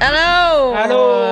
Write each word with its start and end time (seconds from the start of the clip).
Allô! 0.00 0.74
Allô! 0.74 1.23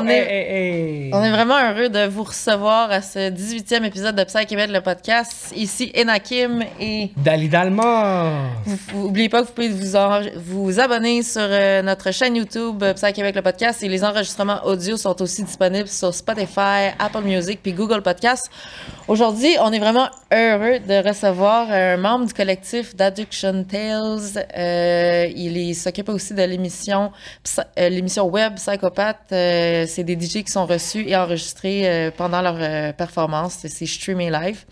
Euh, 0.00 0.04
on, 0.04 0.08
Hey, 0.08 0.18
est, 0.18 0.30
hey, 0.32 1.02
hey. 1.06 1.10
on 1.12 1.22
est 1.22 1.30
vraiment 1.30 1.58
heureux 1.58 1.88
de 1.88 2.06
vous 2.06 2.22
recevoir 2.24 2.90
à 2.90 3.02
ce 3.02 3.30
18e 3.30 3.84
épisode 3.84 4.16
de 4.16 4.24
Psy 4.24 4.46
Québec, 4.46 4.70
le 4.72 4.80
podcast. 4.80 5.52
Ici, 5.54 5.92
Enakim 5.94 6.62
et 6.80 7.10
Dali 7.16 7.48
Dalma! 7.48 8.32
vous, 8.64 8.76
vous- 8.92 9.06
oubliez 9.08 9.28
pas 9.28 9.42
que 9.42 9.46
vous 9.48 9.52
pouvez 9.52 9.68
vous, 9.68 9.96
en- 9.96 10.20
vous 10.36 10.80
abonner 10.80 11.22
sur 11.22 11.42
euh, 11.44 11.82
notre 11.82 12.10
chaîne 12.12 12.36
YouTube 12.36 12.82
euh, 12.82 12.94
Psy 12.94 13.12
Québec, 13.12 13.34
le 13.34 13.42
podcast. 13.42 13.82
Et 13.82 13.88
les 13.88 14.04
enregistrements 14.04 14.64
audio 14.64 14.96
sont 14.96 15.20
aussi 15.22 15.42
disponibles 15.44 15.88
sur 15.88 16.14
Spotify, 16.14 16.90
Apple 16.98 17.22
Music 17.24 17.60
puis 17.62 17.72
Google 17.72 18.02
Podcast. 18.02 18.50
Aujourd'hui, 19.08 19.56
on 19.60 19.72
est 19.72 19.78
vraiment 19.78 20.08
heureux 20.32 20.78
de 20.78 21.06
recevoir 21.08 21.70
un 21.70 21.96
membre 21.96 22.26
du 22.26 22.32
collectif 22.34 22.94
d'Addiction 22.94 23.64
Tales. 23.64 24.46
Euh, 24.56 25.26
il 25.34 25.74
s'occupe 25.74 26.08
aussi 26.08 26.34
de 26.34 26.42
l'émission 26.42 27.10
euh, 27.78 27.90
web 28.22 28.54
Psychopathe. 28.54 29.16
Euh, 29.32 29.86
c'est 29.90 30.04
des 30.04 30.14
DJ 30.18 30.44
qui 30.44 30.50
sont 30.50 30.66
reçus 30.66 31.04
et 31.06 31.16
enregistrés 31.16 31.88
euh, 31.88 32.10
pendant 32.16 32.40
leur 32.40 32.56
euh, 32.58 32.92
performance. 32.92 33.58
C'est 33.66 33.86
streamé 33.86 34.30
live. 34.30 34.64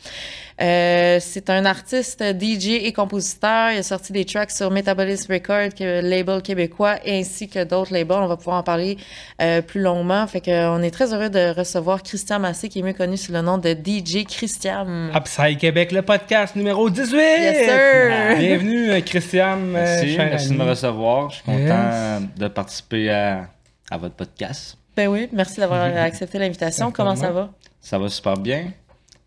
Euh, 0.60 1.18
c'est 1.20 1.50
un 1.50 1.64
artiste 1.64 2.22
DJ 2.22 2.82
et 2.82 2.92
compositeur. 2.92 3.70
Il 3.70 3.78
a 3.78 3.82
sorti 3.82 4.12
des 4.12 4.24
tracks 4.24 4.50
sur 4.50 4.70
Metabolism 4.70 5.32
Records, 5.32 5.74
qui 5.74 5.84
est 5.84 5.98
un 5.98 6.02
label 6.02 6.42
québécois, 6.42 6.96
ainsi 7.06 7.48
que 7.48 7.62
d'autres 7.62 7.92
labels. 7.92 8.18
On 8.18 8.26
va 8.26 8.36
pouvoir 8.36 8.56
en 8.56 8.62
parler 8.62 8.98
euh, 9.40 9.62
plus 9.62 9.80
longuement. 9.80 10.26
Fait 10.26 10.40
que, 10.40 10.50
euh, 10.50 10.70
on 10.72 10.82
est 10.82 10.90
très 10.90 11.14
heureux 11.14 11.30
de 11.30 11.54
recevoir 11.56 12.02
Christian 12.02 12.40
Massé, 12.40 12.68
qui 12.68 12.80
est 12.80 12.82
mieux 12.82 12.92
connu 12.92 13.16
sous 13.16 13.32
le 13.32 13.40
nom 13.40 13.58
de 13.58 13.70
DJ 13.70 14.24
Christian. 14.24 15.10
Upside 15.14 15.58
Québec, 15.58 15.92
le 15.92 16.02
podcast 16.02 16.56
numéro 16.56 16.90
18! 16.90 17.16
Yes, 17.16 17.66
sir! 17.66 18.38
Bienvenue, 18.38 18.90
euh, 18.90 19.00
Christian. 19.00 19.58
Merci, 19.58 20.16
de 20.16 20.54
me 20.54 20.64
recevoir. 20.64 21.30
Je 21.30 21.36
suis 21.36 21.44
content 21.44 22.20
de 22.36 22.48
participer 22.48 23.10
à, 23.10 23.48
à 23.90 23.98
votre 23.98 24.14
podcast. 24.14 24.77
Ben 24.98 25.06
oui, 25.06 25.28
merci 25.32 25.60
d'avoir 25.60 25.80
accepté 25.96 26.40
l'invitation. 26.40 26.90
Comment 26.90 27.14
ça 27.14 27.30
va? 27.30 27.52
Ça 27.80 28.00
va 28.00 28.08
super 28.08 28.34
bien. 28.36 28.72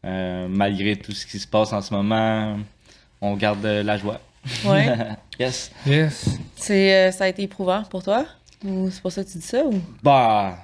Euh, 0.03 0.47
malgré 0.49 0.97
tout 0.97 1.13
ce 1.13 1.25
qui 1.25 1.39
se 1.39 1.47
passe 1.47 1.71
en 1.71 1.81
ce 1.81 1.93
moment, 1.93 2.59
on 3.21 3.37
garde 3.37 3.63
la 3.65 3.97
joie. 3.97 4.19
Ouais. 4.65 4.93
Yes. 5.39 5.71
Yes. 5.87 6.29
c'est, 6.57 6.93
euh, 6.93 7.11
ça 7.11 7.23
a 7.23 7.27
été 7.29 7.43
éprouvant 7.43 7.83
pour 7.89 8.03
toi? 8.03 8.25
Ou 8.65 8.89
c'est 8.91 9.01
pour 9.01 9.11
ça 9.13 9.23
que 9.23 9.29
tu 9.31 9.37
dis 9.37 9.43
ça? 9.45 9.63
Ou? 9.65 9.81
Bah, 10.03 10.57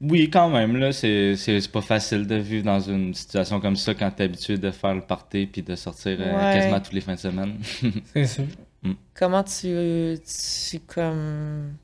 oui, 0.00 0.28
quand 0.28 0.50
même. 0.50 0.76
là, 0.76 0.90
C'est 0.92 1.36
c'est- 1.36 1.60
c'est 1.60 1.70
pas 1.72 1.80
facile 1.80 2.26
de 2.26 2.34
vivre 2.34 2.64
dans 2.64 2.80
une 2.80 3.14
situation 3.14 3.60
comme 3.60 3.76
ça 3.76 3.94
quand 3.94 4.10
t'es 4.10 4.24
habitué 4.24 4.58
de 4.58 4.70
faire 4.72 4.94
le 4.96 5.00
party 5.02 5.46
puis 5.46 5.62
de 5.62 5.76
sortir 5.76 6.16
euh, 6.20 6.52
quasiment 6.52 6.80
tous 6.80 6.92
les 6.92 7.00
fins 7.00 7.14
de 7.14 7.20
semaine. 7.20 7.58
C'est 8.12 8.26
sûr. 8.26 8.44
Comment 9.14 9.44
tu, 9.44 10.18
tu 10.70 10.80
comme 10.80 11.74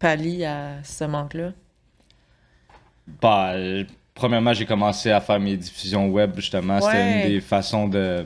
pallies 0.00 0.44
à 0.44 0.82
ce 0.82 1.04
manque-là? 1.04 1.52
Bah, 3.20 3.54
premièrement, 4.14 4.52
j'ai 4.52 4.66
commencé 4.66 5.10
à 5.10 5.20
faire 5.20 5.40
mes 5.40 5.56
diffusions 5.56 6.08
web, 6.10 6.32
justement. 6.36 6.80
C'était 6.80 6.96
Ouais. 6.96 7.22
une 7.22 7.28
des 7.28 7.40
façons 7.40 7.88
de, 7.88 8.24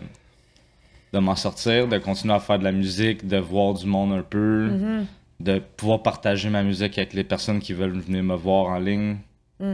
de 1.12 1.18
m'en 1.18 1.36
sortir, 1.36 1.86
de 1.88 1.98
continuer 1.98 2.34
à 2.34 2.40
faire 2.40 2.58
de 2.58 2.64
la 2.64 2.72
musique, 2.72 3.26
de 3.26 3.36
voir 3.38 3.74
du 3.74 3.86
monde 3.86 4.12
un 4.12 4.22
peu, 4.22 4.68
Mhm. 4.70 5.06
de 5.40 5.58
pouvoir 5.58 6.02
partager 6.02 6.48
ma 6.50 6.62
musique 6.62 6.98
avec 6.98 7.12
les 7.12 7.24
personnes 7.24 7.60
qui 7.60 7.72
veulent 7.72 7.98
venir 7.98 8.22
me 8.22 8.34
voir 8.34 8.66
en 8.66 8.78
ligne. 8.78 9.18
Mm. 9.60 9.72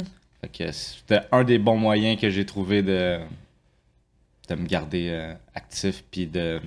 C'était 0.73 1.21
un 1.33 1.43
des 1.45 1.59
bons 1.59 1.77
moyens 1.77 2.21
que 2.21 2.31
j'ai 2.31 2.47
trouvé 2.47 2.83
de, 2.83 3.19
de 4.49 4.55
me 4.55 4.67
garder 4.67 5.09
euh, 5.11 5.35
actif 5.55 6.05
puis 6.11 6.27
de, 6.27 6.61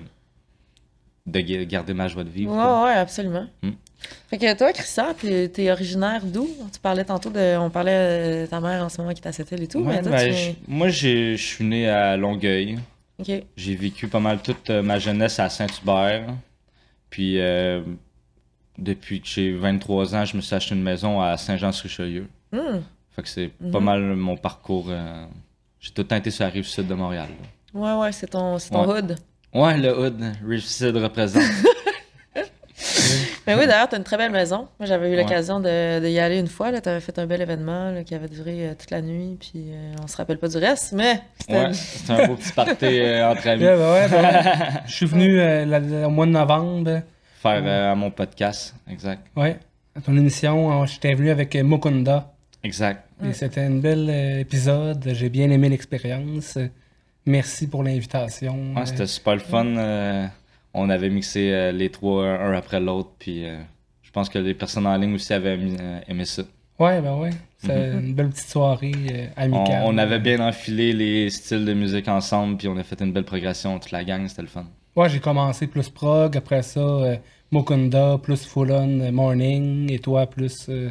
de 1.25 1.39
ga- 1.39 1.65
garder 1.65 1.93
ma 1.93 2.07
joie 2.07 2.23
de 2.23 2.29
vivre. 2.29 2.53
quoi. 2.53 2.83
Ouais, 2.83 2.89
ouais, 2.89 2.95
absolument. 2.97 3.47
Mm. 3.63 3.69
Fait 4.29 4.37
que 4.37 4.57
toi, 4.57 4.71
Christian, 4.73 5.13
t'es, 5.13 5.71
originaire 5.71 6.21
d'où? 6.23 6.47
Tu 6.73 6.79
parlais 6.79 7.03
tantôt 7.05 7.29
de. 7.29 7.57
On 7.57 7.69
parlait 7.69 8.43
de 8.43 8.45
ta 8.47 8.59
mère 8.59 8.83
en 8.83 8.89
ce 8.89 8.99
moment 9.01 9.13
qui 9.13 9.21
est 9.21 9.27
à 9.27 9.31
cette 9.31 9.51
île 9.51 9.63
et 9.63 9.67
tout, 9.67 9.79
Ouais, 9.79 9.95
mais 9.97 10.01
toi, 10.01 10.11
ben, 10.11 10.33
tu 10.33 10.37
je- 10.39 10.51
moi, 10.67 10.87
je 10.89 11.35
suis 11.35 11.63
né 11.65 11.89
à 11.89 12.15
Longueuil. 12.17 12.79
J'ai 13.55 13.75
vécu 13.75 14.07
pas 14.07 14.19
mal 14.19 14.39
toute 14.41 14.69
euh, 14.71 14.81
ma 14.81 14.97
jeunesse 14.97 15.37
à 15.39 15.47
Saint-Hubert. 15.49 16.27
Puis 17.11 17.39
euh, 17.39 17.81
depuis 18.77 19.21
que 19.21 19.27
j'ai 19.27 19.51
23 19.53 20.15
ans, 20.15 20.25
je 20.25 20.35
me 20.37 20.41
suis 20.41 20.55
acheté 20.55 20.73
une 20.75 20.81
maison 20.81 21.21
à 21.21 21.37
Saint-Jean-sur-Richelieu. 21.37 22.27
Hmm. 22.51 22.79
Fait 23.15 23.21
que 23.21 23.27
c'est 23.27 23.49
pas 23.71 23.79
Mhm. 23.79 23.85
mal 23.85 24.01
mon 24.15 24.37
parcours. 24.37 24.87
euh, 24.89 25.25
J'ai 25.79 25.91
tout 25.91 26.01
le 26.01 26.07
temps 26.07 26.15
été 26.15 26.31
sur 26.31 26.43
la 26.45 26.49
rive 26.51 26.65
sud 26.65 26.87
de 26.87 26.93
Montréal. 26.93 27.27
là. 27.73 27.79
Ouais, 27.79 28.01
ouais, 28.01 28.11
c'est 28.11 28.27
ton, 28.27 28.57
ton 28.57 28.87
Ouais. 28.87 28.97
hood. 28.99 29.15
Ouais, 29.53 29.77
le 29.77 29.97
hood, 29.99 30.21
rive 30.47 30.63
sud 30.63 30.95
représente. 30.97 31.43
Mais 33.47 33.55
oui, 33.55 33.65
d'ailleurs, 33.67 33.89
t'as 33.89 33.97
une 33.97 34.03
très 34.03 34.17
belle 34.17 34.31
maison. 34.31 34.67
Moi, 34.79 34.85
j'avais 34.87 35.07
eu 35.09 35.15
Ouais. 35.15 35.23
l'occasion 35.23 35.59
de, 35.59 35.99
de 35.99 36.07
y 36.07 36.19
aller 36.19 36.37
une 36.39 36.47
fois. 36.47 36.71
Tu 36.79 36.87
avais 36.87 36.99
fait 36.99 37.17
un 37.17 37.25
bel 37.25 37.41
événement 37.41 37.91
là, 37.91 38.03
qui 38.03 38.13
avait 38.13 38.27
duré 38.27 38.67
euh, 38.69 38.73
toute 38.77 38.91
la 38.91 39.01
nuit, 39.01 39.37
puis 39.39 39.65
euh, 39.71 39.93
on 40.03 40.07
se 40.07 40.15
rappelle 40.17 40.37
pas 40.37 40.47
du 40.47 40.57
reste, 40.57 40.93
mais 40.93 41.21
c'était. 41.39 41.53
ouais, 41.53 41.71
un 42.23 42.27
beau 42.27 42.35
petit 42.35 42.51
party 42.53 42.85
euh, 42.99 43.29
entre 43.31 43.47
amis. 43.47 43.63
Ben 43.63 43.77
ouais, 43.79 44.07
ben 44.09 44.23
ouais. 44.23 44.51
Je 44.85 44.91
suis 44.93 45.05
venu 45.07 45.39
euh, 45.39 45.65
la- 45.65 46.07
au 46.07 46.11
mois 46.11 46.25
de 46.27 46.31
novembre. 46.31 47.01
Faire 47.41 47.63
euh, 47.65 47.91
à 47.91 47.95
mon 47.95 48.11
podcast, 48.11 48.75
exact. 48.89 49.21
Ouais. 49.35 49.57
À 49.97 50.01
ton 50.01 50.15
émission, 50.15 50.85
j'étais 50.85 51.13
venu 51.15 51.31
avec 51.31 51.55
Mukunda. 51.55 52.31
Exact. 52.63 53.03
Et 53.27 53.33
c'était 53.33 53.61
un 53.61 53.71
bel 53.71 54.07
euh, 54.09 54.39
épisode. 54.39 55.03
J'ai 55.13 55.29
bien 55.29 55.49
aimé 55.49 55.67
l'expérience. 55.67 56.59
Merci 57.25 57.67
pour 57.67 57.83
l'invitation. 57.83 58.73
Ouais, 58.75 58.85
c'était 58.85 59.07
super 59.07 59.33
le 59.33 59.39
fun. 59.41 60.29
On 60.73 60.89
avait 60.89 61.09
mixé 61.09 61.51
euh, 61.51 61.71
les 61.71 61.89
trois 61.89 62.25
un, 62.25 62.51
un 62.51 62.53
après 62.53 62.79
l'autre. 62.79 63.11
Puis 63.19 63.45
euh, 63.45 63.59
je 64.01 64.11
pense 64.11 64.29
que 64.29 64.39
les 64.39 64.53
personnes 64.53 64.87
en 64.87 64.95
ligne 64.97 65.13
aussi 65.15 65.33
avaient 65.33 65.53
aimé, 65.55 65.77
euh, 65.79 65.99
aimé 66.07 66.25
ça. 66.25 66.43
Ouais, 66.79 66.99
ben 67.01 67.15
ouais. 67.17 67.29
C'était 67.59 67.91
une 67.91 68.15
belle 68.15 68.29
petite 68.29 68.49
soirée 68.49 68.91
euh, 69.11 69.27
On, 69.37 69.41
amicale. 69.41 69.83
on 69.85 69.97
avait 69.99 70.17
bien 70.19 70.39
enfilé 70.39 70.93
les 70.93 71.29
styles 71.29 71.63
de 71.63 71.73
musique 71.73 72.07
ensemble, 72.07 72.57
puis 72.57 72.67
on 72.67 72.75
a 72.77 72.83
fait 72.83 72.99
une 73.01 73.11
belle 73.13 73.23
progression, 73.25 73.77
toute 73.77 73.91
la 73.91 74.03
gang, 74.03 74.27
c'était 74.27 74.41
le 74.41 74.47
fun. 74.47 74.65
Ouais, 74.95 75.07
j'ai 75.07 75.19
commencé 75.19 75.67
plus 75.67 75.89
prog, 75.89 76.35
après 76.35 76.63
ça, 76.63 76.79
euh, 76.79 77.15
Mukunda, 77.51 78.17
plus 78.23 78.45
Full 78.47 78.71
On 78.71 79.11
Morning, 79.11 79.91
et 79.91 79.99
toi, 79.99 80.25
plus 80.25 80.65
euh, 80.69 80.89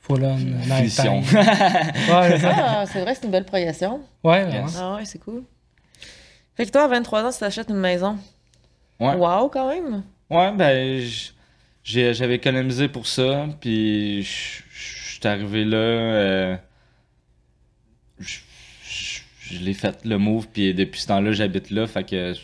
Full 0.00 0.22
On 0.22 0.36
euh, 0.36 0.36
Night 0.36 0.90
Finition. 0.90 1.22
Time. 1.22 1.38
ouais, 1.40 2.38
c'est. 2.38 2.46
Ah, 2.46 2.84
c'est 2.86 3.00
vrai, 3.00 3.14
c'est 3.14 3.24
une 3.24 3.30
belle 3.32 3.46
progression. 3.46 4.00
Ouais, 4.22 4.44
ouais. 4.44 4.52
Yes. 4.52 4.76
Ah 4.78 4.96
ouais, 4.96 5.04
c'est 5.06 5.18
cool. 5.18 5.44
Fait 6.56 6.66
que 6.66 6.70
toi, 6.70 6.84
à 6.84 6.88
23 6.88 7.24
ans, 7.24 7.30
tu 7.32 7.38
t'achètes 7.38 7.70
une 7.70 7.76
maison? 7.80 8.18
Ouais, 9.02 9.16
Wow, 9.16 9.48
quand 9.48 9.68
même. 9.68 10.02
ouais 10.30 10.52
ben, 10.56 11.06
j'avais 11.84 12.36
économisé 12.36 12.88
pour 12.88 13.06
ça, 13.06 13.46
puis 13.60 14.22
je 14.22 14.28
suis 15.18 15.26
arrivé 15.26 15.64
là, 15.64 15.76
euh, 15.76 16.56
je 18.18 19.58
l'ai 19.58 19.74
fait 19.74 20.04
le 20.04 20.18
move, 20.18 20.48
puis 20.52 20.74
depuis 20.74 21.00
ce 21.00 21.08
temps-là, 21.08 21.32
j'habite 21.32 21.70
là, 21.70 21.86
fait 21.86 22.04
que 22.08 22.34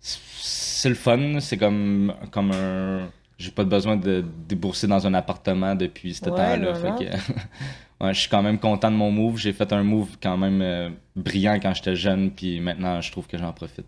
c'est- 0.00 0.88
le 0.88 0.94
fun, 0.94 1.40
c'est 1.40 1.56
comme, 1.56 2.14
comme 2.30 2.52
un... 2.52 3.10
J'ai 3.38 3.50
pas 3.50 3.64
besoin 3.64 3.96
de 3.96 4.24
débourser 4.48 4.86
dans 4.86 5.06
un 5.06 5.14
appartement 5.14 5.74
depuis 5.74 6.14
ce 6.14 6.24
Ouais, 6.24 6.30
temps-là, 6.30 6.74
fait 6.74 6.92
que... 6.94 7.04
Ouais, 8.00 8.12
je 8.12 8.20
suis 8.20 8.28
quand 8.28 8.42
même 8.42 8.58
content 8.58 8.90
de 8.90 8.96
mon 8.96 9.10
move. 9.12 9.38
J'ai 9.38 9.52
fait 9.52 9.72
un 9.72 9.84
move 9.84 10.16
quand 10.22 10.36
même 10.36 10.60
euh, 10.62 10.90
brillant 11.16 11.60
quand 11.60 11.72
j'étais 11.74 11.96
jeune, 11.96 12.30
puis 12.32 12.60
maintenant 12.60 13.00
je 13.00 13.10
trouve 13.12 13.26
que 13.28 13.38
j'en 13.38 13.52
profite. 13.52 13.86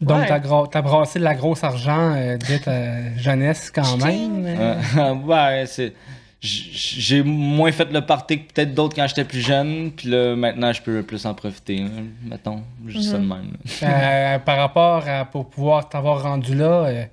Donc, 0.00 0.18
Ouais. 0.20 0.26
t'as, 0.28 0.38
gros- 0.40 0.66
t'as 0.66 0.82
brassé 0.82 1.18
de 1.18 1.24
la 1.24 1.34
grosse 1.34 1.64
argent 1.64 2.12
euh, 2.14 2.36
dès 2.36 2.58
ta 2.58 3.14
jeunesse 3.16 3.70
quand 3.70 3.96
même. 4.04 4.44
euh. 4.46 4.74
Euh, 4.98 5.14
ouais, 5.24 5.64
c'est. 5.66 5.92
J'ai 6.40 7.22
moins 7.22 7.72
fait 7.72 7.90
le 7.90 8.02
party 8.02 8.40
que 8.44 8.52
peut-être 8.52 8.74
d'autres 8.74 8.94
quand 8.94 9.06
j'étais 9.08 9.24
plus 9.24 9.40
jeune, 9.40 9.90
puis 9.90 10.10
là 10.10 10.36
maintenant 10.36 10.70
je 10.72 10.82
peux 10.82 11.02
plus 11.02 11.24
en 11.24 11.34
profiter, 11.34 11.78
là, 11.78 11.88
mettons. 12.22 12.62
Juste 12.86 13.10
ça 13.10 13.18
de 13.18 13.24
même. 13.24 13.52
là. 13.82 13.88
Euh, 14.36 14.38
par 14.40 14.58
rapport 14.58 15.08
à 15.08 15.24
pour 15.24 15.48
pouvoir 15.48 15.88
t'avoir 15.88 16.22
rendu 16.22 16.54
là, 16.54 16.84
euh, 16.84 17.04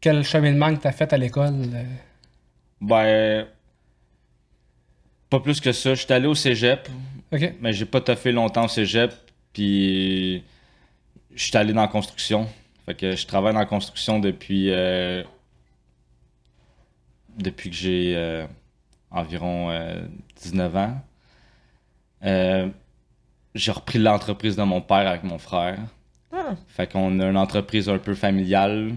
quel 0.00 0.24
cheminement 0.24 0.74
que 0.74 0.80
t'as 0.82 0.92
fait 0.92 1.10
à 1.12 1.16
l'école? 1.16 1.54
euh? 1.72 1.84
Ben. 2.80 3.46
Pas 5.30 5.40
plus 5.40 5.60
que 5.60 5.72
ça. 5.72 5.94
J'étais 5.94 6.14
allé 6.14 6.26
au 6.26 6.34
cégep, 6.34 6.88
Ok. 7.32 7.54
mais 7.60 7.72
j'ai 7.72 7.86
pas 7.86 8.00
toffé 8.00 8.32
longtemps 8.32 8.64
au 8.64 8.68
cégep, 8.68 9.12
puis. 9.52 10.42
J'étais 11.34 11.58
allé 11.58 11.72
dans 11.72 11.82
la 11.82 11.88
construction. 11.88 12.46
Fait 12.86 12.94
que 12.94 13.14
je 13.16 13.26
travaille 13.26 13.52
dans 13.52 13.60
la 13.60 13.66
construction 13.66 14.18
depuis. 14.18 14.70
euh, 14.70 15.22
depuis 17.38 17.70
que 17.70 17.76
j'ai 17.76 18.14
euh, 18.16 18.46
environ 19.10 19.70
euh, 19.70 20.02
19 20.42 20.76
ans. 20.76 21.00
Euh, 22.24 22.68
j'ai 23.54 23.72
repris 23.72 23.98
l'entreprise 23.98 24.56
de 24.56 24.62
mon 24.62 24.80
père 24.80 25.08
avec 25.08 25.24
mon 25.24 25.38
frère. 25.38 25.78
Ah, 26.32 26.54
Fait 26.68 26.90
qu'on 26.90 27.20
a 27.20 27.26
une 27.26 27.36
entreprise 27.36 27.88
un 27.88 27.98
peu 27.98 28.14
familiale. 28.14 28.94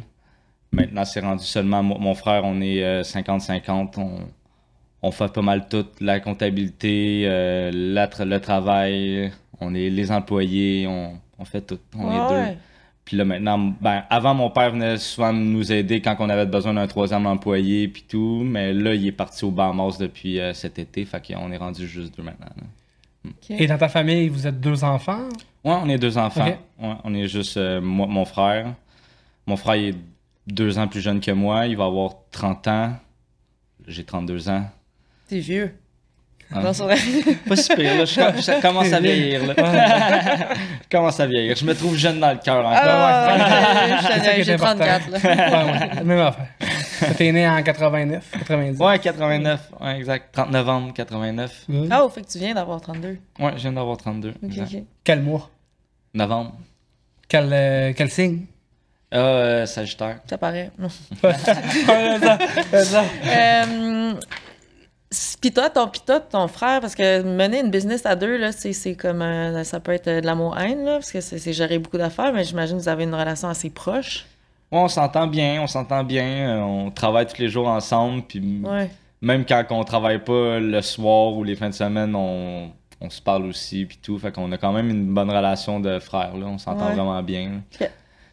Maintenant, 0.71 1.05
c'est 1.05 1.21
rendu 1.21 1.43
seulement 1.45 1.83
mo- 1.83 1.97
mon 1.97 2.15
frère, 2.15 2.43
on 2.43 2.59
est 2.61 2.83
euh, 2.83 3.01
50-50. 3.03 3.97
On, 3.99 4.19
on 5.01 5.11
fait 5.11 5.31
pas 5.31 5.41
mal 5.41 5.67
tout, 5.69 5.85
la 6.01 6.19
comptabilité, 6.19 7.23
la 7.71 8.07
tra- 8.07 8.25
le 8.27 8.39
travail. 8.41 9.31
On 9.61 9.73
est 9.73 9.89
les 9.89 10.11
employés, 10.11 10.87
on, 10.87 11.19
on 11.39 11.45
fait 11.45 11.61
tout. 11.61 11.79
On 11.97 12.07
Ouais, 12.07 12.15
est 12.15 12.29
deux. 12.29 12.35
ouais. 12.51 12.57
Puis 13.03 13.17
là, 13.17 13.23
maintenant, 13.25 13.59
ben, 13.79 14.03
avant, 14.09 14.33
mon 14.33 14.49
père 14.49 14.71
venait 14.71 14.97
souvent 14.97 15.31
nous 15.31 15.71
aider 15.71 16.01
quand 16.01 16.15
on 16.19 16.27
avait 16.29 16.47
besoin 16.47 16.73
d'un 16.73 16.87
troisième 16.87 17.27
employé, 17.27 17.87
puis 17.87 18.03
tout. 18.07 18.41
Mais 18.43 18.73
là, 18.73 18.95
il 18.95 19.05
est 19.05 19.11
parti 19.11 19.45
au 19.45 19.51
Bahamas 19.51 19.97
depuis 19.99 20.39
euh, 20.39 20.53
cet 20.53 20.79
été. 20.79 21.05
Fait 21.05 21.21
qu'on 21.33 21.51
est 21.51 21.57
rendu 21.57 21.87
juste 21.87 22.17
deux 22.17 22.23
maintenant. 22.23 22.47
Ok. 23.27 23.51
Et 23.51 23.67
dans 23.67 23.77
ta 23.77 23.89
famille, 23.89 24.27
vous 24.29 24.47
êtes 24.47 24.59
deux 24.59 24.83
enfants? 24.83 25.29
Ouais, 25.63 25.75
on 25.83 25.87
est 25.89 25.99
deux 25.99 26.17
enfants. 26.17 26.45
Ouais, 26.79 26.93
on 27.03 27.13
est 27.13 27.27
juste 27.27 27.57
euh, 27.57 27.79
moi, 27.79 28.07
mon 28.07 28.25
frère. 28.25 28.73
Mon 29.45 29.55
frère 29.57 29.75
il 29.75 29.89
est 29.89 29.95
deux 30.47 30.79
ans 30.79 30.87
plus 30.87 31.01
jeune 31.01 31.19
que 31.19 31.31
moi. 31.31 31.67
Il 31.67 31.77
va 31.77 31.85
avoir 31.85 32.13
30 32.31 32.67
ans. 32.67 32.93
J'ai 33.87 34.03
32 34.03 34.49
ans. 34.49 34.65
T'es 35.27 35.39
vieux. 35.39 35.75
Ah. 36.53 36.61
Non, 36.61 36.73
c'est 36.73 36.83
vrai. 36.83 36.95
Pas 37.47 37.55
super, 37.55 37.97
là. 37.97 38.05
Je, 38.05 38.13
je 38.13 38.61
commence 38.61 38.93
à 38.93 38.99
vieillir, 38.99 39.45
là. 39.47 39.53
je 39.57 40.89
commence 40.95 41.19
à 41.19 41.25
vieillir. 41.27 41.55
Je 41.55 41.65
me 41.65 41.73
trouve 41.73 41.97
jeune 41.97 42.19
dans 42.19 42.31
le 42.31 42.37
cœur 42.37 42.65
encore. 42.65 42.79
Ah, 42.81 43.27
ouais. 43.35 43.97
je 43.97 44.03
C'est 44.07 44.13
ça 44.13 44.19
qui 44.19 44.21
suis- 44.29 44.41
est 44.41 44.43
j'ai 44.43 44.53
important. 44.53 44.85
34, 44.85 45.09
là. 45.09 45.17
ouais, 45.17 45.95
ouais, 45.97 46.03
même 46.03 46.19
affaire. 46.19 46.47
T'es 47.17 47.31
né 47.31 47.47
en 47.47 47.61
89, 47.61 48.23
90. 48.39 48.79
Ouais, 48.79 48.99
89. 48.99 49.59
Ouais, 49.81 49.97
exact. 49.97 50.29
30 50.33 50.51
novembre 50.51 50.93
89. 50.93 51.63
Good. 51.69 51.87
Ah, 51.91 52.03
au 52.05 52.09
fait 52.09 52.21
que 52.21 52.27
tu 52.31 52.37
viens 52.37 52.53
d'avoir 52.53 52.79
32. 52.79 53.17
Ouais, 53.39 53.51
je 53.55 53.61
viens 53.61 53.73
d'avoir 53.73 53.97
32. 53.97 54.29
Ok, 54.29 54.35
exact. 54.43 54.73
ok. 54.75 54.83
Quel 55.03 55.21
mois? 55.21 55.49
Novembre. 56.13 56.53
Quel, 57.27 57.49
euh, 57.51 57.93
quel 57.97 58.09
signe? 58.09 58.45
Ah, 59.11 59.17
euh, 59.17 59.65
Sagittaire. 59.65 60.17
Ça 60.29 60.37
paraît. 60.37 60.71
Non. 60.77 60.87
Ouais. 61.23 61.33
Euh, 63.25 64.13
s- 65.15 65.37
Pis 65.41 65.51
toi, 65.51 65.69
ton, 65.69 65.87
pis 65.87 66.01
toi, 66.05 66.19
ton 66.19 66.47
frère, 66.47 66.81
parce 66.81 66.95
que 66.95 67.21
mener 67.23 67.59
une 67.61 67.71
business 67.71 68.05
à 68.05 68.15
deux, 68.15 68.37
là, 68.37 68.51
c'est 68.51 68.95
comme 68.95 69.21
euh, 69.21 69.63
ça 69.63 69.79
peut 69.79 69.91
être 69.93 70.09
de 70.09 70.25
l'amour-haine, 70.25 70.83
là, 70.85 70.93
parce 70.93 71.11
que 71.11 71.21
c'est 71.21 71.53
gérer 71.53 71.79
beaucoup 71.79 71.97
d'affaires, 71.97 72.33
mais 72.33 72.43
j'imagine 72.43 72.77
que 72.77 72.81
vous 72.83 72.89
avez 72.89 73.03
une 73.05 73.15
relation 73.15 73.47
assez 73.47 73.69
proche. 73.69 74.25
Ouais, 74.71 74.79
on 74.79 74.87
s'entend 74.87 75.27
bien, 75.27 75.61
on 75.61 75.67
s'entend 75.67 76.03
bien. 76.03 76.25
euh, 76.57 76.61
On 76.61 76.91
travaille 76.91 77.27
tous 77.27 77.39
les 77.39 77.49
jours 77.49 77.67
ensemble. 77.67 78.23
Puis 78.23 78.61
Ouais. 78.63 78.89
même 79.21 79.45
quand 79.45 79.63
on 79.69 79.83
travaille 79.83 80.19
pas 80.23 80.59
le 80.59 80.81
soir 80.81 81.33
ou 81.33 81.43
les 81.43 81.55
fins 81.55 81.69
de 81.69 81.73
semaine, 81.75 82.15
on, 82.15 82.71
on 82.99 83.09
se 83.09 83.21
parle 83.21 83.45
aussi. 83.45 83.85
Puis 83.85 83.99
tout. 84.01 84.17
Fait 84.17 84.31
qu'on 84.31 84.51
a 84.51 84.57
quand 84.57 84.73
même 84.73 84.89
une 84.89 85.13
bonne 85.13 85.29
relation 85.29 85.79
de 85.79 85.99
frères. 85.99 86.35
Là. 86.35 86.47
On 86.47 86.57
s'entend 86.57 86.87
Ouais. 86.87 86.93
vraiment 86.95 87.21
bien. 87.21 87.61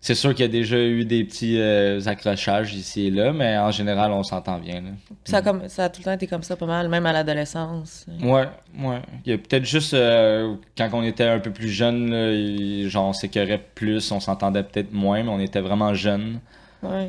C'est 0.05 0.17
sûr 0.17 0.31
qu'il 0.35 0.41
y 0.45 0.49
a 0.49 0.51
déjà 0.51 0.77
eu 0.79 1.05
des 1.05 1.23
petits 1.23 1.61
euh, 1.61 2.01
accrochages 2.07 2.75
ici 2.75 3.07
et 3.07 3.11
là, 3.13 3.33
mais 3.33 3.57
en 3.57 3.71
général, 3.71 4.11
on 4.11 4.25
s'entend 4.25 4.59
bien. 4.59 4.81
là. 4.81 4.91
Ça, 5.25 5.37
a 5.37 5.43
comme, 5.43 5.69
ça 5.69 5.85
a 5.85 5.89
tout 5.91 6.01
le 6.01 6.05
temps 6.07 6.13
été 6.13 6.27
comme 6.27 6.43
ça 6.43 6.57
pas 6.57 6.67
mal, 6.67 6.89
même 6.89 7.07
à 7.07 7.13
l'adolescence. 7.13 8.07
Ouais, 8.21 8.49
ouais. 8.81 9.01
Il 9.25 9.31
y 9.31 9.33
a 9.33 9.39
peut-être 9.39 9.65
juste 9.65 9.95
euh, 9.95 10.57
quand 10.77 10.91
on 10.93 11.05
était 11.05 11.23
un 11.29 11.39
peu 11.39 11.53
plus 11.53 11.69
jeune, 11.69 12.11
là, 12.11 12.33
il- 12.33 12.89
genre 12.89 13.07
on 13.11 13.13
s'écœurait 13.13 13.65
plus, 13.77 14.11
on 14.11 14.19
s'entendait 14.19 14.65
peut-être 14.65 14.93
moins, 14.93 15.23
mais 15.23 15.29
on 15.31 15.39
était 15.39 15.61
vraiment 15.61 15.95
jeunes. 15.95 16.41
Ouais. 16.83 17.09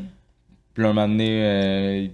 Puis 0.75 0.83
un 0.85 0.89
moment 0.93 1.07
donné, 1.07 1.43
euh, 1.43 2.07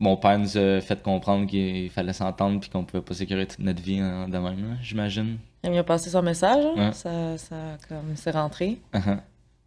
mon 0.00 0.16
père 0.16 0.36
nous 0.36 0.58
a 0.58 0.80
fait 0.80 1.00
comprendre 1.00 1.46
qu'il 1.46 1.90
fallait 1.90 2.12
s'entendre 2.12 2.58
puis 2.58 2.70
qu'on 2.70 2.84
pouvait 2.84 3.04
pas 3.04 3.14
sécuriser 3.14 3.46
toute 3.46 3.60
notre 3.60 3.80
vie 3.82 4.00
hein, 4.00 4.28
de 4.28 4.36
même, 4.38 4.78
j'imagine. 4.82 5.38
Il 5.62 5.70
m'a 5.70 5.84
passé 5.84 6.10
son 6.10 6.22
message, 6.22 6.64
hein? 6.76 6.86
Ouais. 6.88 6.92
ça, 6.92 7.38
ça 7.38 7.56
comme 7.88 8.16
c'est 8.16 8.32
rentré. 8.32 8.78
Uh-huh. 8.92 9.18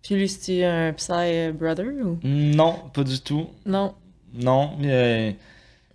Puis 0.03 0.15
lui, 0.15 0.29
c'est 0.29 0.63
un 0.65 0.93
Psy 0.93 1.51
brother 1.53 1.87
ou? 2.03 2.19
Non, 2.23 2.89
pas 2.93 3.03
du 3.03 3.19
tout. 3.19 3.47
non? 3.65 3.93
Non. 4.33 4.77
euh, 4.83 5.31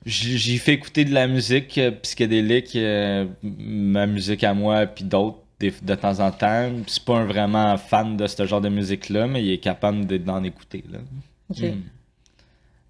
j'ai 0.05 0.59
fait 0.59 0.73
écouter 0.73 1.05
de 1.05 1.13
la 1.15 1.29
musique 1.29 1.79
euh, 1.79 1.91
psychédélique, 1.93 2.75
euh, 2.75 3.27
ma 3.43 4.07
musique 4.07 4.43
à 4.43 4.53
moi, 4.55 4.87
puis 4.87 5.05
d'autres 5.05 5.39
de 5.61 5.95
temps 5.95 6.19
en 6.19 6.33
temps. 6.33 6.71
C'est 6.89 7.05
pas 7.05 7.19
un 7.19 7.25
vraiment 7.25 7.77
fan 7.79 8.17
de 8.17 8.27
ce 8.27 8.45
genre 8.47 8.61
de 8.61 8.69
musique-là, 8.69 9.29
mais 9.29 9.45
il 9.45 9.53
est 9.53 9.59
capable 9.59 10.07
de- 10.07 10.17
d'en 10.17 10.43
écouter. 10.43 10.83
Là. 10.91 10.99
Ok. 11.51 11.61
Mm. 11.61 11.83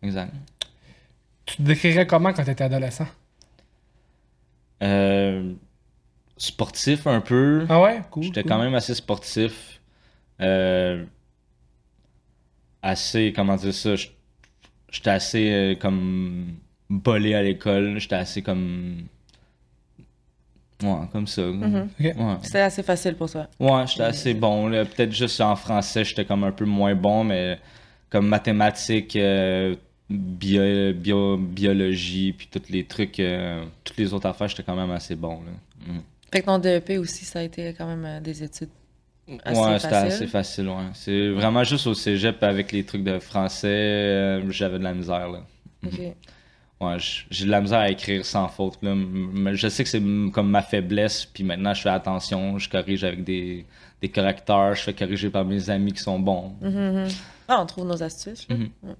Exact. 0.06 0.32
Tu 1.44 1.56
te 1.56 1.62
décrirais 1.62 2.06
comment 2.06 2.32
quand 2.32 2.44
t'étais 2.44 2.64
adolescent? 2.64 3.06
Euh, 4.82 5.53
sportif 6.38 7.06
un 7.06 7.20
peu. 7.20 7.67
Ah 7.69 7.81
ouais? 7.82 8.00
Cool. 8.11 8.25
J'étais 8.25 8.43
cool. 8.43 8.50
quand 8.53 8.59
même 8.59 8.75
assez 8.75 8.94
sportif. 8.94 9.81
Euh, 10.43 11.05
assez, 12.83 13.33
comment 13.35 13.56
dire 13.56 13.75
ça, 13.75 13.94
j'étais 14.91 15.11
assez 15.11 15.50
euh, 15.50 15.75
comme 15.77 16.55
bolé 16.91 17.35
à 17.35 17.43
l'école. 17.43 17.99
J'étais 17.99 18.17
assez 18.17 18.43
comme. 18.43 19.03
Ouais, 20.83 21.06
comme 21.12 21.29
ça. 21.29 21.43
Mhm. 21.43 21.89
Ouais, 22.00 22.15
C'était 22.43 22.61
assez 22.61 22.83
facile 22.83 23.15
pour 23.15 23.31
toi. 23.31 23.47
ouais 23.61 23.87
j'étais 23.87 24.03
assez 24.03 24.35
bon. 24.35 24.67
là. 24.69 24.85
Peut-être 24.85 25.12
juste 25.12 25.41
en 25.41 25.55
français, 25.55 26.05
j'étais 26.05 26.25
comme 26.25 26.43
un 26.43 26.50
peu 26.50 26.65
moins 26.65 26.95
bon, 26.97 27.23
mais 27.23 27.59
comme 28.11 28.27
mathématiques, 28.27 29.15
euh, 29.15 29.77
bio- 30.11 30.93
bio- 30.93 31.37
biologie, 31.37 32.33
puis 32.33 32.49
tous 32.50 32.69
les 32.69 32.85
trucs, 32.85 33.21
euh, 33.21 33.65
toutes 33.85 33.97
les 33.97 34.12
autres 34.12 34.27
affaires, 34.29 34.49
j'étais 34.49 34.65
quand 34.65 34.75
même 34.75 34.91
assez 34.91 35.15
bon. 35.15 35.41
Là. 35.45 35.53
Mhm. 35.93 36.03
Fait 36.33 36.41
que 36.41 36.47
ton 36.47 36.59
DEP 36.59 36.99
aussi, 36.99 37.25
ça 37.25 37.38
a 37.38 37.43
été 37.43 37.73
quand 37.75 37.87
même 37.87 38.05
euh, 38.05 38.21
des 38.21 38.43
études 38.43 38.69
assez 39.44 39.61
ouais, 39.61 39.79
c'était 39.79 39.94
assez 39.94 40.26
facile, 40.26 40.69
ouais. 40.69 40.90
C'est 40.94 41.31
vraiment 41.31 41.64
juste 41.64 41.87
au 41.87 41.94
cégep 41.94 42.43
avec 42.43 42.73
les 42.73 42.84
trucs 42.84 43.05
de 43.05 43.19
français, 43.19 43.69
euh, 43.69 44.50
j'avais 44.50 44.79
de 44.79 44.84
la 44.84 44.94
misère, 44.94 45.29
là. 45.29 45.40
Ok. 45.87 46.00
Ouais, 46.81 46.96
j'ai 47.31 47.44
de 47.46 47.50
la 47.50 47.61
misère 47.61 47.79
à 47.79 47.90
écrire 47.90 48.25
sans 48.25 48.49
faute, 48.49 48.79
là. 48.82 48.94
Mais 48.94 49.55
je 49.55 49.69
sais 49.69 49.84
que 49.84 49.90
c'est 49.90 50.02
comme 50.32 50.50
ma 50.50 50.62
faiblesse, 50.62 51.25
puis 51.26 51.44
maintenant 51.44 51.75
je 51.75 51.82
fais 51.82 51.90
attention, 51.90 52.58
je 52.58 52.69
corrige 52.69 53.05
avec 53.05 53.23
des, 53.23 53.64
des 54.00 54.08
correcteurs, 54.08 54.75
je 54.75 54.82
fais 54.82 54.93
corriger 54.94 55.31
par 55.31 55.44
mes 55.44 55.70
amis 55.70 55.93
qui 55.93 56.02
sont 56.02 56.19
bons. 56.19 56.52
Mhm, 56.61 56.70
mhm. 56.70 57.08
Ah, 57.49 57.61
on 57.62 57.67
trouve 57.67 57.87
nos 57.87 58.02
astuces. 58.02 58.46
Ouais. 58.50 58.94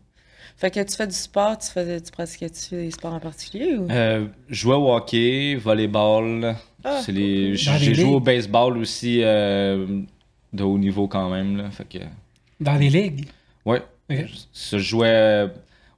Fait 0.57 0.71
que 0.71 0.81
tu 0.81 0.95
fais 0.97 1.07
du 1.07 1.15
sport, 1.15 1.59
tu, 1.59 1.69
faisais, 1.69 2.01
tu 2.01 2.13
pratiquais-tu 2.13 2.77
des 2.77 2.91
sports 2.91 3.15
en 3.15 3.21
particulier 3.21 3.77
ou? 3.77 3.91
Euh, 3.91 4.27
jouer 4.49 4.75
au 4.75 4.93
hockey, 4.93 5.57
volleyball, 5.57 6.55
Ah, 6.85 7.01
c'est 7.05 7.13
les... 7.13 7.57
J'ai 7.57 7.95
joué 7.95 8.05
au 8.05 8.21
baseball 8.21 8.77
aussi, 8.79 9.23
euh, 9.23 10.03
de 10.53 10.63
haut 10.63 10.79
niveau 10.79 11.09
quand 11.09 11.31
même, 11.31 11.57
là. 11.57 11.71
Fait 11.71 11.89
que... 11.89 11.99
Dans 12.61 12.75
les 12.77 12.91
ligues? 12.91 13.27
Ouais. 13.65 13.83
Ok. 14.11 14.27
Je, 14.27 14.77
je 14.77 14.79
jouais. 14.79 15.47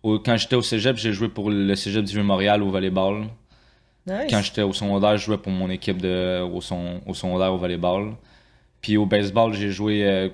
au- 0.02 0.18
quand 0.18 0.36
j'étais 0.36 0.56
au 0.56 0.62
cégep, 0.62 0.96
j'ai 0.96 1.12
joué 1.12 1.28
pour 1.28 1.50
le 1.50 1.74
cégep 1.74 2.04
du 2.04 2.12
Vieux-Montréal 2.14 2.62
au 2.62 2.70
volleyball. 2.70 3.24
Nice. 4.06 4.26
Quand 4.30 4.42
j'étais 4.42 4.62
au 4.62 4.72
secondaire, 4.72 5.16
je 5.16 5.24
jouais 5.24 5.38
pour 5.38 5.50
mon 5.52 5.70
équipe 5.70 6.00
de, 6.00 6.42
au, 6.42 6.60
son, 6.60 7.00
au 7.06 7.14
secondaire 7.14 7.52
au 7.52 7.56
volleyball. 7.56 8.12
Puis 8.80 8.96
au 8.98 9.06
baseball, 9.06 9.54
j'ai 9.54 9.70
joué 9.70 10.04
euh, 10.04 10.28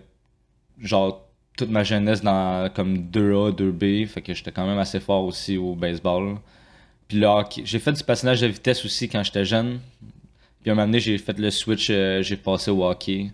genre 0.80 1.24
toute 1.56 1.70
ma 1.70 1.84
jeunesse 1.84 2.20
dans 2.22 2.68
comme 2.74 2.96
2A, 2.96 3.54
2B. 3.54 4.06
Fait 4.08 4.22
que 4.22 4.34
j'étais 4.34 4.50
quand 4.52 4.66
même 4.66 4.78
assez 4.78 4.98
fort 5.00 5.24
aussi 5.24 5.56
au 5.56 5.74
baseball. 5.76 6.36
Puis 7.06 7.18
le 7.18 7.26
hockey. 7.26 7.62
J'ai 7.64 7.78
fait 7.78 7.92
du 7.92 8.02
patinage 8.02 8.40
de 8.40 8.46
vitesse 8.48 8.84
aussi 8.84 9.08
quand 9.08 9.22
j'étais 9.22 9.44
jeune. 9.44 9.78
Puis 10.62 10.70
à 10.70 10.72
un 10.72 10.76
moment 10.76 10.86
donné, 10.88 11.00
j'ai 11.00 11.16
fait 11.18 11.38
le 11.38 11.50
switch, 11.50 11.88
euh, 11.90 12.22
j'ai 12.22 12.36
passé 12.36 12.70
au 12.70 12.84
hockey. 12.84 13.30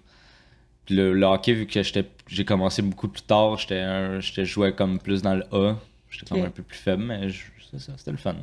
Puis 0.87 0.95
le, 0.95 1.13
le 1.13 1.27
hockey, 1.27 1.53
vu 1.53 1.67
que 1.67 1.83
j'étais 1.83 2.05
j'ai 2.29 2.45
commencé 2.45 2.81
beaucoup 2.83 3.09
plus 3.09 3.23
tard, 3.23 3.59
j'étais 3.59 3.79
un- 3.81 4.21
j'étais 4.21 4.45
joué 4.45 4.73
comme 4.73 4.99
plus 4.99 5.21
dans 5.23 5.35
le 5.35 5.45
A. 5.53 5.77
J'étais 6.11 6.27
comme 6.27 6.41
Ok. 6.41 6.47
un 6.47 6.51
peu 6.51 6.63
plus 6.63 6.79
faible, 6.79 7.03
mais 7.05 7.29
je- 7.29 7.45
c'est 7.71 7.81
ça, 7.81 7.93
c'était 7.97 8.13
le 8.13 8.17
fun. 8.17 8.35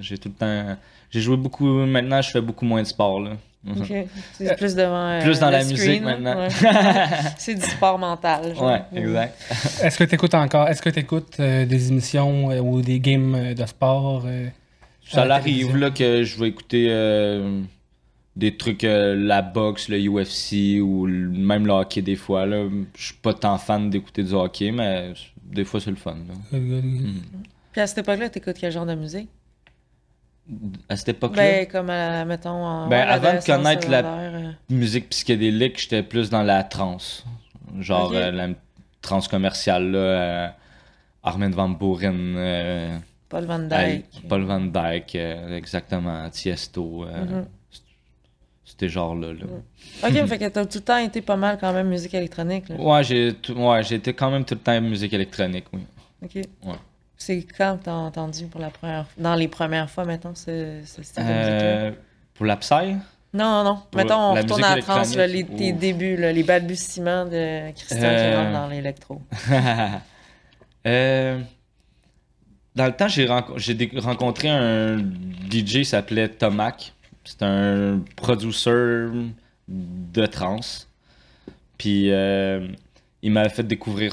J'ai 0.00 0.18
tout 0.18 0.28
le 0.30 0.34
temps. 0.34 0.76
J'ai 1.10 1.20
joué 1.20 1.36
beaucoup. 1.36 1.66
Maintenant, 1.66 2.20
je 2.22 2.30
fais 2.30 2.40
beaucoup 2.40 2.64
moins 2.64 2.82
de 2.82 2.86
sport. 2.86 3.20
Là. 3.20 3.32
Mhm. 3.64 3.80
Ok. 3.82 3.92
C'est 4.32 4.56
plus 4.56 4.74
devant. 4.74 5.06
euh, 5.10 5.22
Plus 5.22 5.38
dans 5.38 5.50
la 5.50 5.60
screen, 5.60 5.78
musique 5.78 6.02
maintenant. 6.02 6.36
Ouais. 6.38 6.48
C'est 7.38 7.54
du 7.54 7.60
sport 7.66 7.98
mental. 7.98 8.54
genre. 8.54 8.64
Ouais, 8.72 8.82
exact. 8.94 9.36
Est-ce 9.82 9.98
que 9.98 10.04
tu 10.04 10.14
écoutes 10.14 10.34
encore? 10.34 10.68
Est-ce 10.68 10.80
que 10.80 10.88
tu 10.90 10.98
écoutes 11.00 11.38
des 11.40 11.88
émissions 11.90 12.50
euh, 12.50 12.60
ou 12.60 12.80
des 12.80 13.00
games 13.00 13.34
euh, 13.34 13.54
de 13.54 13.66
sport? 13.66 14.22
euh, 14.26 14.48
Ça 15.06 15.22
à 15.22 15.24
la 15.26 15.34
arrive 15.34 15.44
télévision? 15.66 15.74
là 15.76 15.90
que 15.90 16.22
je 16.24 16.38
vais 16.40 16.48
écouter 16.48 16.86
euh, 16.90 17.60
des 18.36 18.56
trucs, 18.56 18.84
euh, 18.84 19.14
la 19.16 19.42
boxe, 19.42 19.88
le 19.88 19.98
UFC 19.98 20.80
ou 20.80 21.06
même 21.06 21.66
le 21.66 21.72
hockey 21.72 22.02
des 22.02 22.16
fois. 22.16 22.46
Là. 22.46 22.66
Je 22.96 23.04
suis 23.06 23.14
pas 23.14 23.34
tant 23.34 23.58
fan 23.58 23.90
d'écouter 23.90 24.22
du 24.22 24.32
hockey, 24.32 24.70
mais 24.70 25.12
des 25.42 25.64
fois 25.64 25.80
c'est 25.80 25.90
le 25.90 25.96
fun. 25.96 26.14
là. 26.14 26.34
euh, 26.54 26.56
euh, 26.56 26.82
Mhm. 26.82 27.22
Puis 27.72 27.80
à 27.80 27.86
cette 27.86 27.98
époque-là, 27.98 28.28
t'écoutes 28.30 28.56
quel 28.60 28.72
genre 28.72 28.86
de 28.86 28.94
musique? 28.94 29.28
À 30.88 30.96
cette 30.96 31.10
époque-là, 31.10 31.42
Ben, 31.42 31.66
comme, 31.68 31.90
à, 31.90 32.24
mettons, 32.24 32.50
en. 32.50 32.88
Ben, 32.88 32.96
ouais, 33.06 33.12
avant 33.12 33.34
de 33.34 33.44
connaître 33.46 33.88
la- 33.88 33.98
secondaire, 34.02 34.32
euh. 34.34 34.74
musique 34.74 35.08
psychédélique, 35.10 35.78
j'étais 35.80 36.02
plus 36.02 36.28
dans 36.30 36.42
la 36.42 36.64
trance. 36.64 37.24
Genre 37.78 38.10
euh, 38.14 38.32
la 38.32 38.48
trance 39.00 39.28
commerciale, 39.28 39.92
là, 39.92 39.98
euh, 39.98 40.48
Armin 41.22 41.50
Van 41.50 41.68
Buuren, 41.68 42.34
euh, 42.36 42.98
Paul 43.28 43.44
Van 43.44 43.60
Dyke. 43.60 44.06
Paul 44.28 44.42
Van 44.42 44.60
Dyke, 44.60 45.14
euh, 45.14 45.56
exactement, 45.56 46.28
Tiesto, 46.30 47.04
euh, 47.04 47.24
Mhm. 47.24 47.46
C'était 48.80 48.92
genre-là. 48.92 49.32
Là. 49.32 50.08
Ok, 50.08 50.26
fait 50.26 50.38
que 50.38 50.48
t'as 50.48 50.64
tout 50.64 50.78
le 50.78 50.84
temps 50.84 50.96
été 50.96 51.20
pas 51.20 51.36
mal 51.36 51.58
quand 51.60 51.72
même 51.72 51.88
musique 51.88 52.14
électronique. 52.14 52.68
Là. 52.68 52.76
Ouais, 52.76 53.04
j'ai 53.04 53.34
ouais, 53.54 53.82
été 53.92 54.14
quand 54.14 54.30
même 54.30 54.44
tout 54.44 54.54
le 54.54 54.60
temps 54.60 54.80
musique 54.80 55.12
électronique, 55.12 55.66
oui. 55.72 55.80
Ok. 56.22 56.42
C'est 57.16 57.46
quand 57.56 57.78
t'as 57.82 57.92
entendu 57.92 58.46
pour 58.46 58.60
la 58.60 58.70
première 58.70 59.04
dans 59.18 59.34
les 59.34 59.48
premières 59.48 59.90
fois, 59.90 60.06
mettons, 60.06 60.34
ce, 60.34 60.80
ce 60.84 61.02
style 61.02 61.22
de 61.22 61.28
musique-là? 61.28 61.62
Euh, 61.62 61.92
pour 62.32 62.46
la 62.46 62.56
Psy, 62.56 62.96
Non, 63.34 63.62
non. 63.62 63.78
Pour 63.90 64.00
Mettons, 64.00 64.14
on 64.14 64.34
retourne 64.34 64.60
musique 64.60 64.72
à 64.72 64.76
la 64.76 64.82
trance, 64.82 65.14
là, 65.14 65.26
les, 65.26 65.44
tes 65.44 65.72
débuts, 65.72 66.16
là, 66.16 66.32
les 66.32 66.42
balbutiements 66.42 67.26
de 67.26 67.70
Christian 67.72 67.98
Euh. 68.02 68.52
dans 68.52 68.66
l'électro. 68.68 69.20
Euh, 70.86 71.38
dans 72.74 72.86
le 72.86 72.92
temps, 72.92 73.06
j'ai 73.06 73.26
rencontré 73.26 74.48
un 74.48 74.96
DJ 74.96 75.80
qui 75.80 75.84
s'appelait 75.84 76.26
Tomac. 76.26 76.94
C'est 77.24 77.42
un 77.42 78.00
producer 78.16 79.06
de 79.68 80.26
trance. 80.26 80.88
Puis 81.78 82.10
euh, 82.10 82.66
il 83.22 83.30
m'avait 83.32 83.48
fait 83.48 83.62
découvrir 83.62 84.12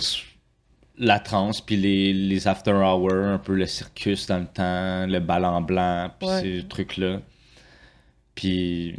la 1.00 1.20
trance, 1.20 1.62
puis 1.62 1.78
les, 1.78 2.12
les 2.14 2.48
after 2.48 2.72
hours, 2.72 3.12
un 3.14 3.38
peu 3.38 3.54
le 3.56 3.66
circus 3.68 4.26
dans 4.28 4.40
le 4.40 4.46
temps, 4.46 5.06
le 5.06 5.20
bal 5.20 5.46
en 5.46 5.62
blanc, 5.62 6.10
puis 6.20 6.28
Ouais. 6.28 6.42
ces 6.42 6.68
trucs-là. 6.68 7.20
Puis 8.36 8.96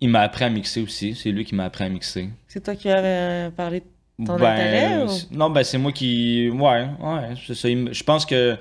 il 0.00 0.08
m'a 0.08 0.20
appris 0.20 0.44
à 0.44 0.50
mixer 0.50 0.82
aussi. 0.82 1.14
C'est 1.14 1.30
lui 1.30 1.44
qui 1.44 1.54
m'a 1.54 1.64
appris 1.64 1.84
à 1.84 1.88
mixer. 1.88 2.28
C'est 2.48 2.62
toi 2.62 2.74
qui 2.76 2.88
avais 2.90 3.50
parlé 3.52 3.80
de 4.18 4.26
Ton 4.26 4.36
Ben, 4.36 4.52
intérêt, 4.52 5.02
ou? 5.04 5.08
c'est- 5.08 5.30
Non, 5.30 5.50
ben 5.50 5.64
c'est 5.64 5.78
moi 5.78 5.92
qui. 5.92 6.48
Ouais, 6.50 6.86
ouais, 7.00 7.34
c'est 7.46 7.54
ça. 7.54 7.68
Il 7.68 7.92
Je 7.92 8.04
pense 8.04 8.24
que 8.26 8.56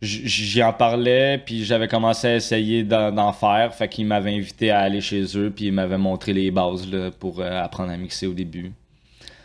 j'y 0.00 0.62
en 0.62 0.72
parlais, 0.72 1.38
puis 1.44 1.64
j'avais 1.64 1.88
commencé 1.88 2.28
à 2.28 2.36
essayer 2.36 2.84
d'en 2.84 3.32
faire. 3.32 3.74
Fait 3.74 3.88
qu'il 3.88 4.06
m'avait 4.06 4.34
invité 4.34 4.70
à 4.70 4.80
aller 4.80 5.00
chez 5.00 5.24
eux, 5.36 5.50
puis 5.54 5.66
il 5.66 5.72
m'avait 5.72 5.98
montré 5.98 6.32
les 6.32 6.50
bases 6.50 6.88
là, 6.90 7.10
pour 7.10 7.40
euh, 7.40 7.62
apprendre 7.62 7.90
à 7.92 7.96
mixer 7.96 8.26
au 8.26 8.32
début. 8.34 8.72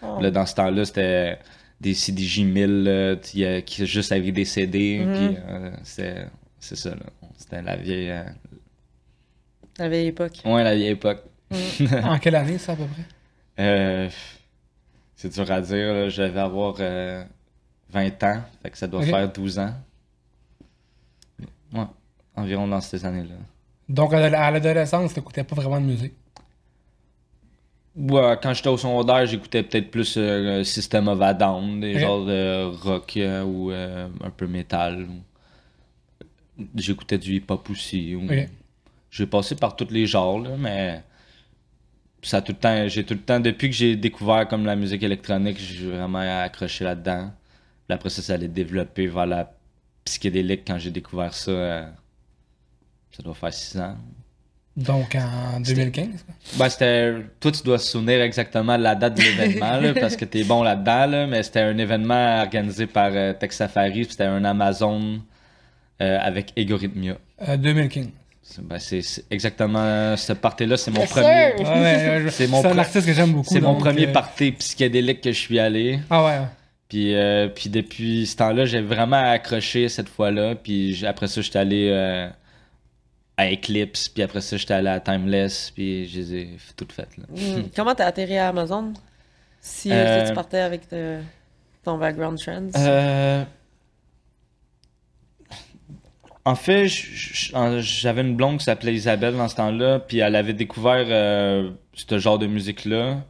Oh. 0.04 0.20
Là, 0.22 0.30
dans 0.32 0.46
ce 0.46 0.54
temps-là, 0.56 0.86
c'était 0.86 1.40
des 1.82 1.94
CDJ 1.94 2.40
1000 2.44 2.84
là, 2.84 3.16
qui, 3.16 3.44
euh, 3.44 3.62
qui 3.62 3.86
juste 3.86 4.12
avec 4.12 4.32
des 4.34 4.46
CD, 4.46 5.00
Mhm. 5.06 5.16
puis 5.16 5.38
euh, 5.50 5.72
c'était- 5.84 6.26
c'est 6.60 6.76
ça. 6.78 6.92
là. 6.92 7.06
C'était 7.38 7.62
la 7.62 7.76
vieille. 7.76 8.10
euh, 8.12 8.24
La 9.80 9.90
vieille 9.90 10.08
époque. 10.08 10.34
Ouais, 10.46 10.64
la 10.64 10.76
vieille 10.76 10.92
époque. 10.92 11.24
En 12.04 12.20
quelle 12.20 12.36
année, 12.36 12.58
ça, 12.58 12.74
à 12.74 12.76
peu 12.76 12.86
près? 12.86 13.04
Euh, 13.60 14.10
c'est 15.16 15.34
dur 15.34 15.50
à 15.52 15.62
dire. 15.62 15.94
là. 15.94 16.10
Je 16.10 16.22
devais 16.22 16.40
avoir 16.40 16.76
euh, 16.80 17.24
20 17.92 18.24
ans. 18.24 18.42
Fait 18.62 18.70
que 18.70 18.78
ça 18.78 18.88
doit 18.88 19.04
faire 19.04 19.32
12 19.32 19.58
ans. 19.60 19.74
Ouais, 21.74 21.88
environ 22.36 22.68
dans 22.68 22.80
ces 22.82 23.06
années-là. 23.06 23.36
Donc, 23.88 24.14
à 24.14 24.52
l'adolescence, 24.52 25.14
t'écoutais 25.14 25.44
pas 25.46 25.56
vraiment 25.56 25.80
de 25.80 25.86
musique? 25.86 26.14
Ouais, 27.96 28.38
quand 28.42 28.54
j'étais 28.56 28.70
au 28.70 28.78
secondaire, 28.78 29.26
j'écoutais 29.28 29.62
peut-être 29.62 29.92
plus 29.92 30.16
euh, 30.18 30.64
System 30.64 31.08
of 31.08 31.22
a 31.22 31.34
Down, 31.34 31.80
des 31.80 31.98
genres 32.00 32.26
de 32.26 32.66
rock 32.84 33.16
euh, 33.18 33.44
ou 33.44 33.72
euh, 33.72 34.08
un 34.24 34.30
peu 34.32 34.48
métal. 34.48 35.08
J'écoutais 36.76 37.18
du 37.18 37.36
hip-hop 37.36 37.70
aussi. 37.70 38.16
ou- 38.16 38.24
Ok. 38.26 38.50
J'ai 39.12 39.28
passé 39.28 39.56
par 39.56 39.76
tous 39.76 39.90
les 39.92 40.08
genres, 40.08 40.40
là, 40.40 40.52
mais 40.58 41.04
ça 42.22 42.42
tout 42.42 42.54
le 42.54 42.58
temps, 42.58 42.88
j'ai 42.88 43.04
tout 43.06 43.14
le 43.14 43.20
temps, 43.22 43.40
depuis 43.40 43.70
que 43.70 43.76
j'ai 43.76 43.96
découvert 43.96 44.48
comme 44.48 44.66
la 44.66 44.76
musique 44.76 45.04
électronique, 45.04 45.58
j'ai 45.60 45.90
vraiment 45.90 46.20
accroché 46.44 46.84
là-dedans. 46.86 47.32
Puis 47.88 47.96
après 47.96 48.10
ça, 48.10 48.22
ça 48.22 48.34
allait 48.36 48.48
développer 48.48 49.08
vers 49.08 49.26
la 49.26 49.53
psychédélique 50.06 50.64
quand 50.68 50.78
j'ai 50.80 50.92
découvert 50.92 51.34
ça. 51.34 51.52
euh, 51.52 51.86
ça 53.12 53.22
doit 53.24 53.34
faire 53.36 53.54
6 53.54 53.80
ans. 53.80 53.96
Donc, 54.76 55.16
en 55.16 55.60
2015. 55.60 56.08
quoi. 56.26 56.36
Ben, 56.58 56.70
c'était. 56.70 57.14
Toi, 57.40 57.52
tu 57.52 57.62
dois 57.64 57.78
te 57.78 57.84
souvenir 57.84 58.22
exactement 58.22 58.76
de 58.78 58.82
la 58.84 58.96
date 58.96 59.16
de 59.16 59.22
l'événement, 59.22 59.78
là, 59.78 59.94
parce 59.94 60.16
que 60.16 60.26
t'es 60.26 60.44
bon 60.44 60.64
là-dedans, 60.64 61.06
là, 61.06 61.28
mais 61.28 61.44
c'était 61.44 61.60
un 61.60 61.78
événement 61.78 62.42
organisé 62.42 62.88
par 62.88 63.12
euh, 63.14 63.34
Tech 63.34 63.52
Safari, 63.52 64.02
puis 64.02 64.08
c'était 64.12 64.24
un 64.24 64.44
Amazon 64.44 65.22
euh, 66.02 66.18
avec 66.20 66.54
Egorithmia. 66.56 67.18
Euh, 67.48 67.56
2015. 67.58 68.08
C'est 68.42 68.66
ben, 68.68 68.80
c'est- 68.80 69.02
c'est 69.04 69.24
exactement 69.32 70.18
ce 70.18 70.34
party-là, 70.34 70.76
c'est 70.76 70.92
mon 70.92 71.06
premier. 71.06 71.54
sir! 71.56 71.60
Ouais, 71.60 71.72
ouais, 71.72 72.22
je- 72.26 72.30
C'est 72.30 72.48
mon 72.48 72.62
c'est 72.62 72.68
un 72.70 72.78
artiste 72.80 73.06
que 73.06 73.14
j'aime 73.14 73.32
beaucoup. 73.32 73.54
C'est 73.54 73.62
mon 73.62 73.76
premier 73.76 74.08
euh, 74.08 74.12
party 74.12 74.52
psychédélique 74.54 75.22
que 75.22 75.32
je 75.32 75.40
suis 75.40 75.60
allé. 75.60 76.00
Ah 76.10 76.24
ouais, 76.26 76.40
ouais. 76.40 76.46
Puis, 76.94 77.16
euh, 77.16 77.48
puis 77.48 77.72
depuis 77.72 78.28
ce 78.28 78.36
temps-là, 78.36 78.66
j'ai 78.66 78.80
vraiment 78.80 79.16
accroché 79.32 79.90
cette 79.90 80.10
fois-là. 80.10 80.54
Puis 80.54 81.04
après 81.08 81.26
ça, 81.26 81.42
j'étais 81.42 81.58
allé 81.58 81.90
euh, 81.92 82.30
à 83.36 83.52
Eclipse. 83.52 84.10
Puis 84.10 84.22
après 84.22 84.42
ça, 84.42 84.58
j'étais 84.58 84.76
allé 84.76 84.90
à 84.90 85.00
Timeless. 85.00 85.72
Puis 85.72 86.08
je 86.08 86.20
les 86.20 86.36
ai 86.36 86.50
toutes 86.78 86.92
faites. 86.92 87.18
Là. 87.18 87.24
Hmm. 87.32 87.64
Comment 87.76 87.96
t'as 87.96 88.06
atterri 88.06 88.38
à 88.38 88.50
Amazon? 88.50 88.94
Si 89.60 89.90
euh, 89.92 90.28
tu 90.28 90.36
partais 90.36 90.60
avec 90.60 90.88
te- 90.88 91.20
ton 91.84 91.98
background 91.98 92.38
trends? 92.38 92.70
Euh, 92.78 93.44
En 96.46 96.54
fait, 96.54 96.86
j'avais 96.86 98.22
une 98.22 98.36
blonde 98.36 98.60
qui 98.60 98.66
s'appelait 98.66 98.94
Isabelle 98.94 99.36
dans 99.36 99.48
ce 99.48 99.56
temps-là, 99.56 99.98
puis 99.98 100.20
elle 100.20 100.36
avait 100.36 100.54
découvert 100.54 101.08
ce 101.96 102.20
genre 102.20 102.38
de 102.38 102.46
musique-là. 102.46 103.24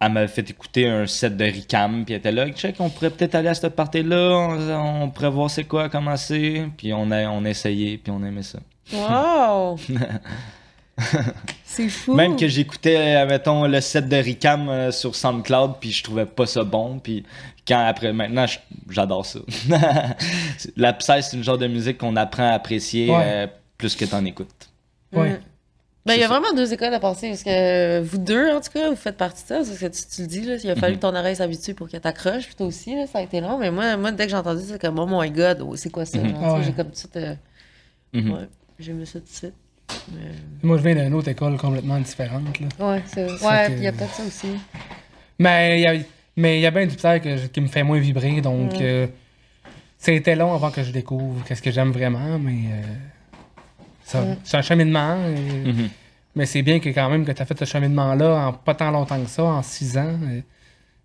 Elle 0.00 0.12
m'avait 0.12 0.28
fait 0.28 0.48
écouter 0.48 0.88
un 0.88 1.06
set 1.06 1.36
de 1.36 1.44
Ricam, 1.44 2.04
puis 2.06 2.14
elle 2.14 2.20
était 2.20 2.32
là, 2.32 2.48
check, 2.50 2.76
on 2.78 2.88
pourrait 2.88 3.10
peut-être 3.10 3.34
aller 3.34 3.48
à 3.48 3.54
cette 3.54 3.76
partie-là, 3.76 4.30
on, 4.32 5.02
on 5.02 5.10
pourrait 5.10 5.28
voir 5.30 5.50
c'est 5.50 5.64
quoi, 5.64 5.90
comment 5.90 6.16
c'est, 6.16 6.64
puis 6.78 6.92
on 6.94 7.10
a, 7.10 7.28
on 7.28 7.44
a 7.44 7.48
essayé, 7.50 7.98
puis 7.98 8.10
on 8.10 8.24
aimait 8.24 8.42
ça. 8.42 8.58
Wow! 8.92 9.76
C'est 11.64 11.88
fou! 11.88 12.14
Même 12.14 12.36
que 12.36 12.46
j'écoutais, 12.48 13.24
mettons, 13.26 13.66
le 13.66 13.80
set 13.80 14.08
de 14.08 14.16
Ricam 14.16 14.68
euh, 14.68 14.90
sur 14.90 15.14
SoundCloud, 15.14 15.74
puis 15.80 15.92
je 15.92 16.02
trouvais 16.02 16.26
pas 16.26 16.44
ça 16.46 16.62
bon. 16.64 16.98
Puis 16.98 17.24
quand 17.66 17.78
après, 17.86 18.12
maintenant, 18.12 18.44
j'adore 18.88 19.24
ça. 19.24 19.38
la 20.76 20.92
Psy, 20.94 21.22
c'est 21.22 21.36
une 21.36 21.44
genre 21.44 21.56
de 21.58 21.68
musique 21.68 21.98
qu'on 21.98 22.16
apprend 22.16 22.50
à 22.50 22.54
apprécier 22.54 23.10
Ouais. 23.10 23.22
euh, 23.24 23.46
plus 23.78 23.96
que 23.96 24.04
t'en 24.04 24.24
écoutes. 24.24 24.68
Ouais. 25.12 25.40
Mm. 26.10 26.12
Ben, 26.12 26.14
il 26.16 26.20
y 26.20 26.24
a 26.24 26.28
ça. 26.28 26.38
vraiment 26.38 26.54
deux 26.54 26.72
écoles 26.72 26.92
à 26.94 27.00
passer. 27.00 27.28
Parce 27.28 27.42
que 27.42 28.00
vous 28.00 28.18
deux, 28.18 28.50
en 28.50 28.60
tout 28.60 28.70
cas, 28.72 28.90
vous 28.90 28.96
faites 28.96 29.16
partie 29.16 29.42
de 29.44 29.48
ça. 29.48 29.56
Parce 29.56 29.70
que 29.78 29.86
tu, 29.86 30.02
tu 30.14 30.22
le 30.22 30.26
dis, 30.28 30.42
là, 30.42 30.56
il 30.62 30.70
a 30.70 30.76
fallu 30.76 30.94
Mhm. 30.94 30.98
que 31.00 31.02
ton 31.06 31.14
oreille 31.14 31.36
s'habitue 31.36 31.74
pour 31.74 31.88
qu'elle 31.88 32.00
t'accroche. 32.00 32.46
Puis 32.46 32.54
toi 32.54 32.66
aussi, 32.66 32.94
là, 32.94 33.06
ça 33.06 33.18
a 33.18 33.22
été 33.22 33.40
long. 33.40 33.58
Mais 33.58 33.70
moi, 33.70 33.96
moi 33.96 34.12
dès 34.12 34.24
que 34.24 34.30
j'ai 34.30 34.36
entendu, 34.36 34.62
c'est 34.66 34.80
comme, 34.80 34.98
oh 34.98 35.06
my 35.08 35.30
god, 35.30 35.60
oh, 35.66 35.76
c'est 35.76 35.90
quoi 35.90 36.04
ça? 36.04 36.18
Ouais. 36.18 36.28
J'ai 36.64 36.72
comme 36.72 36.86
tout 36.86 36.92
de 36.92 36.96
suite. 36.96 37.16
euh, 37.16 37.34
Mhm. 38.12 38.30
Ouais, 38.32 38.48
j'ai 38.78 38.90
aimé 38.90 39.06
ça 39.06 39.20
tout 39.20 39.26
de 39.26 39.30
suite. 39.30 39.54
Mais- 40.12 40.20
Moi, 40.62 40.78
je 40.78 40.82
viens 40.82 40.94
d'une 40.94 41.14
autre 41.14 41.28
école 41.28 41.56
complètement 41.56 41.98
différente. 42.00 42.58
Là. 42.60 42.66
Ouais, 42.92 43.02
c'est 43.06 43.28
Ça 43.28 43.48
Ouais, 43.48 43.66
que- 43.66 43.72
puis 43.72 43.80
il 43.80 43.84
y 43.84 43.88
a 43.88 43.92
peut-être 43.92 44.14
ça 44.14 44.22
aussi. 44.24 44.48
Mais 45.38 45.80
il 45.80 45.82
y 45.82 45.86
a, 45.86 45.94
mais 46.36 46.58
il 46.58 46.60
y 46.62 46.66
a 46.66 46.70
bien 46.70 46.86
du 46.86 46.96
que 46.96 47.36
je- 47.36 47.46
qui 47.46 47.60
me 47.60 47.66
fait 47.68 47.82
moins 47.82 47.98
vibrer, 47.98 48.40
donc 48.40 48.72
Mm. 48.74 48.78
euh, 48.82 49.06
c'était 49.98 50.34
long 50.36 50.54
avant 50.54 50.70
que 50.70 50.82
je 50.82 50.90
découvre 50.92 51.44
qu'est-ce 51.44 51.62
que 51.62 51.70
j'aime 51.70 51.90
vraiment, 51.92 52.38
mais 52.38 52.68
euh, 52.72 52.82
ça, 54.04 54.20
Mm. 54.22 54.36
c'est 54.44 54.56
un 54.56 54.62
cheminement. 54.62 55.16
euh, 55.18 55.72
Mhm. 55.72 55.88
Mais 56.34 56.46
c'est 56.46 56.62
bien 56.62 56.78
que 56.80 56.88
quand 56.90 57.10
même 57.10 57.24
que 57.24 57.32
tu 57.32 57.42
as 57.42 57.44
fait 57.46 57.58
ce 57.58 57.64
cheminement-là 57.64 58.48
en 58.48 58.52
pas 58.52 58.74
tant 58.74 58.90
longtemps 58.90 59.20
que 59.20 59.28
ça, 59.28 59.42
en 59.44 59.62
six 59.62 59.98
ans, 59.98 60.18
euh, 60.22 60.40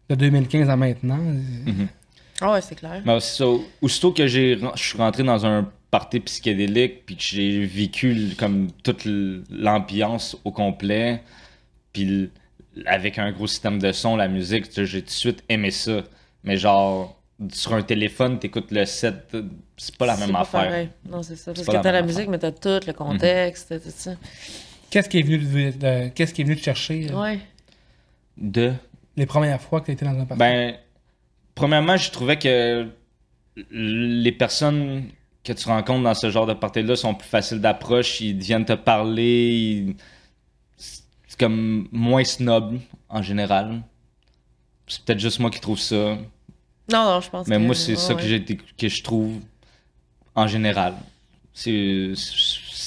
de 0.09 0.15
2015 0.15 0.69
à 0.69 0.75
maintenant. 0.75 1.19
euh, 1.19 1.71
Mhm. 1.71 1.87
Ah 2.41 2.51
ouais, 2.53 2.61
c'est 2.61 2.75
clair. 2.75 3.01
Mais 3.05 3.19
c'est 3.21 3.37
ça, 3.43 3.45
aussitôt 3.81 4.11
que 4.11 4.27
j'ai, 4.27 4.59
je 4.75 4.83
suis 4.83 4.97
rentré 4.97 5.23
dans 5.23 5.45
un 5.45 5.69
party 5.89 6.19
psychédélique, 6.19 7.05
puis 7.05 7.15
que 7.15 7.23
j'ai 7.23 7.65
vécu 7.65 8.29
comme 8.37 8.67
toute 8.83 9.07
l'ambiance 9.49 10.37
au 10.43 10.51
complet, 10.51 11.21
puis 11.93 12.29
avec 12.85 13.17
un 13.19 13.31
gros 13.31 13.47
système 13.47 13.79
de 13.79 13.91
son, 13.93 14.17
la 14.17 14.27
musique, 14.27 14.67
tu 14.67 14.73
sais, 14.75 14.85
j'ai 14.85 14.99
tout 15.01 15.05
de 15.07 15.11
suite 15.11 15.43
aimé 15.47 15.71
ça. 15.71 16.01
Mais 16.43 16.57
genre, 16.57 17.17
sur 17.53 17.73
un 17.73 17.81
téléphone, 17.81 18.37
t'écoutes 18.37 18.71
le 18.71 18.85
set, 18.85 19.15
euh, 19.33 19.43
c'est 19.77 19.95
pas 19.95 20.05
la 20.05 20.15
C'est 20.15 20.25
même 20.25 20.33
pas 20.33 20.41
affaire. 20.41 20.63
pareil. 20.65 20.89
Non, 21.09 21.23
c'est 21.23 21.37
ça. 21.37 21.53
Parce 21.53 21.65
que 21.65 21.71
la 21.71 21.79
t'as 21.79 21.91
la 21.93 22.01
musique, 22.01 22.27
mais 22.27 22.37
t'as 22.37 22.51
tout, 22.51 22.85
le 22.85 22.91
contexte, 22.93 23.81
tout 23.81 23.89
ça. 23.95 24.11
Qu'est-ce 24.95 25.09
qui 25.09 25.19
est 25.19 25.23
venu 25.23 25.39
de, 25.39 25.77
de- 25.77 26.07
qu'est-ce 26.07 26.33
qui 26.33 26.39
est 26.39 26.45
venu 26.45 26.55
te 26.55 26.63
chercher 26.63 27.11
euh, 27.11 27.19
Ouais. 27.21 27.39
De? 28.37 28.71
Les 29.17 29.25
premières 29.25 29.59
fois 29.59 29.81
que 29.81 29.87
tu 29.87 29.91
étais 29.91 30.05
dans 30.05 30.17
un 30.17 30.25
party? 30.25 30.39
Ben, 30.39 30.75
premièrement, 31.53 31.97
je 31.97 32.09
trouvais 32.11 32.39
que 32.39 32.87
les 33.71 34.31
personnes 34.31 35.09
que 35.43 35.51
tu 35.51 35.67
rencontres 35.67 36.03
dans 36.03 36.13
ce 36.13 36.29
genre 36.31 36.45
de 36.45 36.53
party-là 36.53 36.95
sont 36.95 37.13
plus 37.13 37.27
faciles 37.27 37.59
d'approche, 37.59 38.21
ils 38.21 38.37
viennent 38.37 38.63
te 38.63 38.71
parler, 38.71 39.57
ils- 39.57 39.95
c'est 40.77 41.37
comme 41.37 41.89
moins 41.91 42.23
snob 42.23 42.79
en 43.09 43.21
général. 43.21 43.81
C'est 44.87 45.03
peut-être 45.03 45.19
juste 45.19 45.39
moi 45.41 45.49
qui 45.51 45.59
trouve 45.59 45.77
ça, 45.77 45.95
Non, 46.89 47.03
non, 47.03 47.19
je 47.19 47.29
pense 47.29 47.47
mais 47.49 47.57
que. 47.57 47.61
moi 47.63 47.75
c'est 47.75 47.91
ouais, 47.91 47.97
ça 47.97 48.13
ouais. 48.15 48.21
que, 48.21 48.25
j'ai 48.29 48.35
été- 48.35 48.55
que 48.77 48.87
je 48.87 49.03
trouve 49.03 49.41
en 50.35 50.47
général. 50.47 50.93
C'est 51.53 52.13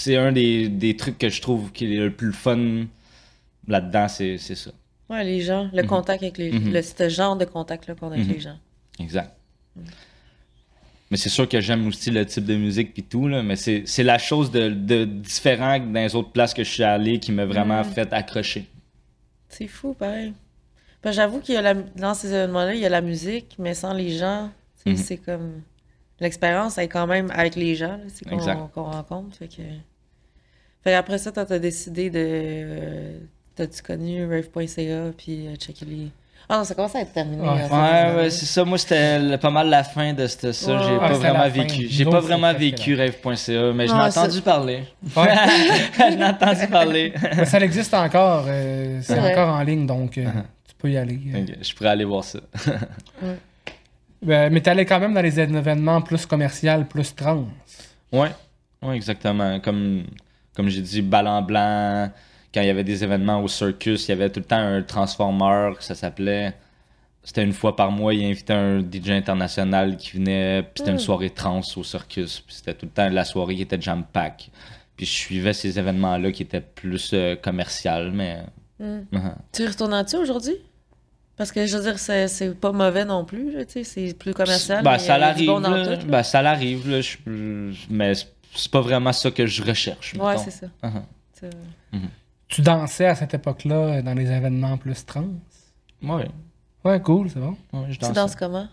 c'est 0.08 0.16
un 0.16 0.32
des, 0.32 0.68
des 0.68 0.96
trucs 0.96 1.18
que 1.18 1.28
je 1.28 1.40
trouve 1.42 1.70
qui 1.72 1.84
est 1.94 1.98
le 1.98 2.10
plus 2.12 2.32
fun 2.32 2.86
là-dedans, 3.66 4.08
c'est 4.08 4.38
ça. 4.38 4.70
Ouais, 5.10 5.22
les 5.24 5.40
gens, 5.42 5.68
le 5.72 5.82
Mhm. 5.82 5.88
contact 5.88 6.22
avec 6.22 6.38
les 6.38 6.50
Mhm. 6.52 6.72
le, 6.72 6.82
ce 6.82 7.08
genre 7.08 7.36
de 7.36 7.44
contact-là 7.44 7.94
qu'on 7.94 8.10
a 8.10 8.14
avec 8.14 8.26
Mhm. 8.26 8.32
les 8.32 8.40
gens. 8.40 8.58
Exact. 9.00 9.34
Mais 11.10 11.16
c'est 11.16 11.28
sûr 11.30 11.48
que 11.48 11.60
j'aime 11.60 11.86
aussi 11.86 12.10
le 12.10 12.26
type 12.26 12.44
de 12.44 12.56
musique 12.56 12.92
puis 12.92 13.02
tout, 13.02 13.28
là, 13.28 13.42
mais 13.42 13.56
c'est 13.56 14.02
la 14.02 14.18
chose 14.18 14.50
de, 14.50 14.68
de 14.70 15.04
différent 15.04 15.78
que 15.80 15.86
dans 15.86 16.00
les 16.00 16.14
autres 16.14 16.30
places 16.30 16.52
que 16.52 16.62
je 16.64 16.70
suis 16.70 16.82
allé 16.84 17.18
qui 17.18 17.32
m'a 17.32 17.46
vraiment 17.46 17.80
Mm. 17.80 17.84
fait 17.84 18.12
accrocher. 18.12 18.66
C'est 19.48 19.66
fou, 19.68 19.94
pareil. 19.94 20.32
Ben, 21.02 21.12
J'avoue 21.12 21.40
qu'il 21.40 21.54
y 21.54 21.58
a 21.58 21.62
la, 21.62 21.74
dans 21.74 22.12
ces 22.14 22.28
événements-là, 22.28 22.74
il 22.74 22.80
y 22.80 22.86
a 22.86 22.90
la 22.90 23.00
musique, 23.00 23.54
mais 23.58 23.72
sans 23.74 23.92
les 23.94 24.10
gens, 24.10 24.50
Mhm. 24.84 24.96
c'est 24.96 25.16
comme. 25.16 25.62
L'expérience 26.20 26.76
est 26.78 26.88
quand 26.88 27.06
même 27.06 27.30
avec 27.30 27.54
les 27.54 27.76
gens, 27.76 27.98
c'est 28.08 28.28
qu'on 28.28 28.82
rencontre. 28.82 29.36
Fait 29.36 29.46
que... 29.48 29.62
Fait 30.84 30.94
après 30.94 31.18
ça, 31.18 31.32
t'as 31.32 31.58
décidé 31.58 32.10
de. 32.10 32.18
euh, 32.20 33.18
T'as-tu 33.56 33.82
connu 33.82 34.24
rave.ca 34.24 35.10
puis 35.16 35.48
euh, 35.48 35.56
checker 35.56 35.84
les. 35.84 36.08
Ah 36.48 36.58
non, 36.58 36.64
ça 36.64 36.74
commence 36.74 36.94
à 36.94 37.00
être 37.00 37.12
terminé. 37.12 37.42
Ouais. 37.42 37.68
ouais, 38.16 38.30
c'est 38.30 38.46
ça. 38.46 38.64
Moi, 38.64 38.78
c'était 38.78 39.36
pas 39.36 39.50
mal 39.50 39.68
la 39.68 39.84
fin 39.84 40.14
de 40.14 40.26
ça. 40.28 40.48
Ouais. 40.48 40.54
J'ai 40.64 40.72
Ouais, 40.74 40.98
pas 40.98 41.12
vraiment 41.12 41.48
vécu. 41.48 41.86
J'ai 41.90 42.04
pas 42.06 42.20
vraiment 42.20 42.54
vécu 42.54 42.94
rave.ca, 42.94 43.72
mais 43.74 43.86
je 43.86 43.92
c'est- 43.92 44.18
entendu 44.18 44.40
parler. 44.40 44.84
Ouais. 45.16 45.34
je 45.98 46.16
l'ai 46.16 46.24
entendu 46.24 46.66
parler. 46.68 47.12
Mais 47.36 47.44
ça 47.44 47.60
existe 47.60 47.92
encore. 47.92 48.44
euh, 48.48 49.00
c'est 49.02 49.18
encore 49.18 49.48
en 49.56 49.62
ligne, 49.62 49.86
donc 49.86 50.16
euh, 50.16 50.22
Uh-huh. 50.24 50.42
tu 50.68 50.74
peux 50.78 50.90
y 50.90 50.96
aller. 50.96 51.18
euh. 51.34 51.44
Je 51.60 51.74
pourrais 51.74 51.90
aller 51.90 52.04
voir 52.04 52.22
ça. 52.24 52.38
Ben, 54.20 54.52
mais 54.52 54.60
t'allais 54.60 54.84
quand 54.84 54.98
même 54.98 55.14
dans 55.14 55.20
les 55.22 55.38
événements 55.38 56.00
plus 56.02 56.26
commerciaux, 56.26 56.84
plus 56.88 57.14
trans. 57.14 57.46
Ouais, 58.12 58.30
ouais, 58.82 58.96
exactement. 58.96 59.60
Comme, 59.60 60.04
comme 60.58 60.68
j'ai 60.70 60.80
dit, 60.80 61.02
ballon 61.02 61.40
blanc. 61.40 62.10
Quand 62.52 62.62
il 62.62 62.66
y 62.66 62.70
avait 62.70 62.82
des 62.82 63.04
événements 63.04 63.40
au 63.40 63.46
circus, 63.46 64.08
il 64.08 64.08
y 64.08 64.12
avait 64.12 64.28
tout 64.28 64.40
le 64.40 64.44
temps 64.44 64.58
un 64.58 64.82
transformer, 64.82 65.74
ça 65.78 65.94
s'appelait. 65.94 66.52
C'était 67.22 67.44
une 67.44 67.52
fois 67.52 67.76
par 67.76 67.92
mois, 67.92 68.12
il 68.12 68.24
invitait 68.24 68.54
un 68.54 68.80
DJ 68.80 69.10
international 69.10 69.96
qui 69.96 70.16
venait, 70.16 70.64
puis 70.64 70.72
c'était 70.78 70.90
une 70.90 70.96
Hmm. 70.96 71.00
soirée 71.00 71.30
trans 71.30 71.60
au 71.76 71.84
circus. 71.84 72.40
Puis 72.40 72.56
c'était 72.56 72.74
tout 72.74 72.86
le 72.86 72.90
temps 72.90 73.08
la 73.08 73.24
soirée 73.24 73.54
qui 73.54 73.62
était 73.62 73.80
jam 73.80 74.02
pack. 74.12 74.50
Puis 74.96 75.06
je 75.06 75.12
suivais 75.12 75.52
ces 75.52 75.78
événements-là 75.78 76.32
qui 76.32 76.42
étaient 76.42 76.60
plus 76.60 77.12
euh, 77.14 77.36
commercial, 77.36 78.10
mais. 78.10 78.38
Hmm. 78.80 79.02
uh-huh. 79.12 79.34
Tu 79.52 79.64
retournes 79.64 79.92
là-dessus 79.92 80.16
aujourd'hui? 80.16 80.56
Parce 81.36 81.52
que 81.52 81.66
je 81.66 81.76
veux 81.76 81.84
dire, 81.84 82.00
c'est 82.00 82.58
pas 82.58 82.72
mauvais 82.72 83.04
non 83.04 83.24
plus, 83.24 83.52
là, 83.52 83.64
tu 83.64 83.74
sais, 83.74 83.84
c'est 83.84 84.18
plus 84.18 84.34
commercial. 84.34 84.82
Ben, 84.82 84.92
mais 84.92 84.98
ça 84.98 85.18
l'arrive, 85.18 85.46
bon. 85.46 85.60
Ben, 85.60 86.22
ça 86.24 86.42
l'arrive, 86.42 87.00
mais 87.88 88.14
c'est- 88.54 88.70
pas 88.70 88.80
vraiment 88.80 89.12
ça 89.12 89.30
que 89.30 89.46
je 89.46 89.62
recherche. 89.62 90.14
Ouais, 90.14 90.38
c'est 90.38 90.50
ça. 90.50 90.66
Uh-huh. 90.82 91.02
C'est- 91.32 91.50
Tu 92.48 92.62
dansais 92.62 93.06
à 93.06 93.14
cette 93.14 93.34
époque-là 93.34 93.74
euh, 93.76 94.02
dans 94.02 94.14
les 94.14 94.30
événements 94.30 94.76
plus 94.78 95.04
trans? 95.04 95.26
Ouais, 96.02 96.28
Ouais, 96.84 97.00
cool, 97.02 97.28
c'est 97.28 97.40
bon. 97.40 97.56
ouais, 97.72 97.86
je 97.90 97.94
Tu 97.94 97.98
danse. 98.00 98.12
danses 98.12 98.36
comment? 98.36 98.68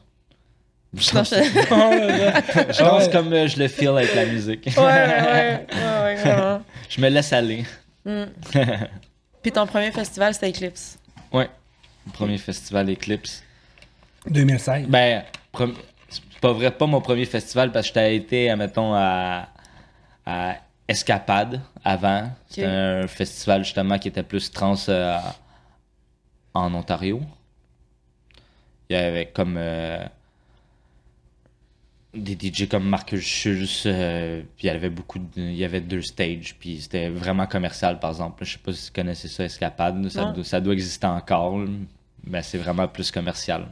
Je 0.93 1.11
danse, 1.11 1.29
je- 1.33 3.11
comme 3.11 3.33
euh, 3.33 3.47
je 3.47 3.59
le 3.59 3.67
feel 3.67 3.89
avec 3.89 4.15
la 4.15 4.25
musique. 4.27 4.65
Ouais, 4.77 4.83
ouais, 4.83 5.65
ouais. 5.73 6.59
Je 6.89 7.01
me 7.01 7.09
laisse 7.09 7.33
aller. 7.33 7.65
Hmm. 8.05 8.25
Puis 9.41 9.51
ton 9.51 9.67
premier 9.67 9.91
festival, 9.91 10.33
c'était 10.33 10.49
Eclipse. 10.51 10.97
Ouais. 11.33 11.49
Le 12.07 12.11
premier 12.13 12.37
festival 12.37 12.89
Eclipse. 12.89 13.43
2016. 14.29 14.85
Ben, 14.87 15.23
c'est 16.09 16.21
pas 16.39 16.53
vrai, 16.53 16.71
pas 16.71 16.85
mon 16.85 17.01
premier 17.01 17.25
festival 17.25 17.71
parce 17.71 17.87
que 17.89 17.99
j'étais 17.99 18.15
été, 18.15 18.49
admettons, 18.49 18.93
à, 18.95 19.47
à 20.25 20.57
Escapade 20.87 21.61
avant. 21.83 22.29
C'était 22.47 22.65
un 22.65 23.07
festival 23.07 23.63
justement 23.63 23.97
qui 23.97 24.07
était 24.07 24.23
plus 24.23 24.51
trans 24.51 24.75
euh, 24.89 25.17
en 26.53 26.73
Ontario. 26.73 27.21
Il 28.89 28.95
y 28.95 28.99
avait 28.99 29.25
comme 29.25 29.55
euh, 29.57 30.05
des 32.13 32.33
DJ 32.33 32.67
comme 32.69 32.87
Marcus 32.87 33.21
Schulz, 33.21 33.83
euh, 33.87 34.41
puis 34.55 34.67
il 34.67 34.67
y 34.67 34.69
avait 34.69 34.91
beaucoup 34.91 35.17
de, 35.17 35.25
il 35.35 35.55
y 35.55 35.65
avait 35.65 35.81
deux 35.81 36.03
stages, 36.03 36.55
puis 36.59 36.81
c'était 36.81 37.09
vraiment 37.09 37.47
commercial 37.47 37.99
par 37.99 38.11
exemple. 38.11 38.45
Je 38.45 38.53
sais 38.53 38.59
pas 38.59 38.73
si 38.73 38.85
tu 38.87 38.91
connaissais 38.91 39.27
ça, 39.27 39.43
Escapade, 39.43 40.07
ça, 40.09 40.33
ça 40.43 40.61
doit 40.61 40.73
exister 40.73 41.07
encore, 41.07 41.59
mais 42.23 42.43
c'est 42.43 42.59
vraiment 42.59 42.87
plus 42.87 43.09
commercial. 43.09 43.65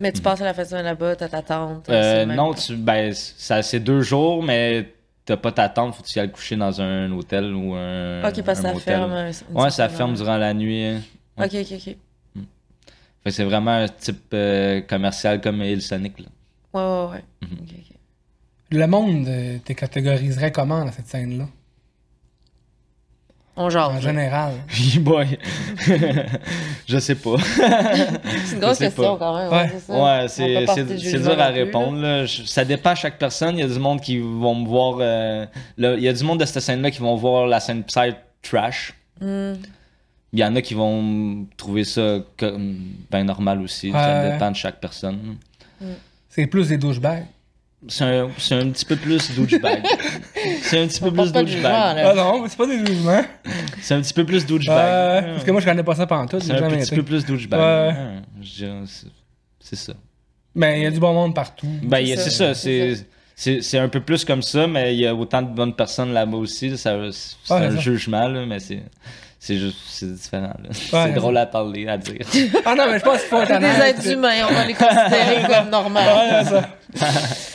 Mais 0.00 0.12
tu 0.12 0.22
passes 0.22 0.40
à 0.40 0.44
la 0.44 0.54
festival 0.54 0.84
là-bas, 0.84 1.14
t'as 1.16 1.28
ta 1.28 1.42
tante. 1.42 1.88
Non, 1.88 2.54
tu, 2.54 2.74
ben, 2.76 3.12
ça, 3.12 3.62
c'est 3.62 3.80
deux 3.80 4.00
jours, 4.00 4.42
mais 4.42 4.92
t'as 5.24 5.36
pas 5.36 5.52
ta 5.52 5.68
tente, 5.68 5.94
faut 5.94 6.02
que 6.02 6.08
tu 6.08 6.18
y 6.18 6.20
ailles 6.20 6.30
coucher 6.30 6.56
dans 6.56 6.80
un 6.80 7.10
hôtel 7.12 7.52
ou 7.54 7.74
un. 7.74 8.22
Ok, 8.28 8.42
parce 8.42 8.58
que 8.60 8.66
ça 8.66 8.72
motel. 8.72 8.82
ferme. 8.82 9.12
euh, 9.12 9.32
une 9.50 9.56
Ouais, 9.56 9.70
ça 9.70 9.88
ferme 9.88 10.14
durant 10.14 10.36
la 10.36 10.52
nuit. 10.54 10.84
hein. 10.84 11.00
Ok, 11.38 11.50
ok, 11.54 11.72
ok. 11.72 11.96
Fait 13.24 13.30
que 13.30 13.36
c'est 13.36 13.44
vraiment 13.44 13.70
un 13.70 13.88
type 13.88 14.22
euh, 14.34 14.82
commercial 14.82 15.40
comme 15.40 15.62
Il 15.62 15.80
Sonic. 15.80 16.18
Là. 16.20 16.26
Ouais, 16.74 16.82
ouais, 16.82 17.12
ouais. 17.16 17.24
Mhm. 17.48 17.58
Ok. 17.62 17.96
Le 18.70 18.86
monde, 18.86 19.28
euh, 19.28 19.58
t'es 19.64 19.74
catégoriserais 19.74 20.52
comment 20.52 20.84
dans 20.84 20.92
cette 20.92 21.06
scène-là? 21.06 21.46
On. 23.56 23.66
En 23.66 24.00
général. 24.00 24.54
boy. 25.00 25.38
je 26.86 26.98
sais 26.98 27.14
pas. 27.14 27.36
C'est 27.38 28.54
une 28.54 28.60
grosse 28.60 28.78
question 28.78 29.16
pas. 29.16 29.18
quand 29.18 29.36
même. 29.38 29.52
Ouais. 29.52 29.70
c'est 29.72 29.80
ça. 29.80 30.02
Ouais, 30.02 30.28
c'est, 30.28 31.18
dur 31.20 31.40
à 31.40 31.46
répondre. 31.46 31.98
là. 31.98 32.26
Je- 32.26 32.42
Ça 32.44 32.64
dépend 32.64 32.90
à 32.90 32.94
chaque 32.96 33.18
personne. 33.18 33.56
Il 33.56 33.60
y 33.60 33.64
a 33.64 33.72
du 33.72 33.78
monde 33.78 34.00
qui 34.00 34.18
vont 34.18 34.56
me 34.56 34.66
voir. 34.66 34.96
euh, 35.00 35.46
il 35.78 36.00
y 36.00 36.08
a 36.08 36.12
du 36.12 36.24
monde 36.24 36.40
de 36.40 36.44
cette 36.44 36.62
scène-là 36.62 36.90
qui 36.90 36.98
vont 37.00 37.14
voir 37.14 37.46
la 37.46 37.60
scène 37.60 37.84
Psy 37.84 38.14
trash. 38.42 38.92
Hmm. 39.20 39.54
Il 40.32 40.40
y 40.40 40.44
en 40.44 40.56
a 40.56 40.60
qui 40.62 40.74
vont 40.74 41.46
trouver 41.56 41.84
ça 41.84 42.18
comme 42.36 42.76
ben 43.08 43.22
normal 43.22 43.60
aussi. 43.62 43.92
Ouais. 43.92 43.98
Ça 43.98 44.30
dépend 44.30 44.50
de 44.50 44.56
chaque 44.56 44.80
personne. 44.80 45.36
C'est 46.28 46.48
plus 46.48 46.68
des 46.70 46.76
douchebags. 46.78 47.26
C'est 47.88 48.04
un, 48.04 48.30
c'est 48.38 48.54
un 48.54 48.70
petit 48.70 48.84
peu 48.84 48.96
plus 48.96 49.30
douchebag. 49.36 49.82
c'est 50.62 50.82
un 50.82 50.86
petit 50.86 51.00
peu 51.00 51.12
plus 51.12 51.32
douchebag. 51.32 51.72
Ah 51.72 52.12
non, 52.16 52.42
mais 52.42 52.48
c'est 52.48 52.56
pas 52.56 52.66
des 52.66 52.84
jugements. 52.84 53.22
C'est 53.82 53.94
un 53.94 54.00
petit 54.00 54.14
peu 54.14 54.24
plus 54.24 54.46
douchebag. 54.46 55.24
parce 55.32 55.44
que 55.44 55.50
moi, 55.50 55.60
je 55.60 55.66
connais 55.66 55.82
pas 55.82 55.94
ça 55.94 56.06
pendant 56.06 56.26
tout. 56.26 56.40
c'est 56.40 56.52
un 56.52 56.68
petit 56.70 56.86
été. 56.86 56.96
peu 56.96 57.02
plus 57.02 57.24
douchebag. 57.26 57.94
Dirais, 58.36 58.72
c'est, 58.86 59.06
c'est 59.60 59.76
ça. 59.76 59.92
Mais 60.54 60.80
il 60.80 60.82
y 60.84 60.86
a 60.86 60.90
du 60.90 61.00
bon 61.00 61.12
monde 61.12 61.34
partout. 61.34 61.66
Ben, 61.82 61.98
il 61.98 62.08
y 62.08 62.12
a- 62.12 62.16
C'est 62.16 62.30
ça, 62.30 62.54
c'est 62.54 62.94
C'est, 62.94 63.06
c'est, 63.36 63.62
c'est 63.62 63.78
un 63.78 63.88
peu 63.88 64.00
plus 64.00 64.24
comme 64.24 64.42
ça, 64.42 64.66
mais 64.68 64.94
il 64.94 65.00
y 65.00 65.06
a 65.06 65.14
autant 65.14 65.42
de 65.42 65.48
bonnes 65.48 65.74
personnes 65.74 66.12
là-bas 66.12 66.36
aussi. 66.36 66.78
Ça, 66.78 66.96
c'est 67.10 67.52
un 67.54 67.70
ça. 67.72 67.76
jugement, 67.76 68.28
là, 68.28 68.46
mais 68.46 68.60
c'est, 68.60 68.82
c'est 69.40 69.56
juste 69.58 69.76
c'est 69.88 70.12
différent. 70.14 70.52
c'est 70.70 71.12
drôle 71.14 71.36
à 71.36 71.46
parler, 71.46 71.88
à 71.88 71.98
dire. 71.98 72.24
Ah 72.64 72.74
non, 72.76 72.84
mais 72.90 72.98
je 73.00 73.04
pense 73.04 73.18
qu'il 73.20 73.28
faut 73.30 73.40
être 73.42 73.48
C'est 73.48 73.58
des 73.58 73.66
êtres 73.90 74.10
humains, 74.12 74.46
on 74.48 74.54
va 74.54 74.64
les 74.64 74.74
considérer 74.74 75.42
comme 75.48 75.68
normaux. 75.70 75.98
Ouais, 75.98 76.44
c'est 76.44 76.50
ça. 76.50 76.68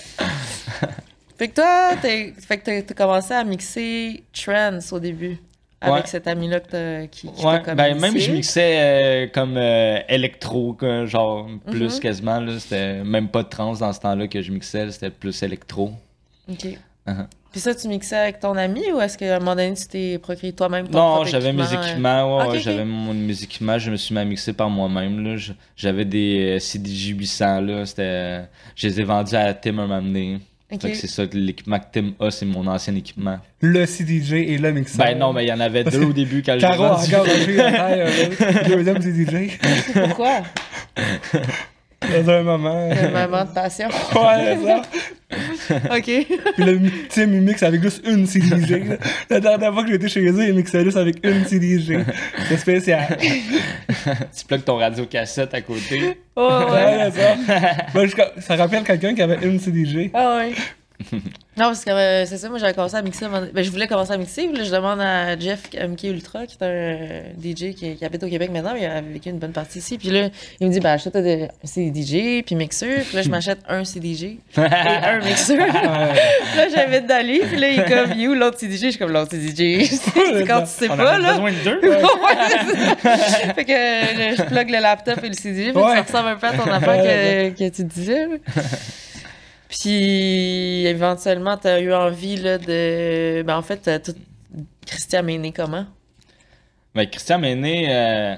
Fait 1.40 1.48
que 1.48 1.56
toi, 1.56 1.92
t'es- 2.02 2.34
fait 2.38 2.58
que 2.58 2.82
t'as- 2.82 2.94
commencé 2.94 3.34
à 3.34 3.44
mixer 3.44 4.24
trance 4.34 4.94
au 4.94 5.00
début. 5.00 5.38
Avec 5.82 6.04
Ouais. 6.04 6.10
cet 6.10 6.28
ami-là 6.28 6.60
que 6.60 6.68
t'as- 6.72 7.08
qui, 7.08 7.32
qui 7.32 7.46
Ouais, 7.46 7.62
ben 7.74 7.98
même 7.98 8.18
je 8.18 8.32
mixais 8.32 8.76
euh, 8.80 9.28
comme 9.34 9.56
euh, 9.56 10.00
électro, 10.10 10.78
genre 11.06 11.48
plus 11.66 11.96
Mhm. 11.96 12.00
quasiment. 12.02 12.40
là. 12.42 12.60
C'était 12.60 13.02
même 13.06 13.30
pas 13.30 13.44
de 13.44 13.48
trance 13.48 13.80
dans 13.80 13.94
ce 13.94 14.02
temps-là 14.02 14.28
que 14.28 14.42
je 14.42 14.52
mixais, 14.52 14.92
c'était 14.92 15.10
plus 15.10 15.42
électro. 15.42 15.94
OK. 16.52 16.66
Uh-huh. 17.08 17.26
Puis 17.52 17.62
ça, 17.62 17.74
tu 17.74 17.88
mixais 17.88 18.18
avec 18.18 18.42
ton 18.42 18.58
ami 18.58 18.92
ou 18.92 19.00
est-ce 19.00 19.18
qu'à 19.18 19.38
un 19.38 19.40
moment 19.40 19.56
donné, 19.56 19.74
tu 19.74 19.88
t'es 19.88 20.18
procuré 20.20 20.52
toi-même 20.52 20.88
ton 20.90 21.00
Non, 21.00 21.24
j'avais 21.24 21.54
mes 21.54 21.64
équipement, 21.64 21.80
euh? 21.80 21.88
équipements, 21.88 22.50
ouais, 22.52 22.60
j'avais 22.60 22.86
mon, 22.86 23.14
mes 23.14 23.42
équipements, 23.44 23.80
je 23.80 23.90
me 23.90 23.96
suis 23.96 24.14
mis 24.14 24.20
à 24.20 24.26
mixer 24.26 24.52
par 24.54 24.70
moi-même. 24.70 25.24
là. 25.24 25.38
J'avais 25.78 26.04
des 26.06 26.60
CDJ 26.60 27.16
800, 27.18 27.62
là, 27.62 27.86
c'était... 27.86 28.42
je 28.76 28.88
les 28.88 29.00
ai 29.00 29.04
vendus 29.06 29.36
à 29.36 29.54
Tim 29.54 29.80
un 29.80 29.88
moment 29.88 30.02
donné. 30.02 30.40
Ok. 30.72 30.82
Fait 30.82 30.92
que 30.92 30.98
c'est 30.98 31.08
ça, 31.08 31.26
que 31.26 31.36
l'équipement 31.36 31.80
que 31.80 31.86
Tim 31.92 32.12
a, 32.20 32.30
c'est 32.30 32.46
mon 32.46 32.68
ancien 32.68 32.96
équipement. 32.96 33.40
Le 33.62 33.86
CDJ 33.86 34.34
et 34.34 34.58
le 34.60 34.72
mixeur. 34.72 35.06
Ben 35.06 35.18
non, 35.18 35.34
mais 35.34 35.46
il 35.46 35.50
y 35.50 35.54
en 35.54 35.60
avait 35.60 35.84
deux 35.84 36.04
au 36.04 36.14
début 36.14 36.44
quand 36.44 36.52
je 36.54 36.58
l'ai 36.58 36.62
Caro 36.62 36.84
a 36.84 36.96
vendu. 36.96 37.60
euh, 37.60 38.30
le 38.68 38.76
deuxième 38.76 39.02
CDJ. 39.02 39.58
Pourquoi? 39.94 40.44
Dans 42.02 42.30
un 42.32 42.44
moment. 42.44 42.90
Un 42.92 43.10
moment 43.28 43.44
de 43.46 43.54
passion. 43.54 43.88
Ouais, 44.16 44.58
c'est 44.58 44.66
ça. 44.66 45.96
OK. 45.96 46.04
Puis 46.56 46.64
le 46.66 46.80
Tim, 47.10 47.24
il 47.34 47.42
mixe 47.42 47.62
avec 47.62 47.84
juste 47.84 48.04
une 48.08 48.26
là. 48.26 48.96
La 49.30 49.40
dernière 49.40 49.74
fois 49.74 49.84
que 49.84 49.92
j'étais 49.92 50.08
chez 50.08 50.26
eux, 50.28 50.48
il 50.48 50.54
mixait 50.56 50.84
juste 50.84 50.98
avec 50.98 51.18
une 51.24 51.46
CDJ. 51.46 52.00
C'est 52.48 52.58
spécial. 52.58 53.18
tu 53.20 54.46
plugues 54.48 54.64
ton 54.64 54.78
radio 54.78 55.06
cassette 55.06 55.54
à 55.54 55.62
côté. 55.62 56.18
Oh, 56.36 56.50
ouais. 56.72 56.74
Ouais, 56.74 57.12
c'est 57.14 57.22
ça. 57.22 58.06
Je- 58.38 58.42
ça 58.42 58.56
rappelle 58.56 58.84
quelqu'un 58.84 59.14
qui 59.14 59.22
avait 59.22 59.46
une 59.48 59.60
CDJ. 59.60 60.10
Ah 60.14 60.38
ouais. 60.38 60.54
Non, 61.12 61.66
parce 61.66 61.86
que 61.86 61.92
euh, 61.92 62.26
c'est 62.26 62.38
ça, 62.38 62.50
moi 62.50 62.58
j'avais 62.60 62.74
commencé 62.74 62.96
à 62.96 63.02
mixer. 63.02 63.26
Ben, 63.54 63.64
je 63.64 63.72
voulais 63.72 63.88
commencer 63.88 64.12
à 64.12 64.18
mixer. 64.18 64.48
Puis 64.48 64.58
là, 64.58 64.64
je 64.64 64.72
demande 64.72 65.00
à 65.02 65.38
Jeff 65.40 65.70
MK 65.74 66.04
Ultra, 66.04 66.46
qui 66.46 66.58
est 66.60 66.64
un 66.66 66.68
euh, 66.70 67.22
DJ 67.42 67.74
qui, 67.76 67.96
qui 67.96 68.06
habite 68.06 68.24
au 68.24 68.28
Québec 68.28 68.52
maintenant, 68.52 68.74
mais 68.74 68.82
il 68.82 68.86
a 68.86 69.02
vécu 69.02 69.30
une 69.30 69.40
bonne 69.40 69.52
partie 69.54 69.80
ici. 69.80 69.98
Puis 69.98 70.10
là, 70.10 70.30
il 70.60 70.68
me 70.68 70.72
dit 70.74 70.80
ben, 70.80 70.92
achète 70.92 71.16
un 71.16 71.48
CDJ, 71.64 72.44
puis 72.46 72.56
mixeur. 72.56 73.02
Puis 73.06 73.16
là, 73.16 73.22
je 73.22 73.30
m'achète 73.30 73.60
un 73.68 73.84
CDJ 73.84 74.24
et 74.24 74.40
un 74.58 75.20
mixeur. 75.26 75.58
Ouais. 75.58 76.14
Puis 76.52 76.58
là, 76.58 76.68
j'invite 76.76 77.08
Dali. 77.08 77.40
Puis 77.40 77.58
là, 77.60 77.70
il 77.70 77.80
est 77.80 77.86
comme 77.90 78.18
You, 78.20 78.34
l'autre 78.36 78.60
CDJ. 78.60 78.82
Je 78.82 78.90
suis 78.92 79.00
comme 79.00 79.12
l'autre 79.14 79.32
CDJ. 79.32 79.86
c'est 79.90 80.46
quand 80.46 80.62
tu 80.62 80.68
sais 80.68 80.90
On 80.90 80.98
pas, 80.98 81.12
avait 81.14 81.22
là. 81.24 81.32
besoin 81.34 81.52
de 81.52 81.64
deux. 81.64 81.82
Ouais, 81.90 83.54
fait 83.56 83.66
que 83.66 83.72
euh, 83.72 84.36
je 84.38 84.44
plug 84.44 84.70
le 84.70 84.80
laptop 84.82 85.24
et 85.24 85.28
le 85.30 85.34
CD, 85.34 85.72
puis 85.72 85.82
Ouais. 85.82 85.96
ça 85.96 86.02
ressemble 86.04 86.30
un 86.30 86.36
peu 86.36 86.48
à 86.48 86.52
ton 86.54 86.72
affaire 86.72 87.04
que, 87.04 87.50
que 87.58 87.70
tu 87.76 87.84
disais. 87.84 88.28
Puis 89.70 90.86
éventuellement, 90.86 91.56
tu 91.58 91.68
as 91.68 91.80
eu 91.80 91.94
envie 91.94 92.36
là, 92.36 92.58
de. 92.58 93.44
Ben, 93.44 93.56
en 93.56 93.62
fait, 93.62 94.02
tout... 94.04 94.16
Christian 94.86 95.28
est 95.28 95.38
né 95.38 95.52
comment? 95.52 95.86
Ben, 96.96 97.06
Christian 97.06 97.38
m'est 97.38 97.56
né. 97.56 97.86
euh, 97.90 98.36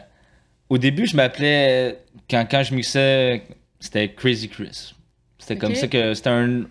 Au 0.69 0.77
début, 0.77 1.07
je 1.07 1.15
m'appelais. 1.15 1.99
Quand, 2.29 2.45
quand 2.51 2.63
je 2.63 2.75
mixais, 2.75 3.43
c'était 3.79 4.09
Crazy 4.09 4.49
Chris. 4.49 4.93
C'était 5.39 5.57
comme 5.57 5.73
ça 5.73 5.87
que. 5.87 6.13
C'était 6.13 6.29
un, 6.29 6.63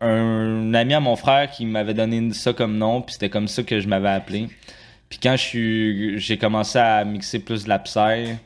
un 0.00 0.74
ami 0.74 0.94
à 0.94 1.00
mon 1.00 1.16
frère 1.16 1.50
qui 1.50 1.64
m'avait 1.64 1.94
donné 1.94 2.32
ça 2.32 2.52
comme 2.52 2.76
nom, 2.76 3.02
puis 3.02 3.14
c'était 3.14 3.30
comme 3.30 3.48
ça 3.48 3.62
que 3.62 3.80
je 3.80 3.88
m'avais 3.88 4.10
appelé. 4.10 4.48
Puis 5.08 5.18
quand 5.22 5.36
je 5.36 5.42
suis, 5.42 6.18
j'ai 6.18 6.38
commencé 6.38 6.78
à 6.78 7.04
mixer 7.04 7.38
plus 7.38 7.64
de 7.64 7.68
la 7.68 7.78
psy, 7.78 8.36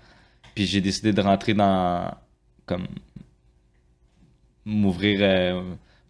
puis 0.55 0.67
j'ai 0.67 0.81
décidé 0.81 1.13
de 1.13 1.21
rentrer 1.21 1.55
dans, 1.55 2.11
comme, 2.67 2.87
m'ouvrir 4.65 5.19
euh, 5.23 5.63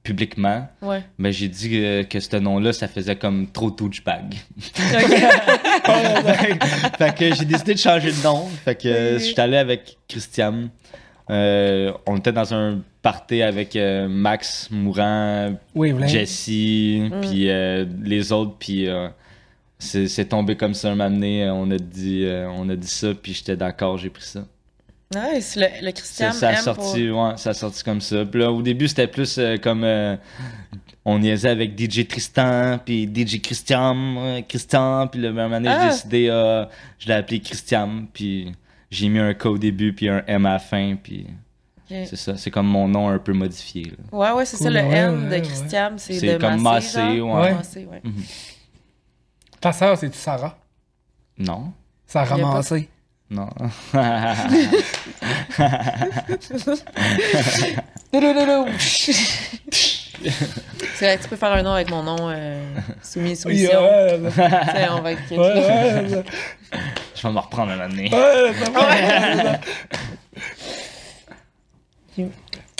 publiquement, 0.03 0.69
Ouais. 0.83 1.03
mais 1.19 1.33
j'ai 1.33 1.49
dit 1.49 1.79
euh, 1.85 2.03
que 2.05 2.19
ce 2.21 2.37
nom-là, 2.37 2.73
ça 2.73 2.89
faisait 2.89 3.17
comme 3.17 3.51
trop 3.51 3.71
douchebag. 3.71 4.35
Ok. 4.59 5.23
fait 6.99 7.15
que 7.17 7.35
j'ai 7.35 7.45
décidé 7.45 7.75
de 7.75 7.79
changer 7.79 8.11
de 8.13 8.23
nom. 8.23 8.47
Fait 8.65 8.75
que 8.75 8.89
euh, 8.89 9.13
Oui. 9.15 9.21
je 9.21 9.25
suis 9.33 9.41
allé 9.41 9.57
avec 9.57 9.97
Christian. 10.09 10.69
Euh, 11.31 11.93
on 12.07 12.17
était 12.17 12.33
dans 12.33 12.53
un 12.53 12.81
party 13.01 13.43
avec 13.43 13.77
euh, 13.77 14.09
Max 14.09 14.69
Mourant, 14.71 15.55
Wavelength. 15.75 16.09
Jesse, 16.09 16.45
puis 16.47 17.49
euh, 17.49 17.87
les 18.03 18.33
autres, 18.33 18.57
puis 18.59 18.89
euh, 18.89 19.09
c'est 19.79 20.29
tombé 20.29 20.57
comme 20.57 20.75
ça 20.75 20.89
un 20.91 20.95
moment 20.97 21.11
donné. 21.11 21.49
On 21.51 21.71
a 21.71 21.79
dit, 21.79 22.25
euh, 22.25 22.49
on 22.51 22.69
a 22.69 22.77
dit 22.77 22.89
ça, 22.89 23.15
puis 23.15 23.33
j'étais 23.35 23.57
d'accord, 23.57 23.99
j'ai 23.99 24.11
pris 24.11 24.25
ça. 24.25 24.45
Nice. 25.15 25.57
Le, 25.57 25.67
le 25.87 25.93
Christian 25.93 26.33
Ça, 26.33 26.39
ça 26.39 26.49
a 26.49 26.53
M 26.53 26.59
sorti, 26.59 27.11
ouais, 27.11 27.33
ça 27.37 27.51
a 27.51 27.55
sorti 27.55 27.83
comme 27.85 28.01
ça. 28.01 28.25
Puis 28.25 28.41
là, 28.41 28.51
au 28.53 28.63
début, 28.63 28.89
c'était 28.89 29.07
plus 29.07 29.39
euh, 29.39 29.57
comme 29.59 29.85
euh, 29.85 30.17
on 31.05 31.19
niaisait 31.19 31.49
avec 31.51 31.79
DJ 31.79 32.07
Tristan, 32.07 32.79
puis 32.85 33.11
DJ 33.13 33.41
Christian, 33.41 33.97
euh, 34.19 34.41
Christian, 34.49 35.07
puis 35.09 35.21
le 35.21 35.33
même 35.33 35.53
année, 35.53 35.69
Ah. 35.69 35.81
j'ai 35.83 35.89
décidé, 35.89 36.29
euh, 36.31 36.65
je 36.99 37.09
l'ai 37.09 37.15
appelé 37.15 37.41
Christian, 37.41 38.05
puis 38.13 38.53
j'ai 38.91 39.09
mis 39.09 39.19
un 39.19 39.35
K 39.35 39.47
au 39.47 39.59
début, 39.59 39.93
puis 39.93 40.09
un 40.09 40.23
M 40.27 40.47
à 40.47 40.53
la 40.55 40.59
fin, 40.59 40.97
puis 41.03 41.27
c'est 41.89 42.17
ça. 42.17 42.37
C'est 42.39 42.51
comme 42.51 42.67
mon 42.69 42.89
nom 42.89 43.09
un 43.09 43.19
peu 43.19 43.33
modifié. 43.35 43.85
là. 43.85 44.17
Ouais, 44.19 44.31
ouais, 44.39 44.45
c'est 44.47 44.57
ça, 44.57 44.71
le 44.71 44.77
ouais, 44.81 44.97
N 44.97 45.27
de 45.27 45.31
ouais, 45.31 45.43
Christian, 45.43 45.93
c'est 45.99 46.15
C'est 46.15 46.35
de 46.35 46.39
comme 46.39 46.63
massé, 46.63 46.99
massé, 47.03 47.17
genre? 47.19 47.41
ouais. 47.41 47.55
Massé, 47.55 47.85
ouais. 47.91 48.03
Ta 49.61 49.73
sœur, 49.73 49.99
c'est-tu 49.99 50.17
Sarah? 50.19 50.59
Non, 51.39 51.73
Sarah 52.07 52.37
Massé. 52.37 52.89
Non. 53.33 53.49
C'est 60.95 61.07
vrai, 61.07 61.19
tu 61.19 61.29
peux 61.29 61.37
faire 61.37 61.53
un 61.53 61.63
nom 61.63 61.73
avec 61.73 61.91
mon 61.91 62.03
nom, 62.03 62.31
euh, 62.31 62.63
soumis, 63.03 63.35
soumission. 63.35 63.81
Yeah, 63.81 64.19
ouais, 64.19 64.89
on 64.91 65.01
va 65.01 65.13
être 65.13 65.31
ouais, 65.31 65.39
ouais, 65.39 66.23
je 67.15 67.23
vais 67.27 67.33
me 67.33 67.39
reprendre 67.39 67.73
ça 67.73 68.71
va. 68.71 69.61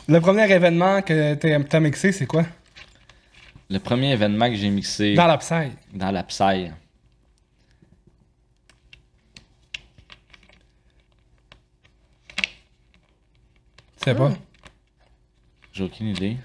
Le 0.09 0.21
premier 0.21 0.51
événement 0.53 1.03
que 1.03 1.35
t'as 1.35 1.61
t'as 1.61 1.81
mixé, 1.81 2.13
c'est 2.13 2.27
quoi? 2.27 2.45
Le 3.71 3.79
premier 3.79 4.13
événement 4.13 4.49
que 4.51 4.57
j'ai 4.57 4.69
mixé 4.69 5.15
Dans 5.15 5.27
la 5.27 5.39
Psy. 5.39 5.73
dans 5.95 6.11
la 6.11 6.23
Psy. 6.25 6.71
Sais 14.05 14.15
pas? 14.15 14.29
Hmm. 14.31 14.37
J'ai 15.73 15.85
aucune 15.85 16.09
idée. 16.09 16.37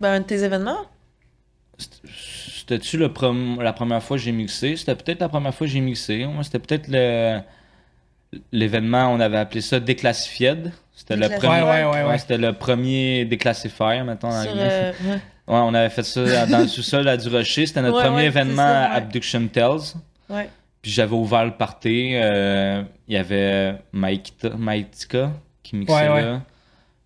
Ben, 0.00 0.12
un 0.14 0.20
de 0.20 0.24
tes 0.24 0.42
événements? 0.42 0.86
C'était-tu 1.78 2.96
le 2.98 3.12
prom- 3.12 3.60
la 3.60 3.72
première 3.72 4.02
fois 4.02 4.16
que 4.16 4.22
j'ai 4.22 4.32
mixé? 4.32 4.76
C'était 4.76 4.94
peut-être 4.94 5.20
la 5.20 5.28
première 5.28 5.54
fois 5.54 5.66
que 5.66 5.72
j'ai 5.72 5.80
mixé. 5.80 6.24
Moi, 6.26 6.42
c'était 6.44 6.58
peut-être 6.58 6.88
le 6.88 7.40
l'événement, 8.52 9.12
on 9.12 9.18
avait 9.18 9.38
appelé 9.38 9.60
ça 9.60 9.80
Déclassified. 9.80 10.72
C'était 10.94 11.16
le 11.16 11.22
Déclassified? 11.22 11.50
premier. 11.50 11.62
Ouais, 11.62 11.84
ouais, 11.84 12.02
ouais, 12.04 12.08
ouais. 12.10 12.18
C'était 12.18 12.38
le 12.38 12.52
premier 12.52 13.24
déclassifier, 13.24 14.02
mettons. 14.04 14.28
en 14.28 14.42
Sur, 14.42 14.50
anglais. 14.52 14.68
euh, 14.70 14.92
ouais. 15.04 15.14
Ouais, 15.14 15.20
on 15.64 15.74
avait 15.74 15.90
fait 15.90 16.04
ça 16.04 16.46
dans 16.46 16.60
le 16.60 16.68
sous-sol 16.68 17.08
à 17.08 17.16
Du 17.16 17.28
Rocher. 17.28 17.66
C'était 17.66 17.82
notre 17.82 17.96
Ouais, 17.98 18.04
premier 18.04 18.16
ouais, 18.18 18.24
événement 18.26 18.56
c'est 18.56 18.62
ça, 18.84 18.88
ouais. 18.90 18.96
Abduction 18.96 19.48
Tales. 19.48 19.80
Ouais. 20.28 20.48
Puis 20.82 20.90
j'avais 20.92 21.14
ouvert 21.14 21.44
le 21.44 21.50
party. 21.52 22.12
euh, 22.14 22.82
Il 23.08 23.14
y 23.14 23.18
avait 23.18 23.74
Maïtika 23.92 25.30
qui 25.62 25.76
mixait 25.76 25.94
Ouais, 25.94 26.08
ouais. 26.08 26.22
là. 26.22 26.40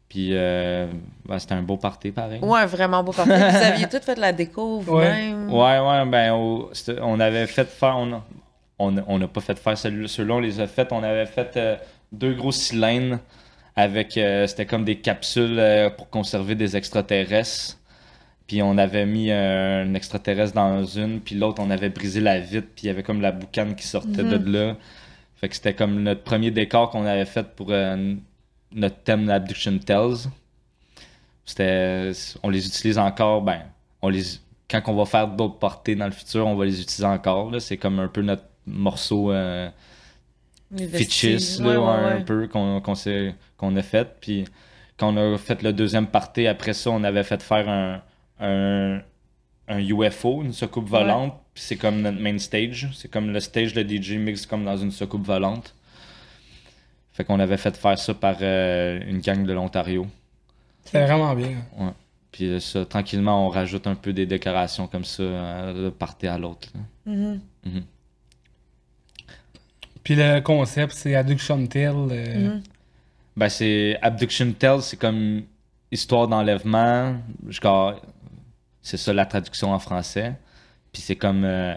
Puis 0.09 0.29
euh, 0.33 0.87
ben, 1.27 1.39
c'était 1.41 1.55
un 1.55 1.63
beau 1.63 1.77
party 1.77 2.13
pareil. 2.13 2.39
Ouais, 2.41 2.67
vraiment 2.67 3.03
beau 3.03 3.11
parti. 3.13 3.31
Vous 3.31 3.35
aviez 3.57 3.89
tout 3.89 4.01
fait 4.01 4.17
la 4.17 4.33
déco 4.33 4.79
vous-même? 4.81 5.53
Ouais, 5.53 5.79
ouais, 5.81 6.07
ben, 6.07 6.33
on 7.03 7.21
avait 7.21 7.47
fait 7.47 7.65
faire. 7.69 7.97
On 7.99 8.13
a- 8.13 8.25
on 8.79 8.95
on 9.07 9.19
n'a 9.19 9.29
pas 9.29 9.41
fait 9.41 9.59
faire 9.59 9.77
celui- 9.79 10.09
ceux-là, 10.09 10.35
on 10.35 10.41
les 10.41 10.61
a 10.61 10.67
fait. 10.67 10.93
On 10.93 11.03
avait 11.03 11.27
fait 11.27 11.57
euh, 11.57 11.77
deux 12.13 12.35
gros 12.35 12.53
cylindres 12.53 13.19
avec. 13.75 14.17
euh, 14.17 14.47
C'était 14.47 14.67
comme 14.67 14.85
des 14.85 14.97
capsules 15.01 15.59
euh, 15.59 15.91
pour 15.91 16.09
conserver 16.11 16.55
des 16.55 16.77
extraterrestres. 16.77 17.77
Puis 18.47 18.63
on 18.63 18.77
avait 18.77 19.07
mis 19.07 19.31
un 19.31 19.95
extraterrestre 19.95 20.55
dans 20.55 20.85
une, 20.85 21.21
puis 21.21 21.35
l'autre, 21.35 21.63
on 21.63 21.71
avait 21.71 21.89
brisé 21.89 22.21
la 22.21 22.39
vitre, 22.41 22.69
puis 22.75 22.85
il 22.85 22.87
y 22.89 22.91
avait 22.91 23.03
comme 23.03 23.21
la 23.23 23.33
boucane 23.33 23.75
qui 23.75 23.87
sortait 23.87 24.23
Mhm. 24.23 24.39
de 24.39 24.53
là. 24.59 24.77
Fait 25.37 25.49
que 25.49 25.55
c'était 25.57 25.75
comme 25.75 26.03
notre 26.03 26.23
premier 26.23 26.51
décor 26.51 26.91
qu'on 26.91 27.07
avait 27.07 27.25
fait 27.25 27.47
pour 27.57 27.69
euh, 27.71 28.15
notre 28.73 28.97
thème 29.03 29.27
d'Abduction 29.27 29.79
Tales. 29.79 30.17
C'était, 31.47 32.13
on 32.43 32.49
les 32.49 32.67
utilise 32.67 32.99
encore, 32.99 33.43
ben, 33.43 33.63
on 34.03 34.09
les, 34.09 34.23
quand 34.71 34.81
on 34.87 34.95
va 34.95 35.05
faire 35.05 35.29
d'autres 35.29 35.59
portées 35.59 35.95
dans 35.95 36.07
le 36.07 36.13
futur, 36.13 36.47
on 36.47 36.55
va 36.55 36.65
les 36.65 36.81
utiliser 36.81 37.05
encore. 37.07 37.51
là. 37.51 37.61
C'est 37.61 37.77
comme 37.77 37.99
un 37.99 38.09
peu 38.09 38.23
notre 38.23 38.45
morceau 38.67 39.31
euh, 39.33 39.69
Ouais, 40.71 40.87
ouais, 40.87 40.97
ouais, 40.97 41.77
ouais. 41.77 42.13
un 42.19 42.21
peu, 42.23 42.49
qu'on 42.49 42.81
qu'on 42.81 42.95
s'est- 42.95 43.35
qu'on 43.57 43.77
a 43.77 43.83
fait. 43.83 44.09
Puis 44.21 44.45
quand 44.97 45.15
on 45.15 45.35
a 45.35 45.39
fait 45.39 45.63
le 45.63 45.73
deuxième 45.73 46.07
party, 46.07 46.47
après 46.47 46.73
ça, 46.73 46.91
on 46.91 47.05
avait 47.05 47.23
fait 47.23 47.43
faire 47.43 47.69
un, 47.69 48.03
un, 48.45 49.01
un 49.69 49.79
UFO, 49.79 50.43
une 50.43 50.53
soucoupe 50.53 50.89
volante. 50.89 51.35
Puis 51.55 51.63
c'est 51.67 51.77
comme 51.77 52.01
notre 52.03 52.21
main 52.21 52.39
stage. 52.39 52.89
C'est 52.95 53.11
comme 53.11 53.31
le 53.31 53.41
stage, 53.41 53.75
le 53.75 53.83
DJ 53.89 54.13
mix 54.13 54.45
comme 54.47 54.65
dans 54.65 54.77
une 54.77 54.91
soucoupe 54.91 55.25
volante. 55.27 55.75
Fait 57.13 57.25
qu'on 57.25 57.39
avait 57.39 57.57
fait 57.57 57.77
faire 57.77 57.99
ça 57.99 58.13
par 58.15 58.37
euh, 58.43 59.01
une 59.07 59.21
gang 59.21 59.45
de 59.47 59.53
l'Ontario. 59.53 60.07
C'était 60.85 61.05
vraiment 61.07 61.35
bien. 61.35 61.65
Puis 62.33 62.49
euh, 62.49 62.59
ça, 62.61 62.85
tranquillement, 62.85 63.47
on 63.47 63.49
rajoute 63.49 63.87
un 63.87 63.95
peu 63.95 64.13
des 64.13 64.27
décorations 64.27 64.89
comme 64.89 65.05
ça, 65.05 65.23
euh, 65.23 65.85
de 65.85 65.91
party 65.91 66.27
à 66.27 66.37
l'autre. 66.39 66.69
là. 66.75 67.13
Mhm. 67.13 67.41
Puis 70.03 70.17
le 70.17 70.41
concept, 70.41 70.93
c'est 70.95 71.15
Adduction 71.15 71.67
Tale. 71.67 71.95
euh, 72.11 72.49
Mhm. 72.57 72.63
Ben, 73.37 73.49
c'est 73.49 73.99
Abduction 74.03 74.53
Tale, 74.53 74.83
c'est 74.83 74.97
comme 74.99 75.43
histoire 75.91 76.29
d'enlèvement. 76.29 77.17
Genre, 77.49 77.95
C'est 78.85 78.97
ça 78.99 79.13
la 79.13 79.27
traduction 79.27 79.73
en 79.73 79.79
français. 79.81 80.35
Puis 80.93 81.03
c'est 81.03 81.17
comme 81.17 81.43
euh, 81.45 81.75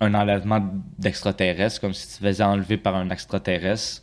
un 0.00 0.14
enlèvement 0.14 0.68
d'extraterrestre, 0.98 1.80
comme 1.80 1.92
si 1.94 2.08
tu 2.08 2.14
te 2.14 2.18
faisais 2.26 2.42
enlever 2.42 2.76
par 2.78 2.96
un 2.96 3.08
extraterrestre. 3.10 4.02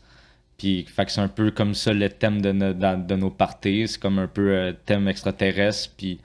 Puis 0.57 0.85
fait 0.85 1.05
que 1.05 1.11
c'est 1.11 1.19
un 1.21 1.27
peu 1.27 1.51
comme 1.51 1.73
ça 1.73 1.91
le 1.91 2.07
thème 2.07 2.41
de, 2.41 2.51
no- 2.53 2.73
de 2.73 3.15
nos 3.15 3.31
parties. 3.31 3.87
C'est 3.87 3.99
comme 3.99 4.19
un 4.19 4.27
peu 4.27 4.49
euh, 4.51 4.73
thème 4.85 5.07
extraterrestre. 5.09 5.91
Puis 5.97 6.19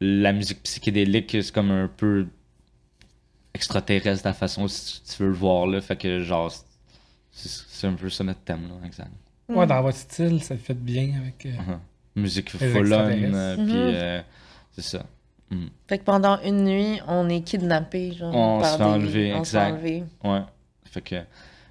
la 0.00 0.32
musique 0.32 0.62
psychédélique, 0.64 1.30
c'est 1.30 1.52
comme 1.54 1.70
un 1.70 1.88
peu 1.88 2.26
extraterrestre 3.54 4.24
de 4.24 4.28
la 4.28 4.34
façon 4.34 4.68
si 4.68 5.02
tu 5.02 5.22
veux 5.22 5.28
le 5.28 5.34
voir. 5.34 5.66
Là. 5.66 5.80
Fait 5.80 5.96
que 5.96 6.20
genre, 6.20 6.52
c'est 7.32 7.86
un 7.86 7.94
peu 7.94 8.10
ça 8.10 8.24
notre 8.24 8.40
thème, 8.40 8.68
là, 8.68 8.86
exact. 8.86 9.10
Ouais, 9.48 9.66
dans 9.66 9.82
votre 9.82 9.96
style, 9.98 10.42
ça 10.42 10.56
fait 10.56 10.74
bien 10.74 11.12
avec. 11.20 11.46
euh, 11.46 11.50
Uh-huh. 11.50 11.78
Musique 12.16 12.50
full 12.50 12.92
on, 12.92 12.96
euh, 12.98 13.56
Mhm. 13.56 13.64
puis 13.66 13.74
euh, 13.76 14.20
c'est 14.72 14.82
ça. 14.82 15.04
Fait 15.88 15.98
que 15.98 16.04
pendant 16.04 16.40
une 16.42 16.64
nuit, 16.64 17.00
on 17.08 17.28
est 17.28 17.40
kidnappé, 17.40 18.12
genre. 18.12 18.34
On 18.34 18.60
par 18.60 18.70
se 18.72 18.78
fait 18.78 18.84
des- 18.84 18.90
enlever, 18.90 19.34
on 19.34 19.38
exact. 19.40 19.72
enlever. 19.72 20.04
Ouais. 20.22 20.40
Fait 20.84 21.00
que. 21.00 21.16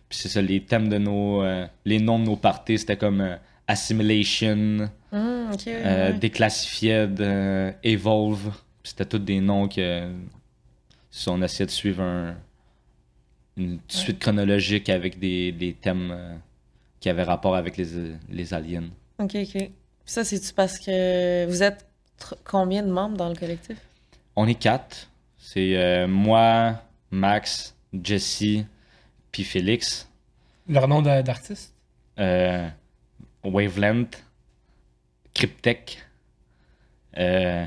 Puis 0.09 0.17
c'est 0.19 0.27
ça, 0.29 0.41
les 0.41 0.61
thèmes 0.65 0.89
de 0.89 0.97
nos. 0.97 1.43
euh, 1.43 1.65
les 1.85 1.99
noms 1.99 2.19
de 2.19 2.25
nos 2.25 2.35
parties, 2.35 2.77
c'était 2.79 2.97
comme 2.97 3.21
euh, 3.21 3.35
Assimilation, 3.67 4.89
Hum, 5.11 5.49
ok, 5.53 5.61
ouais, 5.67 5.81
euh, 5.85 7.71
Evolve. 7.83 8.51
C'était 8.83 9.05
tous 9.05 9.19
des 9.19 9.39
noms 9.39 9.67
que. 9.67 10.09
Si 11.11 11.27
on 11.29 11.41
essayait 11.41 11.65
de 11.65 11.71
suivre 11.71 12.01
un- 12.03 12.35
une 13.57 13.79
suite 13.87 14.19
chronologique 14.19 14.89
avec 14.89 15.19
des, 15.19 15.51
des 15.51 15.73
thèmes 15.73 16.11
qui 16.99 17.09
avaient 17.09 17.23
rapport 17.23 17.55
avec 17.55 17.77
les, 17.77 17.87
les 18.29 18.53
aliens. 18.53 18.89
Ok, 19.19 19.35
ok. 19.35 19.51
Puis 19.53 19.71
ça, 20.05 20.23
c'est-tu 20.23 20.53
parce 20.53 20.77
que 20.79 21.45
vous 21.47 21.61
êtes 21.63 21.85
combien 22.43 22.83
de 22.83 22.91
membres 22.91 23.17
dans 23.17 23.29
le 23.29 23.35
collectif? 23.35 23.77
On 24.35 24.47
est 24.47 24.55
quatre. 24.55 25.09
C'est 25.37 25.75
euh, 25.77 26.07
moi, 26.07 26.81
Max, 27.11 27.75
Jesse, 27.93 28.65
puis 29.31 29.43
Félix. 29.43 30.07
Leur 30.67 30.87
nom 30.87 31.01
d'artiste? 31.01 31.73
Euh, 32.19 32.67
Wavelength, 33.43 34.23
Cryptech. 35.33 36.05
Euh, 37.17 37.65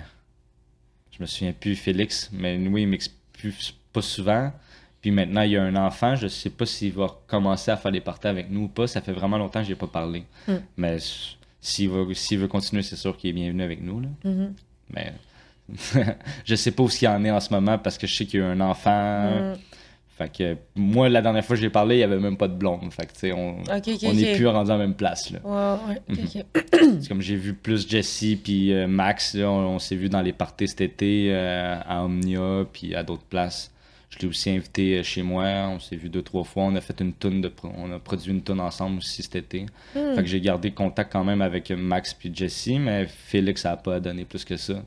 je 1.10 1.20
me 1.20 1.26
souviens 1.26 1.52
plus 1.52 1.74
Félix, 1.74 2.30
mais 2.32 2.56
oui, 2.56 2.82
il 2.82 2.88
m'explique 2.88 3.18
plus 3.32 3.74
pas 3.92 4.02
souvent. 4.02 4.52
Puis 5.00 5.10
maintenant, 5.10 5.42
il 5.42 5.50
y 5.50 5.56
a 5.56 5.62
un 5.62 5.74
enfant. 5.74 6.14
Je 6.14 6.28
sais 6.28 6.50
pas 6.50 6.64
s'il 6.64 6.92
va 6.92 7.08
commencer 7.26 7.70
à 7.70 7.76
faire 7.76 7.90
des 7.90 8.00
parties 8.00 8.28
avec 8.28 8.48
nous 8.50 8.64
ou 8.64 8.68
pas. 8.68 8.86
Ça 8.86 9.00
fait 9.00 9.12
vraiment 9.12 9.36
longtemps 9.36 9.60
que 9.60 9.66
j'ai 9.66 9.74
pas 9.74 9.88
parlé. 9.88 10.24
Hmm. 10.46 10.58
Mais 10.76 10.98
s'il 11.62 11.88
veut, 11.88 12.12
s'il 12.12 12.38
veut 12.40 12.48
continuer, 12.48 12.82
c'est 12.82 12.96
sûr 12.96 13.16
qu'il 13.16 13.30
est 13.30 13.32
bienvenu 13.32 13.62
avec 13.62 13.80
nous. 13.82 14.00
Là. 14.00 14.08
Mhm. 14.24 14.52
Mais 14.94 15.12
je 16.44 16.54
sais 16.54 16.72
pas 16.72 16.82
où 16.82 16.88
il 17.00 17.08
en 17.08 17.24
est 17.24 17.30
en 17.30 17.40
ce 17.40 17.52
moment 17.54 17.78
parce 17.78 17.96
que 17.96 18.06
je 18.06 18.14
sais 18.14 18.26
qu'il 18.26 18.40
y 18.40 18.42
a 18.42 18.46
un 18.48 18.60
enfant. 18.60 19.30
Mhm. 19.30 19.54
Fait 20.18 20.30
que 20.30 20.56
moi, 20.76 21.08
la 21.08 21.22
dernière 21.22 21.42
fois 21.44 21.56
que 21.56 21.62
j'ai 21.62 21.70
parlé, 21.70 21.96
il 21.96 22.00
y 22.00 22.02
avait 22.02 22.18
même 22.18 22.36
pas 22.36 22.46
de 22.48 22.52
blonde. 22.54 22.92
Fait 22.92 23.06
que 23.06 23.12
tu 23.12 23.20
sais, 23.20 23.32
on, 23.32 23.60
Ok, 23.62 23.88
ok, 23.88 23.98
on 24.02 24.10
ok. 24.10 24.18
est 24.18 24.36
plus 24.36 24.46
rendu 24.46 24.70
à 24.70 24.74
la 24.76 24.78
même 24.78 24.94
place. 24.94 25.30
Là. 25.30 25.38
Ouais, 25.88 26.00
Mhm. 26.08 26.18
ok. 26.24 26.44
C'est 27.00 27.08
comme 27.08 27.22
j'ai 27.22 27.36
vu 27.36 27.54
plus 27.54 27.88
Jesse 27.88 28.36
puis 28.44 28.72
euh, 28.74 28.86
Max, 28.86 29.34
là, 29.34 29.50
on, 29.50 29.76
on 29.76 29.78
s'est 29.78 29.96
vu 29.96 30.08
dans 30.10 30.20
les 30.20 30.32
parties 30.34 30.68
cet 30.68 30.82
été 30.82 31.28
euh, 31.30 31.76
à 31.86 32.04
Omnia 32.04 32.66
puis 32.72 32.94
à 32.94 33.02
d'autres 33.02 33.24
places. 33.24 33.70
Je 34.12 34.18
l'ai 34.18 34.26
aussi 34.28 34.50
invité 34.50 34.98
euh, 34.98 35.02
chez 35.02 35.22
moi, 35.22 35.44
on 35.70 35.80
s'est 35.80 35.96
vu 35.96 36.10
deux 36.10 36.20
trois 36.22 36.44
fois, 36.44 36.64
on 36.64 36.74
a 36.76 36.82
fait 36.82 37.00
une 37.00 37.14
tune 37.14 37.40
de 37.40 37.50
on 37.62 37.90
a 37.92 37.98
produit 37.98 38.30
une 38.30 38.42
tune 38.42 38.60
ensemble 38.60 38.98
aussi 38.98 39.22
cet 39.22 39.36
été. 39.36 39.62
Hmm. 39.94 40.14
Fait 40.14 40.22
que 40.22 40.26
j'ai 40.26 40.40
gardé 40.40 40.70
contact 40.70 41.10
quand 41.12 41.24
même 41.24 41.40
avec 41.40 41.70
Max 41.70 42.12
puis 42.12 42.30
Jesse, 42.34 42.78
mais 42.78 43.06
Félix 43.06 43.62
ça 43.62 43.72
a 43.72 43.76
pas 43.78 44.00
donné 44.00 44.26
plus 44.26 44.44
que 44.44 44.56
ça. 44.56 44.82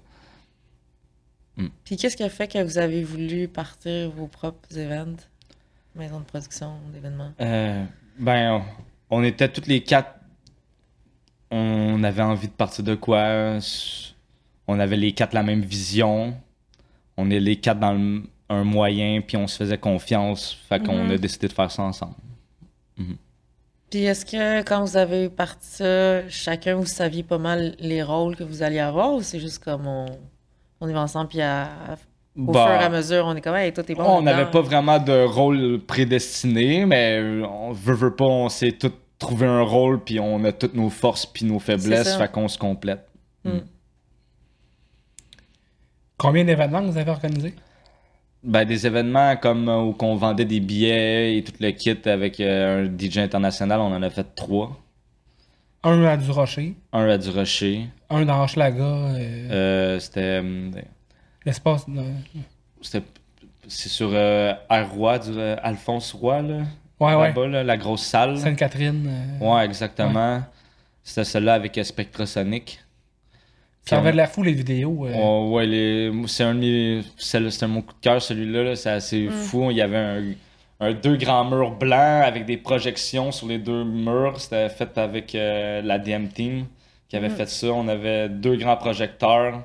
Puis 1.85 1.95
qu'est-ce 1.97 2.17
qui 2.17 2.23
a 2.23 2.29
fait 2.29 2.47
que 2.51 2.61
vous 2.61 2.77
avez 2.77 3.03
voulu 3.03 3.47
partir 3.47 4.11
vos 4.11 4.27
propres 4.27 4.77
événements? 4.77 5.15
Maison 5.95 6.19
de 6.19 6.25
production, 6.25 6.73
d'événements? 6.93 7.31
Euh, 7.39 7.85
ben, 8.19 8.61
on, 9.09 9.19
on 9.19 9.23
était 9.23 9.47
toutes 9.47 9.67
les 9.67 9.81
quatre. 9.81 10.19
On 11.49 12.03
avait 12.03 12.21
envie 12.21 12.47
de 12.49 12.53
partir 12.53 12.83
de 12.83 12.95
quoi? 12.95 13.57
On 14.67 14.77
avait 14.79 14.97
les 14.97 15.13
quatre 15.13 15.33
la 15.33 15.43
même 15.43 15.61
vision. 15.61 16.35
On 17.15 17.31
est 17.31 17.39
les 17.39 17.55
quatre 17.55 17.79
dans 17.79 17.93
le- 17.93 18.23
un 18.49 18.63
moyen, 18.63 19.21
puis 19.21 19.37
on 19.37 19.47
se 19.47 19.57
faisait 19.57 19.77
confiance. 19.77 20.57
Fait 20.69 20.79
qu'on 20.83 21.03
Mhm. 21.03 21.11
a 21.11 21.17
décidé 21.17 21.47
de 21.47 21.53
faire 21.53 21.71
ça 21.71 21.83
ensemble. 21.83 22.15
Puis 23.89 24.03
est-ce 24.03 24.25
que 24.25 24.61
quand 24.63 24.83
vous 24.83 24.97
avez 24.97 25.29
parti 25.29 25.67
ça, 25.67 26.27
chacun 26.27 26.75
vous 26.75 26.85
saviez 26.85 27.23
pas 27.23 27.37
mal 27.37 27.75
les 27.79 28.03
rôles 28.03 28.35
que 28.35 28.43
vous 28.43 28.61
alliez 28.63 28.79
avoir 28.79 29.13
ou 29.13 29.21
c'est 29.21 29.39
juste 29.39 29.63
comme 29.63 29.87
on, 29.87 30.05
on 30.81 30.89
y 30.89 30.93
va 30.93 31.01
ensemble 31.01 31.29
puis 31.29 31.41
à- 31.41 31.69
au 32.37 32.51
Bah, 32.51 32.65
fur 32.65 32.81
et 32.81 32.83
à 32.83 32.89
mesure 32.89 33.25
on 33.25 33.35
est 33.35 33.41
comme 33.41 33.55
hey 33.55 33.71
toi 33.71 33.83
t'es 33.83 33.95
bon 33.95 34.03
on 34.03 34.21
n'avait 34.23 34.49
pas 34.51 34.61
vraiment 34.61 34.99
de 34.99 35.23
rôle 35.23 35.79
prédestiné, 35.85 36.85
mais 36.85 37.21
on 37.49 37.71
veut, 37.71 37.93
veut 37.93 38.15
pas, 38.15 38.25
on 38.25 38.49
s'est 38.49 38.73
tous 38.73 38.91
trouvé 39.19 39.45
un 39.45 39.61
rôle, 39.61 40.03
puis 40.03 40.19
on 40.19 40.43
a 40.43 40.51
toutes 40.51 40.73
nos 40.73 40.89
forces 40.89 41.25
puis 41.25 41.45
nos 41.45 41.59
faiblesses, 41.59 42.17
fait 42.17 42.29
qu'on 42.31 42.47
se 42.49 42.57
complète. 42.57 43.07
Hmm. 43.45 43.59
Combien 46.17 46.43
d'événements 46.43 46.81
vous 46.81 46.97
avez 46.97 47.11
organisés? 47.11 47.53
Ben, 48.45 48.63
des 48.65 48.85
événements 48.85 49.35
comme 49.37 49.67
euh, 49.69 49.81
où 49.81 49.93
qu'on 49.93 50.15
vendait 50.15 50.45
des 50.45 50.59
billets 50.59 51.37
et 51.37 51.43
tout 51.43 51.53
le 51.59 51.71
kit 51.71 51.97
avec 52.05 52.39
euh, 52.39 52.85
un 52.85 52.97
DJ 52.97 53.17
international, 53.17 53.79
on 53.79 53.93
en 53.93 54.03
a 54.03 54.09
fait 54.09 54.27
trois. 54.35 54.79
Un 55.83 56.03
à 56.05 56.15
du 56.17 56.29
Rocher, 56.31 56.75
Un 56.93 57.07
à 57.09 57.17
du 57.17 57.29
Rocher. 57.29 57.87
un 58.09 58.25
dans 58.25 58.43
Hochelaga, 58.43 58.83
euh, 58.83 59.47
Euh, 59.51 59.99
c'était. 59.99 60.43
l'espace. 61.45 61.89
de- 61.89 62.01
c'était- 62.81 63.05
C'est 63.67 63.89
sur 63.89 64.11
Roi, 64.83 65.17
du 65.17 65.39
Alphonse 65.39 66.13
Roy, 66.13 66.41
là. 66.43 66.57
Ouais, 66.99 67.15
ouais. 67.15 67.27
Là-bas, 67.29 67.47
là, 67.47 67.63
la 67.63 67.77
grosse 67.77 68.03
salle. 68.03 68.37
Sainte-Catherine. 68.37 69.09
Ouais, 69.41 69.65
exactement. 69.65 70.43
C'était 71.03 71.23
celle-là 71.23 71.55
avec 71.55 71.79
Spectrasonic. 71.83 72.79
Ça 73.87 73.97
avait 73.99 74.09
on- 74.09 74.11
de 74.13 74.17
la 74.17 74.27
fou 74.27 74.41
les 74.43 74.53
vidéos. 74.53 75.05
euh. 75.05 75.13
Oh, 75.15 75.49
ouais, 75.53 75.65
les- 75.67 76.11
c'est 76.27 76.43
un 76.43 76.55
de 76.55 76.59
mes. 76.59 77.01
c'est- 77.17 77.49
C'était 77.51 77.67
mon 77.67 77.81
coup 77.81 77.93
de 77.93 77.99
cœur, 78.01 78.21
celui-là. 78.21 78.63
là. 78.63 78.75
C'est 78.75 78.89
assez 78.89 79.29
fou. 79.29 79.69
Il 79.71 79.77
y 79.77 79.81
avait 79.81 79.97
un, 79.97 80.23
un 80.79 80.93
deux 80.93 81.15
grands 81.17 81.45
murs 81.45 81.71
blancs 81.77 82.23
avec 82.25 82.45
des 82.45 82.57
projections 82.57 83.31
sur 83.31 83.47
les 83.47 83.59
deux 83.59 83.83
murs. 83.83 84.39
C'était 84.41 84.69
fait 84.69 84.97
avec 84.97 85.35
euh, 85.35 85.81
la 85.83 85.99
DM 85.99 86.27
Team 86.27 86.65
qui 87.07 87.15
avait 87.15 87.29
fait 87.29 87.47
ça. 87.47 87.67
On 87.67 87.87
avait 87.87 88.27
deux 88.29 88.55
grands 88.57 88.77
projecteurs. 88.77 89.63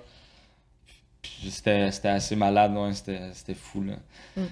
C'était 1.49 1.91
c'était 1.91 2.09
assez 2.09 2.37
malade, 2.37 2.75
ouais. 2.77 2.93
C'était 2.93 3.21
c'était 3.33 3.55
fou. 3.55 3.83
Là. 3.83 3.95
Mm. 4.37 4.43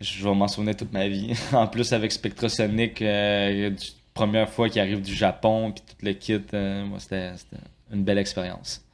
Je 0.00 0.24
vais 0.28 0.34
m'en 0.34 0.48
souvenir 0.48 0.76
toute 0.76 0.92
ma 0.92 1.08
vie. 1.08 1.32
en 1.52 1.66
plus, 1.66 1.92
avec 1.92 2.12
Spectrasonic, 2.12 3.00
euh, 3.02 3.70
du- 3.70 3.86
première 4.14 4.48
fois 4.50 4.68
qu'il 4.68 4.80
arrive 4.80 5.00
du 5.00 5.14
Japon, 5.14 5.72
puis 5.72 5.82
tout 5.88 6.04
le 6.04 6.12
kit, 6.12 6.40
euh, 6.54 6.84
moi, 6.84 6.98
c'était 6.98 7.30
une 7.92 8.04
belle 8.04 8.18
expérience. 8.18 8.84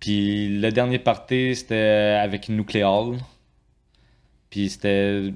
Puis 0.00 0.58
le 0.60 0.70
dernier 0.70 0.98
party, 0.98 1.54
c'était 1.56 2.18
avec 2.22 2.48
Nucleal. 2.48 3.18
Puis 4.50 4.70
c'était 4.70 5.32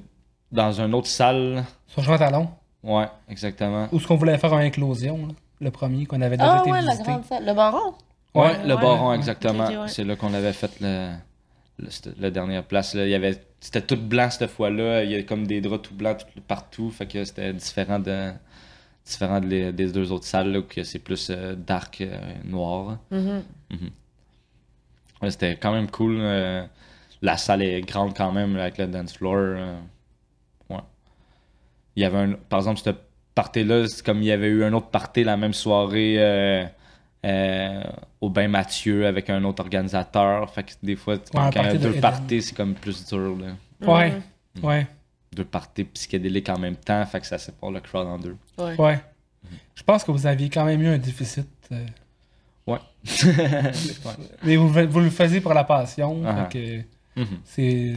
dans 0.51 0.71
une 0.79 0.93
autre 0.93 1.07
salle. 1.07 1.63
Sur 1.87 2.03
Jean 2.03 2.17
Talon? 2.17 2.49
Ouais, 2.83 3.07
exactement. 3.29 3.87
Où 3.91 3.97
est-ce 3.97 4.07
qu'on 4.07 4.15
voulait 4.15 4.37
faire 4.37 4.53
un 4.53 4.61
éclosion, 4.61 5.27
là, 5.27 5.33
le 5.59 5.71
premier 5.71 6.05
qu'on 6.05 6.21
avait 6.21 6.37
déjà 6.37 6.57
Ah 6.57 6.61
été 6.61 6.71
ouais 6.71 6.81
la 6.81 6.95
grande 6.95 7.25
salle, 7.25 7.45
le 7.45 7.53
baron? 7.53 7.93
Ouais, 8.33 8.41
Ouais, 8.43 8.63
le 8.65 8.75
ouais. 8.75 8.81
baron, 8.81 9.13
exactement. 9.13 9.87
C'est 9.87 10.03
là 10.03 10.15
qu'on 10.15 10.33
avait 10.33 10.53
fait 10.53 10.71
le, 10.79 11.11
la 12.19 12.31
dernière 12.31 12.63
place. 12.63 12.95
Là. 12.95 13.05
Il 13.05 13.11
y 13.11 13.15
avait, 13.15 13.37
c'était 13.59 13.81
tout 13.81 13.97
blanc 13.97 14.29
cette 14.31 14.49
fois-là. 14.49 15.03
Il 15.03 15.11
y 15.11 15.13
avait 15.15 15.25
comme 15.25 15.45
des 15.45 15.59
draps 15.61 15.87
tout 15.89 15.93
blancs 15.93 16.19
tout- 16.19 16.41
partout. 16.41 16.89
Fait 16.91 17.05
que 17.07 17.23
c'était 17.25 17.53
différent 17.53 17.99
de 17.99 18.31
différent 19.05 19.39
de 19.39 19.47
les- 19.47 19.71
des 19.73 19.91
deux 19.91 20.11
autres 20.11 20.25
salles 20.25 20.51
là, 20.51 20.59
où 20.59 20.65
c'est 20.83 20.99
plus 20.99 21.29
euh, 21.29 21.55
dark, 21.55 22.01
euh, 22.01 22.17
noir. 22.43 22.97
Mhm. 23.11 23.43
Ouais, 25.21 25.31
c'était 25.31 25.55
quand 25.57 25.71
même 25.73 25.89
cool. 25.89 26.17
euh, 26.19 26.65
la 27.21 27.37
salle 27.37 27.61
est 27.61 27.81
grande 27.81 28.15
quand 28.15 28.31
même 28.31 28.55
là, 28.55 28.63
avec 28.63 28.77
le 28.79 28.87
dance 28.87 29.13
floor. 29.13 29.35
euh, 29.37 29.79
ouais. 30.69 30.79
Il 31.95 32.01
y 32.03 32.05
avait 32.05 32.17
un, 32.17 32.33
par 32.33 32.59
exemple, 32.59 32.79
cette 32.83 33.01
party-là, 33.35 33.87
c'est 33.87 34.03
comme 34.05 34.19
il 34.19 34.25
y 34.25 34.31
avait 34.31 34.47
eu 34.47 34.63
un 34.63 34.73
autre 34.73 34.87
party 34.89 35.23
la 35.23 35.37
même 35.37 35.53
soirée 35.53 36.15
euh, 36.17 36.65
euh, 37.25 37.83
au 38.21 38.29
Bain 38.29 38.47
Mathieu 38.47 39.05
avec 39.05 39.29
un 39.29 39.43
autre 39.43 39.61
organisateur. 39.63 40.49
Fait 40.51 40.63
que 40.63 40.71
des 40.81 40.95
fois, 40.95 41.15
Ouais, 41.15 41.19
quand 41.33 41.61
il 41.61 41.65
y 41.65 41.69
a 41.69 41.73
deux 41.75 41.93
parties, 42.01 42.41
c'est 42.41 42.55
comme 42.55 42.73
plus 42.73 43.05
dur. 43.05 43.37
Là. 43.37 43.47
Ouais, 43.87 44.13
Mhm. 44.55 44.63
ouais, 44.65 44.87
Deux 45.35 45.45
parties 45.45 45.85
psychédéliques 45.85 46.49
en 46.49 46.59
même 46.59 46.75
temps, 46.75 47.05
fait 47.05 47.21
que 47.21 47.25
ça 47.27 47.37
sépare 47.37 47.71
le 47.71 47.79
crowd 47.79 48.05
en 48.07 48.17
deux. 48.19 48.35
Ouais. 48.57 48.75
ouais. 48.79 48.99
Je 49.75 49.83
pense 49.83 50.03
que 50.03 50.11
vous 50.11 50.27
aviez 50.27 50.49
quand 50.49 50.65
même 50.65 50.81
eu 50.81 50.87
un 50.87 50.97
déficit. 50.97 51.47
euh, 51.71 51.85
Ouais. 52.67 52.79
Mais 54.43 54.55
vous, 54.55 54.67
vous 54.69 54.99
le 54.99 55.09
faisiez 55.09 55.41
pour 55.41 55.53
la 55.53 55.63
passion. 55.63 56.21
Ah. 56.25 56.45
fait 56.49 56.83
que 57.15 57.21
Mhm. 57.21 57.39
c'est... 57.45 57.93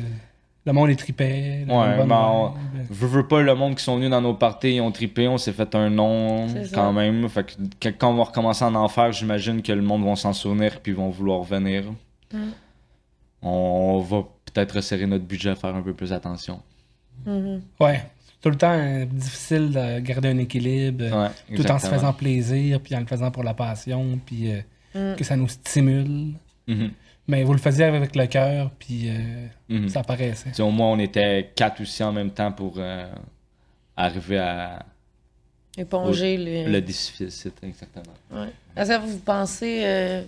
Le 0.66 0.72
monde 0.72 0.88
est 0.90 0.96
tripé. 0.96 1.66
Ouais, 1.68 2.06
ben, 2.06 2.10
on- 2.10 2.54
Veux, 2.88 3.06
veux 3.06 3.28
pas, 3.28 3.42
le 3.42 3.54
monde 3.54 3.74
qui 3.76 3.84
sont 3.84 3.96
venus 3.96 4.08
dans 4.10 4.22
nos 4.22 4.32
parties, 4.32 4.76
ils 4.76 4.80
ont 4.80 4.90
trippé, 4.90 5.28
on 5.28 5.36
s'est 5.36 5.52
fait 5.52 5.74
un 5.74 5.90
nom 5.90 6.48
C'est 6.48 6.64
ça. 6.66 6.74
quand 6.76 6.92
même. 6.94 7.28
Fait 7.28 7.44
que 7.78 7.88
quand 7.90 8.10
on 8.10 8.14
va 8.14 8.24
recommencer 8.24 8.64
à 8.64 8.68
en 8.68 8.88
faire, 8.88 9.12
j'imagine 9.12 9.60
que 9.60 9.72
le 9.72 9.82
monde 9.82 10.04
va 10.06 10.16
s'en 10.16 10.32
souvenir 10.32 10.80
puis 10.80 10.92
ils 10.92 10.96
vont 10.96 11.10
vouloir 11.10 11.42
venir. 11.42 11.84
Mm. 12.32 12.38
On 13.42 13.98
va 14.00 14.22
peut-être 14.46 14.76
resserrer 14.76 15.06
notre 15.06 15.24
budget 15.26 15.50
à 15.50 15.54
faire 15.54 15.74
un 15.74 15.82
peu 15.82 15.92
plus 15.92 16.12
attention. 16.14 16.62
Mhm. 17.26 17.62
Ouais. 17.80 18.02
C'est 18.26 18.40
tout 18.42 18.50
le 18.50 18.56
temps 18.56 18.72
euh, 18.78 19.04
difficile 19.06 19.70
de 19.72 20.00
garder 20.00 20.28
un 20.28 20.38
équilibre. 20.38 21.04
euh, 21.04 21.24
Ouais, 21.28 21.56
tout 21.56 21.70
en 21.70 21.78
se 21.78 21.86
faisant 21.86 22.12
plaisir, 22.12 22.80
puis 22.80 22.94
en 22.94 23.00
le 23.00 23.06
faisant 23.06 23.30
pour 23.30 23.42
la 23.44 23.54
passion, 23.54 24.18
puis 24.24 24.52
euh, 24.52 24.60
Mm. 24.94 25.16
que 25.16 25.24
ça 25.24 25.34
nous 25.36 25.48
stimule. 25.48 26.34
Mhm, 26.68 26.90
Mais 27.26 27.42
vous 27.42 27.52
le 27.52 27.58
faisiez 27.58 27.84
avec 27.86 28.14
le 28.14 28.26
cœur, 28.26 28.70
puis 28.78 29.08
euh, 29.08 29.46
mhm. 29.68 29.88
ça 29.88 30.02
paraissait. 30.04 30.50
Tu 30.50 30.56
sais, 30.56 30.62
au 30.62 30.70
moins, 30.70 30.92
on 30.92 30.98
était 31.00 31.50
quatre 31.56 31.80
aussi 31.80 32.02
en 32.04 32.12
même 32.12 32.30
temps 32.30 32.52
pour 32.52 32.74
euh, 32.78 33.06
arriver 33.96 34.38
à 34.38 34.84
Éponger 35.76 36.36
le 36.68 36.80
déficit. 36.80 37.54
Exactement. 37.64 38.14
Ouais. 38.30 38.48
Est-ce 38.76 38.90
que 38.90 39.00
vous 39.06 39.18
pensez, 39.18 39.82
euh, 39.84 40.22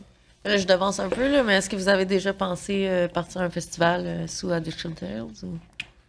là, 0.45 0.57
je 0.57 0.67
devance 0.67 0.99
un 0.99 1.09
peu, 1.09 1.31
là, 1.31 1.45
mais 1.45 1.55
est-ce 1.55 1.71
que 1.71 1.77
vous 1.77 1.89
avez 1.89 2.05
déjà 2.05 2.33
pensé 2.33 2.89
euh, 2.89 3.07
partir 3.07 3.43
à 3.43 3.45
un 3.45 3.51
festival 3.51 4.03
euh, 4.05 4.27
sous 4.27 4.51
Addiction 4.51 4.91
Tales? 4.91 5.23
Ou... 5.45 5.59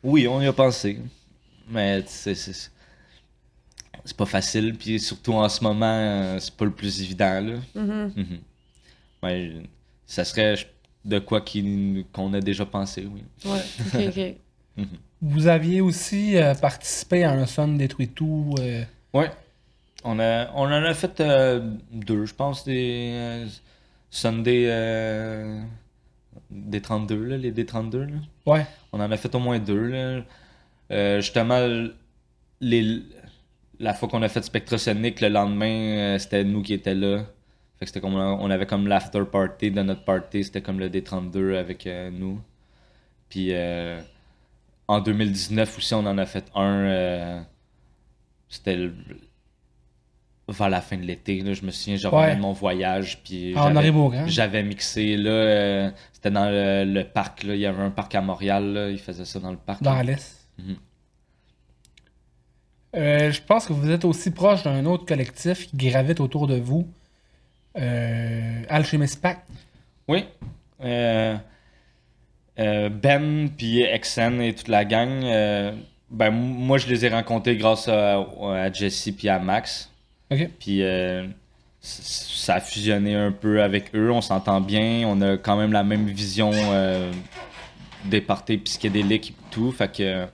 Oui, 0.03 0.27
on 0.27 0.41
y 0.41 0.47
a 0.47 0.53
pensé. 0.53 0.99
Mais 1.69 2.03
c'est 2.07 2.35
c'est 2.35 4.15
pas 4.15 4.25
facile. 4.25 4.75
Puis 4.77 4.99
surtout 4.99 5.33
en 5.33 5.49
ce 5.49 5.63
moment, 5.63 5.85
euh, 5.85 6.39
c'est 6.39 6.55
pas 6.55 6.65
le 6.65 6.71
plus 6.71 7.01
évident. 7.01 7.41
Là. 7.41 7.53
Mhm. 7.75 8.13
Mhm. 8.15 8.39
Ouais, 9.23 9.53
ça 10.05 10.23
serait 10.23 10.55
de 11.03 11.19
quoi 11.19 11.41
qu'il- 11.41 12.05
qu'on 12.13 12.33
a 12.33 12.39
déjà 12.39 12.65
pensé, 12.65 13.05
oui. 13.11 13.23
Ouais, 13.45 13.61
ok, 14.11 14.35
ok. 14.77 14.85
Vous 15.21 15.47
aviez 15.47 15.81
aussi 15.81 16.37
euh, 16.37 16.53
participé 16.53 17.23
à 17.23 17.31
un 17.31 17.45
son 17.47 17.69
détruit 17.69 18.07
tout. 18.09 18.53
euh, 18.59 18.83
Ouais. 19.13 19.31
On, 20.03 20.19
a, 20.19 20.51
on 20.53 20.65
en 20.65 20.71
a 20.71 20.93
fait 20.93 21.19
euh, 21.19 21.59
deux, 21.91 22.25
je 22.27 22.33
pense, 22.35 22.63
des 22.63 23.09
euh, 23.13 23.47
Sunday 24.11 24.65
euh, 24.69 25.59
des 26.49 26.81
32, 26.81 27.23
là, 27.25 27.37
les 27.37 27.51
D32. 27.51 27.97
Là? 28.09 28.17
Ouais. 28.45 28.65
On 28.93 28.99
en 28.99 29.11
a 29.11 29.17
fait 29.17 29.33
au 29.35 29.39
moins 29.39 29.59
deux. 29.59 29.87
Là. 29.87 30.21
Euh, 30.91 31.21
justement, 31.21 31.59
les, 32.61 33.01
la 33.79 33.93
fois 33.93 34.07
qu'on 34.09 34.21
a 34.21 34.29
fait 34.29 34.41
Spectrosonic, 34.43 35.21
le 35.21 35.29
lendemain, 35.29 36.15
euh, 36.15 36.17
c'était 36.19 36.43
nous 36.43 36.61
qui 36.61 36.73
étions 36.73 36.95
là. 36.95 37.25
Fait 37.79 37.85
que 37.85 37.89
c'était 37.89 38.01
comme 38.01 38.15
on 38.15 38.49
avait 38.49 38.65
comme 38.65 38.87
l'after 38.87 39.23
party 39.31 39.69
de 39.71 39.81
notre 39.83 40.03
party, 40.03 40.43
c'était 40.45 40.61
comme 40.61 40.79
le 40.79 40.89
D32 40.89 41.55
avec 41.57 41.85
euh, 41.85 42.09
nous. 42.09 42.41
Puis 43.29 43.49
euh, 43.51 44.01
en 44.87 44.99
2019 44.99 45.77
aussi, 45.77 45.93
on 45.93 45.99
en 46.07 46.17
a 46.17 46.25
fait 46.25 46.45
un. 46.55 46.85
euh, 46.85 47.41
c'était 48.49 48.77
le- 48.77 48.95
vers 50.49 50.69
la 50.69 50.81
fin 50.81 50.95
de 50.97 51.03
l'été. 51.03 51.41
là. 51.41 51.53
Je 51.53 51.63
me 51.63 51.71
souviens, 51.71 51.97
je 51.97 52.07
Ouais. 52.07 52.15
revenais 52.15 52.35
de 52.37 52.41
mon 52.41 52.53
voyage. 52.53 53.19
Puis 53.23 53.53
Ah, 53.55 53.71
j'avais- 54.27 54.63
mixé, 54.63 55.17
là, 55.17 55.29
euh, 55.29 55.91
c'était 56.13 56.31
dans 56.31 56.49
le, 56.49 56.85
le 56.85 57.03
parc, 57.03 57.43
là. 57.43 57.53
Il 57.55 57.59
y 57.61 57.65
avait 57.65 57.83
un 57.83 57.89
parc 57.91 58.15
à 58.15 58.21
Montréal, 58.21 58.73
là. 58.73 58.89
Ils 58.89 58.99
faisaient 58.99 59.25
ça 59.25 59.39
dans 59.39 59.51
le 59.51 59.57
parc. 59.57 59.83
Dans 59.83 59.93
là. 59.93 60.03
l'Est. 60.03 60.47
Mhm. 60.59 60.75
Euh, 62.95 63.31
je 63.31 63.41
pense 63.41 63.65
que 63.67 63.73
vous 63.73 63.91
êtes 63.91 64.05
aussi 64.05 64.31
proche 64.31 64.63
d'un 64.63 64.85
autre 64.85 65.05
collectif 65.05 65.67
qui 65.67 65.75
gravite 65.89 66.19
autour 66.19 66.47
de 66.47 66.55
vous. 66.55 66.87
Euh, 67.77 68.63
Alchemist 68.69 69.21
Pact. 69.21 69.41
Oui. 70.07 70.25
Euh, 70.83 71.37
ben, 72.57 73.49
puis 73.55 73.81
Exen 73.81 74.41
et 74.41 74.55
toute 74.55 74.67
la 74.69 74.83
gang, 74.85 75.21
ben, 76.09 76.31
moi, 76.31 76.77
je 76.77 76.87
les 76.87 77.05
ai 77.05 77.09
rencontrés 77.09 77.57
grâce 77.57 77.87
à, 77.87 78.19
à 78.19 78.71
Jesse 78.71 79.09
puis 79.15 79.29
à 79.29 79.37
Max. 79.37 79.91
Ok. 80.31 80.49
Puis 80.59 80.83
euh, 80.83 81.27
ça 81.79 82.55
a 82.55 82.59
fusionné 82.59 83.15
un 83.15 83.31
peu 83.31 83.61
avec 83.61 83.95
eux, 83.95 84.11
on 84.11 84.21
s'entend 84.21 84.61
bien, 84.61 85.03
on 85.07 85.21
a 85.21 85.37
quand 85.37 85.57
même 85.57 85.71
la 85.71 85.83
même 85.83 86.07
vision 86.07 86.51
euh, 86.53 87.11
des 88.05 88.21
parties 88.21 88.57
psychédéliques 88.57 89.31
et 89.31 89.51
tout, 89.51 89.71
fait 89.71 89.95
que 89.95 90.25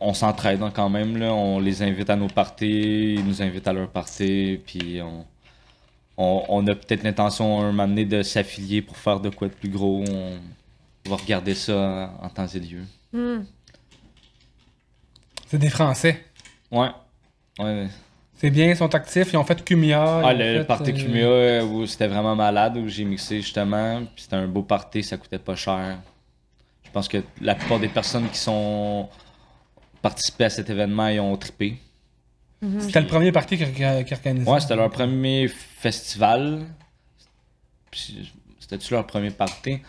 on 0.00 0.14
s'entraide 0.14 0.62
hein, 0.62 0.72
quand 0.74 0.88
même, 0.88 1.16
là. 1.16 1.32
on 1.34 1.58
les 1.60 1.82
invite 1.82 2.10
à 2.10 2.16
nos 2.16 2.28
parties, 2.28 3.14
ils 3.14 3.24
nous 3.24 3.42
invitent 3.42 3.68
à 3.68 3.72
leur 3.72 3.88
parties, 3.88 4.60
puis 4.64 5.00
on, 5.02 5.24
on, 6.16 6.44
on 6.48 6.66
a 6.66 6.74
peut-être 6.74 7.02
l'intention 7.02 7.60
un 7.60 7.72
moment 7.72 7.88
donné 7.88 8.04
de 8.04 8.22
s'affilier 8.22 8.82
pour 8.82 8.96
faire 8.96 9.20
de 9.20 9.28
quoi 9.28 9.48
de 9.48 9.52
plus 9.52 9.68
gros, 9.68 10.04
on 10.08 11.10
va 11.10 11.16
regarder 11.16 11.54
ça 11.54 12.12
en 12.20 12.28
temps 12.28 12.46
et 12.46 12.60
lieu. 12.60 12.82
Hmm. 13.12 13.44
C'est 15.46 15.58
des 15.58 15.68
Français. 15.68 16.24
Ouais. 16.70 16.88
Ouais. 17.58 17.88
C'est 18.42 18.50
bien, 18.50 18.70
ils 18.70 18.76
sont 18.76 18.92
actifs, 18.92 19.32
ils 19.32 19.36
ont 19.36 19.44
fait 19.44 19.64
Cumia. 19.64 20.20
Ah, 20.24 20.34
le 20.34 20.58
fait, 20.58 20.64
party 20.64 20.90
euh, 20.90 20.94
Cumia, 20.94 21.26
euh, 21.26 21.62
où 21.62 21.86
c'était 21.86 22.08
vraiment 22.08 22.34
malade, 22.34 22.76
où 22.76 22.88
j'ai 22.88 23.04
mixé 23.04 23.40
justement. 23.40 24.00
Puis 24.16 24.24
c'était 24.24 24.34
un 24.34 24.48
beau 24.48 24.62
party, 24.64 25.04
ça 25.04 25.16
coûtait 25.16 25.38
pas 25.38 25.54
cher. 25.54 25.98
Je 26.82 26.90
pense 26.90 27.06
que 27.06 27.18
la 27.40 27.54
plupart 27.54 27.78
des 27.78 27.86
personnes 27.86 28.28
qui 28.28 28.38
sont 28.38 29.08
participées 30.02 30.46
à 30.46 30.50
cet 30.50 30.68
événement, 30.70 31.06
ils 31.06 31.20
ont 31.20 31.36
trippé. 31.36 31.78
C'était 32.80 33.02
le 33.02 33.06
premier 33.06 33.30
parti 33.30 33.56
qui, 33.56 33.64
qui, 33.64 34.04
qui 34.06 34.12
organisait. 34.12 34.50
Ouais, 34.50 34.58
c'était 34.58 34.74
leur 34.74 34.90
premier 34.90 35.46
festival. 35.46 36.64
Puis, 37.92 38.32
C'était-tu 38.58 38.92
leur 38.92 39.06
premier 39.06 39.30
party? 39.30 39.82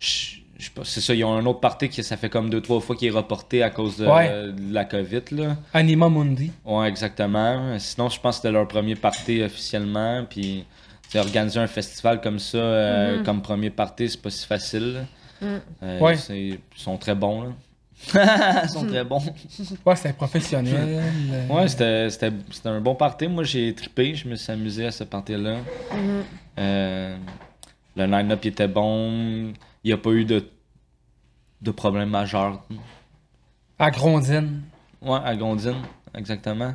Je 0.00 0.39
je 0.60 0.66
sais 0.66 0.70
pas, 0.72 0.82
c'est 0.84 1.00
ça, 1.00 1.14
ils 1.14 1.24
ont 1.24 1.32
un 1.34 1.44
autre 1.46 1.60
party 1.60 1.88
qui 1.88 2.02
ça 2.04 2.16
fait 2.16 2.28
comme 2.28 2.50
deux, 2.50 2.60
trois 2.60 2.80
fois 2.80 2.94
qui 2.94 3.06
est 3.06 3.10
reporté 3.10 3.62
à 3.62 3.70
cause 3.70 3.96
de, 3.96 4.06
Ouais. 4.06 4.28
de 4.52 4.72
la 4.72 4.84
COVID, 4.84 5.22
là. 5.32 5.56
Anima 5.74 6.08
Mundi. 6.08 6.52
Ouais, 6.64 6.88
exactement. 6.88 7.76
Sinon, 7.78 8.08
je 8.08 8.20
pense 8.20 8.36
que 8.36 8.42
c'était 8.42 8.52
leur 8.52 8.68
premier 8.68 8.94
party 8.94 9.42
officiellement. 9.42 10.24
Puis, 10.28 10.64
organiser 11.16 11.58
un 11.58 11.66
festival 11.66 12.20
comme 12.20 12.38
ça, 12.38 12.58
euh, 12.58 13.18
Mhm. 13.18 13.24
comme 13.24 13.42
premier 13.42 13.70
party, 13.70 14.08
c'est 14.10 14.22
pas 14.22 14.30
si 14.30 14.46
facile. 14.46 15.04
Mhm. 15.42 15.60
Euh, 15.82 15.98
Ouais. 15.98 16.14
Ils 16.28 16.58
sont 16.76 16.96
très 16.98 17.14
bons. 17.16 17.42
Là. 17.42 17.48
Ils 18.64 18.68
sont 18.70 18.86
très 18.86 19.04
bons. 19.04 19.20
Ouais, 19.84 19.96
c'était 19.96 20.12
professionnel. 20.14 21.02
Ouais, 21.50 21.68
c'était 21.68 22.08
c'était- 22.10 22.32
c'était 22.50 22.68
un 22.68 22.80
bon 22.80 22.94
party. 22.94 23.26
Moi, 23.28 23.44
j'ai 23.44 23.74
trippé. 23.74 24.14
Je 24.14 24.28
me 24.28 24.36
suis 24.36 24.52
amusé 24.52 24.86
à 24.86 24.90
ce 24.90 25.04
party-là. 25.04 25.56
Mhm. 25.92 26.22
Euh, 26.60 27.16
le 27.96 28.06
line-up 28.06 28.38
il 28.44 28.48
était 28.48 28.68
bon. 28.68 29.52
Il 29.84 29.88
n'y 29.88 29.92
a 29.92 29.96
pas 29.98 30.10
eu 30.10 30.24
de, 30.24 30.44
de 31.62 31.70
problème 31.70 32.10
majeur. 32.10 32.62
À 33.78 33.90
Grondine. 33.90 34.62
Ouais, 35.00 35.18
à 35.24 35.34
Gondine, 35.34 35.82
exactement. 36.14 36.74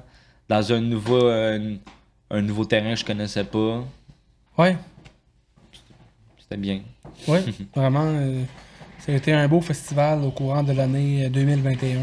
Dans 0.49 0.73
un 0.73 0.81
nouveau, 0.81 1.23
euh, 1.23 1.75
un 2.31 2.41
nouveau 2.41 2.65
terrain 2.65 2.93
que 2.93 2.99
je 2.99 3.05
connaissais 3.05 3.43
pas. 3.43 3.83
Ouais, 4.57 4.75
C'était 6.39 6.57
bien. 6.57 6.81
ouais. 7.27 7.43
vraiment, 7.75 8.05
euh, 8.05 8.43
ça 8.99 9.11
a 9.11 9.15
été 9.15 9.33
un 9.33 9.47
beau 9.47 9.61
festival 9.61 10.23
au 10.23 10.31
courant 10.31 10.63
de 10.63 10.71
l'année 10.73 11.29
2021. 11.29 11.97
euh, 11.97 12.01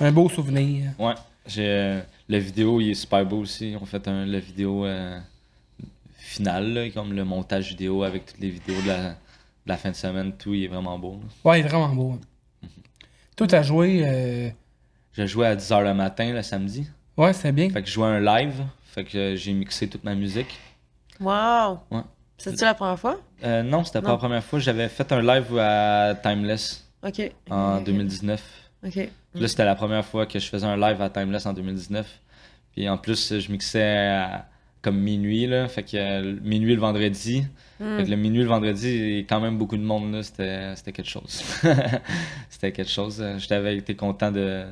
un 0.00 0.12
beau 0.12 0.28
souvenir. 0.28 0.92
Ouais. 0.98 1.14
J'ai, 1.46 2.00
le 2.28 2.38
vidéo, 2.38 2.80
il 2.80 2.90
est 2.90 2.94
super 2.94 3.26
beau 3.26 3.38
aussi. 3.38 3.76
On 3.80 3.84
fait 3.84 4.06
un, 4.06 4.24
la 4.26 4.38
vidéo 4.38 4.84
euh, 4.84 5.18
finale, 6.16 6.72
là, 6.72 6.90
comme 6.90 7.12
le 7.12 7.24
montage 7.24 7.70
vidéo 7.70 8.04
avec 8.04 8.26
toutes 8.26 8.38
les 8.40 8.50
vidéos 8.50 8.80
de 8.82 8.88
la, 8.88 9.16
la 9.66 9.76
fin 9.76 9.90
de 9.90 9.96
semaine. 9.96 10.32
Tout, 10.36 10.54
il 10.54 10.64
est 10.64 10.68
vraiment 10.68 10.98
beau. 10.98 11.20
là. 11.22 11.50
Ouais, 11.50 11.60
il 11.60 11.66
est 11.66 11.68
vraiment 11.68 11.88
beau. 11.94 12.12
hein. 12.12 12.66
Tout 13.36 13.48
a 13.50 13.62
joué. 13.62 14.02
euh, 14.04 14.50
J'ai 15.14 15.26
joué 15.26 15.46
à 15.46 15.56
10h 15.56 15.82
le 15.82 15.94
matin, 15.94 16.32
le 16.32 16.42
samedi. 16.42 16.86
Ouais, 17.16 17.32
c'est 17.32 17.52
bien. 17.52 17.68
Fait 17.70 17.82
que 17.82 17.88
je 17.88 17.92
jouais 17.92 18.06
un 18.08 18.20
live. 18.20 18.54
Fait 18.84 19.04
que 19.04 19.34
j'ai 19.36 19.52
mixé 19.52 19.88
toute 19.88 20.04
ma 20.04 20.14
musique. 20.14 20.58
Wow! 21.20 21.78
Ouais. 21.90 22.00
C'est-tu 22.38 22.64
la 22.64 22.74
première 22.74 22.98
fois? 22.98 23.20
Euh, 23.44 23.62
non, 23.62 23.84
c'était 23.84 24.02
pas 24.02 24.10
la 24.12 24.16
première 24.16 24.42
fois. 24.44 24.58
J'avais 24.58 24.88
fait 24.88 25.10
un 25.12 25.22
live 25.22 25.56
à 25.58 26.14
Timeless 26.22 26.88
Ok. 27.02 27.30
en 27.50 27.78
Ok. 27.78 27.84
2019. 27.84 28.42
Ok. 28.84 28.92
Puis 28.92 29.10
Là, 29.40 29.48
c'était 29.48 29.64
la 29.64 29.76
première 29.76 30.04
fois 30.04 30.26
que 30.26 30.38
je 30.38 30.46
faisais 30.48 30.66
un 30.66 30.76
live 30.76 31.00
à 31.00 31.08
Timeless 31.08 31.46
en 31.46 31.52
2019. 31.52 32.06
Puis 32.74 32.88
en 32.88 32.98
plus, 32.98 33.38
je 33.38 33.52
mixais 33.52 33.96
à- 34.08 34.48
comme 34.82 34.98
minuit, 34.98 35.46
là. 35.46 35.68
Fait 35.68 35.84
que 35.84 35.96
euh, 35.96 36.36
minuit 36.42 36.74
le 36.74 36.80
vendredi. 36.80 37.46
Hmm. 37.82 37.96
Fait 37.98 38.04
que 38.04 38.10
le 38.10 38.16
minuit 38.16 38.42
le 38.42 38.46
vendredi, 38.48 38.88
il 38.88 39.16
y 39.16 39.18
a 39.20 39.22
quand 39.22 39.40
même 39.40 39.58
beaucoup 39.58 39.76
de 39.76 39.82
monde, 39.82 40.12
là. 40.12 40.22
C'était 40.22 40.76
c'était 40.76 40.92
quelque 40.92 41.08
chose. 41.10 41.42
c'était 42.48 42.70
quelque 42.72 42.90
chose. 42.90 43.20
Euh, 43.20 43.38
J'avais 43.38 43.76
été 43.76 43.96
content 43.96 44.30
de, 44.30 44.64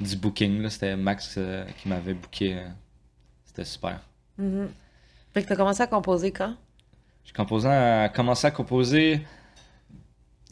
du 0.00 0.16
booking, 0.16 0.60
là. 0.62 0.68
C'était 0.70 0.96
Max 0.96 1.36
euh, 1.38 1.64
qui 1.80 1.88
m'avait 1.88 2.14
booké. 2.14 2.54
euh. 2.54 2.68
C'était 3.46 3.64
super. 3.64 4.00
Mhm. 4.36 4.68
Fait 5.32 5.42
que 5.42 5.48
t'as 5.48 5.56
commencé 5.56 5.82
à 5.82 5.86
composer 5.86 6.32
quand? 6.32 6.54
J'ai 7.24 7.32
composé 7.32 7.68
à- 7.68 8.08
commencé 8.08 8.46
à 8.46 8.50
composer. 8.50 9.20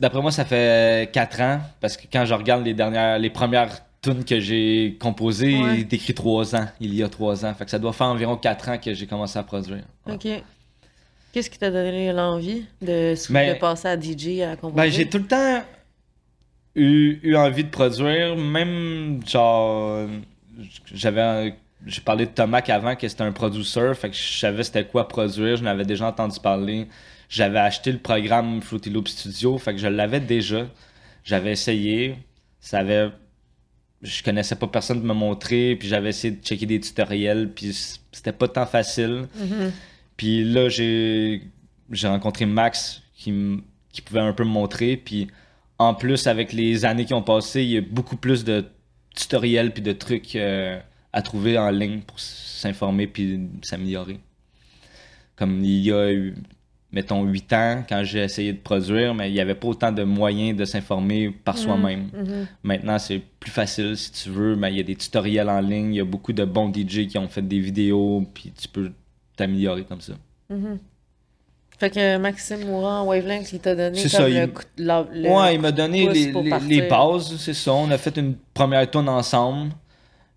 D'après 0.00 0.22
moi, 0.22 0.30
ça 0.30 0.44
fait 0.44 1.10
4 1.12 1.40
ans. 1.40 1.60
Parce 1.80 1.96
que 1.96 2.06
quand 2.10 2.24
je 2.24 2.34
regarde 2.34 2.64
les 2.64 2.74
dernières, 2.74 3.18
les 3.18 3.30
premières 3.30 3.70
tunes 4.00 4.24
que 4.24 4.38
j'ai 4.38 4.96
composées, 5.00 5.60
Ouais. 5.60 5.74
il 5.74 5.80
est 5.80 5.92
écrit 5.92 6.14
3 6.14 6.54
ans. 6.54 6.66
Il 6.80 6.94
y 6.94 7.02
a 7.02 7.08
3 7.08 7.44
ans. 7.44 7.52
Fait 7.54 7.64
que 7.64 7.70
ça 7.70 7.78
doit 7.80 7.92
faire 7.92 8.06
environ 8.06 8.36
4 8.36 8.68
ans 8.68 8.78
que 8.78 8.94
j'ai 8.94 9.06
commencé 9.08 9.38
à 9.38 9.42
produire. 9.42 9.82
Ouais. 10.06 10.14
Ok. 10.14 10.28
Qu'est-ce 11.32 11.50
qui 11.50 11.58
t'a 11.58 11.70
donné 11.70 12.12
l'envie 12.12 12.64
de, 12.80 13.14
Ben- 13.30 13.54
de 13.54 13.58
passer 13.58 13.88
à 13.88 14.00
DJ 14.00 14.40
à 14.40 14.56
composer? 14.56 14.76
Ben, 14.76 14.90
j'ai 14.90 15.08
tout 15.08 15.18
le 15.18 15.26
temps 15.26 15.62
eu, 16.74 17.18
eu 17.22 17.36
envie 17.36 17.64
de 17.64 17.68
produire. 17.70 18.36
Même, 18.36 19.20
genre, 19.26 20.06
j'avais. 20.92 21.54
J'ai 21.86 22.00
parlé 22.00 22.26
de 22.26 22.30
Tomac 22.32 22.68
avant, 22.70 22.96
que 22.96 23.06
c'était 23.06 23.22
un 23.22 23.30
producer. 23.32 23.92
Fait 23.94 24.10
que 24.10 24.16
je 24.16 24.38
savais 24.38 24.64
c'était 24.64 24.84
quoi 24.84 25.06
produire. 25.06 25.56
Je 25.56 25.62
n'avais 25.62 25.84
déjà 25.84 26.06
entendu 26.08 26.40
parler. 26.40 26.88
J'avais 27.28 27.60
acheté 27.60 27.92
le 27.92 27.98
programme 27.98 28.60
Fruity 28.62 28.90
Loop 28.90 29.06
Studio. 29.06 29.58
Fait 29.58 29.74
que 29.74 29.78
je 29.78 29.86
l'avais 29.86 30.18
déjà. 30.20 30.66
J'avais 31.24 31.52
essayé. 31.52 32.16
Ça 32.58 32.78
avait. 32.78 33.10
Je 34.02 34.22
connaissais 34.22 34.56
pas 34.56 34.66
personne 34.66 35.00
de 35.00 35.06
me 35.06 35.14
montrer. 35.14 35.76
Puis 35.76 35.88
j'avais 35.88 36.08
essayé 36.08 36.34
de 36.34 36.42
checker 36.44 36.66
des 36.66 36.80
tutoriels. 36.80 37.50
Puis 37.54 37.72
c'était 38.10 38.32
pas 38.32 38.48
tant 38.48 38.66
facile. 38.66 39.26
Mhm. 39.36 39.72
Puis 40.18 40.44
là, 40.44 40.68
j'ai 40.68 41.42
j'ai 41.90 42.08
rencontré 42.08 42.44
Max 42.44 43.02
qui, 43.14 43.30
m- 43.30 43.62
qui 43.90 44.02
pouvait 44.02 44.20
un 44.20 44.34
peu 44.34 44.44
me 44.44 44.50
montrer. 44.50 44.98
Puis 44.98 45.28
en 45.78 45.94
plus, 45.94 46.26
avec 46.26 46.52
les 46.52 46.84
années 46.84 47.06
qui 47.06 47.14
ont 47.14 47.22
passé, 47.22 47.62
il 47.62 47.70
y 47.70 47.76
a 47.78 47.80
beaucoup 47.80 48.16
plus 48.16 48.44
de 48.44 48.66
tutoriels 49.16 49.72
puis 49.72 49.82
de 49.82 49.92
trucs 49.92 50.36
euh, 50.36 50.78
à 51.14 51.22
trouver 51.22 51.56
en 51.56 51.70
ligne 51.70 52.00
pour 52.02 52.20
s'informer 52.20 53.06
puis 53.06 53.40
s'améliorer. 53.62 54.20
Comme 55.36 55.64
il 55.64 55.78
y 55.80 55.92
a 55.92 56.12
eu, 56.12 56.34
mettons, 56.92 57.22
8 57.24 57.52
ans, 57.52 57.84
quand 57.88 58.02
j'ai 58.04 58.20
essayé 58.24 58.52
de 58.52 58.58
produire, 58.58 59.14
mais 59.14 59.30
il 59.30 59.34
n'y 59.34 59.40
avait 59.40 59.54
pas 59.54 59.68
autant 59.68 59.92
de 59.92 60.02
moyens 60.02 60.56
de 60.58 60.64
s'informer 60.64 61.30
par 61.30 61.56
soi-même. 61.56 62.10
Mhm. 62.12 62.46
Maintenant, 62.64 62.98
c'est 62.98 63.22
plus 63.40 63.50
facile 63.52 63.96
si 63.96 64.10
tu 64.12 64.30
veux, 64.30 64.56
mais 64.56 64.72
il 64.72 64.76
y 64.76 64.80
a 64.80 64.84
des 64.84 64.96
tutoriels 64.96 65.48
en 65.48 65.60
ligne, 65.60 65.94
il 65.94 65.98
y 65.98 66.00
a 66.00 66.04
beaucoup 66.04 66.32
de 66.32 66.44
bons 66.44 66.72
DJ 66.72 67.06
qui 67.06 67.18
ont 67.18 67.28
fait 67.28 67.46
des 67.46 67.60
vidéos, 67.60 68.26
puis 68.34 68.52
tu 68.60 68.66
peux 68.68 68.90
t'améliorer 69.38 69.84
comme 69.84 70.00
ça. 70.02 70.12
Mhm. 70.50 70.78
Fait 71.78 71.90
que 71.90 72.16
Maxime 72.18 72.64
Mourant, 72.66 73.04
Wavelength, 73.04 73.52
il 73.52 73.60
t'a 73.60 73.74
donné 73.76 73.96
C'est 73.98 74.10
comme 74.10 74.20
ça, 74.20 74.28
le, 74.28 74.34
il- 74.34 74.52
coup 74.52 74.62
la- 74.78 75.06
le- 75.12 75.28
ouais, 75.30 75.54
il 75.54 75.60
m'a 75.60 75.70
donné 75.70 76.08
les, 76.08 76.32
les- 76.32 76.88
bases, 76.88 77.36
c'est 77.36 77.54
ça. 77.54 77.72
On 77.72 77.88
a 77.90 77.98
fait 77.98 78.16
une 78.16 78.34
première 78.52 78.90
tune 78.90 79.08
ensemble. 79.08 79.70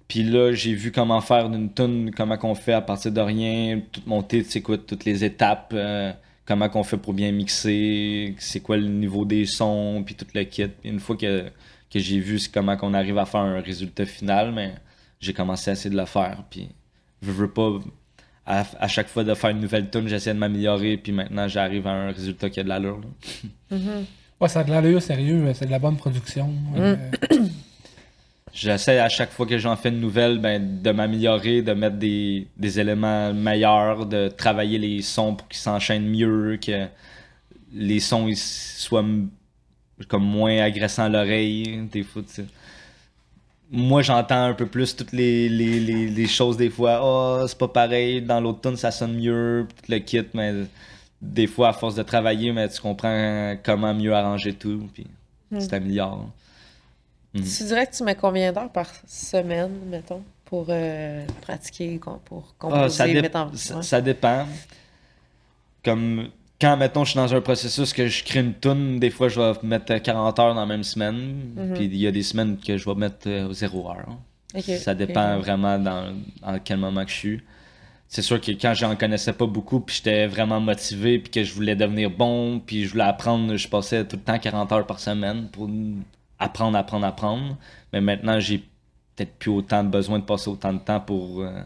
Puis 0.07 0.23
là, 0.23 0.51
j'ai 0.53 0.73
vu 0.75 0.91
comment 0.91 1.19
faire 1.21 1.45
une 1.47 1.73
tune, 1.73 2.11
comment 2.15 2.37
qu'on 2.37 2.53
fait 2.53 2.73
à 2.73 2.81
partir 2.81 3.11
de 3.11 3.21
rien, 3.21 3.81
tout 3.91 4.01
monter, 4.05 4.43
sais 4.43 4.61
quoi, 4.61 4.77
toutes 4.77 5.05
les 5.05 5.23
étapes, 5.23 5.71
euh, 5.73 6.11
comment 6.45 6.69
qu'on 6.69 6.83
fait 6.83 6.97
pour 6.97 7.13
bien 7.13 7.31
mixer, 7.31 8.35
c'est 8.37 8.59
quoi 8.59 8.77
le 8.77 8.87
niveau 8.87 9.25
des 9.25 9.45
sons, 9.45 10.03
puis 10.05 10.13
tout 10.13 10.25
le 10.35 10.43
kit. 10.43 10.67
Une 10.83 10.99
fois 10.99 11.15
que, 11.15 11.45
que 11.89 11.97
j'ai 11.99 12.19
vu 12.19 12.37
c'est 12.39 12.51
comment 12.53 12.75
qu'on 12.77 12.93
arrive 12.93 13.17
à 13.17 13.25
faire 13.25 13.39
un 13.41 13.61
résultat 13.61 14.05
final, 14.05 14.51
mais 14.51 14.75
j'ai 15.19 15.33
commencé 15.33 15.69
à 15.71 15.73
essayer 15.73 15.89
de 15.89 15.97
le 15.99 16.05
faire. 16.05 16.43
Puis 16.51 16.67
je 17.23 17.31
veux 17.31 17.49
pas, 17.49 17.79
à, 18.45 18.63
à 18.79 18.87
chaque 18.87 19.07
fois 19.07 19.23
de 19.23 19.33
faire 19.33 19.51
une 19.51 19.59
nouvelle 19.59 19.89
tune, 19.89 20.07
j'essaie 20.07 20.33
de 20.33 20.39
m'améliorer, 20.39 20.97
puis 20.97 21.11
maintenant 21.11 21.47
j'arrive 21.47 21.87
à 21.87 21.91
un 21.91 22.11
résultat 22.11 22.49
qui 22.49 22.59
a 22.59 22.63
de 22.63 22.69
l'allure. 22.69 23.01
Mhm. 23.69 24.05
Ouais, 24.41 24.49
ça 24.49 24.61
a 24.61 24.63
de 24.63 24.71
l'allure 24.71 25.01
sérieux, 25.01 25.51
c'est 25.53 25.67
de 25.67 25.71
la 25.71 25.77
bonne 25.77 25.97
production. 25.97 26.47
Mm. 26.47 26.77
euh, 26.77 26.95
j'essaie 28.53 28.99
à 28.99 29.07
chaque 29.07 29.29
fois 29.29 29.45
que 29.45 29.59
j'en 29.59 29.75
fais 29.75 29.89
une 29.89 29.99
nouvelle, 29.99 30.39
ben, 30.39 30.81
de 30.81 30.91
m'améliorer, 30.91 31.61
de 31.61 31.73
mettre 31.73 31.97
des, 31.97 32.47
des 32.57 32.79
éléments 32.79 33.33
meilleurs, 33.33 34.07
de 34.07 34.29
travailler 34.29 34.79
les 34.79 35.03
sons 35.03 35.35
pour 35.35 35.47
qu'ils 35.47 35.59
s'enchaînent 35.59 36.09
mieux, 36.09 36.57
que 36.59 36.87
les 37.71 37.99
sons 37.99 38.27
ils 38.27 38.35
soient 38.37 39.05
comme 40.07 40.25
moins 40.25 40.57
agressants 40.57 41.03
à 41.03 41.09
l'oreille. 41.09 41.87
Des 41.91 42.01
fois, 42.01 42.23
tu 42.23 42.33
sais. 42.33 42.45
Moi, 43.73 44.01
j'entends 44.01 44.43
un 44.43 44.53
peu 44.53 44.65
plus 44.67 44.95
toutes 44.95 45.13
les, 45.13 45.47
les, 45.47 45.79
les, 45.79 46.07
les 46.07 46.27
choses 46.27 46.57
des 46.57 46.69
fois. 46.69 46.99
Oh, 47.01 47.45
c'est 47.47 47.57
pas 47.57 47.69
pareil. 47.69 48.21
Dans 48.21 48.41
l'autre 48.41 48.59
tune, 48.61 48.75
ça 48.75 48.91
sonne 48.91 49.15
mieux. 49.15 49.65
Tout 49.85 49.91
le 49.91 49.99
kit, 49.99 50.21
mais 50.33 50.53
des 51.21 51.47
fois, 51.47 51.69
à 51.69 51.73
force 51.73 51.95
de 51.95 52.03
travailler, 52.03 52.51
mais 52.51 52.67
tu 52.67 52.81
comprends 52.81 53.55
comment 53.63 53.93
mieux 53.93 54.13
arranger 54.13 54.53
tout. 54.53 54.89
Puis 54.93 55.07
Hmm. 55.53 55.59
tu 55.59 55.67
t'améliores. 55.67 56.29
Mhm. 57.33 57.43
Tu 57.43 57.63
dirais 57.65 57.85
que 57.85 57.93
tu 57.95 58.03
mets 58.03 58.15
combien 58.15 58.53
d'heures 58.53 58.71
par 58.71 58.87
semaine, 59.05 59.71
mettons, 59.89 60.23
pour 60.45 60.65
euh, 60.69 61.25
pratiquer, 61.41 61.99
pour 62.25 62.55
composer, 62.57 62.81
Ah, 62.85 62.89
ça, 62.89 63.05
dé- 63.05 63.21
mettre 63.21 63.37
en... 63.37 63.51
ça, 63.53 63.75
ouais. 63.77 63.83
ça 63.83 63.99
dépend. 63.99 64.45
Comme 65.83 66.29
quand, 66.61 66.77
mettons, 66.77 67.03
je 67.03 67.11
suis 67.11 67.17
dans 67.17 67.33
un 67.33 67.41
processus 67.41 67.91
que 67.91 68.07
je 68.07 68.23
crée 68.23 68.39
une 68.39 68.53
tune, 68.53 68.99
des 68.99 69.09
fois, 69.09 69.29
je 69.29 69.41
vais 69.41 69.53
mettre 69.63 69.97
40 69.97 70.39
heures 70.39 70.53
dans 70.53 70.59
la 70.59 70.65
même 70.67 70.83
semaine. 70.83 71.53
Mhm. 71.55 71.73
Puis 71.73 71.85
il 71.85 71.97
y 71.97 72.05
a 72.05 72.11
des 72.11 72.21
semaines 72.21 72.57
que 72.59 72.77
je 72.77 72.85
vais 72.87 72.95
mettre 72.95 73.27
euh, 73.27 73.51
0 73.51 73.89
heure. 73.89 74.17
Ok, 74.53 74.63
Ça 74.63 74.93
dépend 74.93 75.39
vraiment 75.39 75.79
dans, 75.79 76.13
dans 76.41 76.59
quel 76.59 76.77
moment 76.77 77.03
que 77.03 77.09
je 77.09 77.15
suis. 77.15 77.41
C'est 78.07 78.21
sûr 78.21 78.39
que 78.41 78.51
quand 78.51 78.73
j'en 78.73 78.95
connaissais 78.95 79.33
pas 79.33 79.47
beaucoup, 79.47 79.79
puis 79.79 79.95
j'étais 79.95 80.27
vraiment 80.27 80.59
motivé, 80.59 81.17
puis 81.17 81.31
que 81.31 81.43
je 81.43 81.53
voulais 81.53 81.75
devenir 81.75 82.11
bon, 82.11 82.59
puis 82.59 82.83
je 82.83 82.91
voulais 82.91 83.05
apprendre, 83.05 83.55
je 83.55 83.67
passais 83.67 84.05
tout 84.05 84.17
le 84.17 84.21
temps 84.21 84.37
40 84.37 84.71
heures 84.73 84.85
par 84.85 84.99
semaine 84.99 85.47
pour 85.49 85.69
apprendre, 86.37 86.77
apprendre, 86.77 87.05
apprendre. 87.05 87.57
Mais 87.93 88.01
maintenant, 88.01 88.39
j'ai 88.39 88.59
peut-être 89.15 89.33
plus 89.35 89.51
autant 89.51 89.83
de 89.83 89.89
besoin 89.89 90.19
de 90.19 90.25
passer 90.25 90.49
autant 90.49 90.73
de 90.73 90.79
temps 90.79 90.99
pour, 90.99 91.41
euh, 91.41 91.61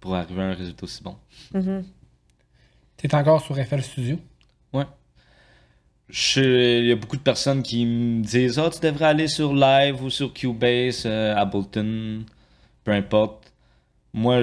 pour 0.00 0.14
arriver 0.14 0.42
à 0.42 0.46
un 0.48 0.54
résultat 0.54 0.84
aussi 0.84 1.02
bon. 1.02 1.16
Mhm. 1.54 1.84
T'es 3.04 3.14
encore 3.14 3.42
sur 3.42 3.54
FL 3.58 3.82
Studio? 3.82 4.16
Je 6.08 6.20
sais- 6.20 6.78
Il 6.80 6.86
y 6.86 6.92
a 6.92 6.96
beaucoup 6.96 7.16
de 7.18 7.22
personnes 7.22 7.62
qui 7.62 7.84
me 7.84 8.22
disent 8.22 8.58
Ah, 8.58 8.70
tu 8.70 8.80
devrais 8.80 9.06
aller 9.06 9.28
sur 9.28 9.52
Live 9.54 10.02
ou 10.02 10.08
sur 10.08 10.32
Cubase, 10.32 11.02
euh, 11.04 11.34
Ableton, 11.36 12.24
peu 12.82 12.92
importe. 12.92 13.52
Moi, 14.14 14.40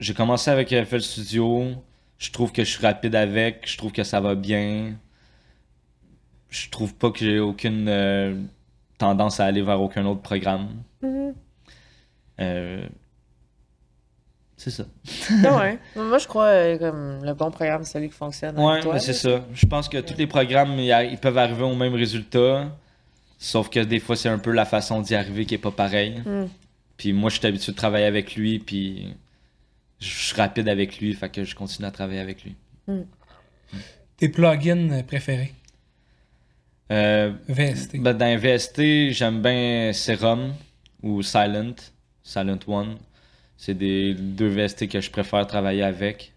j'ai 0.00 0.14
commencé 0.14 0.50
avec 0.50 0.72
FL 0.72 1.00
Studio. 1.00 1.74
Je 2.18 2.30
trouve 2.32 2.50
que 2.50 2.64
je 2.64 2.70
suis 2.70 2.82
rapide 2.84 3.14
avec. 3.14 3.68
Je 3.68 3.76
trouve 3.76 3.92
que 3.92 4.02
ça 4.02 4.20
va 4.20 4.34
bien. 4.34 4.94
Je 6.50 6.68
trouve 6.70 6.92
pas 6.94 7.10
que 7.12 7.18
j'ai 7.20 7.38
aucune 7.38 7.86
euh, 7.88 8.34
tendance 8.98 9.38
à 9.38 9.44
aller 9.46 9.62
vers 9.62 9.80
aucun 9.80 10.04
autre 10.06 10.22
programme. 10.22 10.82
Mhm. 11.02 11.34
Euh, 12.40 12.86
c'est 14.64 14.70
ça. 14.70 14.84
Ah 15.44 15.58
ouais. 15.58 15.78
Moi, 15.94 16.16
je 16.16 16.26
crois 16.26 16.46
euh, 16.46 16.78
comme 16.78 17.22
le 17.22 17.34
bon 17.34 17.50
programme, 17.50 17.84
c'est 17.84 17.92
celui 17.92 18.08
qui 18.08 18.16
fonctionne. 18.16 18.54
toi, 18.54 18.80
mais 18.94 18.98
c'est 18.98 19.12
ça. 19.12 19.44
Je 19.52 19.66
pense 19.66 19.90
que 19.90 19.98
tous 19.98 20.16
les 20.16 20.26
programmes, 20.26 20.78
ils, 20.78 21.18
peuvent 21.20 21.36
arriver 21.36 21.64
au 21.64 21.74
même 21.74 21.94
résultat. 21.94 22.70
Sauf 23.38 23.68
que 23.68 23.80
des 23.80 24.00
fois, 24.00 24.16
c'est 24.16 24.30
un 24.30 24.38
peu 24.38 24.52
la 24.52 24.64
façon 24.64 25.02
d'y 25.02 25.14
arriver 25.14 25.44
qui 25.44 25.54
est 25.54 25.58
pas 25.58 25.70
pareille. 25.70 26.22
Mm. 26.24 26.46
Puis 26.96 27.12
moi, 27.12 27.28
je 27.28 27.38
suis 27.38 27.46
habitué 27.46 27.72
de 27.72 27.76
travailler 27.76 28.06
avec 28.06 28.36
lui, 28.36 28.58
puis 28.58 29.14
je 30.00 30.08
suis 30.08 30.36
rapide 30.36 30.68
avec 30.68 30.98
lui, 30.98 31.12
fait 31.12 31.28
que 31.28 31.44
je 31.44 31.54
continue 31.54 31.86
à 31.86 31.90
travailler 31.90 32.20
avec 32.20 32.42
lui. 32.42 32.54
Tes 34.16 34.30
plugins 34.30 35.02
préférés? 35.06 35.52
Euh, 36.90 37.32
VST. 37.48 37.98
ben, 37.98 38.14
dans 38.14 38.38
VST, 38.38 39.10
j'aime 39.10 39.42
bien 39.42 39.92
Serum 39.92 40.54
ou 41.02 41.22
Silent, 41.22 41.74
Silent 42.22 42.60
One. 42.66 42.96
C'est 43.56 43.74
des 43.74 44.14
deux 44.14 44.48
VST 44.48 44.88
que 44.88 45.00
je 45.00 45.10
préfère 45.10 45.46
travailler 45.46 45.82
avec. 45.82 46.32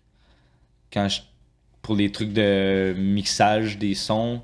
Quand 0.92 1.08
je- 1.10 1.22
pour 1.82 1.96
les 1.96 2.12
trucs 2.12 2.32
de 2.34 2.94
mixage 2.98 3.78
des 3.78 3.96
sons, 3.96 4.42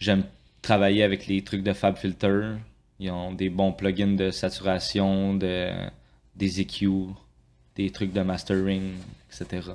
j'aime 0.00 0.24
travailler 0.62 1.02
avec 1.02 1.26
les 1.26 1.42
trucs 1.42 1.62
de 1.62 1.72
FabFilter. 1.72 2.56
Ils 3.00 3.10
ont 3.10 3.32
des 3.32 3.48
bons 3.48 3.72
plugins 3.72 4.14
de 4.16 4.30
saturation, 4.30 5.34
de, 5.34 5.70
des 6.34 6.60
EQ, 6.60 6.88
des 7.76 7.90
trucs 7.90 8.12
de 8.12 8.20
mastering, 8.22 8.94
etc. 9.30 9.70